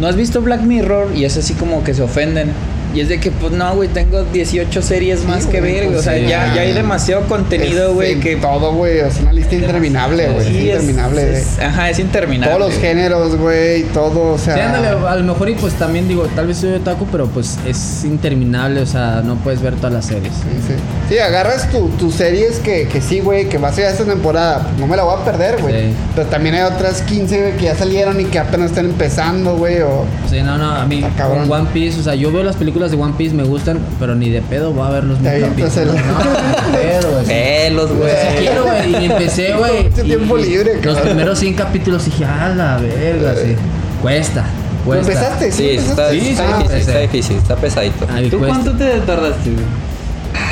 ¿no 0.00 0.06
has 0.06 0.16
visto 0.16 0.40
Black 0.42 0.60
Mirror? 0.62 1.08
Y 1.16 1.24
es 1.24 1.36
así 1.36 1.54
como 1.54 1.82
que 1.84 1.94
se 1.94 2.02
ofenden. 2.02 2.52
Y 2.94 3.00
es 3.00 3.08
de 3.08 3.20
que, 3.20 3.30
pues 3.30 3.52
no, 3.52 3.74
güey, 3.74 3.88
tengo 3.88 4.22
18 4.24 4.82
series 4.82 5.24
más 5.24 5.46
que 5.46 5.60
güey, 5.60 5.74
ver. 5.74 5.86
pues 5.86 5.98
o 6.00 6.02
sea, 6.02 6.14
sí, 6.14 6.22
ya, 6.22 6.54
ya. 6.54 6.62
hay 6.62 6.72
demasiado 6.72 7.22
contenido, 7.22 7.94
güey, 7.94 8.18
que... 8.20 8.36
Todo, 8.36 8.72
güey, 8.74 8.98
es 8.98 9.18
una 9.20 9.32
lista 9.32 9.54
interminable, 9.54 10.28
güey. 10.30 10.46
Sí, 10.46 10.70
es 10.70 10.80
interminable. 10.80 11.38
es- 11.38 11.58
ajá, 11.60 11.90
es 11.90 11.98
interminable. 11.98 12.54
todos 12.56 12.70
los 12.72 12.80
géneros, 12.80 13.36
güey, 13.36 13.82
todo, 13.84 14.32
o 14.34 14.38
sea... 14.38 14.54
Sí, 14.54 14.60
ándale, 14.60 14.88
a 14.88 15.16
lo 15.16 15.24
mejor 15.24 15.48
y 15.50 15.54
pues 15.54 15.74
también 15.74 16.08
digo, 16.08 16.26
tal 16.34 16.46
vez 16.46 16.58
soy 16.58 16.72
otaku, 16.74 17.06
pero 17.12 17.26
pues 17.26 17.58
es 17.66 18.04
interminable, 18.04 18.80
o 18.80 18.86
sea, 18.86 19.22
no 19.24 19.36
puedes 19.36 19.60
ver 19.62 19.74
todas 19.76 19.92
las 19.92 20.06
series. 20.06 20.32
Sí, 20.34 20.48
sí. 20.68 20.74
Sí, 21.10 21.18
agarras 21.18 21.68
tu- 21.70 21.88
tus 21.90 22.14
series 22.14 22.58
que, 22.60 22.86
que 22.88 23.00
sí, 23.00 23.20
güey, 23.20 23.48
que 23.48 23.58
va 23.58 23.68
a 23.68 23.72
ser 23.72 23.86
esta 23.86 24.04
temporada. 24.04 24.66
No 24.78 24.86
me 24.86 24.96
la 24.96 25.02
voy 25.04 25.20
a 25.20 25.24
perder, 25.24 25.60
güey. 25.60 25.74
Sí. 25.90 25.94
Pero 26.14 26.26
también 26.28 26.54
hay 26.54 26.62
otras 26.62 27.02
15, 27.02 27.40
güey, 27.40 27.56
que 27.56 27.64
ya 27.64 27.74
salieron 27.74 28.20
y 28.20 28.24
que 28.24 28.38
apenas 28.38 28.70
están 28.70 28.86
empezando, 28.86 29.56
güey. 29.56 29.80
O... 29.82 30.04
Sí, 30.30 30.40
no, 30.42 30.56
no, 30.56 30.70
a 30.70 30.86
mí 30.86 31.04
cabrón. 31.16 31.48
con 31.48 31.60
One 31.60 31.70
Piece, 31.72 32.00
o 32.00 32.02
sea, 32.02 32.14
yo 32.14 32.30
veo 32.32 32.42
las 32.42 32.56
películas 32.56 32.79
de 32.88 32.96
One 32.96 33.14
Piece, 33.18 33.34
me 33.34 33.44
gustan, 33.44 33.78
pero 33.98 34.14
ni 34.14 34.30
de 34.30 34.40
pedo 34.42 34.72
voy 34.72 34.86
a 34.86 34.90
ver 34.90 35.04
los 35.04 35.18
mil 35.20 35.40
capítulos. 35.40 35.76
el- 35.76 35.86
No, 35.88 35.92
ni 36.72 36.72
de 36.72 36.78
pedo, 36.88 37.10
güey. 37.12 37.26
Pelos, 37.26 37.90
güey. 37.92 38.10
Si 38.10 38.38
quiero, 38.38 38.64
güey, 38.64 39.02
y 39.02 39.04
empecé, 39.10 39.52
güey. 39.58 39.84
Mucho 39.88 40.00
y- 40.00 40.04
tiempo 40.04 40.38
y 40.38 40.44
libre, 40.44 40.80
Los 40.82 40.98
primeros 40.98 41.38
100 41.38 41.54
capítulos 41.54 42.04
dije, 42.04 42.24
a 42.24 42.48
la 42.50 42.76
verga, 42.78 43.34
sí. 43.34 43.56
Cuesta, 44.00 44.44
¿Lo 44.80 44.86
cuesta. 44.86 45.12
empezaste? 45.12 45.52
Sí, 45.52 45.70
está? 45.70 45.88
Sí, 45.88 45.90
está 45.90 46.10
sí, 46.10 46.16
difícil, 46.20 46.78
está 46.80 46.98
difícil, 47.00 47.36
está 47.36 47.56
pesadito. 47.56 48.06
Ay, 48.10 48.30
¿Tú 48.30 48.38
cuesta. 48.38 48.56
cuánto 48.60 48.72
te 48.84 48.90
tardaste, 49.00 49.50
güey? 49.50 49.64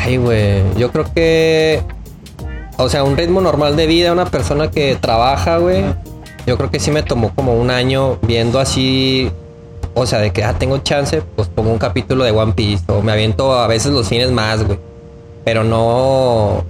Ay, 0.04 0.16
güey. 0.18 0.62
Yo 0.76 0.90
creo 0.92 1.06
que. 1.14 1.80
O 2.76 2.88
sea, 2.88 3.02
un 3.04 3.16
ritmo 3.16 3.40
normal 3.40 3.74
de 3.76 3.86
vida, 3.86 4.12
una 4.12 4.26
persona 4.26 4.70
que 4.70 4.96
trabaja, 5.00 5.56
güey. 5.58 5.82
Yo 6.46 6.56
creo 6.56 6.70
que 6.70 6.78
sí 6.78 6.90
me 6.90 7.02
tomó 7.02 7.30
como 7.34 7.54
un 7.54 7.70
año 7.70 8.18
viendo 8.22 8.60
así. 8.60 9.30
O 10.00 10.06
sea, 10.06 10.20
de 10.20 10.30
que, 10.30 10.44
ah, 10.44 10.54
tengo 10.56 10.78
chance, 10.78 11.22
pues 11.34 11.48
pongo 11.48 11.70
un 11.70 11.78
capítulo 11.78 12.22
de 12.22 12.30
One 12.30 12.52
Piece. 12.52 12.84
O 12.86 13.02
me 13.02 13.12
aviento 13.12 13.52
a 13.52 13.66
veces 13.66 13.92
los 13.92 14.08
fines 14.08 14.30
más, 14.30 14.64
güey. 14.64 14.78
Pero 15.44 15.64
no. 15.64 16.64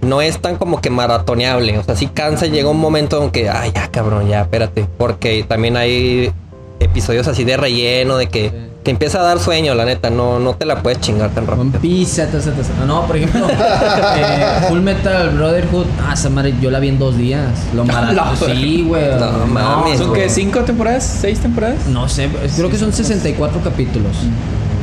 No 0.00 0.22
es 0.22 0.38
tan 0.40 0.56
como 0.56 0.80
que 0.80 0.90
maratoneable. 0.90 1.76
O 1.76 1.82
sea, 1.82 1.96
sí 1.96 2.06
cansa 2.06 2.46
llega 2.46 2.68
un 2.68 2.78
momento 2.78 3.20
en 3.22 3.30
que, 3.30 3.48
ay, 3.48 3.72
ya, 3.74 3.88
cabrón, 3.88 4.28
ya, 4.28 4.42
espérate. 4.42 4.86
Porque 4.96 5.42
también 5.42 5.76
hay 5.76 6.32
episodios 6.78 7.26
así 7.26 7.42
de 7.42 7.56
relleno, 7.56 8.16
de 8.16 8.28
que 8.28 8.52
te 8.88 8.92
empieza 8.92 9.20
a 9.20 9.22
dar 9.22 9.38
sueño, 9.38 9.74
la 9.74 9.84
neta. 9.84 10.08
No, 10.08 10.38
no 10.38 10.54
te 10.54 10.64
la 10.64 10.82
puedes 10.82 10.98
chingar 11.02 11.28
tan 11.28 11.46
rápido. 11.46 11.60
One 11.60 11.78
Piece, 11.78 12.24
ta, 12.24 12.32
ta, 12.32 12.38
ta, 12.40 12.52
ta. 12.52 12.86
No, 12.86 13.06
por 13.06 13.18
ejemplo, 13.18 13.46
eh, 13.50 14.64
Full 14.66 14.80
Metal 14.80 15.28
Brotherhood, 15.28 15.84
ah, 16.08 16.14
esa 16.14 16.30
madre 16.30 16.54
yo 16.58 16.70
la 16.70 16.78
vi 16.78 16.88
en 16.88 16.98
dos 16.98 17.18
días. 17.18 17.42
Lo 17.74 17.84
maratón. 17.84 18.56
Sí, 18.56 18.86
güey. 18.88 19.10
No, 19.20 19.46
mames, 19.46 19.98
¿Son 19.98 20.14
qué? 20.14 20.30
¿Cinco 20.30 20.60
temporadas? 20.60 21.04
¿Seis 21.04 21.38
temporadas? 21.38 21.86
No 21.88 22.08
sé, 22.08 22.30
creo 22.56 22.70
que 22.70 22.78
son 22.78 22.90
64 22.90 23.60
capítulos. 23.60 24.16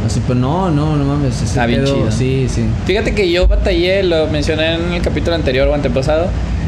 Así, 0.06 0.22
pero 0.28 0.40
no, 0.40 0.70
no, 0.70 0.96
no 0.98 1.04
mames. 1.04 1.42
Está 1.42 1.66
bien 1.66 1.84
pedo, 1.84 1.96
chido. 1.96 2.12
Sí, 2.12 2.48
sí. 2.48 2.64
Fíjate 2.86 3.16
que 3.16 3.32
yo 3.32 3.48
batallé, 3.48 4.04
lo 4.04 4.28
mencioné 4.28 4.76
en 4.76 4.94
el 4.94 5.02
capítulo 5.02 5.36
anterior 5.36 5.68
o 5.68 5.74
antepasado. 5.74 6.28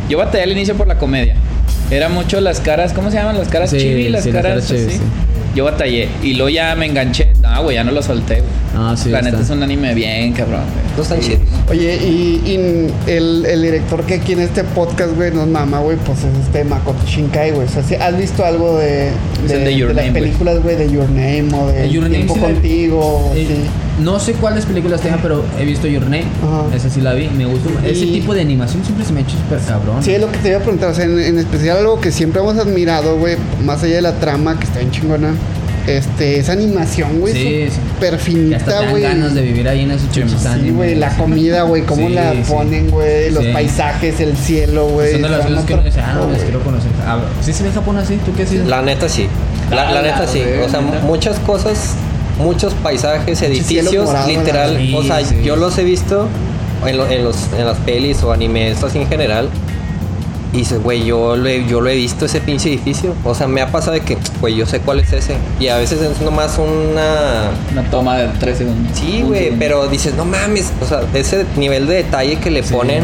Yo 0.10 0.18
batallé 0.18 0.42
al 0.46 0.54
inicio 0.54 0.74
por 0.74 0.88
la 0.88 0.98
comedia. 0.98 1.36
Era 1.92 2.10
mucho 2.10 2.42
las 2.42 2.62
caras, 2.62 2.94
¿cómo 2.94 3.12
se 3.12 3.18
llaman? 3.18 3.38
Las 3.38 3.50
caras 3.50 3.70
Sí, 3.70 3.78
chibi, 3.78 4.10
las 4.10 4.24
sí, 4.24 4.32
las 4.32 4.42
caras 4.42 4.64
caras 4.64 4.68
chibi, 4.68 4.88
así. 4.88 4.98
sí. 4.98 5.04
Yo 5.58 5.64
batallé 5.64 6.08
y 6.22 6.36
luego 6.36 6.50
ya 6.50 6.76
me 6.76 6.86
enganché. 6.86 7.30
No, 7.42 7.64
güey, 7.64 7.78
ya 7.78 7.84
no 7.84 7.92
lo 7.92 8.04
solté, 8.04 8.42
güey. 8.42 8.52
Ah, 8.76 8.94
sí. 8.96 9.10
la 9.10 9.24
neta 9.24 9.40
es 9.40 9.50
un 9.50 9.64
anime 9.64 9.96
bien, 9.96 10.32
cabrón, 10.32 10.62
güey. 10.62 10.86
No 10.96 11.02
están 11.02 11.20
chidos. 11.20 11.40
Oye, 11.68 11.96
y, 11.96 12.42
y 12.46 13.12
el, 13.12 13.44
el 13.44 13.62
director 13.64 14.04
que 14.04 14.14
aquí 14.14 14.34
en 14.34 14.42
este 14.42 14.64
podcast, 14.64 15.16
güey, 15.16 15.32
nos 15.32 15.48
mama, 15.48 15.80
güey, 15.80 15.98
pues 15.98 16.20
es 16.20 16.46
este 16.46 16.64
Makoto 16.64 17.04
Shinkai, 17.08 17.54
güey. 17.54 17.66
O 17.66 17.70
sea, 17.72 17.82
¿sí 17.82 17.96
¿has 17.96 18.16
visto 18.16 18.46
algo 18.46 18.78
de, 18.78 19.10
el 19.50 19.66
de 19.66 19.76
Your 19.76 19.96
las 19.96 20.12
películas, 20.12 20.62
güey, 20.62 20.76
de 20.76 20.92
Your 20.92 21.10
Name 21.10 21.48
o 21.56 21.66
de 21.72 21.90
Your 21.90 22.04
Name 22.04 22.26
Tiempo. 22.26 22.36
Contigo? 22.36 23.32
Eh, 23.36 23.48
sí. 23.50 23.87
No 24.00 24.20
sé 24.20 24.34
cuáles 24.34 24.66
películas 24.66 25.02
tenga, 25.02 25.18
pero 25.22 25.44
he 25.60 25.66
visto 25.66 25.88
Your 25.88 26.04
Name. 26.04 26.26
Ajá. 26.44 26.76
Esa 26.76 26.90
sí 26.90 27.02
la 27.02 27.14
vi. 27.14 27.30
Me 27.30 27.46
gustó. 27.46 27.70
Ese 27.84 28.06
Y- 28.06 28.12
tipo 28.20 28.34
de 28.36 28.42
animación 28.42 28.84
siempre 28.84 29.04
se 29.06 29.12
me 29.14 29.22
ha 29.22 29.24
hecho 29.24 29.38
súper 29.38 29.60
cabrón. 29.68 30.04
Sí, 30.04 30.12
es 30.14 30.22
lo 30.22 30.32
que 30.32 30.38
te 30.38 30.50
iba 30.50 30.58
a 30.58 30.62
preguntar. 30.62 30.90
O 30.92 30.94
sea, 30.94 31.06
en, 31.06 31.20
en 31.20 31.40
especial 31.40 31.78
algo 31.78 32.00
que 32.00 32.12
siempre 32.12 32.40
hemos 32.42 32.58
admirado, 32.58 33.18
güey, 33.18 33.38
más 33.66 33.82
allá 33.84 33.96
de 33.96 34.02
la 34.04 34.14
trama, 34.20 34.58
que 34.60 34.66
está 34.66 34.80
bien 34.80 34.92
chingona, 34.92 35.30
este, 35.88 36.38
esa 36.40 36.52
animación, 36.52 37.22
güey, 37.22 37.34
Sí, 37.34 37.40
sí. 37.72 37.80
súper 37.94 38.20
finita, 38.20 38.90
güey. 38.90 39.02
ganas 39.04 39.34
de 39.34 39.42
vivir 39.42 39.68
ahí 39.70 39.82
en 39.84 39.92
esos 39.92 40.10
pinches 40.10 40.42
Sí, 40.62 40.70
güey, 40.70 40.96
la 40.96 41.10
comida, 41.16 41.64
güey, 41.64 41.84
cómo 41.84 42.08
Sí, 42.10 42.14
la 42.14 42.34
sí. 42.34 42.44
ponen, 42.48 42.92
güey, 42.92 43.32
los 43.32 43.44
Sí. 43.44 43.52
paisajes, 43.54 44.20
el 44.20 44.36
cielo, 44.38 44.88
güey. 44.90 45.14
Son 45.14 45.22
de 45.24 45.30
las 45.30 45.46
cosas 45.46 45.64
que 45.66 45.74
otro 45.74 45.76
uno 45.76 45.84
dice, 45.86 46.02
ah, 46.02 46.14
no, 46.14 46.30
les 46.32 46.44
quiero 46.44 46.60
conocer. 46.60 46.92
Ah, 47.06 47.20
¿Sí 47.42 47.54
se 47.54 47.64
ve 47.64 47.72
Japón 47.72 47.98
así? 47.98 48.18
¿Tú 48.26 48.34
qué 48.36 48.44
haces? 48.44 48.68
La 48.68 48.82
neta 48.82 49.08
sí. 49.08 49.28
La, 49.72 49.90
la 49.92 50.00
Ah, 50.00 50.04
neta 50.04 50.28
sí. 50.28 50.42
O 50.66 50.70
sea, 50.70 50.82
muchas 50.82 51.40
cosas, 51.40 51.96
muchos 52.40 52.74
paisajes, 52.76 53.42
edificios, 53.42 54.08
literal. 54.28 54.78
o 54.96 55.04
sea, 55.04 55.24
Sí, 55.26 55.42
yo 55.44 55.56
los 55.56 55.78
he 55.78 55.84
visto 55.84 56.28
en, 56.86 56.98
lo- 56.98 57.08
en 57.08 57.24
los, 57.24 57.36
en 57.58 57.66
las 57.66 57.78
pelis 57.80 58.22
o 58.24 58.32
animes 58.32 58.84
así 58.84 59.00
en 59.00 59.08
general. 59.08 59.50
Y 60.54 60.60
dices, 60.60 60.82
güey, 60.82 61.04
yo 61.06 61.36
lo, 61.36 61.46
he, 61.48 61.66
yo 61.68 61.82
lo 61.82 61.90
he 61.90 61.96
visto 61.96 62.26
ese 62.26 62.40
pinche 62.40 62.70
edificio. 62.70 63.14
O 63.26 63.36
sea, 63.36 63.48
me 63.48 63.62
ha 63.62 63.68
pasado 63.70 63.92
de 63.94 64.00
que, 64.00 64.18
güey, 64.40 64.56
yo 64.56 64.66
sé 64.66 64.80
cuál 64.80 65.02
es 65.02 65.12
ese. 65.12 65.36
Y 65.60 65.68
a 65.68 65.76
veces 65.78 66.02
es 66.02 66.22
nomás 66.22 66.58
una. 66.58 67.50
Una 67.74 67.84
toma 67.92 68.18
de 68.18 68.28
tres 68.40 68.60
segundos. 68.60 68.98
Sí, 68.98 69.24
güey, 69.24 69.52
pero 69.60 69.88
dices, 69.88 70.14
no 70.16 70.24
mames. 70.24 70.72
O 70.82 70.86
sea, 70.86 71.02
ese 71.14 71.46
nivel 71.58 71.86
de 71.86 71.96
detalle 71.96 72.38
que 72.38 72.50
le 72.50 72.64
ponen. 72.64 73.04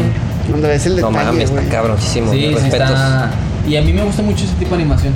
Donde 0.50 0.68
ves 0.68 0.86
el 0.86 0.98
No 1.00 1.08
detalle, 1.10 1.26
mames, 1.26 1.50
güey. 1.50 1.64
está 1.64 1.76
cabroncísimo. 1.76 2.32
Sí, 2.32 2.38
mis 2.38 2.48
sí 2.48 2.54
respetos. 2.54 2.90
está. 2.90 3.30
Y 3.68 3.76
a 3.76 3.82
mí 3.82 3.92
me 3.92 4.02
gusta 4.04 4.22
mucho 4.22 4.44
ese 4.44 4.54
tipo 4.54 4.70
de 4.74 4.82
animación. 4.82 5.14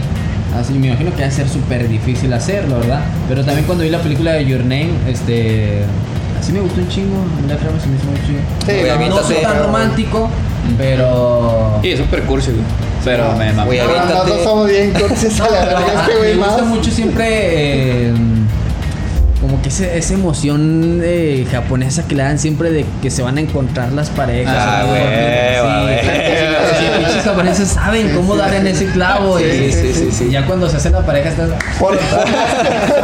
Así 0.56 0.72
me 0.74 0.88
imagino 0.88 1.14
que 1.14 1.22
va 1.22 1.28
a 1.28 1.30
ser 1.30 1.48
súper 1.48 1.88
difícil 1.88 2.32
hacerlo, 2.32 2.78
¿verdad? 2.80 3.00
Pero 3.28 3.44
también 3.44 3.66
cuando 3.66 3.84
vi 3.84 3.90
la 3.90 4.00
película 4.00 4.32
de 4.32 4.46
Your 4.46 4.60
Name, 4.60 4.90
este. 5.08 5.82
Así 6.40 6.52
me 6.52 6.60
gustó 6.60 6.80
un 6.80 6.88
chingo. 6.88 7.16
La 7.48 7.56
trama 7.56 7.78
se 7.80 7.88
me 7.88 7.96
hizo 7.96 8.06
muy 8.06 8.20
chido. 8.26 8.40
Sí, 8.66 8.96
Güey, 8.96 9.08
no, 9.08 9.22
soy 9.22 9.36
tan 9.42 9.58
romántico, 9.58 10.28
pero. 10.78 11.78
Sí, 11.82 11.90
es 11.92 11.98
súper 11.98 12.22
cursi, 12.22 12.52
güey. 12.52 12.62
Pero 13.04 13.32
me 13.36 13.52
mamó. 13.52 13.70
Nosotros 13.72 14.42
somos 14.42 14.68
bien 14.68 14.92
cursis 14.92 15.40
a 15.40 15.50
la 15.50 15.60
ah, 15.62 16.02
este 16.06 16.16
güey 16.18 16.34
me 16.36 16.44
gusta 16.46 16.64
mucho 16.64 16.90
siempre. 16.90 17.26
eh, 17.28 18.12
como 19.40 19.62
que 19.62 19.68
ese- 19.68 19.96
esa 19.96 20.14
emoción 20.14 21.00
eh, 21.02 21.46
japonesa 21.50 22.06
que 22.08 22.16
le 22.16 22.24
dan 22.24 22.38
siempre 22.40 22.70
de 22.72 22.84
que 23.00 23.08
se 23.10 23.22
van 23.22 23.38
a 23.38 23.40
encontrar 23.40 23.92
las 23.92 24.10
parejas. 24.10 24.52
Ah, 24.58 24.84
güey. 24.88 26.00
sí, 26.00 26.06
los 26.60 26.96
pinches 26.98 27.24
japoneses 27.24 27.68
saben 27.68 28.14
cómo 28.14 28.36
dar 28.36 28.52
en 28.54 28.66
ese 28.66 28.86
clavo. 28.86 29.38
y, 29.40 29.44
Sí, 29.44 29.72
sí, 29.72 29.94
sí, 29.94 30.08
sí. 30.12 30.24
y 30.28 30.30
ya 30.32 30.46
cuando 30.46 30.68
se 30.68 30.76
hace 30.76 30.90
la 30.90 31.04
pareja 31.04 31.28
estás... 31.30 31.50
Por, 31.78 31.98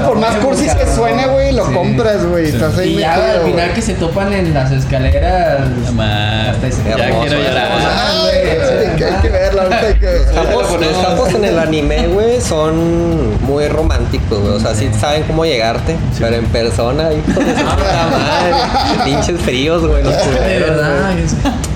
por 0.06 0.18
más, 0.18 0.36
cursis 0.36 0.74
que 0.74 0.86
suene, 0.94 1.26
güey, 1.26 1.52
lo 1.52 1.66
Sí. 1.66 1.74
compras, 1.74 2.24
güey. 2.26 2.46
Estás 2.46 2.76
ahí 2.78 2.94
Y 2.96 2.98
ya 3.00 3.14
al 3.32 3.40
final 3.42 3.72
que 3.72 3.82
se 3.82 3.94
topan 3.94 4.32
en 4.32 4.52
las 4.54 4.70
escaleras. 4.72 5.60
No 5.94 6.02
ese- 6.66 6.82
Ya 6.84 7.04
Hermoso, 7.06 7.20
quiero 7.26 7.42
llorar. 7.42 7.68
Ah, 7.72 8.12
güey, 8.22 8.96
que 8.96 9.04
hay 9.04 9.14
que 9.22 9.28
verla, 9.28 9.62
ahorita 9.62 9.86
hay 9.86 9.94
que 9.94 10.06
verla. 10.06 10.42
Japos, 11.02 11.34
en 11.34 11.44
el 11.44 11.58
anime, 11.58 12.06
güey, 12.08 12.40
son 12.40 13.40
muy 13.42 13.68
románticos, 13.68 14.40
güey. 14.40 14.54
O 14.54 14.60
sea, 14.60 14.74
sí 14.74 14.90
saben 14.98 15.22
cómo 15.24 15.44
llegarte, 15.44 15.96
pero 16.18 16.36
en 16.36 16.46
persona, 16.46 17.10
hijo 17.12 17.40
de 17.40 17.54
su 17.56 17.62
puta 17.64 18.08
madre. 18.10 19.04
Pinches 19.04 19.40
fríos, 19.40 19.86
güey, 19.86 20.02
los 20.02 20.14
culeros, 20.14 20.80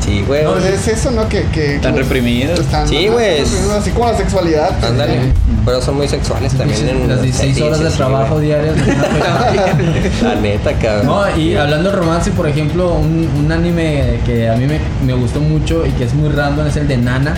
Sí, 0.05 0.25
güey. 0.27 0.45
Pues 0.47 0.65
es 0.65 0.89
eso, 0.89 1.11
¿no? 1.11 1.29
Que, 1.29 1.43
que 1.51 1.68
Están 1.77 1.95
que- 1.95 2.03
reprimidos. 2.03 2.59
están- 2.61 2.89
Sí, 2.89 3.09
güey. 3.09 3.41
Así 3.41 3.91
como 3.91 4.07
la 4.11 4.17
sexualidad. 4.17 4.71
pues, 4.79 4.91
Ándale. 4.93 5.33
Pero 5.65 5.83
son 5.83 5.97
muy 5.97 6.09
sexuales 6.09 6.53
también 6.55 6.89
en 6.89 7.09
Las 7.09 7.23
16 7.23 7.61
horas 7.61 7.81
de 7.81 7.91
sí, 7.91 7.97
trabajo 7.97 8.35
güey. 8.35 8.47
diarias. 8.47 8.75
La 10.23 10.35
neta, 10.37 10.73
cabrón. 10.75 11.07
No, 11.07 11.37
y 11.37 11.55
hablando 11.57 11.91
de 11.91 11.97
romance, 11.97 12.31
por 12.31 12.47
ejemplo, 12.49 12.95
un, 12.95 13.29
un 13.39 13.53
anime 13.53 14.21
que 14.25 14.49
a 14.49 14.57
mí 14.57 14.67
me, 14.67 14.79
me 15.05 15.13
gustó 15.15 15.41
mucho 15.41 15.85
y 15.87 15.91
que 15.91 16.05
es 16.05 16.15
muy 16.15 16.29
random 16.31 16.67
es 16.67 16.77
el 16.77 16.89
de 16.89 16.97
Nana. 16.97 17.35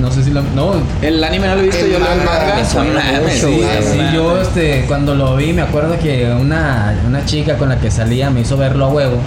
No 0.00 0.10
sé 0.10 0.24
si 0.24 0.30
lo. 0.30 0.40
No, 0.54 0.72
El 1.02 1.22
anime 1.22 1.48
no 1.48 1.54
lo 1.56 1.60
he 1.60 1.64
visto, 1.64 1.84
El 1.84 1.92
yo 1.92 1.98
manga 1.98 2.54
mucho, 2.56 3.30
sí, 3.30 3.38
Sí, 3.38 3.60
mames. 3.98 4.12
yo 4.14 4.40
este, 4.40 4.84
cuando 4.88 5.14
lo 5.14 5.36
vi 5.36 5.52
me 5.52 5.60
acuerdo 5.62 5.98
que 5.98 6.30
una, 6.32 6.94
una 7.06 7.24
chica 7.26 7.56
con 7.58 7.68
la 7.68 7.78
que 7.78 7.90
salía 7.90 8.30
me 8.30 8.40
hizo 8.40 8.56
verlo 8.56 8.86
a 8.86 8.88
huevo. 8.88 9.18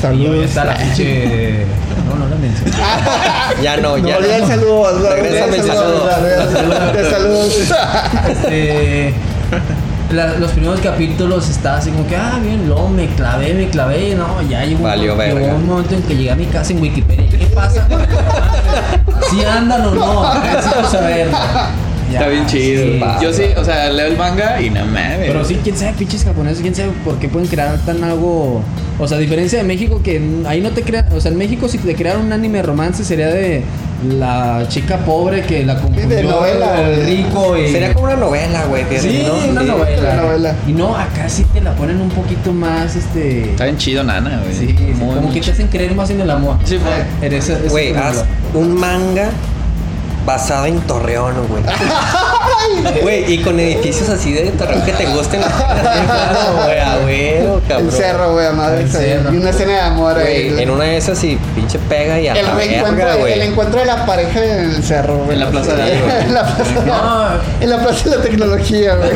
Saludos. 0.00 0.44
está 0.44 0.64
la 0.64 0.76
pinche. 0.76 1.64
No, 2.06 2.14
no 2.14 2.28
la 2.28 2.36
mencioné. 2.36 2.70
Ya 3.62 3.76
no, 3.78 3.96
No, 3.96 4.08
ya 4.08 4.18
olvida 4.18 4.36
el 4.36 4.42
no. 4.42 4.48
saludo. 4.48 5.10
Regrésame 5.10 5.56
el 5.56 5.62
saludo. 5.64 6.08
De 6.92 7.10
saludos. 7.10 7.58
Este, 8.28 9.14
la- 10.12 10.34
los 10.38 10.52
primeros 10.52 10.80
capítulos 10.80 11.48
estaba 11.48 11.78
así 11.78 11.90
como 11.90 12.06
que, 12.06 12.14
ah, 12.16 12.38
bien, 12.42 12.66
luego 12.68 12.88
me 12.88 13.06
clavé, 13.08 13.54
me 13.54 13.68
clavé, 13.68 14.14
no, 14.14 14.40
ya 14.48 14.64
llegó, 14.64 14.84
Valió 14.84 15.14
un, 15.14 15.20
llegó 15.20 15.56
un 15.56 15.66
momento 15.66 15.94
en 15.96 16.02
que 16.02 16.14
llegué 16.16 16.30
a 16.30 16.36
mi 16.36 16.46
casa 16.46 16.72
en 16.72 16.80
Wikipedia. 16.82 17.28
¿Qué 17.28 17.46
pasa? 17.46 17.88
si 19.30 19.44
andan 19.44 19.84
o 19.86 19.94
no, 19.94 20.34
necesito 20.44 20.88
saber. 20.90 21.28
Está 22.16 22.28
bien 22.28 22.46
chido. 22.46 22.82
sí. 22.84 23.00
Yo 23.22 23.32
sí, 23.32 23.42
o 23.56 23.64
sea, 23.64 23.90
leo 23.90 24.06
el 24.06 24.16
manga 24.16 24.60
y 24.60 24.70
no 24.70 24.84
mames. 24.86 25.18
Pero 25.26 25.44
sí, 25.44 25.58
quién 25.62 25.76
sabe, 25.76 25.92
pinches 25.98 26.24
japoneses, 26.24 26.60
quién 26.62 26.74
sabe 26.74 26.90
por 27.04 27.18
qué 27.18 27.28
pueden 27.28 27.48
crear 27.48 27.76
tan 27.84 28.02
algo. 28.04 28.62
O 28.98 29.06
sea, 29.06 29.18
a 29.18 29.20
diferencia 29.20 29.58
de 29.58 29.64
México, 29.64 30.00
que 30.02 30.20
ahí 30.46 30.60
no 30.60 30.70
te 30.70 30.82
crean. 30.82 31.06
O 31.12 31.20
sea, 31.20 31.30
en 31.30 31.38
México, 31.38 31.68
si 31.68 31.78
te 31.78 31.94
crearan 31.94 32.22
un 32.26 32.32
anime 32.32 32.62
romance, 32.62 33.04
sería 33.04 33.28
de 33.28 33.62
la 34.08 34.64
chica 34.68 34.98
pobre 34.98 35.42
que 35.42 35.64
la 35.64 35.76
confundió 35.80 36.22
novela. 36.22 36.82
el 36.90 37.06
rico 37.06 37.56
y. 37.56 37.70
Sería 37.70 37.92
como 37.94 38.06
una 38.06 38.16
novela, 38.16 38.64
güey. 38.66 38.84
Sí, 38.98 39.22
¿no? 39.26 39.50
una 39.50 39.60
Sí. 39.62 39.66
novela. 39.66 40.00
una 40.12 40.22
novela. 40.22 40.54
Y 40.66 40.72
no, 40.72 40.96
acá 40.96 41.28
sí 41.28 41.44
te 41.52 41.60
la 41.60 41.74
ponen 41.74 42.00
un 42.00 42.10
poquito 42.10 42.52
más, 42.52 42.96
este. 42.96 43.50
Está 43.50 43.64
bien 43.64 43.76
chido, 43.76 44.02
Nana, 44.04 44.40
güey. 44.42 44.54
Sí, 44.54 44.66
sí, 44.76 44.84
Muy, 44.98 45.14
como 45.14 45.20
muy 45.22 45.28
que 45.34 45.40
te 45.40 45.46
chido. 45.46 45.52
hacen 45.54 45.68
creer 45.68 45.94
más 45.94 46.08
en 46.10 46.20
el 46.20 46.30
amor. 46.30 46.56
Sí, 46.64 46.78
Güey, 47.68 47.88
ejemplo. 47.88 48.02
haz 48.04 48.24
un 48.54 48.74
manga 48.78 49.30
basado 50.26 50.66
en 50.66 50.80
Torreón, 50.80 51.34
güey. 51.48 51.62
Güey, 53.00 53.32
y 53.32 53.38
con 53.42 53.58
edificios 53.60 54.08
así 54.08 54.32
de 54.32 54.50
Torreón 54.50 54.82
que 54.82 54.92
te 54.92 55.06
gusten. 55.06 55.40
Claro, 55.40 56.64
güey, 56.64 56.80
a 56.80 56.98
huevo, 57.04 57.60
cabrón. 57.68 57.86
El 57.86 57.92
cerro, 57.92 58.32
güey, 58.32 58.46
a 58.46 58.52
madre. 58.52 58.82
El 58.82 58.90
cerro. 58.90 59.32
Y 59.32 59.36
una 59.36 59.50
escena 59.50 59.72
de 59.72 59.80
amor 59.80 60.18
ahí. 60.18 60.50
Güey, 60.50 60.62
en 60.64 60.70
una 60.70 60.84
de 60.84 60.96
esas 60.96 61.22
y 61.22 61.36
pinche 61.54 61.78
pega 61.78 62.18
y 62.18 62.26
a 62.26 62.32
el 62.32 62.44
la 62.44 62.54
reencuentro, 62.54 63.06
verga, 63.06 63.28
el 63.28 63.42
encuentro 63.42 63.80
de 63.80 63.86
la 63.86 64.04
pareja 64.04 64.44
en 64.44 64.70
el 64.70 64.82
cerro, 64.82 65.18
güey. 65.18 65.34
En 65.34 65.40
la 65.40 65.50
plaza 65.50 65.76
de 65.76 65.82
algo. 65.82 66.08
en 66.26 66.34
la 66.34 66.44
plaza 66.44 66.80
de 66.80 66.86
No, 66.86 67.28
En 67.60 67.70
la 67.70 67.78
plaza 67.78 68.10
de 68.10 68.16
la 68.16 68.22
tecnología, 68.22 68.96
güey. 68.96 69.10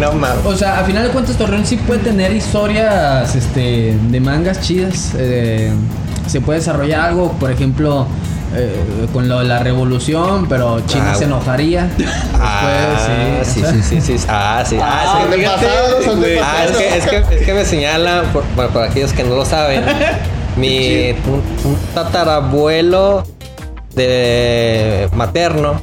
No 0.00 0.12
mames. 0.12 0.46
O 0.46 0.56
sea, 0.56 0.80
a 0.80 0.84
final 0.84 1.02
de 1.02 1.10
cuentas 1.10 1.36
Torreón 1.36 1.66
sí 1.66 1.76
puede 1.76 2.00
tener 2.00 2.32
historias 2.32 3.34
este, 3.34 3.94
de 4.00 4.20
mangas 4.20 4.60
chidas. 4.60 5.12
eh, 5.18 5.70
se 6.26 6.40
puede 6.40 6.60
desarrollar 6.60 7.00
algo, 7.00 7.32
por 7.32 7.50
ejemplo, 7.50 8.06
eh, 8.54 9.06
con 9.12 9.28
lo 9.28 9.38
de 9.40 9.44
la 9.46 9.58
revolución, 9.60 10.46
pero 10.48 10.80
China 10.86 11.10
Ah, 11.12 11.14
se 11.14 11.24
enojaría. 11.24 11.90
Ah, 12.42 13.38
Después, 13.38 13.48
sí, 13.72 13.82
sí, 13.82 14.00
sí, 14.00 14.18
sí. 14.18 14.24
Ah, 14.28 14.62
sí. 14.66 14.76
Ah, 14.80 15.02
Ah, 15.04 15.58
sí. 15.60 16.38
Ah, 16.42 16.64
es 16.64 16.76
que, 16.76 16.96
es 16.98 17.06
que, 17.06 17.36
es 17.36 17.42
que 17.46 17.54
me 17.54 17.64
señala, 17.64 18.24
por, 18.32 18.44
bueno, 18.56 18.70
para 18.72 18.86
aquellos 18.86 19.12
que 19.12 19.22
no 19.24 19.36
lo 19.36 19.44
saben, 19.44 19.82
mi 20.56 21.10
un, 21.26 21.42
un 21.64 21.76
tatarabuelo 21.94 23.24
de 23.94 25.08
materno 25.14 25.80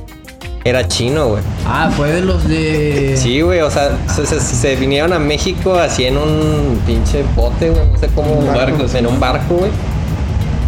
era 0.63 0.87
chino, 0.87 1.27
güey. 1.29 1.43
Ah, 1.65 1.89
fue 1.95 2.11
de 2.11 2.21
los 2.21 2.47
de. 2.47 3.15
Sí, 3.17 3.39
güey, 3.41 3.61
o 3.61 3.71
sea, 3.71 3.91
se, 4.13 4.25
se- 4.25 4.39
se 4.39 4.75
vinieron 4.75 5.13
a 5.13 5.19
México 5.19 5.75
así 5.75 6.05
en 6.05 6.17
un 6.17 6.81
pinche 6.85 7.23
bote, 7.35 7.69
güey, 7.69 7.87
no 7.87 7.97
sé 7.97 8.07
cómo. 8.13 8.33
Un 8.33 8.47
barco, 8.53 8.81
en 8.83 8.89
sí, 8.89 8.97
un 9.05 9.19
barco, 9.19 9.55
güey. 9.55 9.71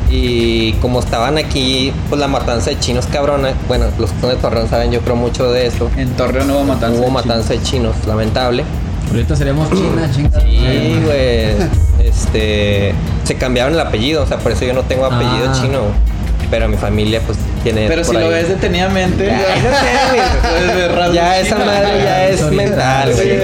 Y 0.09 0.73
como 0.81 0.99
estaban 0.99 1.37
aquí, 1.37 1.93
pues 2.09 2.19
la 2.19 2.27
matanza 2.27 2.71
de 2.71 2.79
chinos 2.79 3.05
cabrona. 3.05 3.53
Bueno, 3.67 3.85
los 3.99 4.11
que 4.11 4.19
son 4.21 4.29
de 4.31 4.35
Torreón 4.37 4.67
saben, 4.69 4.91
yo 4.91 5.01
creo 5.01 5.15
mucho 5.15 5.51
de 5.51 5.67
eso. 5.67 5.89
En 5.97 6.09
Torreón 6.11 6.49
hubo 6.49 6.63
matanza. 6.63 6.97
Hubo 6.97 7.05
de 7.07 7.11
matanza 7.11 7.53
de 7.53 7.61
chinos, 7.61 7.95
lamentable. 8.07 8.63
Ahorita 9.11 9.35
seríamos 9.35 9.69
China, 9.69 10.09
chingada. 10.13 10.41
Sí, 10.41 10.99
güey. 11.03 12.07
Este. 12.07 12.93
Se 13.23 13.35
cambiaron 13.35 13.73
el 13.73 13.79
apellido, 13.79 14.23
o 14.23 14.25
sea, 14.27 14.37
por 14.37 14.51
eso 14.51 14.65
yo 14.65 14.73
no 14.73 14.81
tengo 14.83 15.05
apellido 15.05 15.49
Ah. 15.49 15.57
chino. 15.61 15.79
Pero 16.49 16.67
mi 16.67 16.77
familia, 16.77 17.21
pues, 17.25 17.37
Pero 17.63 18.03
si 18.03 18.13
lo 18.13 18.29
ves 18.29 18.49
detenidamente. 18.49 19.31
Ya, 21.13 21.39
esa 21.39 21.57
madre 21.57 22.03
ya 22.03 22.27
es 22.27 22.41
mental, 22.51 23.13
sí. 23.13 23.23
güey. 23.23 23.39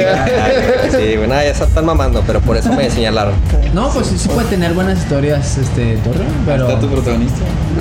Sí, 0.91 1.15
güey, 1.17 1.27
nada, 1.27 1.43
ya 1.43 1.53
se 1.53 1.63
están 1.63 1.85
mamando, 1.85 2.23
pero 2.25 2.39
por 2.39 2.57
eso 2.57 2.71
me 2.73 2.89
señalaron. 2.89 3.33
No, 3.73 3.89
pues 3.89 4.07
sí, 4.07 4.17
sí 4.17 4.29
puede 4.29 4.47
tener 4.47 4.73
buenas 4.73 4.99
historias, 4.99 5.57
este, 5.57 5.97
Torreón, 5.97 6.27
pero. 6.45 6.67
Está 6.67 6.79
tu 6.79 6.89
protagonista. 6.89 7.39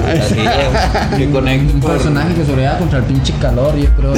Así, 0.09 0.35
güey. 0.35 1.19
Que 1.19 1.31
conecta 1.31 1.74
Un 1.74 1.81
personaje 1.81 2.35
que 2.35 2.44
sobrevivía 2.44 2.78
contra 2.78 2.98
el 2.98 3.05
pinche 3.05 3.32
calor, 3.40 3.77
yo 3.77 3.89
creo. 3.90 4.15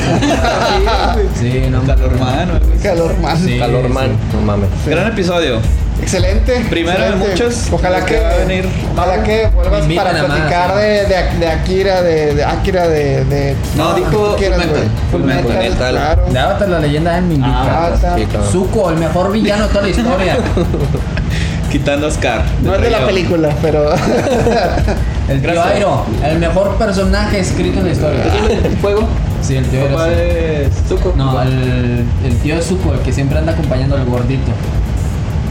sí, 1.38 1.64
no 1.70 1.82
Calor 1.82 2.16
güey. 2.16 2.78
Calor. 2.82 3.14
Sí. 3.44 3.58
Calor 3.58 3.88
man, 3.88 4.16
no 4.32 4.40
mames. 4.40 4.68
Gran 4.86 5.08
episodio. 5.08 5.60
Excelente. 6.00 6.64
Primero 6.68 7.02
de 7.04 7.16
muchos. 7.16 7.72
Ojalá 7.72 8.04
que 8.04 8.14
que, 8.14 8.20
va 8.20 8.30
a 8.30 8.36
venir. 8.36 8.68
ojalá 8.92 9.22
que 9.22 9.46
vuelvas 9.48 9.86
para 9.94 10.24
platicar 10.24 10.74
de, 10.76 11.06
de 11.38 11.48
Akira, 11.48 12.02
de, 12.06 12.34
de 12.34 12.44
Akira, 12.44 12.88
de, 12.88 13.24
de 13.24 13.56
No, 13.76 13.94
dijo 13.94 14.36
güey. 14.36 14.50
Fullmetal. 14.50 14.88
Fullmetal. 15.10 15.90
Claro. 15.92 16.26
De 16.30 16.38
Avatar 16.38 16.68
la 16.68 16.78
leyenda 16.78 17.20
me 17.20 17.34
invita. 17.34 17.92
Ah. 17.92 18.14
Sí, 18.16 18.24
claro. 18.26 18.46
Zuko, 18.46 18.90
el 18.90 18.96
mejor 18.96 19.32
villano 19.32 19.64
de 19.64 19.68
toda 19.68 19.82
la 19.82 19.88
historia. 19.88 20.36
Quitando 21.70 22.06
a 22.06 22.10
Scar. 22.10 22.44
No 22.62 22.74
es 22.74 22.80
de 22.80 22.90
la 22.90 23.04
película, 23.06 23.50
pero. 23.60 23.90
El 25.28 25.42
tío. 25.42 25.60
Airo, 25.60 26.04
el 26.24 26.38
mejor 26.38 26.76
personaje 26.76 27.40
escrito 27.40 27.80
en 27.80 27.86
la 27.86 27.92
historia. 27.92 28.22
¿El 28.48 28.76
fuego? 28.76 29.08
Sí, 29.42 29.56
el 29.56 29.64
tío 29.66 29.80
Airo. 29.80 30.04
Sí. 30.04 30.10
de 30.10 30.70
Zuko. 30.88 31.14
No, 31.16 31.42
el, 31.42 32.04
el 32.24 32.36
tío 32.42 32.62
Zuko, 32.62 32.92
el 32.92 33.00
que 33.00 33.12
siempre 33.12 33.36
anda 33.36 33.50
acompañando 33.50 33.96
al 33.96 34.04
gordito. 34.04 34.52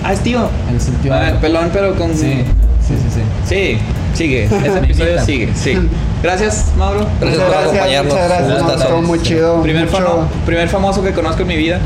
Ah, 0.01 0.13
es 0.13 0.21
tío. 0.21 0.47
Es 0.73 0.87
el 0.87 0.95
tío 0.95 1.13
Ah, 1.13 1.27
el 1.27 1.37
pelón, 1.39 1.69
pero 1.73 1.93
con. 1.95 2.13
Sí, 2.15 2.45
sí, 2.87 2.95
sí, 2.95 3.09
sí. 3.13 3.21
Sí, 3.45 3.77
sigue. 4.15 4.43
Ese 4.65 4.77
episodio 4.79 5.21
sigue, 5.25 5.49
sí. 5.55 5.77
Gracias, 6.23 6.65
Mauro. 6.77 7.05
Gracias 7.21 7.43
por 7.43 7.55
acompañarnos. 7.55 8.13
Muchas 8.13 8.27
gracias. 8.29 8.61
Un 8.61 8.67
gustazo. 8.67 9.01
muy 9.01 9.21
chido. 9.21 9.61
Primer, 9.61 9.85
mucho- 9.85 9.97
famo- 9.97 10.27
primer 10.45 10.67
famoso 10.69 11.03
que 11.03 11.11
conozco 11.11 11.41
en 11.43 11.47
mi 11.47 11.57
vida. 11.57 11.79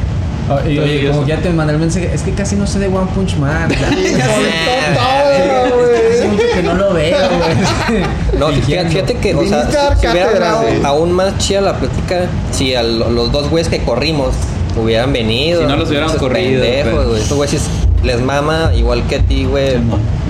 Oh, 0.51 0.67
y, 0.67 0.79
oye, 0.79 1.07
como 1.11 1.27
ya 1.27 1.37
te 1.37 1.49
mandé 1.51 1.73
el 1.73 1.79
mensaje, 1.79 2.09
es 2.11 2.23
que 2.23 2.31
casi 2.31 2.55
no 2.55 2.65
sé 2.65 2.79
de 2.79 2.87
One 2.87 3.07
Punch 3.13 3.35
Man. 3.37 3.69
Mucho 6.29 6.43
que 6.53 6.63
no 6.63 6.73
lo 6.75 6.93
veo, 6.93 7.17
güey. 7.17 8.03
No, 8.39 8.47
fíjate, 8.49 9.15
que, 9.15 9.35
o 9.35 9.45
sea, 9.45 9.63
dar 9.65 9.97
si 9.99 10.07
hubiera 10.07 10.31
dado 10.39 10.63
aún 10.83 11.11
más 11.11 11.37
chida 11.37 11.61
la 11.61 11.73
plática 11.77 12.27
si 12.51 12.73
a 12.75 12.83
lo- 12.83 13.09
los 13.09 13.31
dos 13.31 13.49
güeyes 13.49 13.67
que 13.69 13.79
corrimos 13.83 14.33
hubieran 14.81 15.11
venido. 15.11 15.61
Si 15.61 15.67
no 15.67 15.75
los 15.75 15.89
hubiéramos 15.89 16.15
Esos 16.15 16.27
corrido, 16.27 16.61
pendejos, 16.61 16.93
pues. 16.93 17.07
güey. 17.07 17.21
Estos 17.21 17.37
güeyes 17.37 17.61
les 18.03 18.21
mama 18.21 18.71
igual 18.75 19.03
que 19.07 19.15
a 19.17 19.19
ti, 19.19 19.45
güey. 19.45 19.75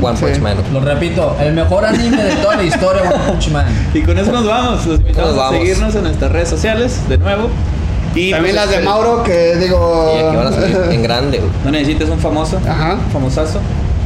One 0.01 0.15
Sí. 0.17 0.23
Punch 0.25 0.39
Man. 0.39 0.55
Lo 0.73 0.79
repito, 0.79 1.35
el 1.41 1.53
mejor 1.53 1.85
anime 1.85 2.23
de 2.23 2.35
toda 2.35 2.55
la 2.55 2.63
historia, 2.63 3.01
One 3.03 3.23
Punch 3.27 3.49
Man. 3.51 3.65
Y 3.93 4.01
con 4.01 4.17
eso 4.17 4.31
nos 4.31 4.45
vamos. 4.45 4.85
Los 4.85 4.99
invitamos 4.99 5.31
Nos 5.31 5.39
a 5.39 5.43
vamos. 5.45 5.59
seguirnos 5.59 5.95
en 5.95 6.03
nuestras 6.03 6.31
redes 6.31 6.49
sociales 6.49 6.99
de 7.09 7.17
nuevo. 7.17 7.49
Y 8.15 8.31
También 8.31 8.55
pues, 8.55 8.67
las 8.67 8.75
de 8.75 8.83
Mauro, 8.83 9.23
que 9.23 9.55
digo. 9.57 10.13
Y 10.15 10.19
aquí 10.25 10.35
van 10.35 10.47
a 10.47 10.51
salir 10.51 10.77
en 10.91 11.03
grande, 11.03 11.37
güey. 11.39 11.51
No 11.63 11.71
necesitas 11.71 12.09
un 12.09 12.19
famoso. 12.19 12.59
Ajá. 12.67 12.97
Famosazo. 13.13 13.59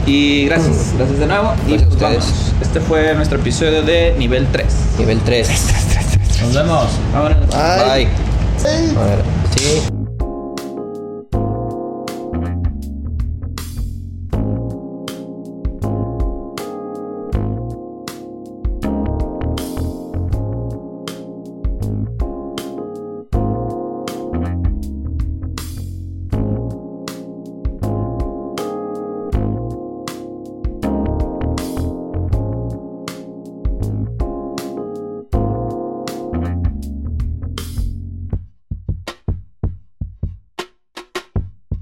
Y 0.05 0.45
gracias, 0.45 0.93
gracias 0.97 1.19
de 1.19 1.27
nuevo. 1.27 1.53
Y 1.65 1.69
Gracias 1.77 1.83
a 1.93 1.97
pues 1.97 2.03
ustedes. 2.03 2.25
vamos. 2.25 2.51
Este 2.61 2.79
fue 2.81 3.13
nuestro 3.15 3.39
episodio 3.39 3.83
de 3.83 4.13
nivel 4.17 4.45
3. 4.51 4.65
Nivel 4.99 5.19
3. 5.21 5.49
Nos 6.41 6.53
vemos. 6.53 6.87
Vámonos. 7.13 7.37
Bye. 7.47 8.05
Bye. 8.05 8.07
Sí. 8.57 8.95
A 8.97 9.03
ver, 9.05 9.19
sí. 9.55 10.02